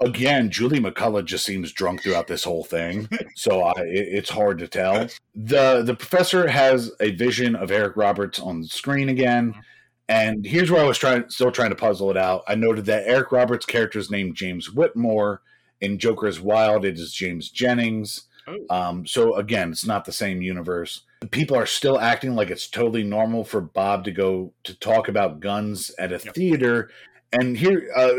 Again, 0.00 0.50
Julie 0.50 0.78
McCullough 0.80 1.24
just 1.24 1.46
seems 1.46 1.72
drunk 1.72 2.02
throughout 2.02 2.26
this 2.26 2.44
whole 2.44 2.64
thing, 2.64 3.08
so 3.34 3.62
I, 3.62 3.72
it, 3.80 4.08
it's 4.12 4.28
hard 4.30 4.58
to 4.58 4.68
tell. 4.68 5.08
the 5.34 5.82
The 5.82 5.94
professor 5.96 6.46
has 6.48 6.92
a 7.00 7.12
vision 7.12 7.56
of 7.56 7.70
Eric 7.70 7.96
Roberts 7.96 8.38
on 8.38 8.60
the 8.60 8.68
screen 8.68 9.08
again, 9.08 9.54
and 10.08 10.44
here's 10.44 10.70
where 10.70 10.82
I 10.84 10.86
was 10.86 10.98
trying, 10.98 11.30
still 11.30 11.50
trying 11.50 11.70
to 11.70 11.76
puzzle 11.76 12.10
it 12.10 12.16
out. 12.18 12.42
I 12.46 12.54
noted 12.56 12.84
that 12.86 13.06
Eric 13.06 13.32
Roberts' 13.32 13.64
character 13.64 13.98
is 13.98 14.10
named 14.10 14.34
James 14.36 14.70
Whitmore. 14.70 15.40
In 15.80 15.98
Joker's 15.98 16.40
Wild, 16.40 16.84
it 16.86 16.98
is 16.98 17.12
James 17.12 17.50
Jennings. 17.50 18.24
Oh. 18.46 18.64
Um, 18.70 19.06
so 19.06 19.34
again, 19.36 19.72
it's 19.72 19.84
not 19.86 20.04
the 20.04 20.12
same 20.12 20.40
universe. 20.40 21.02
People 21.30 21.56
are 21.56 21.66
still 21.66 21.98
acting 21.98 22.34
like 22.34 22.48
it's 22.50 22.68
totally 22.68 23.02
normal 23.02 23.44
for 23.44 23.60
Bob 23.60 24.04
to 24.04 24.10
go 24.12 24.52
to 24.64 24.74
talk 24.78 25.08
about 25.08 25.40
guns 25.40 25.90
at 25.98 26.12
a 26.12 26.20
Yep. 26.22 26.34
theater, 26.34 26.90
and 27.32 27.56
here 27.56 27.90
uh, 27.96 28.12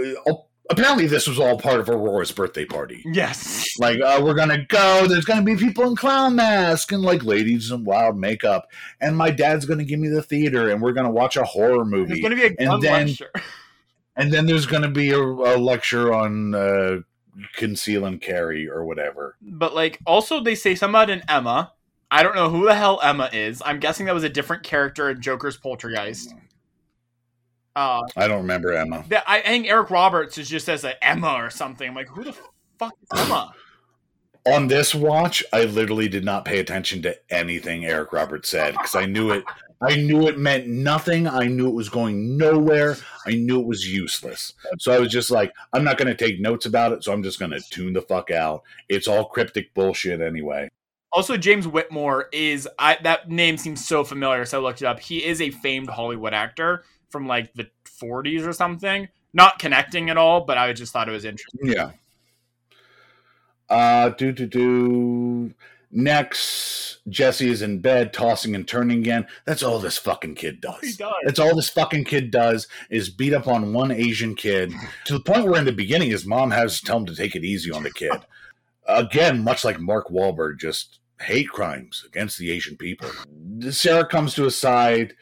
apparently 0.70 1.08
this 1.08 1.28
was 1.28 1.40
all 1.40 1.58
part 1.58 1.80
of 1.80 1.90
Aurora's 1.90 2.32
birthday 2.32 2.66
party. 2.66 3.02
yes. 3.06 3.66
Like 3.80 4.00
uh, 4.02 4.22
we're 4.24 4.34
gonna 4.34 4.66
go. 4.66 5.08
There's 5.08 5.26
gonna 5.26 5.44
be 5.44 5.56
people 5.56 5.86
in 5.86 5.96
clown 5.96 6.36
masks 6.36 6.92
and 6.92 7.04
like 7.04 7.24
ladies 7.24 7.72
in 7.72 7.84
wild 7.84 8.18
makeup, 8.18 8.68
and 9.02 9.16
my 9.16 9.30
dad's 9.32 9.66
gonna 9.66 9.84
give 9.86 10.00
me 10.00 10.08
the 10.10 10.22
theater, 10.22 10.70
and 10.70 10.82
we're 10.82 10.94
gonna 10.94 11.12
watch 11.12 11.36
a 11.38 11.44
horror 11.44 11.86
movie, 11.86 12.22
going 12.22 12.36
to 12.36 12.50
be 12.50 12.56
a 12.56 12.72
And 12.72 12.82
then- 12.82 13.08
lecture. 13.08 13.32
and 14.16 14.34
then 14.34 14.46
there's 14.48 14.66
gonna 14.66 14.90
be 14.90 15.12
a, 15.12 15.20
a 15.20 15.58
lecture 15.58 16.14
on 16.14 16.56
uh, 16.56 17.00
conceal 17.56 18.06
and 18.06 18.20
carry 18.20 18.68
or 18.68 18.84
whatever. 18.84 19.36
But 19.42 19.76
like, 19.76 20.00
also 20.08 20.42
they 20.42 20.56
say 20.56 20.74
something 20.76 20.96
about 20.96 21.10
an 21.12 21.24
Emma. 21.30 21.74
I 22.10 22.24
don't 22.24 22.36
know 22.36 22.50
who 22.50 22.66
the 22.66 22.74
hell 22.74 23.00
Emma 23.04 23.30
is. 23.34 23.62
I'm 23.66 23.80
guessing 23.80 24.06
that 24.08 24.16
was 24.16 24.24
a 24.24 24.30
different 24.30 24.64
character 24.64 25.10
in 25.10 25.22
Joker's 25.22 25.58
Poltergeist. 25.58 26.34
Uh, 27.78 28.02
I 28.16 28.28
don't 28.28 28.40
remember 28.42 28.74
Emma. 28.74 29.06
that- 29.10 29.24
I, 29.28 29.38
I 29.40 29.44
think 29.44 29.68
Eric 29.68 29.92
Roberts 29.92 30.38
is 30.40 30.50
just 30.50 30.68
as 30.68 30.84
a 30.84 31.02
Emma 31.06 31.34
or 31.34 31.50
something. 31.52 31.88
I'm 31.90 31.96
like, 31.96 32.08
who 32.10 32.24
the 32.24 32.34
fuck 32.80 32.94
is 33.14 33.20
Emma? 33.26 33.54
on 34.48 34.68
this 34.68 34.96
watch, 34.96 35.44
I 35.52 35.66
literally 35.66 36.08
did 36.08 36.24
not 36.24 36.46
pay 36.46 36.60
attention 36.60 37.02
to 37.04 37.16
anything 37.30 37.86
Eric 37.86 38.14
Roberts 38.14 38.50
said 38.50 38.72
because 38.74 38.96
I 38.96 39.06
knew 39.06 39.32
it. 39.32 39.44
I 39.82 39.96
knew 39.96 40.28
it 40.28 40.40
meant 40.40 40.68
nothing. 40.68 41.28
I 41.28 41.46
knew 41.46 41.68
it 41.68 41.74
was 41.76 41.90
going 41.90 42.36
nowhere. 42.38 42.96
I 43.28 43.32
knew 43.32 43.60
it 43.60 43.68
was 43.68 43.86
useless. 43.86 44.54
So 44.80 44.92
I 44.92 45.00
was 45.00 45.12
just 45.12 45.30
like, 45.30 45.54
I'm 45.74 45.84
not 45.84 45.98
going 45.98 46.08
to 46.08 46.16
take 46.16 46.40
notes 46.40 46.66
about 46.66 46.94
it. 46.94 47.04
So 47.04 47.12
I'm 47.14 47.22
just 47.22 47.38
going 47.40 47.52
to 47.52 47.60
tune 47.70 47.94
the 47.94 48.02
fuck 48.02 48.32
out. 48.32 48.64
It's 48.90 49.08
all 49.08 49.26
cryptic 49.26 49.74
bullshit 49.76 50.20
anyway. 50.22 50.70
Also, 51.12 51.38
James 51.38 51.68
Whitmore 51.68 52.28
is 52.32 52.68
I 52.80 52.98
that 53.04 53.30
name 53.30 53.58
seems 53.58 53.86
so 53.86 54.04
familiar, 54.04 54.46
so 54.46 54.60
I 54.60 54.64
looked 54.64 54.82
it 54.82 54.86
up. 54.86 55.00
He 55.00 55.24
is 55.24 55.42
a 55.42 55.52
famed 55.52 55.90
Hollywood 55.90 56.34
actor 56.34 56.84
from 57.10 57.28
like 57.28 57.54
the 57.54 57.70
40s 58.02 58.46
or 58.46 58.54
something. 58.54 59.08
Not 59.34 59.60
connecting 59.60 60.10
at 60.10 60.18
all, 60.18 60.42
but 60.42 60.58
I 60.58 60.72
just 60.74 60.94
thought 60.94 61.10
it 61.10 61.12
was 61.12 61.26
interesting. 61.26 61.70
Yeah. 61.70 61.92
Uh, 63.70 64.10
do 64.10 64.32
do 64.32 64.46
do. 64.46 65.54
Next, 65.90 67.00
Jesse 67.08 67.50
is 67.50 67.62
in 67.62 67.80
bed, 67.80 68.12
tossing 68.12 68.56
and 68.56 68.68
turning 68.68 69.00
again. 69.00 69.26
That's 69.46 69.64
all 69.64 69.80
this 69.80 69.98
fucking 69.98 70.36
kid 70.36 70.60
does. 70.60 70.82
He 70.82 70.94
does. 70.94 71.14
That's 71.24 71.40
all 71.40 71.56
this 71.56 71.70
fucking 71.70 72.04
kid 72.06 72.30
does 72.30 72.68
is 72.90 73.10
beat 73.10 73.34
up 73.34 73.48
on 73.48 73.74
one 73.74 73.92
Asian 73.92 74.36
kid 74.36 74.74
to 75.06 75.14
the 75.14 75.22
point 75.22 75.46
where 75.46 75.60
in 75.60 75.66
the 75.66 75.72
beginning 75.72 76.10
his 76.10 76.26
mom 76.26 76.52
has 76.52 76.80
to 76.80 76.86
tell 76.86 76.98
him 76.98 77.06
to 77.06 77.16
take 77.16 77.36
it 77.36 77.46
easy 77.46 77.72
on 77.72 77.84
the 77.84 77.92
kid. 77.92 78.12
Again, 78.86 79.44
much 79.44 79.64
like 79.64 79.80
Mark 79.80 80.10
Wahlberg, 80.10 80.60
just 80.60 81.00
hate 81.22 81.50
crimes 81.50 82.04
against 82.06 82.38
the 82.38 82.52
Asian 82.52 82.76
people. 82.76 83.10
Sarah 83.70 84.06
comes 84.06 84.34
to 84.36 84.44
his 84.44 84.58
side, 84.58 85.16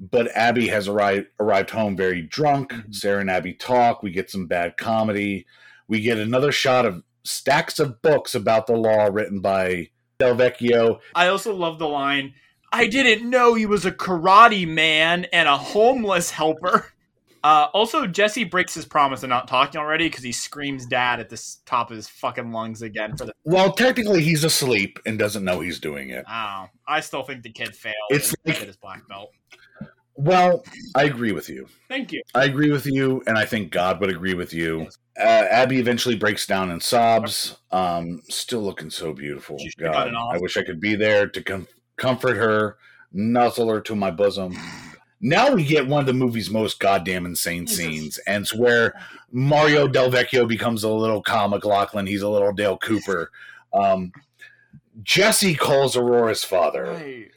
but 0.00 0.28
Abby 0.34 0.68
has 0.68 0.88
arrived 0.88 1.26
arrived 1.38 1.70
home 1.70 1.96
very 1.96 2.22
drunk. 2.22 2.72
Mhm. 2.72 2.94
Sarah 2.94 3.20
and 3.20 3.30
Abby 3.30 3.52
talk. 3.52 4.02
We 4.02 4.10
get 4.10 4.30
some 4.30 4.46
bad 4.46 4.76
comedy. 4.76 5.46
We 5.88 6.00
get 6.00 6.16
another 6.18 6.52
shot 6.52 6.86
of 6.86 7.02
stacks 7.24 7.78
of 7.78 8.00
books 8.00 8.34
about 8.34 8.66
the 8.66 8.76
law 8.76 9.08
written 9.12 9.40
by 9.40 9.90
Del 10.18 10.34
Vecchio. 10.36 11.00
I 11.14 11.28
also 11.28 11.54
love 11.54 11.78
the 11.78 11.88
line. 11.88 12.34
I 12.72 12.86
didn't 12.86 13.28
know 13.28 13.54
he 13.54 13.66
was 13.66 13.84
a 13.84 13.90
karate 13.90 14.66
man 14.66 15.26
and 15.32 15.48
a 15.48 15.56
homeless 15.56 16.30
helper. 16.30 16.92
Uh, 17.42 17.68
also, 17.72 18.06
Jesse 18.06 18.44
breaks 18.44 18.74
his 18.74 18.84
promise 18.84 19.22
of 19.22 19.30
not 19.30 19.48
talking 19.48 19.80
already 19.80 20.10
because 20.10 20.22
he 20.22 20.30
screams 20.30 20.84
"dad" 20.84 21.20
at 21.20 21.30
the 21.30 21.42
top 21.64 21.90
of 21.90 21.96
his 21.96 22.06
fucking 22.06 22.52
lungs 22.52 22.82
again 22.82 23.16
for 23.16 23.24
the. 23.24 23.32
Well, 23.44 23.72
technically, 23.72 24.20
he's 24.22 24.44
asleep 24.44 24.98
and 25.06 25.18
doesn't 25.18 25.42
know 25.42 25.60
he's 25.60 25.80
doing 25.80 26.10
it. 26.10 26.26
Oh, 26.28 26.66
I 26.86 27.00
still 27.00 27.22
think 27.22 27.42
the 27.42 27.50
kid 27.50 27.74
failed. 27.74 27.94
It's 28.10 28.34
like- 28.44 28.58
his 28.58 28.76
black 28.76 29.08
belt. 29.08 29.30
Well, 30.20 30.62
I 30.94 31.04
agree 31.04 31.32
with 31.32 31.48
you. 31.48 31.66
Thank 31.88 32.12
you. 32.12 32.22
I 32.34 32.44
agree 32.44 32.70
with 32.70 32.84
you, 32.84 33.22
and 33.26 33.38
I 33.38 33.46
think 33.46 33.70
God 33.72 34.00
would 34.00 34.10
agree 34.10 34.34
with 34.34 34.52
you. 34.52 34.88
Uh, 35.18 35.22
Abby 35.22 35.78
eventually 35.78 36.14
breaks 36.14 36.46
down 36.46 36.70
and 36.70 36.82
sobs. 36.82 37.56
Um, 37.70 38.20
still 38.28 38.60
looking 38.60 38.90
so 38.90 39.14
beautiful. 39.14 39.56
God. 39.78 40.12
I 40.14 40.36
wish 40.38 40.58
I 40.58 40.62
could 40.62 40.78
be 40.78 40.94
there 40.94 41.26
to 41.26 41.42
com- 41.42 41.66
comfort 41.96 42.36
her, 42.36 42.76
nuzzle 43.12 43.70
her 43.70 43.80
to 43.80 43.94
my 43.94 44.10
bosom. 44.10 44.54
Now 45.22 45.52
we 45.54 45.64
get 45.64 45.86
one 45.86 46.00
of 46.00 46.06
the 46.06 46.12
movie's 46.12 46.50
most 46.50 46.80
goddamn 46.80 47.24
insane 47.24 47.66
scenes, 47.66 48.18
and 48.26 48.42
it's 48.42 48.54
where 48.54 48.94
Mario 49.32 49.88
Del 49.88 50.10
Vecchio 50.10 50.46
becomes 50.46 50.82
a 50.84 50.88
little 50.90 51.22
Kyle 51.22 51.48
MacLachlan. 51.48 52.06
He's 52.06 52.22
a 52.22 52.28
little 52.28 52.52
Dale 52.52 52.76
Cooper. 52.76 53.30
Um, 53.72 54.12
Jesse 55.02 55.54
calls 55.54 55.96
Aurora's 55.96 56.44
father 56.44 56.84
Right. 56.84 57.30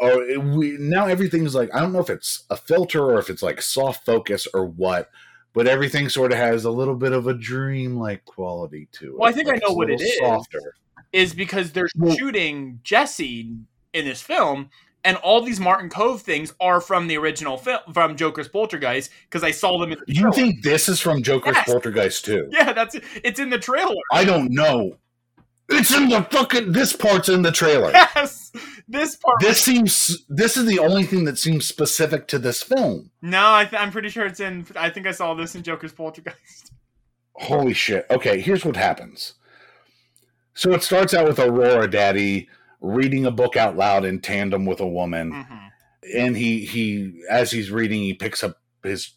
And 0.00 0.36
uh, 0.36 0.56
we 0.56 0.76
now 0.78 1.06
everything's 1.06 1.54
like 1.54 1.74
I 1.74 1.80
don't 1.80 1.92
know 1.92 2.00
if 2.00 2.10
it's 2.10 2.44
a 2.50 2.56
filter 2.56 3.04
or 3.04 3.18
if 3.18 3.28
it's 3.30 3.42
like 3.42 3.60
soft 3.62 4.04
focus 4.06 4.46
or 4.54 4.64
what, 4.66 5.10
but 5.52 5.66
everything 5.66 6.08
sort 6.08 6.32
of 6.32 6.38
has 6.38 6.64
a 6.64 6.70
little 6.70 6.94
bit 6.94 7.12
of 7.12 7.26
a 7.26 7.34
dream-like 7.34 8.24
quality 8.24 8.88
to 8.92 9.06
it. 9.12 9.18
Well, 9.18 9.28
I 9.28 9.32
think 9.32 9.48
I 9.48 9.56
know 9.56 9.74
what 9.74 9.90
it 9.90 10.00
is. 10.00 10.18
Softer. 10.18 10.74
Is 11.12 11.34
because 11.34 11.72
they're 11.72 11.88
Well- 11.96 12.14
shooting 12.16 12.80
Jesse 12.84 13.52
in 13.92 14.04
this 14.04 14.22
film, 14.22 14.70
and 15.02 15.16
all 15.18 15.40
these 15.42 15.58
Martin 15.58 15.90
Kove 15.90 16.20
things 16.20 16.54
are 16.60 16.80
from 16.80 17.08
the 17.08 17.16
original 17.18 17.56
film 17.58 17.80
from 17.92 18.16
Joker's 18.16 18.46
Poltergeist 18.48 19.10
because 19.24 19.42
I 19.42 19.50
saw 19.50 19.78
them 19.80 19.90
in 19.92 19.98
the 19.98 20.04
You 20.06 20.20
trailer. 20.22 20.32
think 20.34 20.62
this 20.62 20.88
is 20.88 21.00
from 21.00 21.22
Joker's 21.22 21.56
Yes. 21.56 21.66
Poltergeist 21.68 22.24
too? 22.24 22.48
Yeah, 22.52 22.72
that's 22.72 22.94
it. 22.94 23.02
It's 23.24 23.40
in 23.40 23.50
the 23.50 23.58
trailer. 23.58 23.96
I 24.12 24.24
don't 24.24 24.52
know. 24.52 24.98
It's 25.70 25.94
in 25.94 26.08
the 26.08 26.22
fucking. 26.30 26.72
This 26.72 26.92
part's 26.94 27.28
in 27.28 27.42
the 27.42 27.52
trailer. 27.52 27.92
Yes, 27.92 28.52
this 28.88 29.16
part. 29.16 29.36
This 29.40 29.62
seems. 29.62 30.24
This 30.28 30.56
is 30.56 30.66
the 30.66 30.78
only 30.78 31.04
thing 31.04 31.24
that 31.24 31.38
seems 31.38 31.66
specific 31.66 32.26
to 32.28 32.38
this 32.38 32.62
film. 32.62 33.10
No, 33.22 33.54
I 33.54 33.64
th- 33.64 33.80
I'm 33.80 33.90
pretty 33.92 34.08
sure 34.08 34.26
it's 34.26 34.40
in. 34.40 34.66
I 34.76 34.90
think 34.90 35.06
I 35.06 35.12
saw 35.12 35.34
this 35.34 35.54
in 35.54 35.62
Joker's 35.62 35.92
Poltergeist. 35.92 36.72
Holy 37.34 37.72
shit. 37.72 38.06
Okay, 38.10 38.40
here's 38.40 38.64
what 38.64 38.76
happens. 38.76 39.34
So 40.54 40.72
it 40.72 40.82
starts 40.82 41.14
out 41.14 41.26
with 41.28 41.38
Aurora 41.38 41.88
Daddy 41.88 42.48
reading 42.80 43.24
a 43.24 43.30
book 43.30 43.56
out 43.56 43.76
loud 43.76 44.04
in 44.04 44.20
tandem 44.20 44.66
with 44.66 44.80
a 44.80 44.86
woman. 44.86 45.32
hmm 45.32 45.68
And 46.14 46.36
he 46.36 46.64
he 46.66 47.22
as 47.30 47.50
he's 47.52 47.70
reading, 47.70 48.00
he 48.02 48.14
picks 48.14 48.42
up 48.42 48.58
his 48.82 49.12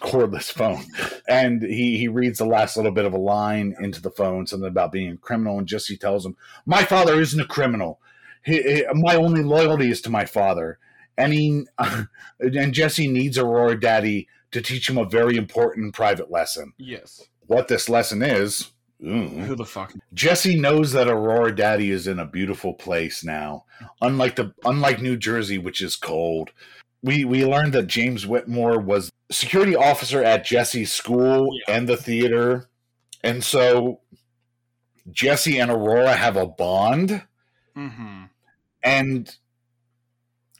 cordless 0.00 0.50
phone 0.52 0.84
and 1.28 1.62
he 1.62 1.98
he 1.98 2.08
reads 2.08 2.38
the 2.38 2.44
last 2.44 2.76
little 2.76 2.92
bit 2.92 3.04
of 3.04 3.12
a 3.14 3.18
line 3.18 3.74
into 3.80 4.00
the 4.02 4.10
phone, 4.10 4.46
something 4.46 4.68
about 4.68 4.92
being 4.92 5.12
a 5.12 5.16
criminal, 5.16 5.58
and 5.58 5.66
Jesse 5.68 5.96
tells 5.96 6.24
him, 6.26 6.36
My 6.66 6.84
father 6.84 7.20
isn't 7.20 7.40
a 7.40 7.46
criminal. 7.46 8.00
He, 8.44 8.60
he- 8.62 8.84
my 8.92 9.14
only 9.16 9.42
loyalty 9.42 9.90
is 9.90 10.00
to 10.02 10.10
my 10.10 10.24
father. 10.26 10.78
And 11.16 11.32
he 11.32 11.64
and 12.40 12.74
Jesse 12.74 13.08
needs 13.08 13.38
Aurora 13.38 13.78
Daddy 13.78 14.28
to 14.50 14.60
teach 14.60 14.88
him 14.90 14.98
a 14.98 15.04
very 15.04 15.36
important 15.36 15.94
private 15.94 16.30
lesson 16.30 16.72
Yes. 16.78 17.22
what 17.46 17.68
this 17.68 17.88
lesson 17.88 18.22
is. 18.22 18.72
ooh, 19.04 19.28
Who 19.28 19.54
the 19.54 19.64
fuck? 19.64 19.92
Jesse 20.12 20.58
knows 20.58 20.92
that 20.92 21.08
Aurora 21.08 21.54
Daddy 21.54 21.90
is 21.90 22.06
in 22.06 22.18
a 22.18 22.26
beautiful 22.26 22.74
place 22.74 23.22
now, 23.24 23.64
unlike 24.00 24.36
the 24.36 24.52
unlike 24.64 25.00
New 25.00 25.16
Jersey, 25.16 25.56
which 25.58 25.80
is 25.80 25.94
cold. 25.96 26.50
We 27.04 27.24
we 27.24 27.44
learned 27.44 27.74
that 27.74 27.86
James 27.86 28.26
Whitmore 28.26 28.80
was 28.80 29.10
security 29.30 29.76
officer 29.76 30.24
at 30.24 30.44
Jesse's 30.44 30.90
school 30.92 31.48
Yeah. 31.68 31.76
and 31.76 31.88
the 31.88 31.96
theater, 31.98 32.68
and 33.22 33.44
so 33.44 34.00
Jesse 35.12 35.58
and 35.58 35.70
Aurora 35.70 36.14
have 36.14 36.36
a 36.36 36.46
bond, 36.46 37.22
Mm-hmm. 37.76 38.24
and 38.82 39.36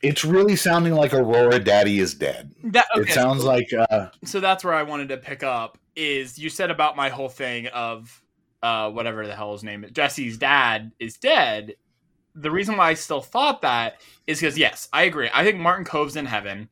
it's 0.03 0.23
really 0.25 0.55
sounding 0.57 0.93
like 0.95 1.15
Aurora 1.15 1.59
Daddy 1.59 1.99
is 1.99 2.13
dead. 2.15 2.53
That 2.65 2.85
okay, 2.95 3.11
it 3.11 3.15
sounds 3.15 3.43
like 3.45 3.69
uh, 3.89 4.09
so 4.25 4.39
that's 4.41 4.63
where 4.65 4.75
I 4.75 4.83
wanted 4.83 5.09
to 5.09 5.17
pick 5.17 5.43
up 5.43 5.79
is 5.97 6.39
you 6.39 6.51
said 6.51 6.71
about 6.71 6.95
my 6.97 7.09
whole 7.09 7.29
thing 7.29 7.69
of 7.69 8.21
uh 8.63 8.91
whatever 8.91 9.27
the 9.27 9.35
hell 9.37 9.53
his 9.53 9.63
name 9.63 9.85
is 9.85 9.93
Jesse's 9.93 10.37
dad 10.37 10.93
is 10.99 11.17
dead. 11.17 11.77
The 12.35 12.51
reason 12.51 12.77
why 12.77 12.91
I 12.91 12.95
still 12.95 13.21
thought 13.21 13.63
that 13.63 14.01
is 14.27 14.41
because 14.41 14.59
yes, 14.59 14.89
I 14.93 15.03
agree. 15.05 15.31
I 15.33 15.45
think 15.45 15.59
Martin 15.59 15.85
Kove's 15.85 16.17
in 16.17 16.27
heaven 16.27 16.69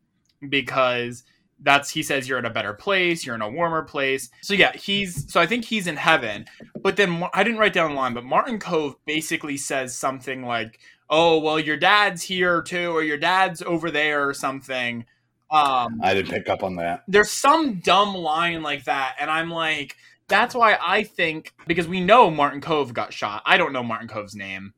because 0.48 1.22
that's 1.60 1.90
he 1.90 2.02
says 2.02 2.28
you're 2.28 2.39
in 2.39 2.44
a 2.44 2.51
better 2.51 2.72
place, 2.72 3.24
you're 3.24 3.36
in 3.36 3.43
a 3.43 3.48
warmer 3.48 3.82
place. 3.82 4.28
So 4.40 4.55
yeah, 4.55 4.72
he's 4.76 5.30
so 5.32 5.40
I 5.40 5.47
think 5.47 5.64
he's 5.64 5.86
in 5.86 5.97
heaven. 5.97 6.47
But 6.82 6.97
then 6.97 7.24
I 7.32 7.44
didn't 7.44 7.59
write 7.60 7.72
down 7.72 7.90
the 7.90 7.97
line, 7.97 8.14
but 8.14 8.24
Martin 8.24 8.59
Kove 8.59 8.97
basically 9.06 9.56
says 9.56 9.94
something 9.94 10.44
like, 10.44 10.80
"Oh, 11.09 11.39
well, 11.39 11.60
your 11.60 11.76
dad's 11.76 12.22
here 12.22 12.62
too, 12.62 12.90
or 12.90 13.02
your 13.05 13.18
dad's 13.18 13.62
over 13.62 13.90
there, 13.90 14.28
or 14.28 14.34
something." 14.34 15.05
Um, 15.51 16.01
I 16.02 16.14
didn't 16.14 16.30
pick 16.32 16.48
up 16.48 16.64
on 16.64 16.76
that. 16.76 17.05
there's 17.06 17.30
some 17.30 17.74
dumb 17.80 18.14
line 18.14 18.62
like 18.62 18.84
that 18.84 19.16
and 19.20 19.30
i'm 19.30 19.51
like 19.51 19.97
that's 20.26 20.55
why 20.55 20.78
i 20.82 21.02
think 21.02 21.52
because 21.66 21.86
we 21.86 22.01
know 22.01 22.30
martin 22.30 22.62
kove 22.62 22.94
got 22.94 23.12
shot 23.12 23.43
i 23.44 23.59
don't 23.59 23.74
know 23.74 23.82
martin 23.82 24.09
kove's 24.09 24.34
name 24.34 24.72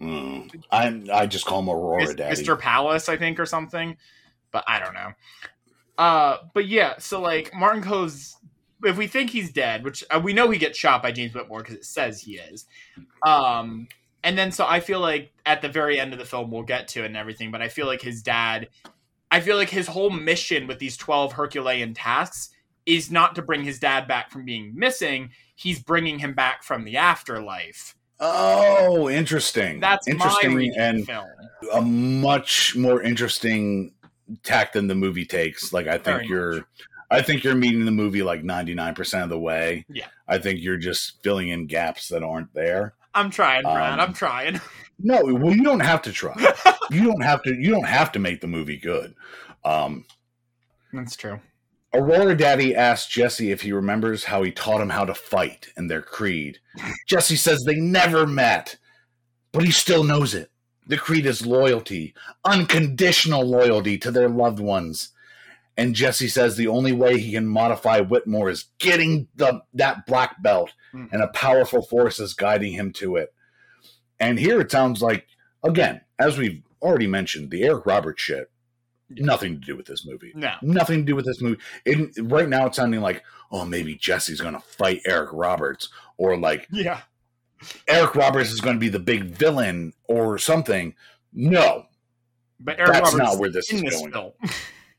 Mm. 0.00 0.64
I 0.70 1.02
I 1.12 1.26
just 1.26 1.44
call 1.44 1.60
him 1.60 1.68
Aurora 1.68 2.14
Daddy. 2.14 2.42
mr 2.42 2.58
palace 2.58 3.08
i 3.10 3.16
think 3.18 3.38
or 3.38 3.44
something 3.44 3.98
but 4.50 4.64
i 4.66 4.78
don't 4.78 4.94
know 4.94 5.12
uh 5.98 6.38
but 6.54 6.66
yeah 6.66 6.94
so 6.98 7.20
like 7.20 7.52
martin 7.54 7.82
kove's 7.82 8.36
if 8.82 8.96
we 8.96 9.06
think 9.06 9.28
he's 9.28 9.52
dead 9.52 9.84
which 9.84 10.02
uh, 10.10 10.18
we 10.22 10.32
know 10.32 10.48
he 10.48 10.58
gets 10.58 10.78
shot 10.78 11.02
by 11.02 11.12
james 11.12 11.34
whitmore 11.34 11.58
because 11.58 11.74
it 11.74 11.84
says 11.84 12.22
he 12.22 12.36
is 12.38 12.64
um 13.26 13.86
and 14.24 14.38
then 14.38 14.50
so 14.50 14.64
i 14.66 14.80
feel 14.80 15.00
like 15.00 15.32
at 15.44 15.60
the 15.60 15.68
very 15.68 16.00
end 16.00 16.14
of 16.14 16.18
the 16.18 16.24
film 16.24 16.50
we'll 16.50 16.62
get 16.62 16.88
to 16.88 17.02
it 17.02 17.06
and 17.06 17.16
everything 17.16 17.50
but 17.50 17.60
i 17.60 17.68
feel 17.68 17.86
like 17.86 18.00
his 18.00 18.22
dad 18.22 18.68
i 19.30 19.38
feel 19.38 19.58
like 19.58 19.68
his 19.68 19.86
whole 19.86 20.08
mission 20.08 20.66
with 20.66 20.78
these 20.78 20.96
12 20.96 21.32
herculean 21.32 21.92
tasks 21.92 22.48
is 22.86 23.10
not 23.10 23.34
to 23.34 23.42
bring 23.42 23.62
his 23.62 23.78
dad 23.78 24.08
back 24.08 24.30
from 24.30 24.46
being 24.46 24.72
missing 24.74 25.28
he's 25.56 25.78
bringing 25.78 26.18
him 26.18 26.32
back 26.32 26.62
from 26.62 26.84
the 26.84 26.96
afterlife 26.96 27.94
Oh, 28.20 29.08
interesting. 29.08 29.80
that's 29.80 30.06
interesting 30.08 30.72
and 30.76 31.06
film 31.06 31.26
a 31.72 31.80
much 31.80 32.74
more 32.76 33.02
interesting 33.02 33.92
tack 34.42 34.72
than 34.72 34.86
the 34.86 34.94
movie 34.94 35.24
takes. 35.26 35.72
Like 35.72 35.86
I 35.86 35.92
think 35.98 36.04
Very 36.04 36.28
you're 36.28 36.64
I 37.10 37.22
think 37.22 37.42
you're 37.44 37.54
meeting 37.56 37.84
the 37.84 37.90
movie 37.90 38.22
like 38.22 38.42
99% 38.42 39.24
of 39.24 39.28
the 39.30 39.38
way. 39.38 39.84
Yeah. 39.88 40.06
I 40.28 40.38
think 40.38 40.60
you're 40.60 40.76
just 40.76 41.20
filling 41.22 41.48
in 41.48 41.66
gaps 41.66 42.08
that 42.08 42.22
aren't 42.22 42.52
there. 42.54 42.94
i'm 43.14 43.30
trying 43.30 43.62
brad 43.62 43.94
Um, 43.98 44.00
i'm 44.08 44.14
trying 44.14 44.60
No, 45.02 45.20
well 45.24 45.54
you 45.54 45.62
don't 45.64 45.80
have 45.80 46.02
to 46.02 46.12
try. 46.12 46.34
you 46.90 47.04
don't 47.04 47.22
have 47.22 47.42
to 47.44 47.54
you 47.54 47.70
don't 47.70 47.86
have 47.88 48.12
to 48.12 48.18
make 48.18 48.40
the 48.40 48.46
movie 48.46 48.76
good. 48.76 49.14
Um 49.64 50.04
that's 50.92 51.16
true 51.16 51.40
Aurora 51.92 52.36
Daddy 52.36 52.74
asks 52.74 53.10
Jesse 53.12 53.50
if 53.50 53.62
he 53.62 53.72
remembers 53.72 54.24
how 54.24 54.42
he 54.42 54.52
taught 54.52 54.80
him 54.80 54.90
how 54.90 55.04
to 55.04 55.14
fight 55.14 55.68
and 55.76 55.90
their 55.90 56.02
creed. 56.02 56.58
Jesse 57.08 57.36
says 57.36 57.62
they 57.64 57.76
never 57.76 58.26
met, 58.26 58.76
but 59.52 59.64
he 59.64 59.70
still 59.72 60.04
knows 60.04 60.34
it. 60.34 60.50
The 60.86 60.96
creed 60.96 61.26
is 61.26 61.44
loyalty, 61.46 62.14
unconditional 62.44 63.42
loyalty 63.44 63.98
to 63.98 64.10
their 64.10 64.28
loved 64.28 64.60
ones. 64.60 65.10
And 65.76 65.94
Jesse 65.94 66.28
says 66.28 66.56
the 66.56 66.66
only 66.68 66.92
way 66.92 67.18
he 67.18 67.32
can 67.32 67.46
modify 67.46 68.00
Whitmore 68.00 68.50
is 68.50 68.66
getting 68.78 69.28
the 69.34 69.62
that 69.74 70.04
black 70.06 70.42
belt, 70.42 70.72
Mhm. 70.92 71.08
and 71.12 71.22
a 71.22 71.28
powerful 71.28 71.82
force 71.82 72.18
is 72.20 72.34
guiding 72.34 72.72
him 72.72 72.92
to 72.94 73.16
it. 73.16 73.32
And 74.18 74.38
here 74.38 74.60
it 74.60 74.70
sounds 74.70 75.00
like, 75.00 75.26
again, 75.62 76.02
as 76.18 76.36
we've 76.36 76.62
already 76.82 77.06
mentioned, 77.06 77.50
the 77.50 77.62
Eric 77.62 77.86
Roberts 77.86 78.20
shit. 78.22 78.50
Nothing 79.16 79.60
to 79.60 79.66
do 79.66 79.76
with 79.76 79.86
this 79.86 80.06
movie 80.06 80.32
no 80.34 80.54
nothing 80.62 81.00
to 81.00 81.04
do 81.04 81.16
with 81.16 81.24
this 81.24 81.40
movie. 81.40 81.60
It, 81.84 82.12
right 82.22 82.48
now, 82.48 82.66
it's 82.66 82.76
sounding 82.76 83.00
like, 83.00 83.22
oh, 83.50 83.64
maybe 83.64 83.96
Jesse's 83.96 84.40
going 84.40 84.54
to 84.54 84.60
fight 84.60 85.00
Eric 85.06 85.30
Roberts, 85.32 85.88
or 86.16 86.36
like 86.36 86.68
yeah 86.70 87.00
Eric 87.88 88.14
Roberts 88.14 88.50
is 88.50 88.60
going 88.60 88.76
to 88.76 88.80
be 88.80 88.88
the 88.88 88.98
big 88.98 89.24
villain, 89.24 89.92
or 90.04 90.38
something. 90.38 90.94
No, 91.32 91.86
but 92.58 92.78
Eric 92.78 92.92
That's 92.92 93.14
Roberts 93.14 93.30
not 93.30 93.38
where 93.38 93.50
this 93.50 93.72
is 93.72 93.82
this 93.82 94.00
going. 94.00 94.12
film. 94.12 94.32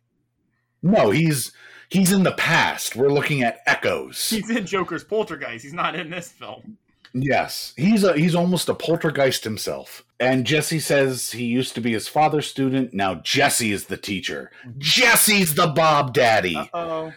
no, 0.83 1.11
he's 1.11 1.51
he's 1.89 2.11
in 2.11 2.23
the 2.23 2.33
past. 2.33 2.95
We're 2.95 3.09
looking 3.09 3.43
at 3.43 3.59
echoes. 3.65 4.29
He's 4.29 4.49
in 4.49 4.65
Joker's 4.65 5.03
Poltergeist. 5.03 5.63
He's 5.63 5.73
not 5.73 5.95
in 5.95 6.09
this 6.09 6.29
film. 6.29 6.77
Yes, 7.13 7.73
he's 7.77 8.03
a 8.03 8.13
he's 8.13 8.35
almost 8.35 8.69
a 8.69 8.73
poltergeist 8.73 9.43
himself. 9.43 10.03
And 10.19 10.45
Jesse 10.45 10.79
says 10.79 11.31
he 11.31 11.45
used 11.45 11.73
to 11.75 11.81
be 11.81 11.91
his 11.93 12.07
father's 12.07 12.47
student. 12.47 12.93
Now 12.93 13.15
Jesse 13.15 13.71
is 13.71 13.85
the 13.85 13.97
teacher. 13.97 14.51
Jesse's 14.77 15.55
the 15.55 15.67
Bob 15.67 16.13
Daddy. 16.13 16.57
Oh. 16.73 17.11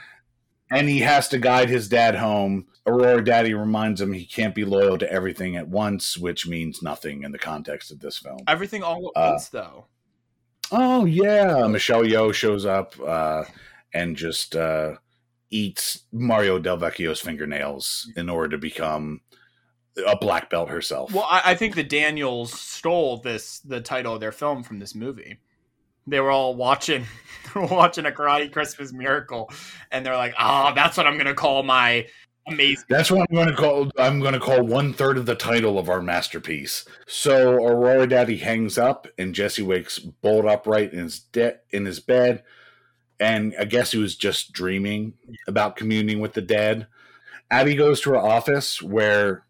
and 0.71 0.89
he 0.89 1.01
has 1.01 1.29
to 1.29 1.39
guide 1.39 1.69
his 1.69 1.89
dad 1.89 2.17
home. 2.17 2.67
Aurora 2.87 3.23
Daddy 3.25 3.55
reminds 3.55 4.01
him 4.01 4.13
he 4.13 4.25
can't 4.27 4.55
be 4.55 4.65
loyal 4.65 4.99
to 4.99 5.11
everything 5.11 5.57
at 5.57 5.69
once, 5.69 6.19
which 6.19 6.47
means 6.47 6.83
nothing 6.83 7.23
in 7.23 7.33
the 7.33 7.39
context 7.39 7.91
of 7.93 8.01
this 8.01 8.19
film. 8.19 8.41
Everything 8.49 8.83
all 8.83 9.13
at 9.15 9.21
Uh, 9.21 9.31
once, 9.33 9.49
though. 9.49 9.87
Oh 10.73 11.05
yeah, 11.05 11.67
Michelle 11.69 12.03
Yeoh 12.05 12.33
shows 12.35 12.65
up 12.67 12.95
uh, 13.01 13.45
and 13.93 14.17
just 14.17 14.57
uh, 14.57 14.95
eats 15.51 16.01
Mario 16.11 16.59
Del 16.59 16.79
Vecchio's 16.79 17.21
fingernails 17.21 18.11
in 18.17 18.29
order 18.29 18.49
to 18.51 18.59
become 18.59 19.21
a 20.07 20.17
black 20.17 20.51
belt 20.51 20.69
herself. 20.69 21.13
Well, 21.13 21.27
I, 21.29 21.43
I 21.47 21.55
think 21.55 21.75
the 21.75 21.85
Daniels 21.85 22.53
stole 22.53 23.19
this 23.19 23.61
the 23.61 23.81
title 23.81 24.15
of 24.15 24.21
their 24.21 24.33
film 24.33 24.63
from 24.63 24.79
this 24.79 24.95
movie. 24.95 25.39
They 26.07 26.21
were 26.21 26.31
all 26.31 26.55
watching 26.55 27.07
watching 27.57 28.07
a 28.07 28.11
Karate 28.11 28.53
Christmas 28.53 28.93
Miracle, 28.93 29.51
and 29.91 30.05
they're 30.05 30.17
like, 30.17 30.35
"Ah, 30.39 30.73
that's 30.73 30.97
what 30.97 31.07
I'm 31.07 31.17
gonna 31.17 31.35
call 31.35 31.63
my 31.63 32.07
amazing." 32.47 32.85
That's 32.89 33.11
what 33.11 33.27
I'm 33.29 33.35
going 33.35 33.49
to 33.49 33.55
call. 33.55 33.91
I'm 33.99 34.21
going 34.21 34.35
to 34.35 34.41
call 34.41 34.63
one 34.63 34.93
third 34.93 35.17
of 35.17 35.27
the 35.27 35.35
title 35.35 35.79
of 35.79 35.89
our 35.89 36.03
masterpiece. 36.03 36.85
So 37.07 37.55
Aurora 37.55 38.07
Daddy 38.07 38.37
hangs 38.37 38.77
up, 38.77 39.07
and 39.17 39.35
Jesse 39.35 39.63
wakes 39.63 39.99
bolt 39.99 40.45
upright 40.45 40.93
in 40.93 41.05
his 41.05 41.21
de- 41.21 41.59
in 41.71 41.87
his 41.87 42.01
bed, 42.01 42.43
and 43.19 43.55
I 43.59 43.65
guess 43.65 43.93
he 43.93 43.99
was 43.99 44.17
just 44.17 44.53
dreaming 44.53 45.15
about 45.47 45.77
communing 45.77 46.21
with 46.21 46.35
the 46.35 46.43
dead. 46.43 46.87
Abby 47.51 47.77
goes 47.77 48.01
to 48.03 48.11
her 48.11 48.17
office, 48.19 48.83
where 48.83 49.44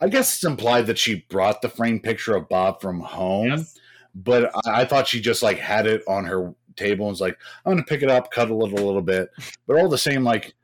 I 0.00 0.08
guess 0.08 0.34
it's 0.34 0.44
implied 0.44 0.86
that 0.86 0.98
she 0.98 1.26
brought 1.28 1.60
the 1.62 1.68
framed 1.68 2.02
picture 2.02 2.34
of 2.34 2.48
Bob 2.48 2.80
from 2.80 3.00
home, 3.00 3.48
Yes. 3.48 3.78
but 4.14 4.50
I, 4.66 4.82
I 4.82 4.84
thought 4.84 5.08
she 5.08 5.20
just 5.20 5.42
like 5.42 5.58
had 5.58 5.86
it 5.86 6.02
on 6.08 6.24
her 6.24 6.54
table 6.76 7.06
and 7.06 7.10
was 7.12 7.20
like, 7.20 7.36
"I'm 7.64 7.72
going 7.72 7.84
to 7.84 7.88
pick 7.88 8.02
it 8.02 8.10
up, 8.10 8.30
cuddle 8.30 8.64
it 8.64 8.72
a 8.72 8.84
little 8.84 9.02
bit," 9.02 9.30
but 9.66 9.76
all 9.76 9.88
the 9.88 9.98
same, 9.98 10.24
like 10.24 10.54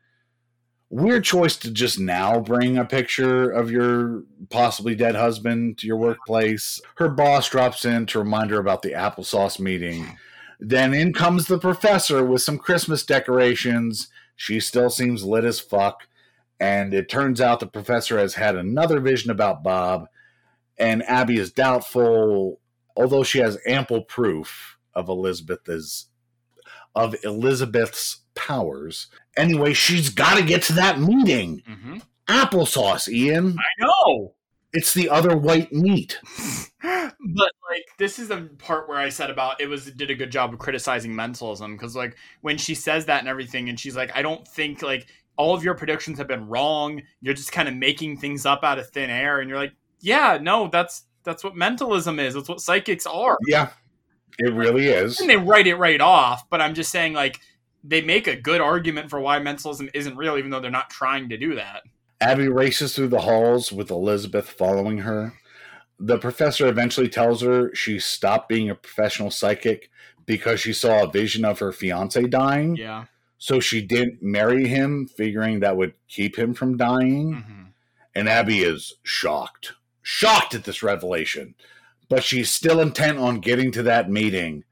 weird 0.88 1.24
choice 1.24 1.56
to 1.56 1.70
just 1.70 1.98
now 1.98 2.38
bring 2.38 2.78
a 2.78 2.84
picture 2.84 3.50
of 3.50 3.70
your 3.72 4.22
possibly 4.50 4.94
dead 4.94 5.16
husband 5.16 5.76
to 5.78 5.86
your 5.86 5.96
workplace. 5.96 6.80
Her 6.96 7.08
boss 7.08 7.48
drops 7.50 7.84
in 7.84 8.06
to 8.06 8.20
remind 8.20 8.50
her 8.50 8.58
about 8.60 8.82
the 8.82 8.92
applesauce 8.92 9.58
meeting. 9.58 10.16
Then 10.60 10.94
in 10.94 11.12
comes 11.12 11.46
the 11.48 11.58
professor 11.58 12.24
with 12.24 12.40
some 12.40 12.56
Christmas 12.56 13.04
decorations. 13.04 14.08
She 14.36 14.60
still 14.60 14.88
seems 14.88 15.24
lit 15.24 15.44
as 15.44 15.58
fuck. 15.60 16.06
And 16.58 16.94
it 16.94 17.08
turns 17.08 17.40
out 17.40 17.60
the 17.60 17.66
professor 17.66 18.18
has 18.18 18.34
had 18.34 18.56
another 18.56 19.00
vision 19.00 19.30
about 19.30 19.62
Bob. 19.62 20.08
And 20.78 21.02
Abby 21.04 21.38
is 21.38 21.52
doubtful, 21.52 22.60
although 22.96 23.24
she 23.24 23.38
has 23.38 23.58
ample 23.66 24.02
proof 24.02 24.78
of 24.94 25.08
Elizabeth's 25.08 26.08
of 26.94 27.14
Elizabeth's 27.24 28.22
powers. 28.34 29.08
Anyway, 29.36 29.74
she's 29.74 30.08
got 30.08 30.38
to 30.38 30.42
get 30.42 30.62
to 30.62 30.72
that 30.72 30.98
meeting. 30.98 31.62
Mm-hmm. 31.68 31.98
Applesauce, 32.26 33.06
Ian. 33.08 33.56
I 33.58 33.84
know. 33.84 34.34
It's 34.72 34.94
the 34.94 35.10
other 35.10 35.36
white 35.36 35.72
meat. 35.72 36.18
but 36.82 37.52
like 37.70 37.84
this 37.98 38.18
is 38.18 38.28
the 38.28 38.50
part 38.58 38.88
where 38.88 38.98
I 38.98 39.08
said 39.08 39.30
about 39.30 39.60
it 39.60 39.68
was 39.68 39.90
did 39.92 40.10
a 40.10 40.14
good 40.14 40.30
job 40.30 40.52
of 40.52 40.58
criticizing 40.58 41.14
mentalism 41.14 41.76
because 41.76 41.96
like 41.96 42.16
when 42.40 42.58
she 42.58 42.74
says 42.74 43.06
that 43.06 43.20
and 43.20 43.28
everything 43.28 43.68
and 43.68 43.80
she's 43.80 43.96
like 43.96 44.14
I 44.14 44.22
don't 44.22 44.46
think 44.46 44.82
like 44.82 45.06
all 45.36 45.54
of 45.54 45.62
your 45.64 45.74
predictions 45.74 46.18
have 46.18 46.28
been 46.28 46.46
wrong 46.48 47.00
you're 47.20 47.34
just 47.34 47.52
kind 47.52 47.68
of 47.68 47.74
making 47.74 48.16
things 48.16 48.46
up 48.46 48.64
out 48.64 48.78
of 48.78 48.88
thin 48.90 49.10
air 49.10 49.40
and 49.40 49.48
you're 49.48 49.58
like 49.58 49.72
yeah 50.00 50.38
no 50.40 50.68
that's 50.72 51.04
that's 51.24 51.42
what 51.44 51.56
mentalism 51.56 52.18
is 52.20 52.34
that's 52.34 52.48
what 52.48 52.60
psychics 52.60 53.06
are 53.06 53.36
Yeah, 53.46 53.70
it 54.38 54.52
really 54.52 54.86
is. 54.88 55.20
and 55.20 55.28
they 55.28 55.36
write 55.36 55.66
it 55.66 55.76
right 55.76 56.00
off 56.00 56.48
but 56.50 56.60
I'm 56.60 56.74
just 56.74 56.90
saying 56.90 57.12
like 57.12 57.40
they 57.84 58.00
make 58.02 58.26
a 58.26 58.36
good 58.36 58.60
argument 58.60 59.10
for 59.10 59.20
why 59.20 59.38
mentalism 59.38 59.88
isn't 59.94 60.16
real 60.16 60.36
even 60.38 60.50
though 60.50 60.60
they're 60.60 60.70
not 60.70 60.90
trying 60.90 61.28
to 61.30 61.36
do 61.36 61.54
that 61.56 61.82
Abby 62.20 62.48
races 62.48 62.94
through 62.94 63.08
the 63.08 63.20
halls 63.20 63.70
with 63.70 63.90
Elizabeth 63.90 64.48
following 64.48 64.96
her. 64.98 65.34
The 66.00 66.16
professor 66.18 66.66
eventually 66.66 67.10
tells 67.10 67.42
her 67.42 67.74
she 67.74 67.98
stopped 67.98 68.48
being 68.48 68.70
a 68.70 68.74
professional 68.74 69.30
psychic 69.30 69.90
because 70.24 70.58
she 70.60 70.72
saw 70.72 71.02
a 71.04 71.10
vision 71.10 71.44
of 71.44 71.58
her 71.58 71.72
fiance 71.72 72.22
dying. 72.28 72.74
yeah 72.76 73.04
So 73.38 73.60
she 73.60 73.82
didn't 73.82 74.22
marry 74.22 74.66
him, 74.66 75.06
figuring 75.06 75.60
that 75.60 75.76
would 75.76 75.94
keep 76.08 76.38
him 76.38 76.54
from 76.54 76.76
dying. 76.76 77.32
hmm 77.32 77.62
And 78.14 78.28
Abby 78.28 78.60
is 78.60 78.94
shocked, 79.02 79.74
shocked 80.02 80.54
at 80.54 80.64
this 80.64 80.82
revelation. 80.82 81.54
But 82.08 82.22
she's 82.22 82.50
still 82.50 82.80
intent 82.80 83.18
on 83.18 83.40
getting 83.40 83.72
to 83.72 83.82
that 83.82 84.10
meeting. 84.10 84.64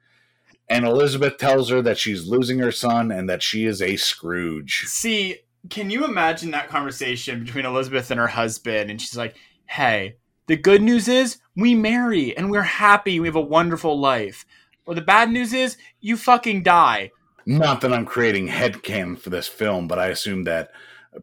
And 0.68 0.86
Elizabeth 0.86 1.36
tells 1.36 1.68
her 1.68 1.82
that 1.82 1.98
she's 1.98 2.26
losing 2.26 2.58
her 2.60 2.72
son 2.72 3.10
and 3.10 3.28
that 3.28 3.42
she 3.42 3.66
is 3.66 3.82
a 3.82 3.96
Scrooge. 3.96 4.84
See, 4.86 5.38
can 5.68 5.90
you 5.90 6.04
imagine 6.04 6.52
that 6.52 6.68
conversation 6.68 7.44
between 7.44 7.66
Elizabeth 7.66 8.10
and 8.10 8.20
her 8.20 8.28
husband? 8.28 8.90
And 8.90 9.00
she's 9.00 9.16
like, 9.16 9.36
hey, 9.66 10.16
the 10.46 10.56
good 10.56 10.80
news 10.80 11.08
is 11.08 11.38
we 11.56 11.74
marry 11.74 12.36
and 12.36 12.50
we're 12.50 12.62
happy. 12.62 13.20
We 13.20 13.28
have 13.28 13.36
a 13.36 13.40
wonderful 13.40 13.98
life. 13.98 14.46
Well, 14.86 14.94
the 14.94 15.02
bad 15.02 15.30
news 15.30 15.52
is 15.52 15.76
you 16.00 16.16
fucking 16.16 16.62
die. 16.62 17.10
Not 17.46 17.80
that 17.82 17.92
I'm 17.92 18.06
creating 18.06 18.48
headcanon 18.48 19.18
for 19.18 19.30
this 19.30 19.48
film, 19.48 19.88
but 19.88 19.98
I 19.98 20.08
assume 20.08 20.44
that 20.44 20.70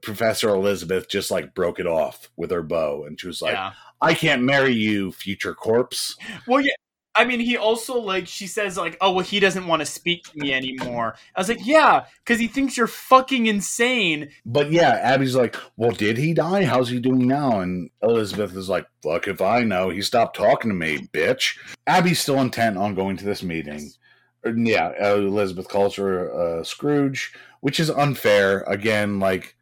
Professor 0.02 0.49
Elizabeth 0.49 1.10
just 1.10 1.31
like 1.31 1.53
broke 1.53 1.80
it 1.80 1.88
off 1.88 2.30
with 2.38 2.52
her 2.52 2.64
beau 2.64 3.03
and 3.06 3.19
she 3.19 3.27
was 3.27 3.41
like, 3.41 3.53
yeah. 3.53 3.73
I 3.99 4.14
can't 4.14 4.43
marry 4.43 4.73
you, 4.73 5.11
future 5.11 5.53
corpse. 5.53 6.15
Well, 6.48 6.61
yeah. 6.61 6.73
I 7.14 7.26
mean, 7.26 7.41
he 7.41 7.57
also 7.57 7.99
like 7.99 8.26
she 8.26 8.48
says 8.48 8.77
like, 8.77 8.98
oh 9.02 9.11
well, 9.11 9.26
he 9.26 9.41
doesn't 9.41 9.68
want 9.68 9.81
to 9.81 9.85
speak 9.85 10.23
to 10.31 10.38
me 10.38 10.53
anymore. 10.53 11.15
I 11.35 11.41
was 11.41 11.49
like, 11.49 11.65
yeah, 11.65 12.06
because 12.23 12.39
he 12.39 12.48
thinks 12.48 12.77
you're 12.77 12.88
fucking 12.88 13.48
insane. 13.48 14.30
But 14.45 14.72
yeah, 14.72 14.91
Abby's 14.91 15.35
like, 15.35 15.57
Well, 15.76 15.91
did 15.91 16.18
he 16.18 16.34
die? 16.34 16.64
How's 16.64 16.89
he 16.89 16.99
doing 16.99 17.27
now? 17.27 17.60
And 17.60 17.89
Elizabeth 18.02 18.56
is 18.56 18.69
like, 18.69 18.88
Fuck 19.03 19.27
if 19.27 19.41
I 19.41 19.64
know. 19.64 19.89
He 19.89 20.02
stopped 20.02 20.38
talking 20.38 20.72
to 20.72 20.76
me, 20.76 21.10
bitch. 21.14 21.57
Abby's 21.85 22.22
still 22.22 22.39
intent 22.39 22.77
on 22.77 22.95
going 22.95 23.18
to 23.18 23.26
this 23.26 23.43
meeting. 23.43 23.76
Or, 23.76 24.01
Yeah, 24.45 24.93
uh, 25.01 25.15
Elizabeth 25.18 25.68
calls 25.68 25.95
her 25.95 26.59
uh, 26.59 26.63
Scrooge, 26.63 27.34
which 27.59 27.80
is 27.80 27.89
unfair. 27.89 28.61
Again, 28.61 29.19
like 29.19 29.55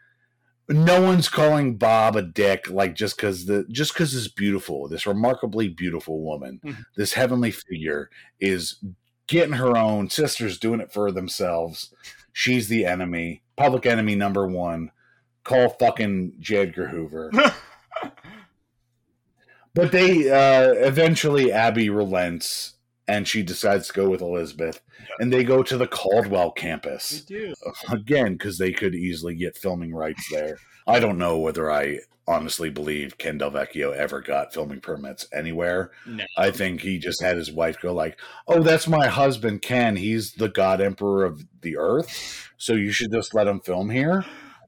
no 0.70 1.02
one's 1.02 1.28
calling 1.28 1.76
Bob 1.78 2.16
a 2.16 2.22
dick, 2.22 2.70
like 2.70 2.96
just 2.96 3.18
because 3.18 3.46
the 3.46 3.66
just 3.70 3.94
because 3.94 4.14
it's 4.16 4.28
beautiful. 4.28 4.88
This 4.88 5.06
remarkably 5.08 5.68
beautiful 5.68 6.22
woman, 6.22 6.62
Mhm. 6.64 6.86
this 6.96 7.14
heavenly 7.14 7.52
figure, 7.52 8.10
is 8.40 8.78
getting 9.28 9.56
her 9.56 9.76
own. 9.76 10.10
Sisters 10.10 10.58
doing 10.60 10.80
it 10.80 10.94
for 10.94 11.12
themselves. 11.12 11.94
She's 12.32 12.68
the 12.70 12.86
enemy, 12.86 13.42
public 13.58 13.86
enemy 13.86 14.16
number 14.16 14.48
one. 14.48 14.92
Call 15.44 15.70
fucking 15.70 16.34
J. 16.40 16.58
Edgar 16.58 16.88
Hoover. 16.90 17.32
But 19.74 19.92
they 19.92 20.30
uh, 20.30 20.74
eventually 20.74 21.52
Abby 21.52 21.90
relents 21.90 22.74
and 23.10 23.28
she 23.28 23.42
decides 23.42 23.88
to 23.88 23.94
go 23.94 24.08
with 24.08 24.22
Elizabeth, 24.22 24.82
and 25.20 25.34
they 25.34 25.44
go 25.44 25.64
to 25.64 25.78
the 25.78 25.88
Caldwell 25.88 26.52
campus 26.52 27.22
do. 27.22 27.54
again 27.92 28.34
because 28.34 28.60
they 28.60 28.72
could 28.72 28.94
easily 28.94 29.34
get 29.34 29.58
filming 29.58 29.94
rights 29.94 30.30
there. 30.32 30.58
I 30.88 31.00
don't 31.00 31.18
know 31.18 31.40
whether 31.40 31.72
I 31.72 32.02
honestly 32.28 32.70
believe 32.70 33.18
Ken 33.18 33.40
Del 33.40 33.50
Vecchio 33.50 33.96
ever 33.96 34.22
got 34.22 34.54
filming 34.54 34.80
permits 34.80 35.28
anywhere. 35.34 35.90
No. 36.06 36.24
I 36.38 36.52
think 36.52 36.82
he 36.82 37.00
just 37.00 37.24
had 37.24 37.36
his 37.36 37.52
wife 37.52 37.82
go 37.82 37.94
like, 37.94 38.20
"Oh, 38.48 38.62
that's 38.62 38.88
my 38.88 39.08
husband 39.08 39.64
Ken. 39.64 39.96
He's 39.96 40.34
the 40.34 40.50
God 40.50 40.80
Emperor 40.80 41.26
of 41.26 41.42
the 41.62 41.78
Earth, 41.78 42.52
so 42.58 42.74
you 42.74 42.92
should 42.92 43.12
just 43.12 43.34
let 43.34 43.48
him 43.48 43.60
film 43.60 43.90
here." 43.90 44.24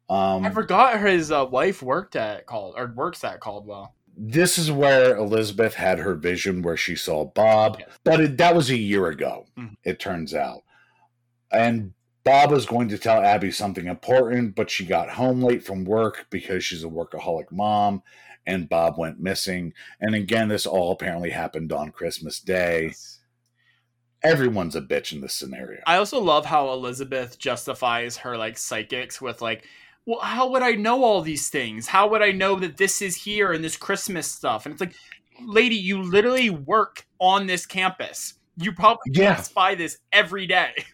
Um, 0.09 0.45
I 0.45 0.49
forgot 0.49 0.99
his 0.99 1.31
uh, 1.31 1.45
wife 1.45 1.83
worked 1.83 2.15
at 2.15 2.47
Cald 2.47 2.73
or 2.75 2.91
works 2.95 3.23
at 3.23 3.39
Caldwell. 3.39 3.93
This 4.23 4.59
is 4.59 4.71
where 4.71 5.15
Elizabeth 5.17 5.73
had 5.73 5.97
her 5.97 6.13
vision 6.13 6.61
where 6.61 6.77
she 6.77 6.95
saw 6.95 7.25
Bob, 7.25 7.77
Yes. 7.79 7.89
but 8.03 8.19
it, 8.21 8.37
that 8.37 8.55
was 8.55 8.69
a 8.69 8.77
year 8.77 9.07
ago, 9.07 9.47
Mhm. 9.57 9.75
it 9.83 9.99
turns 9.99 10.35
out. 10.35 10.61
And 11.51 11.93
Bob 12.23 12.51
was 12.51 12.67
going 12.67 12.87
to 12.89 12.99
tell 12.99 13.23
Abby 13.23 13.49
something 13.51 13.87
important, 13.87 14.53
but 14.53 14.69
she 14.69 14.85
got 14.85 15.09
home 15.09 15.41
late 15.41 15.63
from 15.63 15.85
work 15.85 16.27
because 16.29 16.63
she's 16.63 16.83
a 16.83 16.87
workaholic 16.87 17.51
mom, 17.51 18.03
and 18.45 18.69
Bob 18.69 18.99
went 18.99 19.19
missing. 19.19 19.73
And 19.99 20.13
again, 20.13 20.47
this 20.49 20.67
all 20.67 20.91
apparently 20.91 21.31
happened 21.31 21.73
on 21.73 21.91
Christmas 21.91 22.39
Day. 22.39 22.93
Everyone's 24.23 24.75
a 24.75 24.81
bitch 24.81 25.13
in 25.13 25.21
this 25.21 25.33
scenario. 25.33 25.81
I 25.87 25.95
also 25.95 26.19
love 26.21 26.45
how 26.45 26.71
Elizabeth 26.73 27.39
justifies 27.39 28.17
her 28.17 28.37
like 28.37 28.55
psychics 28.55 29.19
with 29.19 29.41
like, 29.41 29.65
well, 30.05 30.19
how 30.19 30.49
would 30.49 30.63
I 30.63 30.71
know 30.71 31.03
all 31.03 31.21
these 31.21 31.49
things? 31.49 31.87
How 31.87 32.07
would 32.09 32.21
I 32.21 32.31
know 32.31 32.55
that 32.55 32.77
this 32.77 33.01
is 33.01 33.15
here 33.15 33.51
and 33.53 33.63
this 33.63 33.77
Christmas 33.77 34.29
stuff? 34.31 34.65
And 34.65 34.73
it's 34.73 34.81
like, 34.81 34.95
lady, 35.45 35.75
you 35.75 36.01
literally 36.01 36.49
work 36.49 37.05
on 37.19 37.47
this 37.47 37.65
campus. 37.65 38.33
You 38.57 38.71
probably 38.73 39.11
Yeah. 39.13 39.35
pass 39.35 39.49
by 39.49 39.75
this 39.75 39.97
every 40.11 40.47
day. 40.47 40.85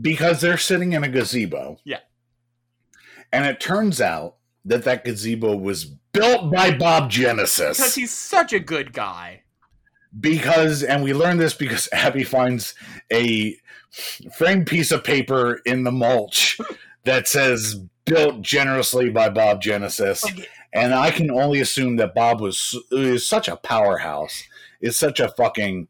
because 0.00 0.40
they're 0.42 0.58
sitting 0.58 0.92
in 0.92 1.02
a 1.04 1.08
gazebo. 1.08 1.78
Yeah. 1.84 2.00
And 3.32 3.46
it 3.46 3.60
turns 3.60 4.00
out 4.00 4.36
that 4.66 4.84
that 4.84 5.04
gazebo 5.04 5.56
was 5.56 5.84
built 6.12 6.52
by 6.52 6.70
Bob 6.76 7.10
Genesis. 7.10 7.78
Because 7.78 7.94
he's 7.94 8.12
such 8.12 8.52
a 8.52 8.58
good 8.60 8.92
guy. 8.92 9.42
because 10.20 10.82
and 10.82 11.02
we 11.02 11.12
learned 11.12 11.38
this 11.40 11.54
because 11.54 11.88
abby 11.92 12.24
finds 12.24 12.74
a 13.12 13.56
framed 14.36 14.66
piece 14.66 14.90
of 14.92 15.02
paper 15.04 15.60
in 15.66 15.84
the 15.84 15.92
mulch 15.92 16.58
that 17.04 17.26
says 17.28 17.80
built 18.06 18.40
generously 18.40 19.10
by 19.10 19.28
Bob 19.28 19.60
Genesis, 19.60 20.24
Like- 20.24 20.48
and 20.72 20.94
I 20.94 21.10
can 21.10 21.30
only 21.30 21.60
assume 21.60 21.96
that 21.96 22.14
Bob 22.14 22.40
was 22.40 22.74
is 22.90 23.26
such 23.26 23.48
a 23.48 23.56
powerhouse, 23.56 24.44
is 24.80 24.96
such 24.96 25.20
a 25.20 25.28
fucking 25.28 25.88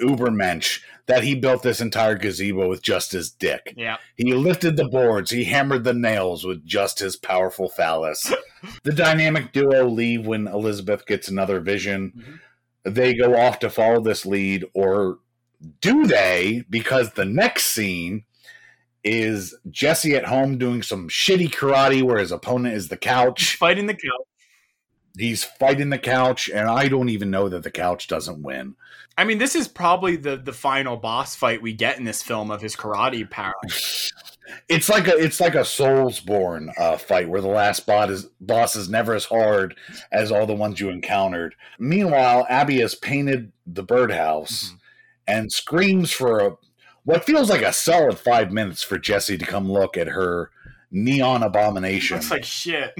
ubermensch 0.00 0.80
that 1.06 1.24
he 1.24 1.34
built 1.34 1.62
this 1.62 1.80
entire 1.80 2.14
gazebo 2.14 2.68
with 2.68 2.82
just 2.82 3.12
his 3.12 3.30
dick. 3.30 3.74
Yeah. 3.76 3.96
He 4.16 4.32
lifted 4.34 4.76
the 4.76 4.88
boards, 4.88 5.30
he 5.30 5.44
hammered 5.44 5.84
the 5.84 5.94
nails 5.94 6.44
with 6.44 6.64
just 6.64 7.00
his 7.00 7.16
powerful 7.16 7.68
phallus. 7.68 8.32
the 8.84 8.92
dynamic 8.92 9.52
duo 9.52 9.88
leave 9.88 10.26
when 10.26 10.46
Elizabeth 10.46 11.06
gets 11.06 11.28
another 11.28 11.60
vision. 11.60 12.12
Mhm. 12.84 12.94
They 12.94 13.14
go 13.14 13.36
off 13.36 13.58
to 13.60 13.70
follow 13.70 14.00
this 14.00 14.24
lead, 14.26 14.64
or 14.74 15.18
do 15.80 16.06
they? 16.06 16.64
Because 16.70 17.12
the 17.12 17.24
next 17.24 17.66
scene 17.66 18.24
is 19.04 19.54
Jesse 19.70 20.14
at 20.14 20.26
home 20.26 20.58
doing 20.58 20.82
some 20.82 21.08
shitty 21.08 21.50
karate 21.50 22.02
where 22.02 22.18
his 22.18 22.32
opponent 22.32 22.74
is 22.74 22.88
the 22.88 22.96
couch. 22.96 23.56
Fighting 23.56 23.86
the 23.86 23.94
couch. 23.94 24.26
He's 25.16 25.44
fighting 25.44 25.90
the 25.90 25.98
couch, 25.98 26.48
and 26.48 26.68
I 26.68 26.88
don't 26.88 27.10
even 27.10 27.30
know 27.30 27.48
that 27.48 27.62
the 27.62 27.70
couch 27.70 28.08
doesn't 28.08 28.42
win. 28.42 28.76
I 29.18 29.24
mean, 29.24 29.36
this 29.38 29.54
is 29.54 29.68
probably 29.68 30.16
the 30.16 30.36
the 30.36 30.54
final 30.54 30.96
boss 30.96 31.36
fight 31.36 31.60
we 31.60 31.74
get 31.74 31.98
in 31.98 32.04
this 32.04 32.22
film 32.22 32.50
of 32.50 32.62
his 32.62 32.76
karate 32.76 33.28
power. 33.28 33.54
It's 34.68 34.88
like 34.88 35.06
a 35.08 35.16
it's 35.16 35.40
like 35.40 35.54
a 35.54 35.60
Soulsborne 35.60 36.72
uh, 36.76 36.96
fight 36.96 37.28
where 37.28 37.40
the 37.40 37.48
last 37.48 37.86
bot 37.86 38.10
is, 38.10 38.24
boss 38.40 38.76
is 38.76 38.88
never 38.88 39.14
as 39.14 39.24
hard 39.24 39.76
as 40.10 40.30
all 40.30 40.46
the 40.46 40.54
ones 40.54 40.80
you 40.80 40.90
encountered. 40.90 41.54
Meanwhile, 41.78 42.46
Abby 42.50 42.80
has 42.80 42.94
painted 42.94 43.52
the 43.66 43.82
birdhouse 43.82 44.74
and 45.26 45.50
screams 45.50 46.10
for 46.10 46.40
a 46.40 46.56
what 47.04 47.24
feels 47.24 47.50
like 47.50 47.62
a 47.62 47.72
solid 47.72 48.18
five 48.18 48.52
minutes 48.52 48.82
for 48.82 48.98
Jesse 48.98 49.38
to 49.38 49.44
come 49.46 49.70
look 49.70 49.96
at 49.96 50.08
her 50.08 50.50
neon 50.90 51.42
abomination. 51.42 52.18
Looks 52.18 52.30
like 52.30 52.44
shit. 52.44 52.92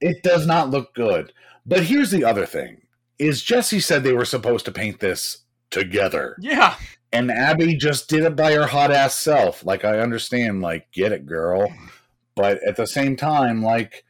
it 0.00 0.22
does 0.22 0.46
not 0.46 0.70
look 0.70 0.94
good. 0.94 1.32
But 1.66 1.84
here's 1.84 2.10
the 2.10 2.24
other 2.24 2.46
thing: 2.46 2.82
is 3.18 3.42
Jesse 3.42 3.80
said 3.80 4.02
they 4.02 4.12
were 4.12 4.24
supposed 4.24 4.64
to 4.64 4.72
paint 4.72 5.00
this 5.00 5.38
together, 5.70 6.36
Yeah. 6.40 6.74
and 7.12 7.30
Abby 7.30 7.76
just 7.76 8.08
did 8.08 8.24
it 8.24 8.36
by 8.36 8.52
her 8.52 8.66
hot 8.66 8.90
ass 8.90 9.14
self. 9.16 9.64
Like 9.64 9.84
I 9.84 9.98
understand, 10.00 10.60
like 10.60 10.90
get 10.92 11.12
it, 11.12 11.24
girl, 11.26 11.72
but 12.34 12.58
at 12.66 12.76
the 12.76 12.86
same 12.86 13.16
time, 13.16 13.62
like, 13.62 14.04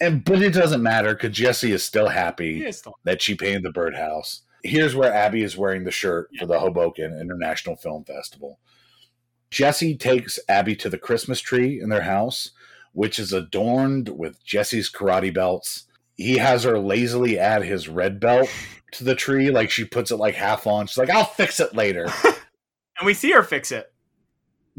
and 0.00 0.22
but 0.24 0.42
it 0.42 0.52
doesn't 0.52 0.82
matter 0.82 1.14
because 1.14 1.32
Jesse 1.36 1.72
is 1.72 1.82
still 1.82 2.08
happy 2.08 2.64
is 2.64 2.78
still- 2.78 2.98
that 3.04 3.22
she 3.22 3.34
painted 3.34 3.62
the 3.62 3.72
birdhouse. 3.72 4.42
Here's 4.64 4.96
where 4.96 5.12
Abby 5.12 5.42
is 5.42 5.56
wearing 5.58 5.84
the 5.84 5.90
shirt 5.90 6.30
for 6.38 6.46
the 6.46 6.58
Hoboken 6.58 7.20
International 7.20 7.76
Film 7.76 8.02
Festival. 8.04 8.58
Jesse 9.50 9.94
takes 9.94 10.40
Abby 10.48 10.74
to 10.76 10.88
the 10.88 10.98
Christmas 10.98 11.38
tree 11.40 11.80
in 11.80 11.90
their 11.90 12.02
house, 12.02 12.50
which 12.92 13.18
is 13.18 13.32
adorned 13.32 14.08
with 14.08 14.42
Jesse's 14.44 14.90
karate 14.90 15.32
belts. 15.32 15.84
He 16.14 16.38
has 16.38 16.64
her 16.64 16.78
lazily 16.78 17.38
add 17.38 17.62
his 17.62 17.88
red 17.88 18.18
belt 18.18 18.48
to 18.92 19.04
the 19.04 19.14
tree, 19.14 19.50
like 19.50 19.70
she 19.70 19.84
puts 19.84 20.10
it 20.10 20.16
like 20.16 20.34
half 20.34 20.66
on. 20.66 20.86
She's 20.86 20.96
like, 20.98 21.10
I'll 21.10 21.24
fix 21.24 21.60
it 21.60 21.74
later. 21.74 22.08
And 22.96 23.06
we 23.06 23.14
see 23.14 23.32
her 23.32 23.42
fix 23.42 23.72
it. 23.72 23.92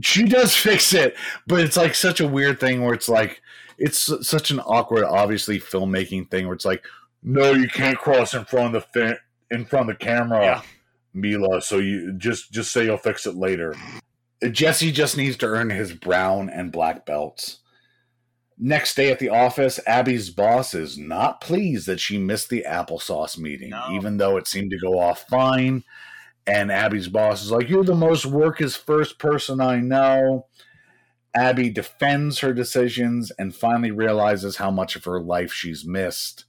she 0.01 0.23
does 0.23 0.55
fix 0.55 0.93
it, 0.93 1.17
but 1.47 1.59
it's 1.59 1.75
like 1.75 1.93
such 1.93 2.21
a 2.21 2.27
weird 2.27 2.61
thing 2.61 2.81
where 2.81 2.93
it's 2.93 3.09
like, 3.09 3.41
it's 3.77 4.09
such 4.25 4.51
an 4.51 4.61
awkward, 4.61 5.03
obviously 5.03 5.59
filmmaking 5.59 6.31
thing 6.31 6.45
where 6.45 6.55
it's 6.55 6.63
like, 6.63 6.85
no, 7.23 7.51
you 7.51 7.67
can't 7.67 7.97
cross 7.97 8.33
in 8.33 8.45
front 8.45 8.73
of 8.73 8.85
the 8.93 9.17
in 9.55 9.65
front 9.65 9.89
of 9.89 9.97
the 9.97 10.05
camera, 10.05 10.41
Yeah. 10.43 10.61
Mila. 11.13 11.61
So 11.61 11.79
you 11.79 12.13
just 12.13 12.51
just 12.51 12.71
say 12.71 12.85
you'll 12.85 12.97
fix 12.97 13.25
it 13.25 13.35
later. 13.35 13.73
Jesse 14.51 14.91
just 14.91 15.17
needs 15.17 15.37
to 15.37 15.47
earn 15.47 15.69
his 15.69 15.93
brown 15.93 16.49
and 16.49 16.71
black 16.71 17.05
belts. 17.05 17.59
Next 18.57 18.95
day 18.95 19.11
at 19.11 19.19
the 19.19 19.29
office, 19.29 19.79
Abby's 19.87 20.29
boss 20.29 20.73
is 20.73 20.97
not 20.97 21.41
pleased 21.41 21.87
that 21.87 21.99
she 21.99 22.17
missed 22.17 22.49
the 22.49 22.63
applesauce 22.67 23.37
meeting, 23.37 23.71
No. 23.71 23.87
even 23.91 24.17
though 24.17 24.37
it 24.37 24.47
seemed 24.47 24.71
to 24.71 24.77
go 24.77 24.99
off 24.99 25.25
fine. 25.27 25.83
And 26.47 26.71
Abby's 26.71 27.07
boss 27.07 27.43
is 27.43 27.51
like, 27.51 27.67
You're 27.69 27.83
the 27.83 27.95
most 27.95 28.25
work 28.25 28.61
is 28.61 28.75
first 28.75 29.17
person 29.19 29.59
I 29.59 29.77
know. 29.79 30.47
Abby 31.35 31.69
defends 31.69 32.39
her 32.39 32.53
decisions 32.53 33.29
and 33.37 33.53
finally 33.53 33.91
realizes 33.91 34.55
how 34.57 34.71
much 34.71 34.95
of 34.95 35.03
her 35.03 35.19
life 35.19 35.51
she's 35.51 35.85
missed. 35.85 36.45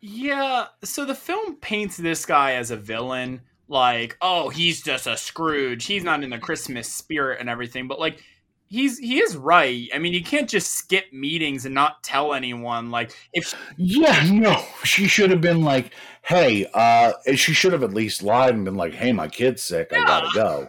Yeah, 0.00 0.66
so 0.84 1.04
the 1.04 1.14
film 1.14 1.56
paints 1.56 1.96
this 1.96 2.24
guy 2.26 2.52
as 2.54 2.70
a 2.70 2.76
villain, 2.76 3.40
like, 3.68 4.16
oh, 4.20 4.48
he's 4.48 4.82
just 4.82 5.06
a 5.06 5.16
Scrooge. 5.16 5.84
He's 5.86 6.04
not 6.04 6.22
in 6.22 6.30
the 6.30 6.38
Christmas 6.38 6.92
spirit 6.92 7.40
and 7.40 7.48
everything, 7.48 7.88
but 7.88 7.98
like 7.98 8.22
he's 8.68 8.98
he 8.98 9.18
is 9.20 9.36
right. 9.36 9.88
I 9.94 9.98
mean, 9.98 10.12
you 10.12 10.22
can't 10.22 10.48
just 10.48 10.72
skip 10.74 11.12
meetings 11.12 11.64
and 11.66 11.74
not 11.74 12.02
tell 12.04 12.34
anyone 12.34 12.90
like 12.90 13.12
if 13.32 13.54
Yeah, 13.76 14.28
no. 14.30 14.64
She 14.84 15.08
should 15.08 15.30
have 15.30 15.40
been 15.40 15.62
like, 15.62 15.92
Hey, 16.22 16.66
uh, 16.74 17.12
she 17.34 17.52
should 17.54 17.72
have 17.72 17.82
at 17.82 17.94
least 17.94 18.22
lied 18.22 18.54
and 18.54 18.64
been 18.64 18.76
like, 18.76 18.92
Hey, 18.94 19.12
my 19.12 19.28
kid's 19.28 19.62
sick. 19.62 19.92
I 19.92 20.04
gotta 20.04 20.28
go. 20.34 20.68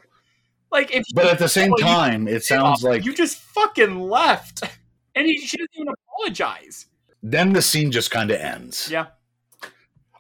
like 0.72 0.92
if 0.96 1.04
But 1.14 1.26
at 1.28 1.40
the 1.40 1.50
same 1.50 1.72
Oh, 1.74 1.78
you- 1.80 1.84
time, 1.86 2.28
it 2.28 2.44
sounds 2.44 2.82
like 2.84 3.04
you 3.06 3.14
just 3.14 3.38
fucking 3.40 4.00
left. 4.00 4.64
And 5.16 5.26
he, 5.26 5.36
she 5.40 5.58
doesn't 5.58 5.72
even 5.74 5.88
apologize. 6.14 6.86
then 7.24 7.52
the 7.54 7.62
scene 7.64 7.92
just 7.92 8.12
kind 8.12 8.30
of 8.30 8.40
ends. 8.40 8.88
Yeah. 8.92 9.08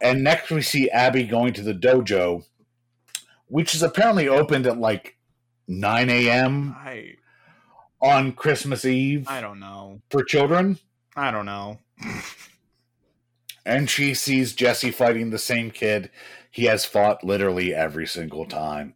And 0.01 0.23
next 0.23 0.49
we 0.49 0.61
see 0.61 0.89
Abby 0.89 1.23
going 1.23 1.53
to 1.53 1.61
the 1.61 1.73
dojo, 1.73 2.43
which 3.47 3.73
is 3.73 3.83
apparently 3.83 4.27
opened 4.27 4.67
at 4.67 4.77
like 4.77 5.17
9 5.67 6.09
a.m. 6.09 6.75
I 6.77 7.15
on 8.01 8.31
Christmas 8.33 8.85
Eve 8.85 9.25
I 9.27 9.41
don't 9.41 9.59
know. 9.59 10.01
for 10.09 10.23
children. 10.23 10.77
I 11.15 11.31
don't 11.31 11.45
know. 11.45 11.79
And 13.65 13.89
she 13.89 14.13
sees 14.13 14.53
Jesse 14.53 14.91
fighting 14.91 15.29
the 15.29 15.39
same 15.39 15.71
kid 15.71 16.11
he 16.51 16.65
has 16.65 16.85
fought 16.85 17.23
literally 17.23 17.73
every 17.73 18.07
single 18.07 18.45
time. 18.45 18.93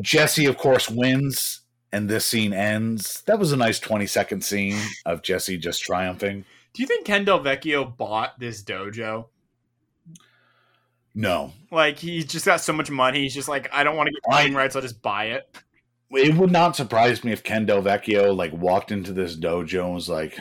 Jesse, 0.00 0.46
of 0.46 0.58
course, 0.58 0.90
wins, 0.90 1.62
and 1.92 2.08
this 2.08 2.26
scene 2.26 2.52
ends. 2.52 3.22
That 3.22 3.38
was 3.38 3.52
a 3.52 3.56
nice 3.56 3.80
20 3.80 4.06
second 4.06 4.44
scene 4.44 4.78
of 5.06 5.22
Jesse 5.22 5.56
just 5.56 5.82
triumphing. 5.82 6.44
Do 6.74 6.82
you 6.82 6.86
think 6.86 7.06
Ken 7.06 7.24
Del 7.24 7.40
Vecchio 7.40 7.96
bought 7.96 8.38
this 8.38 8.62
dojo? 8.62 9.26
No, 11.14 11.52
Like 11.72 11.98
he 11.98 12.22
just 12.22 12.44
got 12.46 12.60
so 12.60 12.72
much 12.72 12.90
money, 12.90 13.22
he's 13.22 13.34
just 13.34 13.48
like, 13.48 13.68
I 13.72 13.82
don't 13.82 13.96
want 13.96 14.06
to 14.08 14.12
get 14.12 14.22
voting 14.30 14.54
rights, 14.54 14.76
I'll 14.76 14.82
just 14.82 15.02
buy 15.02 15.26
it. 15.26 15.48
it 16.12 16.34
would 16.36 16.52
not 16.52 16.76
surprise 16.76 17.24
me 17.24 17.32
if 17.32 17.42
Ken 17.42 17.66
Del 17.66 17.82
Vecchio 17.82 18.36
like 18.36 18.52
walked 18.52 18.92
into 18.92 19.12
this 19.12 19.34
dojo 19.36 19.86
and 19.86 19.94
was 19.94 20.08
like, 20.08 20.38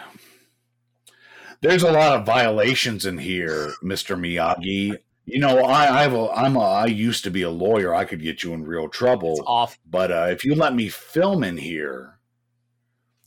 "There's 1.61 1.81
a 1.83 1.91
lot 1.91 2.17
of 2.19 2.25
violations 2.27 3.05
in 3.07 3.17
here, 3.17 3.73
Mister 3.81 4.15
Miyagi. 4.15 4.97
You 5.25 5.39
know, 5.39 5.59
I 5.65 6.03
I've 6.03 6.13
a, 6.13 6.29
I'm 6.29 6.55
a 6.55 6.59
I 6.61 6.85
used 6.85 7.23
to 7.23 7.31
be 7.31 7.41
a 7.41 7.49
lawyer. 7.49 7.95
I 7.95 8.05
could 8.05 8.21
get 8.21 8.43
you 8.43 8.53
in 8.53 8.63
real 8.63 8.85
It's 8.85 8.97
trouble, 8.97 9.43
off. 9.47 9.79
but 9.89 10.11
uh, 10.11 10.27
if 10.29 10.45
you 10.45 10.53
let 10.53 10.75
me 10.75 10.89
film 10.89 11.43
in 11.43 11.57
here, 11.57 12.19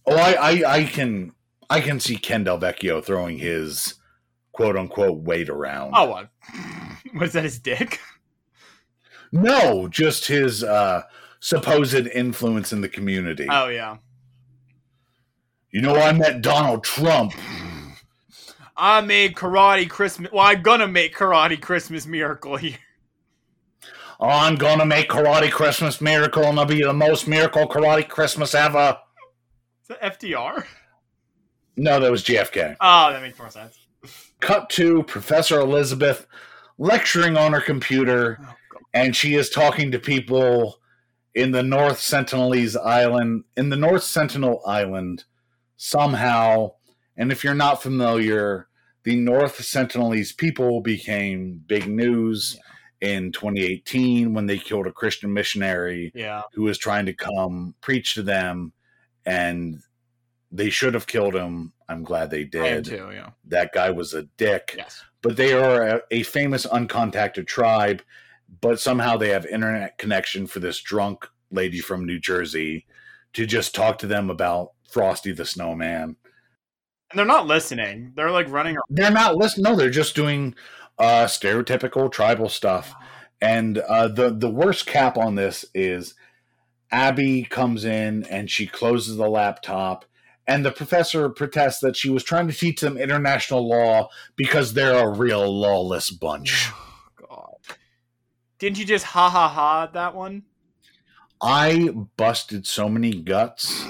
oh, 0.06 0.14
I 0.16 0.32
I, 0.62 0.72
I 0.76 0.84
can 0.84 1.32
I 1.70 1.80
can 1.80 2.00
see 2.00 2.16
Ken 2.16 2.44
Del 2.44 2.58
Vecchio 2.58 3.02
throwing 3.02 3.38
his 3.38 3.94
quote 4.52 4.76
unquote 4.76 5.20
weight 5.20 5.48
around. 5.48 5.92
Oh 5.94 6.04
what? 6.06 6.30
Was 7.14 7.32
that 7.32 7.44
his 7.44 7.58
dick? 7.58 8.00
no, 9.32 9.88
just 9.88 10.26
his 10.26 10.64
uh, 10.64 11.02
supposed 11.38 12.08
influence 12.08 12.72
in 12.72 12.80
the 12.80 12.88
community. 12.88 13.46
Oh 13.48 13.68
yeah. 13.68 13.98
You 15.70 15.80
know, 15.80 15.94
I 15.94 16.12
met 16.12 16.42
Donald 16.42 16.82
Trump. 16.82 17.32
I 18.76 19.00
made 19.00 19.36
karate 19.36 19.88
Christmas 19.88 20.32
well, 20.32 20.46
I'm 20.46 20.62
gonna 20.62 20.88
make 20.88 21.14
karate 21.14 21.60
Christmas 21.60 22.06
miracle 22.06 22.56
here. 22.56 22.78
I'm 24.20 24.56
gonna 24.56 24.84
make 24.84 25.08
Karate 25.08 25.50
Christmas 25.50 26.00
Miracle, 26.02 26.44
and 26.44 26.58
it'll 26.58 26.66
be 26.66 26.82
the 26.82 26.92
most 26.92 27.26
miracle 27.26 27.66
Karate 27.66 28.06
Christmas 28.06 28.54
ever. 28.54 28.98
Is 29.82 29.88
that 29.88 30.20
FDR? 30.20 30.66
No, 31.76 32.00
that 32.00 32.10
was 32.10 32.22
JFK. 32.24 32.76
Oh, 32.80 33.12
that 33.12 33.22
makes 33.22 33.38
more 33.38 33.50
sense. 33.50 33.78
Cut 34.40 34.70
to 34.70 35.02
Professor 35.04 35.60
Elizabeth 35.60 36.26
lecturing 36.78 37.36
on 37.36 37.52
her 37.52 37.60
computer, 37.60 38.38
Oh, 38.42 38.54
and 38.94 39.14
she 39.14 39.34
is 39.34 39.50
talking 39.50 39.90
to 39.92 39.98
people 39.98 40.78
in 41.34 41.52
the 41.52 41.62
North 41.62 41.98
Sentinelese 41.98 42.76
Island, 42.76 43.44
in 43.56 43.68
the 43.68 43.76
North 43.76 44.02
Sentinel 44.02 44.62
Island, 44.66 45.24
somehow. 45.76 46.72
And 47.16 47.30
if 47.30 47.44
you're 47.44 47.54
not 47.54 47.82
familiar, 47.82 48.68
the 49.04 49.16
North 49.16 49.58
Sentinelese 49.58 50.36
people 50.36 50.80
became 50.80 51.62
big 51.66 51.86
news 51.86 52.58
in 53.00 53.32
2018 53.32 54.34
when 54.34 54.46
they 54.46 54.58
killed 54.58 54.86
a 54.86 54.92
Christian 54.92 55.32
missionary 55.32 56.12
Yeah. 56.14 56.42
who 56.52 56.62
was 56.62 56.76
trying 56.78 57.06
to 57.06 57.14
come 57.14 57.74
preach 57.80 58.14
to 58.14 58.22
them, 58.22 58.72
and 59.24 59.80
they 60.50 60.70
should 60.70 60.94
have 60.94 61.06
killed 61.06 61.34
him. 61.34 61.72
I'm 61.88 62.02
glad 62.04 62.30
they 62.30 62.44
did. 62.44 62.84
too, 62.84 63.10
yeah. 63.12 63.30
That 63.46 63.72
guy 63.72 63.90
was 63.90 64.14
a 64.14 64.22
dick 64.36 64.74
Yes. 64.76 65.02
but 65.22 65.36
they 65.36 65.52
are 65.52 65.82
a, 65.82 66.02
a 66.10 66.22
famous 66.22 66.66
uncontacted 66.66 67.46
tribe 67.46 68.02
but 68.60 68.80
somehow 68.80 69.16
they 69.16 69.28
have 69.28 69.46
internet 69.46 69.96
connection 69.96 70.46
for 70.46 70.58
this 70.58 70.80
drunk 70.80 71.28
lady 71.52 71.78
from 71.78 72.04
new 72.04 72.18
jersey 72.18 72.84
to 73.32 73.46
just 73.46 73.74
talk 73.74 73.98
to 73.98 74.08
them 74.08 74.28
about 74.28 74.70
Frosty 74.90 75.30
the 75.30 75.44
Snowman. 75.44 76.16
And 77.10 77.18
they're 77.18 77.24
not 77.24 77.46
listening. 77.46 78.12
They're 78.16 78.32
like 78.32 78.50
running 78.50 78.74
around. 78.74 78.84
They're 78.90 79.10
not 79.12 79.36
listening. 79.36 79.64
No, 79.70 79.76
they're 79.76 79.88
just 79.88 80.16
doing 80.16 80.56
uh, 80.98 81.26
stereotypical 81.26 82.10
tribal 82.10 82.48
stuff. 82.48 82.92
And 83.40 83.78
uh, 83.78 84.08
the 84.08 84.30
the 84.30 84.50
worst 84.50 84.84
cap 84.86 85.16
on 85.16 85.36
this 85.36 85.64
is 85.72 86.14
Abby 86.90 87.44
comes 87.44 87.84
in 87.84 88.24
and 88.24 88.50
she 88.50 88.66
closes 88.66 89.16
the 89.16 89.28
laptop, 89.30 90.04
and 90.50 90.66
the 90.66 90.72
professor 90.72 91.28
protests 91.28 91.78
that 91.78 91.96
she 91.96 92.10
was 92.10 92.24
trying 92.24 92.48
to 92.48 92.52
teach 92.52 92.80
them 92.80 92.96
international 92.96 93.68
law 93.68 94.08
because 94.34 94.74
they're 94.74 95.06
a 95.06 95.08
real 95.08 95.48
lawless 95.48 96.10
bunch. 96.10 96.68
God. 97.16 97.54
Didn't 98.58 98.76
you 98.78 98.84
just 98.84 99.04
ha 99.04 99.30
ha 99.30 99.48
ha 99.48 99.86
that 99.94 100.16
one? 100.16 100.42
I 101.40 101.90
busted 102.16 102.66
so 102.66 102.88
many 102.88 103.12
guts 103.12 103.84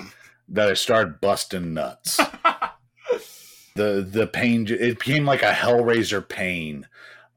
that 0.50 0.68
I 0.68 0.74
started 0.74 1.20
busting 1.22 1.72
nuts. 1.72 2.18
the 3.74 4.06
the 4.06 4.26
pain 4.26 4.66
it 4.68 4.98
became 4.98 5.24
like 5.24 5.42
a 5.42 5.52
hellraiser 5.52 6.28
pain 6.28 6.86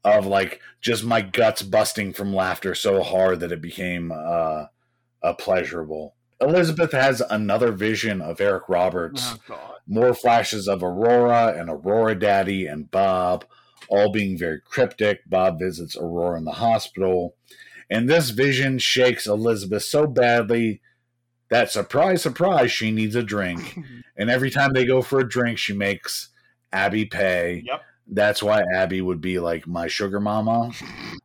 of 0.03 0.25
like 0.25 0.59
just 0.81 1.05
my 1.05 1.21
guts 1.21 1.61
busting 1.61 2.11
from 2.11 2.35
laughter 2.35 2.75
so 2.75 3.01
hard 3.01 3.39
that 3.39 3.53
it 3.53 3.61
became 3.61 4.11
uh, 4.11 4.65
uh 5.21 5.33
pleasurable. 5.39 6.15
Elizabeth 6.43 6.91
has 6.91 7.21
another 7.29 7.71
vision 7.71 8.21
of 8.21 8.41
Eric 8.41 8.63
Roberts, 8.67 9.35
Oh 9.49 9.69
more 9.87 10.13
flashes 10.13 10.67
of 10.67 10.81
Aurora 10.81 11.53
and 11.57 11.69
Aurora 11.69 12.15
Daddy 12.15 12.67
and 12.67 12.89
Bob, 12.89 13.45
all 13.89 14.11
being 14.11 14.37
very 14.37 14.61
cryptic. 14.61 15.21
Bob 15.29 15.59
visits 15.59 15.97
Aurora 15.97 16.37
in 16.37 16.45
the 16.45 16.53
hospital, 16.53 17.35
and 17.89 18.09
this 18.09 18.29
vision 18.29 18.79
shakes 18.79 19.27
Elizabeth 19.27 19.83
so 19.83 20.07
badly 20.07 20.81
that 21.49 21.69
surprise, 21.69 22.21
surprise, 22.21 22.71
she 22.71 22.91
needs 22.91 23.15
a 23.15 23.23
drink. 23.23 23.79
And 24.15 24.29
every 24.29 24.51
time 24.51 24.73
they 24.73 24.85
go 24.85 25.01
for 25.01 25.21
a 25.21 25.27
drink, 25.27 25.57
she 25.57 25.73
makes 25.73 26.29
Abby 26.71 27.03
pay. 27.03 27.63
Yep. 27.65 27.81
That's 28.07 28.43
why 28.43 28.63
Abby 28.75 29.01
would 29.01 29.21
be 29.21 29.39
like 29.39 29.65
my 29.65 29.87
sugar 29.87 30.19
mama. 30.19 30.71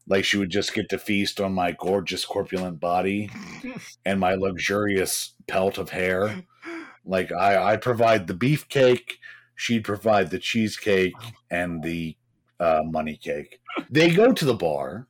Like 0.07 0.25
she 0.25 0.39
would 0.39 0.51
just 0.51 0.75
get 0.75 0.89
to 0.91 0.99
feast 0.99 1.41
on 1.41 1.53
my 1.53 1.73
gorgeous 1.73 2.25
corpulent 2.25 2.81
body 2.81 3.31
and 4.05 4.21
my 4.21 4.35
luxurious 4.35 5.35
pelt 5.47 5.79
of 5.79 5.91
hair. 5.91 6.45
Like 7.05 7.33
I, 7.33 7.73
I 7.73 7.77
provide 7.77 8.27
the 8.27 8.35
beefcake, 8.35 9.15
she'd 9.55 9.85
provide 9.85 10.31
the 10.31 10.39
cheesecake 10.39 11.15
and 11.51 11.83
the 11.83 12.17
uh, 12.61 12.83
money 12.85 13.17
cake. 13.17 13.61
They 13.91 14.11
go 14.11 14.33
to 14.33 14.45
the 14.45 14.55
bar. 14.55 15.09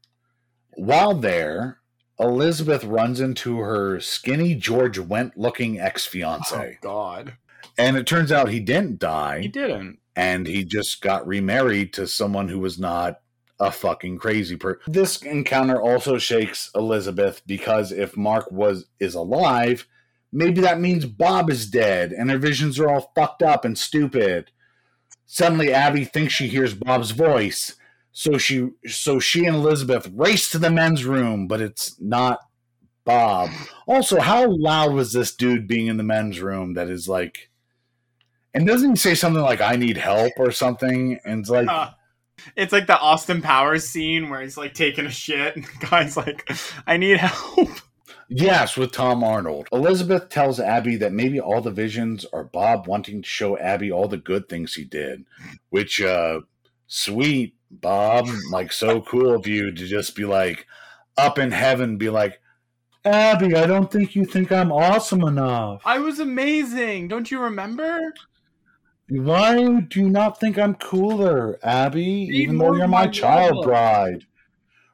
While 0.75 1.15
there, 1.15 1.81
Elizabeth 2.19 2.85
runs 2.85 3.21
into 3.21 3.59
her 3.59 4.01
skinny 4.01 4.55
George 4.55 4.99
Wendt 4.99 5.33
looking 5.37 5.79
ex 5.79 6.07
Oh 6.07 6.11
fiance. 6.11 6.79
God. 6.81 7.37
And 7.77 7.97
it 7.97 8.07
turns 8.07 8.33
out 8.33 8.49
he 8.49 8.61
didn't 8.61 8.99
die 8.99 9.41
He 9.41 9.49
didn't. 9.49 9.99
And 10.19 10.49
he 10.49 10.65
just 10.65 11.01
got 11.01 11.29
remarried 11.29 11.93
to 11.93 12.05
someone 12.05 12.49
who 12.49 12.59
was 12.59 12.77
not 12.77 13.21
a 13.61 13.71
fucking 13.71 14.19
crazy 14.19 14.57
person. 14.57 14.81
This 14.89 15.23
encounter 15.23 15.81
also 15.81 16.19
shakes 16.19 16.73
Elizabeth 16.75 17.41
because 17.47 17.93
if 17.93 18.17
Mark 18.17 18.51
was 18.51 18.87
is 18.99 19.15
alive, 19.15 19.87
maybe 20.33 20.61
that 20.61 20.81
means 20.81 21.07
Bob 21.07 21.49
is 21.51 21.71
dead 21.71 22.11
and 22.11 22.31
her 22.31 22.39
visions 22.39 22.81
are 22.81 22.91
all 22.91 23.13
fucked 23.15 23.45
up 23.45 23.65
and 23.65 23.79
stupid. 23.79 24.51
Suddenly 25.25 25.73
Abby 25.73 26.05
thinks 26.05 26.35
she 26.35 26.49
hears 26.49 26.75
Bob's 26.75 27.13
voice. 27.13 27.77
So 28.11 28.39
she 28.39 28.71
so 28.89 29.21
she 29.21 29.45
and 29.45 29.55
Elizabeth 29.55 30.11
race 30.13 30.51
to 30.51 30.59
the 30.59 30.71
men's 30.71 31.05
room, 31.05 31.47
but 31.47 31.61
it's 31.61 31.95
not 32.01 32.41
Bob. 33.05 33.51
Also, 33.87 34.19
how 34.19 34.51
loud 34.51 34.95
was 34.95 35.13
this 35.13 35.33
dude 35.33 35.69
being 35.69 35.87
in 35.87 35.97
the 35.97 36.03
men's 36.03 36.41
room 36.41 36.75
that 36.75 36.89
is 36.89 37.09
like 37.09 37.51
and 38.59 38.67
doesn't 38.67 38.91
he 38.91 38.97
say 38.97 39.15
something 39.15 39.43
like 39.43 39.61
"I 39.61 39.77
need 39.77 39.97
help" 39.97 40.33
or 40.37 40.51
something? 40.51 41.19
And 41.25 41.41
it's 41.41 41.51
like, 41.51 41.69
Uh, 41.69 41.91
it's 42.57 42.73
like 42.73 42.87
the 42.87 42.99
Austin 42.99 43.41
Powers 43.41 43.89
scene 43.89 44.29
where 44.29 44.41
he's 44.41 44.57
like 44.57 44.75
taking 44.75 45.07
a 45.07 45.11
shit 45.11 45.55
and 45.57 45.65
the 45.65 45.87
guy's 45.87 46.17
like, 46.17 46.51
I 46.87 46.97
need 46.97 47.19
help. 47.19 47.69
yes, 48.29 48.77
with 48.77 48.93
Tom 48.93 49.23
Arnold. 49.25 49.69
Elizabeth 49.73 50.29
tells 50.29 50.59
Abby 50.61 50.97
that 50.97 51.13
maybe 51.13 51.41
all 51.41 51.61
the 51.61 51.71
visions 51.71 52.27
are 52.33 52.45
Bob 52.45 52.87
wanting 52.87 53.23
to 53.23 53.29
show 53.29 53.57
Abby 53.59 53.91
all 53.93 54.09
the 54.09 54.17
good 54.17 54.49
things 54.49 54.75
he 54.75 54.85
did, 54.85 55.25
which, 55.71 56.01
uh, 56.01 56.41
sweet 56.89 57.55
Bob, 57.71 58.27
like 58.51 58.73
so 58.73 59.01
cool 59.03 59.35
of 59.35 59.47
you 59.47 59.71
to 59.71 59.87
just 59.87 60.17
be 60.17 60.25
like 60.25 60.67
up 61.17 61.39
in 61.39 61.51
heaven, 61.53 61.97
be 61.99 62.09
like, 62.11 62.41
Abby, 63.05 63.55
I 63.55 63.67
don't 63.67 63.91
think 63.91 64.15
you 64.15 64.25
think 64.25 64.51
I'm 64.53 64.73
awesome 64.73 65.23
enough. 65.23 65.83
I 65.85 65.99
was 65.99 66.19
amazing. 66.19 67.09
Don't 67.09 67.31
you 67.31 67.41
remember? 67.41 68.13
Why 69.09 69.81
do 69.81 70.01
you 70.01 70.11
not 70.11 70.39
think 70.39 70.59
I'm 70.59 70.75
cooler, 70.75 71.59
Abby? 71.63 72.29
Read 72.29 72.35
even 72.35 72.59
though 72.59 72.75
you're 72.75 72.89
my 72.89 73.07
child 73.07 73.55
novel. 73.55 73.63
bride. 73.65 74.27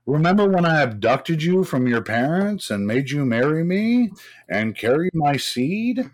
Remember 0.06 0.48
when 0.48 0.66
I 0.66 0.82
abducted 0.82 1.42
you 1.42 1.64
from 1.64 1.88
your 1.88 2.02
parents 2.02 2.70
and 2.70 2.86
made 2.86 3.10
you 3.10 3.24
marry 3.24 3.64
me 3.64 4.12
and 4.48 4.76
carry 4.76 5.10
my 5.14 5.36
seed? 5.36 6.10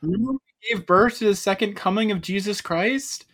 Remember 0.00 0.32
we 0.32 0.74
gave 0.76 0.86
birth 0.86 1.18
to 1.18 1.26
the 1.26 1.34
second 1.34 1.74
coming 1.74 2.10
of 2.12 2.22
Jesus 2.22 2.60
Christ? 2.60 3.26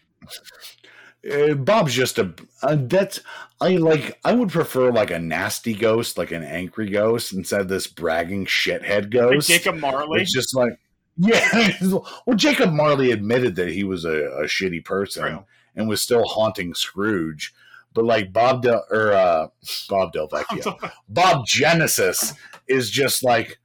Uh, 1.30 1.54
Bob's 1.54 1.94
just 1.94 2.18
a 2.18 2.32
uh, 2.62 2.76
that's 2.78 3.20
I 3.60 3.76
like 3.76 4.18
I 4.24 4.32
would 4.32 4.50
prefer 4.50 4.90
like 4.90 5.10
a 5.10 5.18
nasty 5.18 5.74
ghost, 5.74 6.16
like 6.16 6.30
an 6.30 6.42
angry 6.42 6.88
ghost, 6.90 7.32
instead 7.32 7.60
of 7.60 7.68
this 7.68 7.86
bragging 7.86 8.46
shithead 8.46 9.02
Like 9.02 9.10
ghost. 9.10 9.48
Jacob 9.48 9.76
Marley. 9.76 10.22
It's 10.22 10.32
just 10.32 10.56
like 10.56 10.78
yeah. 11.18 11.72
well, 11.82 12.36
Jacob 12.36 12.72
Marley 12.72 13.10
admitted 13.10 13.56
that 13.56 13.68
he 13.68 13.84
was 13.84 14.04
a, 14.04 14.28
a 14.30 14.44
shitty 14.44 14.84
person 14.84 15.22
True. 15.22 15.44
and 15.74 15.88
was 15.88 16.00
still 16.00 16.24
haunting 16.24 16.74
Scrooge. 16.74 17.52
But 17.94 18.04
like 18.04 18.32
Bob 18.32 18.62
Del 18.62 18.84
or 18.90 19.12
uh, 19.12 19.48
Bob 19.88 20.12
Del 20.12 20.28
Vecchio, 20.28 20.92
Bob 21.08 21.46
Genesis 21.46 22.34
is 22.68 22.90
just 22.90 23.24
like, 23.24 23.58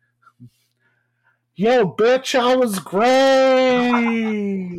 yo, 1.55 1.88
bitch, 1.88 2.38
I 2.39 2.55
was 2.55 2.80
great. 2.80 3.03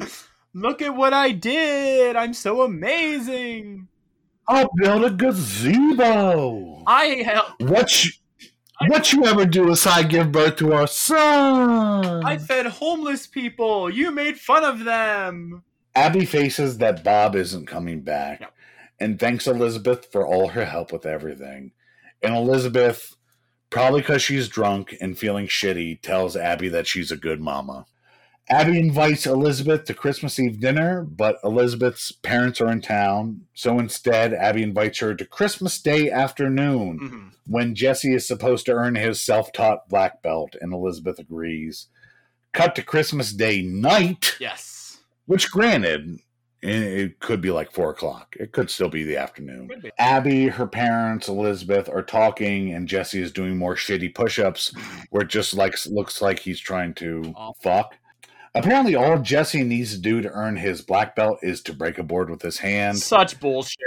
Look 0.54 0.82
at 0.82 0.96
what 0.96 1.12
I 1.12 1.32
did. 1.32 2.16
I'm 2.16 2.32
so 2.32 2.62
amazing. 2.62 3.88
I 4.48 4.66
built 4.76 5.04
a 5.04 5.10
gazebo. 5.10 6.82
I 6.86 7.06
helped. 7.24 7.62
What 7.62 8.04
you, 8.04 8.10
what 8.88 9.12
you 9.12 9.24
ever 9.26 9.44
do 9.46 9.70
is 9.70 9.86
I 9.86 10.02
give 10.02 10.32
birth 10.32 10.56
to 10.56 10.72
our 10.72 10.86
son. 10.86 12.24
I 12.24 12.38
fed 12.38 12.66
homeless 12.66 13.26
people. 13.26 13.88
You 13.90 14.10
made 14.10 14.38
fun 14.38 14.64
of 14.64 14.84
them. 14.84 15.62
Abby 15.94 16.24
faces 16.24 16.78
that 16.78 17.04
Bob 17.04 17.36
isn't 17.36 17.66
coming 17.66 18.00
back 18.00 18.40
Yep. 18.40 18.54
and 18.98 19.18
thanks 19.20 19.46
Elizabeth 19.46 20.10
for 20.10 20.26
all 20.26 20.48
her 20.48 20.64
help 20.64 20.92
with 20.92 21.06
everything. 21.06 21.70
And 22.22 22.34
Elizabeth, 22.34 23.14
probably 23.70 24.00
because 24.00 24.22
she's 24.22 24.48
drunk 24.48 24.96
and 25.00 25.16
feeling 25.16 25.46
shitty, 25.46 26.00
tells 26.00 26.36
Abby 26.36 26.68
that 26.70 26.86
she's 26.88 27.12
a 27.12 27.16
good 27.16 27.40
mama. 27.40 27.86
Abby 28.50 28.78
invites 28.78 29.26
Elizabeth 29.26 29.84
to 29.84 29.94
Christmas 29.94 30.38
Eve 30.38 30.60
dinner, 30.60 31.02
but 31.04 31.38
Elizabeth's 31.42 32.12
parents 32.12 32.60
are 32.60 32.70
in 32.70 32.82
town. 32.82 33.42
So 33.54 33.78
instead, 33.78 34.34
Abby 34.34 34.62
invites 34.62 34.98
her 34.98 35.14
to 35.14 35.24
Christmas 35.24 35.80
Day 35.80 36.10
afternoon 36.10 36.98
Mhm. 37.00 37.38
when 37.50 37.74
Jesse 37.74 38.14
is 38.14 38.26
supposed 38.28 38.66
to 38.66 38.72
earn 38.72 38.96
his 38.96 39.20
self 39.22 39.50
taught 39.52 39.88
black 39.88 40.20
belt, 40.22 40.56
and 40.60 40.74
Elizabeth 40.74 41.18
agrees. 41.18 41.86
Cut 42.52 42.74
to 42.76 42.82
Christmas 42.82 43.32
Day 43.32 43.62
night, 43.62 44.36
Yes. 44.38 44.98
which 45.24 45.50
granted, 45.50 46.18
it- 46.62 47.18
could 47.20 47.40
be 47.40 47.50
like 47.50 47.72
four 47.72 47.90
o'clock. 47.90 48.36
It 48.38 48.52
could 48.52 48.68
still 48.70 48.88
be 48.90 49.04
the 49.04 49.16
afternoon. 49.16 49.68
Be. 49.82 49.90
Abby, 49.98 50.48
her 50.48 50.66
parents, 50.66 51.28
Elizabeth 51.28 51.88
are 51.88 52.02
talking, 52.02 52.72
and 52.74 52.88
Jesse 52.88 53.20
is 53.22 53.32
doing 53.32 53.56
more 53.56 53.74
shitty 53.74 54.14
push 54.14 54.38
ups 54.38 54.72
where 55.10 55.22
it 55.22 55.28
just 55.30 55.54
like 55.54 55.74
looks 55.86 56.20
like 56.22 56.40
he's 56.40 56.60
trying 56.60 56.92
to 56.94 57.34
Oh. 57.36 57.54
fuck. 57.62 57.96
Apparently, 58.54 58.94
all 58.94 59.18
Jesse 59.18 59.64
needs 59.64 59.92
to 59.92 60.00
do 60.00 60.20
to 60.20 60.30
earn 60.30 60.56
his 60.56 60.80
black 60.80 61.16
belt 61.16 61.38
is 61.42 61.60
to 61.62 61.72
break 61.72 61.98
a 61.98 62.04
board 62.04 62.30
with 62.30 62.40
his 62.40 62.58
hand. 62.58 62.98
Such 62.98 63.40
bullshit. 63.40 63.78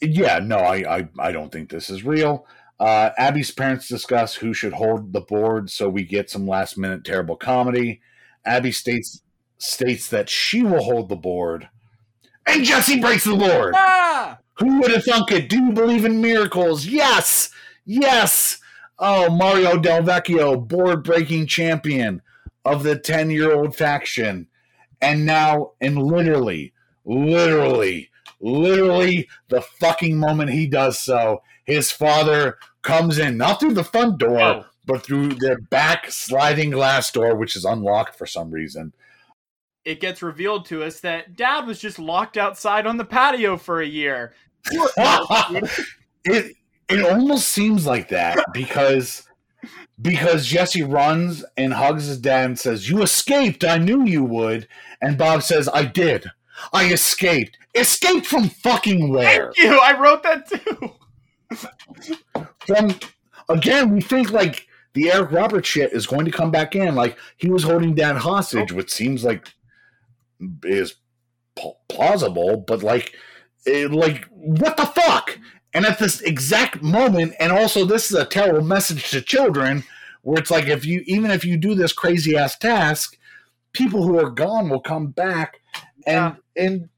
Yeah, 0.00 0.40
no, 0.40 0.56
I, 0.56 0.98
I, 0.98 1.08
I 1.18 1.32
don't 1.32 1.52
think 1.52 1.70
this 1.70 1.88
is 1.90 2.04
real. 2.04 2.46
Uh, 2.80 3.10
Abby's 3.18 3.50
parents 3.50 3.86
discuss 3.86 4.34
who 4.34 4.54
should 4.54 4.72
hold 4.72 5.12
the 5.12 5.20
board, 5.20 5.70
so 5.70 5.88
we 5.88 6.02
get 6.02 6.30
some 6.30 6.48
last 6.48 6.78
minute 6.78 7.04
terrible 7.04 7.36
comedy. 7.36 8.00
Abby 8.44 8.72
states 8.72 9.22
states 9.58 10.08
that 10.08 10.30
she 10.30 10.62
will 10.62 10.82
hold 10.82 11.10
the 11.10 11.16
board, 11.16 11.68
and 12.46 12.64
Jesse 12.64 12.98
breaks 12.98 13.24
the 13.24 13.36
board. 13.36 13.74
Ah! 13.76 14.38
Who 14.54 14.80
would 14.80 14.90
have 14.90 15.04
thunk 15.04 15.30
it? 15.30 15.50
Do 15.50 15.62
you 15.62 15.72
believe 15.72 16.06
in 16.06 16.22
miracles? 16.22 16.86
Yes, 16.86 17.50
yes. 17.84 18.58
Oh, 18.98 19.30
Mario 19.30 19.78
Del 19.78 20.02
Vecchio, 20.02 20.56
board 20.66 21.04
breaking 21.04 21.46
champion 21.46 22.22
of 22.64 22.82
the 22.82 22.98
ten 22.98 23.30
year 23.30 23.52
old 23.52 23.74
faction, 23.74 24.46
and 25.00 25.24
now, 25.26 25.72
and 25.80 26.02
literally, 26.02 26.72
literally, 27.04 28.10
literally, 28.40 29.28
the 29.48 29.60
fucking 29.62 30.16
moment 30.18 30.50
he 30.50 30.66
does 30.66 30.98
so, 30.98 31.42
his 31.64 31.90
father 31.90 32.58
comes 32.82 33.18
in, 33.18 33.36
not 33.36 33.60
through 33.60 33.74
the 33.74 33.84
front 33.84 34.18
door, 34.18 34.40
Oh. 34.40 34.64
but 34.86 35.02
through 35.04 35.28
the 35.28 35.56
back 35.70 36.10
sliding 36.10 36.70
glass 36.70 37.10
door, 37.10 37.34
which 37.36 37.56
is 37.56 37.64
unlocked 37.64 38.16
for 38.16 38.26
some 38.26 38.50
reason, 38.50 38.92
it 39.84 40.00
gets 40.00 40.22
revealed 40.22 40.66
to 40.66 40.82
us 40.82 41.00
that 41.00 41.36
Dad 41.36 41.66
was 41.66 41.78
just 41.80 41.98
locked 41.98 42.36
outside 42.36 42.86
on 42.86 42.96
the 42.98 43.04
patio 43.04 43.56
for 43.56 43.80
a 43.80 43.86
year. 43.86 44.34
it 46.24 46.56
it 46.88 47.04
almost 47.06 47.48
seems 47.48 47.86
like 47.86 48.08
that 48.08 48.38
because 48.52 49.22
because 50.00 50.46
Jesse 50.46 50.82
runs 50.82 51.44
and 51.56 51.74
hugs 51.74 52.06
his 52.06 52.18
dad 52.18 52.46
and 52.46 52.58
says, 52.58 52.88
"You 52.88 53.02
escaped. 53.02 53.64
I 53.64 53.78
knew 53.78 54.04
you 54.04 54.24
would." 54.24 54.68
And 55.00 55.18
Bob 55.18 55.42
says, 55.42 55.68
"I 55.72 55.84
did. 55.84 56.30
I 56.72 56.92
escaped. 56.92 57.58
Escaped 57.74 58.26
from 58.26 58.48
fucking 58.48 59.08
where?" 59.10 59.52
Thank 59.52 59.58
you. 59.58 59.78
I 59.78 59.98
wrote 59.98 60.22
that 60.22 60.48
too. 60.48 60.92
From 62.66 62.94
again, 63.48 63.92
we 63.92 64.00
think 64.00 64.30
like 64.30 64.66
the 64.94 65.10
Eric 65.10 65.32
Roberts 65.32 65.68
shit 65.68 65.92
is 65.92 66.06
going 66.06 66.24
to 66.24 66.30
come 66.30 66.50
back 66.50 66.74
in. 66.74 66.94
Like 66.94 67.16
he 67.36 67.48
was 67.48 67.62
holding 67.62 67.94
dad 67.94 68.16
hostage, 68.16 68.72
which 68.72 68.90
seems 68.90 69.24
like 69.24 69.48
is 70.64 70.94
plausible, 71.88 72.64
but 72.66 72.82
like, 72.82 73.14
it, 73.66 73.92
like 73.92 74.26
what 74.30 74.76
the 74.76 74.86
fuck? 74.86 75.38
And 75.72 75.86
at 75.86 75.98
this 75.98 76.20
exact 76.22 76.82
moment, 76.82 77.34
and 77.38 77.52
also 77.52 77.84
this 77.84 78.10
is 78.10 78.16
a 78.16 78.24
terrible 78.24 78.62
message 78.62 79.10
to 79.10 79.20
children, 79.20 79.84
where 80.22 80.38
it's 80.38 80.50
like 80.50 80.66
if 80.66 80.84
you 80.84 81.02
even 81.06 81.30
if 81.30 81.44
you 81.44 81.56
do 81.56 81.74
this 81.74 81.92
crazy 81.92 82.36
ass 82.36 82.58
task, 82.58 83.16
people 83.72 84.02
who 84.02 84.18
are 84.18 84.30
gone 84.30 84.68
will 84.68 84.80
come 84.80 85.08
back, 85.08 85.60
and 86.06 86.36
and 86.56 86.88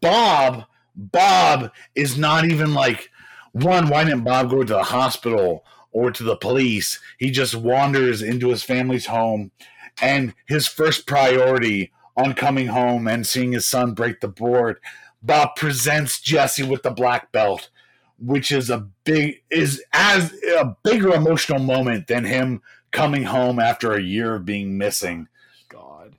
Bob 0.00 0.64
Bob 0.94 1.72
is 1.94 2.16
not 2.16 2.44
even 2.44 2.72
like 2.72 3.10
one. 3.52 3.88
Why 3.88 4.04
didn't 4.04 4.24
Bob 4.24 4.50
go 4.50 4.62
to 4.62 4.72
the 4.72 4.82
hospital 4.82 5.64
or 5.90 6.12
to 6.12 6.22
the 6.22 6.36
police? 6.36 7.00
He 7.18 7.30
just 7.30 7.54
wanders 7.54 8.22
into 8.22 8.48
his 8.48 8.62
family's 8.62 9.06
home, 9.06 9.50
and 10.00 10.34
his 10.46 10.68
first 10.68 11.06
priority 11.06 11.92
on 12.16 12.34
coming 12.34 12.66
home 12.66 13.08
and 13.08 13.26
seeing 13.26 13.52
his 13.52 13.66
son 13.66 13.94
break 13.94 14.20
the 14.20 14.28
board, 14.28 14.78
Bob 15.22 15.56
presents 15.56 16.20
Jesse 16.20 16.64
with 16.64 16.82
the 16.82 16.90
black 16.90 17.30
belt 17.32 17.70
which 18.18 18.50
is 18.52 18.70
a 18.70 18.88
big 19.04 19.42
is 19.50 19.82
as 19.92 20.32
a 20.56 20.76
bigger 20.84 21.14
emotional 21.14 21.60
moment 21.60 22.06
than 22.06 22.24
him 22.24 22.60
coming 22.90 23.24
home 23.24 23.58
after 23.58 23.92
a 23.92 24.02
year 24.02 24.34
of 24.34 24.44
being 24.44 24.76
missing. 24.76 25.28
God. 25.68 26.16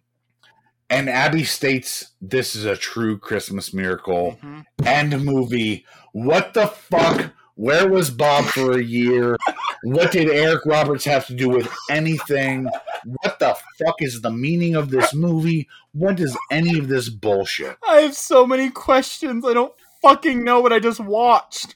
And 0.89 1.09
Abby 1.09 1.43
states 1.43 2.11
this 2.21 2.55
is 2.55 2.65
a 2.65 2.77
true 2.77 3.17
Christmas 3.17 3.73
miracle. 3.73 4.39
Mhm. 4.43 4.65
End 4.85 5.25
movie. 5.25 5.85
What 6.13 6.53
the 6.53 6.67
fuck? 6.67 7.33
Where 7.55 7.89
was 7.89 8.09
Bob 8.09 8.45
for 8.45 8.79
a 8.79 8.81
year? 8.81 9.35
What 9.83 10.13
did 10.13 10.29
Eric 10.29 10.65
Roberts 10.65 11.03
have 11.03 11.27
to 11.27 11.33
do 11.33 11.49
with 11.49 11.69
anything? 11.89 12.69
What 13.03 13.39
the 13.39 13.57
fuck 13.77 13.95
is 14.01 14.21
the 14.21 14.31
meaning 14.31 14.75
of 14.75 14.89
this 14.89 15.13
movie? 15.13 15.67
What 15.91 16.21
is 16.21 16.37
any 16.51 16.79
of 16.79 16.87
this 16.87 17.09
bullshit? 17.09 17.75
I 17.85 17.97
have 17.97 18.15
so 18.15 18.47
many 18.47 18.69
questions. 18.69 19.43
I 19.45 19.53
don't 19.53 19.73
fucking 20.01 20.41
know 20.41 20.61
what 20.61 20.71
I 20.71 20.79
just 20.79 21.01
watched. 21.01 21.75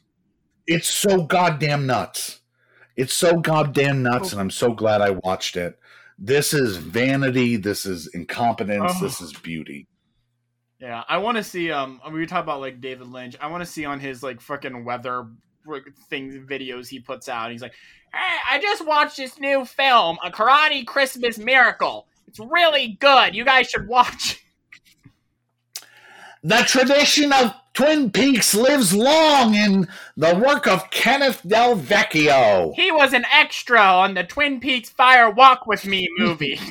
It's 0.67 0.87
so 0.87 1.23
goddamn 1.23 1.85
nuts. 1.85 2.41
It's 2.95 3.13
so 3.13 3.39
goddamn 3.39 4.03
nuts, 4.03 4.31
and 4.31 4.41
I'm 4.41 4.51
so 4.51 4.73
glad 4.73 5.01
I 5.01 5.11
watched 5.11 5.55
it. 5.55 5.79
This 6.19 6.53
is 6.53 6.77
vanity. 6.77 7.55
This 7.57 7.85
is 7.85 8.07
incompetence. 8.13 8.93
Oh. 8.95 9.03
This 9.03 9.19
is 9.19 9.33
beauty. 9.33 9.87
Yeah, 10.79 11.03
I 11.07 11.17
want 11.17 11.37
to 11.37 11.43
see. 11.43 11.71
Um, 11.71 12.01
we 12.11 12.19
were 12.19 12.25
talking 12.25 12.43
about 12.43 12.59
like 12.59 12.81
David 12.81 13.07
Lynch. 13.07 13.35
I 13.39 13.47
want 13.47 13.63
to 13.63 13.69
see 13.69 13.85
on 13.85 13.99
his 13.99 14.21
like 14.21 14.41
fucking 14.41 14.85
weather 14.85 15.27
things 16.09 16.35
videos 16.35 16.87
he 16.87 16.99
puts 16.99 17.29
out. 17.29 17.51
He's 17.51 17.61
like, 17.61 17.73
"Hey, 18.13 18.37
I 18.49 18.59
just 18.59 18.85
watched 18.85 19.17
this 19.17 19.39
new 19.39 19.65
film, 19.65 20.17
A 20.23 20.29
Karate 20.29 20.85
Christmas 20.85 21.37
Miracle. 21.37 22.07
It's 22.27 22.39
really 22.39 22.97
good. 22.99 23.33
You 23.33 23.45
guys 23.45 23.69
should 23.69 23.87
watch." 23.87 24.43
The 26.45 26.63
tradition 26.67 27.31
of 27.31 27.53
Twin 27.73 28.11
Peaks 28.11 28.53
lives 28.53 28.93
long 28.93 29.55
in 29.55 29.87
the 30.17 30.35
work 30.35 30.67
of 30.67 30.91
Kenneth 30.91 31.41
Del 31.47 31.77
Vecchio. 31.77 32.73
He 32.75 32.91
was 32.91 33.13
an 33.13 33.23
extra 33.31 33.79
on 33.79 34.13
the 34.13 34.25
Twin 34.25 34.59
Peaks 34.59 34.89
Fire 34.89 35.29
Walk 35.29 35.65
with 35.65 35.85
Me 35.85 36.07
movie. 36.17 36.59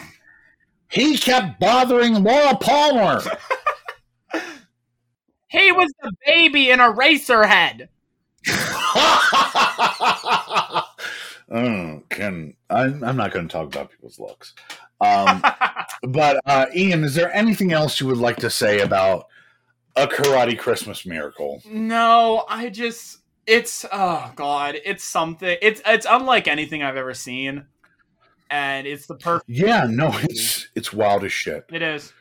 He 0.92 1.16
kept 1.16 1.58
bothering 1.58 2.22
Laura 2.22 2.54
Palmer. 2.54 3.22
he 5.48 5.72
was 5.72 5.90
the 6.02 6.12
baby 6.26 6.68
in 6.68 6.80
Eraserhead. 6.80 7.88
oh, 11.50 12.02
Ken, 12.10 12.54
I'm, 12.68 13.02
I'm 13.02 13.16
not 13.16 13.32
going 13.32 13.48
to 13.48 13.52
talk 13.52 13.68
about 13.68 13.90
people's 13.90 14.20
looks. 14.20 14.52
Um, 15.00 15.42
but 16.08 16.38
uh, 16.44 16.66
Ian, 16.76 17.04
is 17.04 17.14
there 17.14 17.34
anything 17.34 17.72
else 17.72 17.98
you 17.98 18.06
would 18.06 18.18
like 18.18 18.36
to 18.40 18.50
say 18.50 18.80
about 18.80 19.28
a 19.96 20.06
Karate 20.06 20.58
Christmas 20.58 21.04
Miracle? 21.06 21.62
No, 21.66 22.44
I 22.48 22.68
just 22.68 23.18
it's 23.46 23.84
oh 23.90 24.32
god, 24.36 24.76
it's 24.84 25.04
something. 25.04 25.56
It's 25.60 25.82
it's 25.86 26.06
unlike 26.08 26.48
anything 26.48 26.82
I've 26.82 26.96
ever 26.96 27.14
seen, 27.14 27.66
and 28.50 28.86
it's 28.86 29.06
the 29.06 29.16
perfect. 29.16 29.48
Yeah, 29.48 29.86
no, 29.88 30.10
it's 30.22 30.68
it's 30.74 30.92
wild 30.92 31.24
as 31.24 31.32
shit. 31.32 31.64
It 31.70 31.82
is. 31.82 32.12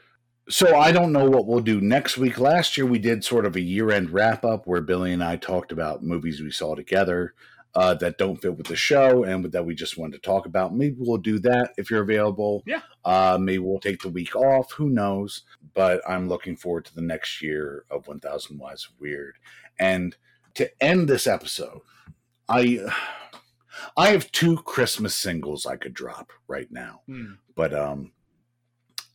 So 0.50 0.76
I 0.76 0.92
don't 0.92 1.14
know 1.14 1.30
what 1.30 1.46
we'll 1.46 1.62
do 1.62 1.80
next 1.80 2.18
week. 2.18 2.40
Last 2.40 2.76
year 2.76 2.86
we 2.86 3.00
did 3.00 3.24
sort 3.24 3.46
of 3.46 3.56
a 3.56 3.62
year-end 3.62 4.10
wrap-up 4.10 4.68
where 4.68 4.82
Billy 4.82 5.14
and 5.14 5.24
I 5.24 5.38
talked 5.38 5.72
about 5.72 6.04
movies 6.04 6.42
we 6.42 6.52
saw 6.52 6.76
together 6.76 7.34
uh, 7.76 7.94
that 7.96 8.18
don't 8.18 8.42
fit 8.42 8.58
with 8.58 8.68
the 8.68 8.76
show 8.76 9.24
and 9.24 9.52
that 9.52 9.66
we 9.66 9.74
just 9.76 9.98
wanted 9.98 10.14
to 10.14 10.20
talk 10.30 10.46
about. 10.46 10.76
Maybe 10.76 10.96
we'll 11.00 11.18
do 11.18 11.40
that 11.40 11.74
if 11.78 11.90
you're 11.90 12.04
available. 12.04 12.64
Yeah. 12.66 12.82
Uh, 13.06 13.38
maybe 13.40 13.60
we'll 13.60 13.80
take 13.80 14.02
the 14.02 14.10
week 14.10 14.36
off. 14.36 14.72
Who 14.74 14.90
knows? 14.90 15.44
But 15.74 16.02
I'm 16.08 16.28
looking 16.28 16.56
forward 16.58 16.86
to 16.86 16.96
the 16.96 17.02
next 17.02 17.42
year 17.42 17.86
of 17.90 18.08
1000 18.08 18.58
Wise 18.58 18.88
Weird. 19.00 19.36
And 19.80 20.16
to 20.56 20.70
end 20.84 21.08
this 21.08 21.28
episode, 21.28 21.82
I 22.50 22.80
I 23.96 24.10
have 24.10 24.32
two 24.32 24.58
Christmas 24.58 25.16
singles 25.16 25.66
I 25.66 25.78
could 25.78 25.94
drop 25.94 26.32
right 26.48 26.70
now 26.72 27.02
Hmm. 27.08 27.34
but 27.56 27.74
um 27.74 28.12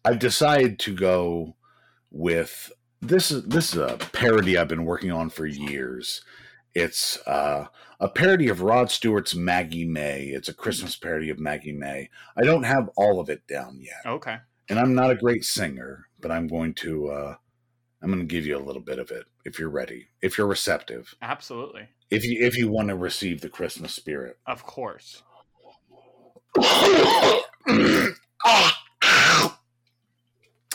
I've 0.05 0.19
decided 0.19 0.78
to 0.81 0.95
go 0.95 1.57
with 2.11 2.73
this 3.03 3.31
is 3.31 3.45
this 3.45 3.74
is 3.74 3.78
a 3.81 3.99
parody 4.12 4.57
I've 4.57 4.69
been 4.69 4.85
working 4.85 5.11
on 5.12 5.31
for 5.31 5.47
years. 5.47 6.23
It's 6.74 7.19
uh, 7.27 7.66
a 8.01 8.09
parody 8.09 8.48
of 8.48 8.60
Rod 8.62 8.90
Stewart's 8.90 9.35
Maggie 9.35 9.85
May. 9.86 10.24
It's 10.27 10.48
a 10.48 10.55
Christmas 10.55 10.97
parody 10.97 11.31
of 11.31 11.39
Maggie 11.39 11.73
May. 11.73 12.10
I 12.36 12.43
don't 12.43 12.64
have 12.64 12.90
all 12.97 13.20
of 13.20 13.28
it 13.31 13.47
down 13.47 13.78
yet, 13.81 14.02
Okay. 14.05 14.36
and 14.68 14.78
I'm 14.78 14.94
not 14.94 15.10
a 15.10 15.14
great 15.16 15.44
singer, 15.44 16.06
but 16.20 16.31
I'm 16.31 16.47
going 16.47 16.74
to 16.74 17.09
uh, 17.09 17.35
I'm 18.02 18.09
going 18.12 18.20
to 18.20 18.27
give 18.27 18.47
you 18.47 18.56
a 18.56 18.60
little 18.66 18.82
bit 18.82 18.98
of 18.98 19.10
it 19.10 19.24
if 19.44 19.59
you're 19.59 19.70
ready, 19.70 20.09
if 20.23 20.36
you're 20.39 20.47
receptive, 20.47 21.14
Absolutely. 21.23 21.89
if 22.10 22.24
you 22.24 22.44
if 22.44 22.56
you 22.56 22.68
want 22.68 22.89
to 22.89 22.97
receive 22.97 23.40
the 23.40 23.48
Christmas 23.48 23.93
spirit. 23.94 24.39
Of 24.47 24.62
course. 24.64 25.23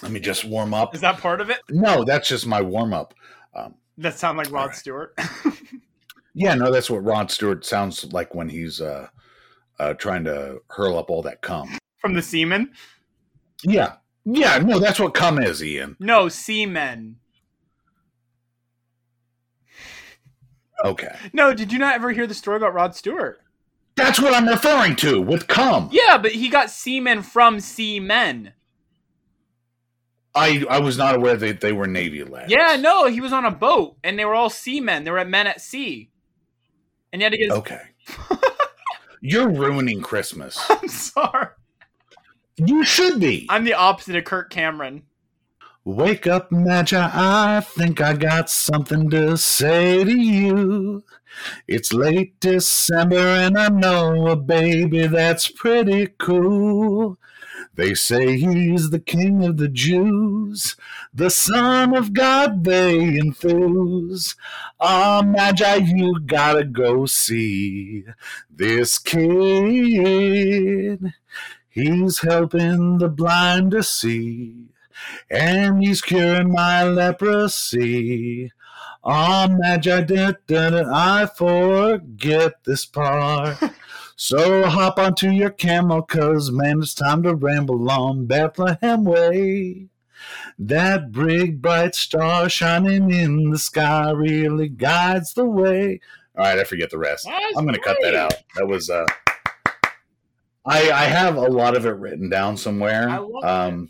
Let 0.02 0.12
me 0.12 0.20
just 0.20 0.46
warm 0.46 0.74
up. 0.74 0.96
Is 0.96 1.02
that 1.02 1.20
part 1.20 1.42
of 1.42 1.50
it? 1.50 1.60
No, 1.70 2.04
that's 2.04 2.28
just 2.28 2.48
my 2.48 2.62
warm 2.62 2.94
up. 2.94 3.14
Um, 3.54 3.76
That 3.98 4.18
sound 4.18 4.38
like 4.38 4.52
Rod 4.52 4.62
Alright. 4.62 4.76
Stewart. 4.76 5.18
yeah, 6.34 6.54
no, 6.56 6.72
that's 6.72 6.90
what 6.90 7.04
Rod 7.04 7.30
Stewart 7.32 7.66
sounds 7.66 8.12
like 8.14 8.34
when 8.36 8.50
he's 8.50 8.80
uh, 8.82 9.08
uh, 9.80 9.94
trying 9.96 10.24
to 10.26 10.62
hurl 10.70 10.98
up 10.98 11.10
all 11.10 11.22
that 11.24 11.42
cum. 11.42 11.78
From 11.98 12.14
the 12.14 12.22
Seaman? 12.22 12.72
Yeah, 13.64 13.96
yeah, 14.26 14.58
no, 14.60 14.80
that's 14.80 15.00
what 15.00 15.14
cum 15.14 15.40
is, 15.42 15.64
Ian. 15.64 15.96
No, 16.00 16.30
Seamen. 16.30 17.18
Okay, 20.84 21.16
No, 21.32 21.54
did 21.54 21.72
you 21.72 21.78
not 21.78 21.94
ever 21.94 22.12
hear 22.12 22.26
the 22.26 22.34
story 22.34 22.58
about 22.58 22.74
Rod 22.74 22.96
Stewart? 22.96 23.40
that's 23.96 24.20
what 24.20 24.34
I'm 24.34 24.48
referring 24.48 24.96
to 24.98 25.22
with 25.22 25.48
cum. 25.48 25.90
Yeah, 25.92 26.18
but 26.18 26.32
he 26.32 26.50
got 26.50 26.72
seamen 26.72 27.22
from 27.22 27.60
seamen. 27.60 28.54
I 30.34 30.66
I 30.70 30.80
was 30.80 30.98
not 30.98 31.14
aware 31.16 31.36
that 31.36 31.62
they 31.62 31.74
were 31.74 31.88
Navy 31.88 32.24
lads. 32.24 32.52
Yeah, 32.52 32.78
no, 32.78 33.08
he 33.08 33.20
was 33.22 33.34
on 33.34 33.46
a 33.46 33.52
boat 33.52 33.98
and 34.04 34.18
they 34.18 34.26
were 34.26 34.34
all 34.34 34.50
seamen. 34.50 35.04
They 35.04 35.12
were 35.12 35.24
men 35.26 35.46
at 35.46 35.62
sea. 35.62 36.10
And 37.14 37.22
he 37.22 37.30
get 37.30 37.40
his 37.40 37.52
Okay. 37.52 37.82
You're 39.22 39.50
ruining 39.50 40.02
Christmas. 40.02 40.60
I'm 40.70 40.88
sorry. 40.88 41.50
You 42.58 42.84
should 42.84 43.20
be. 43.20 43.46
I'm 43.50 43.64
the 43.64 43.74
opposite 43.74 44.16
of 44.16 44.24
Kirk 44.24 44.50
Cameron. 44.50 45.04
Wake 45.84 46.28
up, 46.28 46.52
Magi. 46.52 47.10
I 47.12 47.60
think 47.62 48.02
I 48.02 48.14
got 48.14 48.50
something 48.50 49.10
to 49.10 49.36
say 49.36 50.04
to 50.04 50.16
you. 50.16 51.04
It's 51.68 51.94
late 51.94 52.40
December 52.40 53.18
and 53.18 53.58
I 53.58 53.70
know 53.70 54.28
a 54.28 54.36
baby 54.36 55.08
that's 55.08 55.48
pretty 55.48 56.10
cool. 56.20 57.18
They 57.76 57.94
say 57.96 58.38
he's 58.38 58.90
the 58.90 59.00
king 59.00 59.46
of 59.46 59.56
the 59.58 59.70
Jews, 59.70 60.76
the 61.14 61.30
son 61.30 61.96
of 61.96 62.14
God 62.14 62.66
they 62.66 63.00
enthuse. 63.18 64.36
Ah, 64.80 65.22
Magi, 65.26 65.76
you 65.76 66.20
gotta 66.26 66.66
go 66.66 67.06
see 67.06 68.04
this 68.50 68.98
kid. 69.00 71.14
He's 71.70 72.20
helping 72.20 72.98
the 72.98 73.08
blind 73.10 73.72
to 73.72 73.84
see. 73.84 74.68
and 75.30 75.82
he's 75.84 76.02
curing 76.02 76.52
my 76.52 76.84
leprosy. 76.84 78.52
Oh, 79.04 79.48
Magi, 79.50 80.04
I 80.50 81.26
forget 81.36 82.64
this 82.66 82.86
part? 82.86 83.58
so 84.24 84.70
hop 84.70 85.00
onto 85.00 85.32
your 85.32 85.50
camel, 85.50 86.04
cause 86.04 86.52
man, 86.52 86.84
it's 86.84 86.94
time 86.94 87.24
to 87.24 87.34
ramble 87.34 87.90
on 87.90 88.28
Bethlehem 88.28 89.04
way. 89.04 89.88
That 90.60 91.12
big 91.12 91.60
bright 91.60 91.96
star 91.96 92.48
shining 92.48 93.10
in 93.10 93.50
the 93.50 93.58
sky 93.58 94.12
really 94.12 94.70
guides 94.70 95.34
the 95.34 95.46
way. 95.46 96.02
All 96.38 96.46
right, 96.46 96.60
I 96.60 96.64
forget 96.66 96.92
the 96.92 97.00
rest. 97.00 97.28
I'm 97.58 97.66
going 97.66 97.74
to 97.74 97.82
cut 97.82 97.98
that 98.04 98.14
out. 98.14 98.36
That 98.58 98.68
was 98.68 98.92
uh 98.92 99.08
I 100.68 100.92
I 100.92 101.06
have 101.06 101.36
a 101.36 101.50
lot 101.50 101.76
of 101.76 101.88
it 101.88 101.96
written 101.96 102.30
down 102.30 102.58
somewhere. 102.58 103.10
Um 103.44 103.90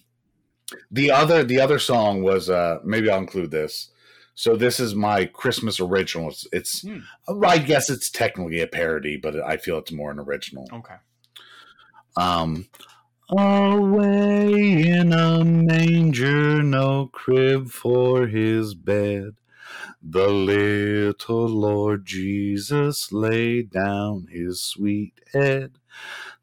the 0.92 1.12
other 1.12 1.44
the 1.44 1.60
other 1.60 1.78
song 1.78 2.24
was 2.24 2.50
uh 2.50 2.80
maybe 2.86 3.10
I'll 3.10 3.20
include 3.20 3.52
this. 3.52 3.90
So 4.36 4.56
this 4.56 4.80
is 4.80 4.96
my 4.96 5.26
Christmas 5.26 5.80
original. 5.80 6.30
It's, 6.30 6.48
it's 6.52 6.82
Hmm. 6.82 7.00
I 7.44 7.58
guess 7.58 7.90
it's 7.90 8.10
technically 8.10 8.62
a 8.62 8.68
parody, 8.68 9.18
but 9.18 9.36
I 9.40 9.58
feel 9.58 9.78
it's 9.78 9.92
more 9.92 10.12
an 10.12 10.20
original. 10.20 10.68
Okay. 10.72 10.96
Um, 12.18 12.68
away 13.30 14.88
in 14.88 15.14
a 15.14 15.44
manger, 15.44 16.62
no 16.62 17.08
crib 17.08 17.70
for 17.70 18.28
his 18.28 18.74
bed. 18.74 19.36
The 20.02 20.28
little 20.28 21.48
Lord 21.48 22.06
Jesus 22.06 23.12
laid 23.12 23.70
down 23.70 24.28
his 24.32 24.62
sweet 24.62 25.14
head. 25.34 25.78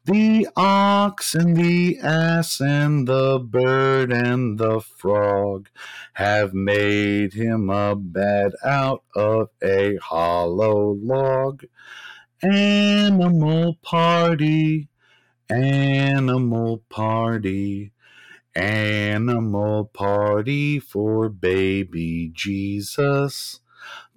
The 0.09 0.47
ox 0.55 1.35
and 1.35 1.55
the 1.55 1.99
ass 1.99 2.59
and 2.59 3.07
the 3.07 3.37
bird 3.37 4.11
and 4.11 4.57
the 4.57 4.79
frog 4.79 5.69
have 6.13 6.51
made 6.51 7.33
him 7.33 7.69
a 7.69 7.95
bed 7.95 8.53
out 8.65 9.03
of 9.15 9.49
a 9.61 9.97
hollow 9.97 10.97
log. 10.99 11.63
Animal 12.41 13.77
party, 13.83 14.89
animal 15.47 16.81
party, 16.89 17.91
animal 18.55 19.85
party 19.85 20.79
for 20.79 21.29
baby 21.29 22.31
Jesus. 22.33 23.59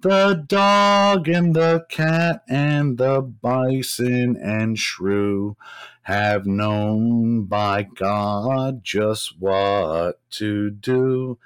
The 0.03 0.43
dog 0.45 1.29
and 1.29 1.55
the 1.55 1.85
cat 1.87 2.43
and 2.49 2.97
the 2.97 3.21
bison 3.21 4.35
and 4.35 4.77
shrew 4.77 5.55
have 6.01 6.45
known 6.45 7.45
by 7.45 7.83
God 7.83 8.83
just 8.83 9.39
what 9.39 10.19
to 10.31 10.71
do. 10.71 11.39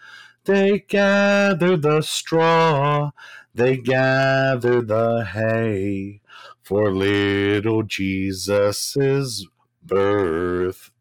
They 0.45 0.79
gather 0.79 1.77
the 1.77 2.01
straw, 2.01 3.11
they 3.53 3.77
gather 3.77 4.81
the 4.81 5.23
hay 5.23 6.21
for 6.63 6.91
little 6.91 7.83
Jesus's 7.83 9.45
birthday. 9.85 10.95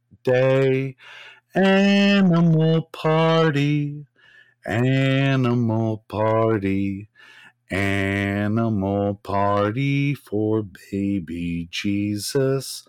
Animal 1.55 2.83
party, 2.93 4.05
animal 4.67 6.05
party, 6.07 7.09
animal 7.71 9.15
party 9.23 10.15
for 10.15 10.65
baby 10.93 11.69
Jesus. 11.71 12.85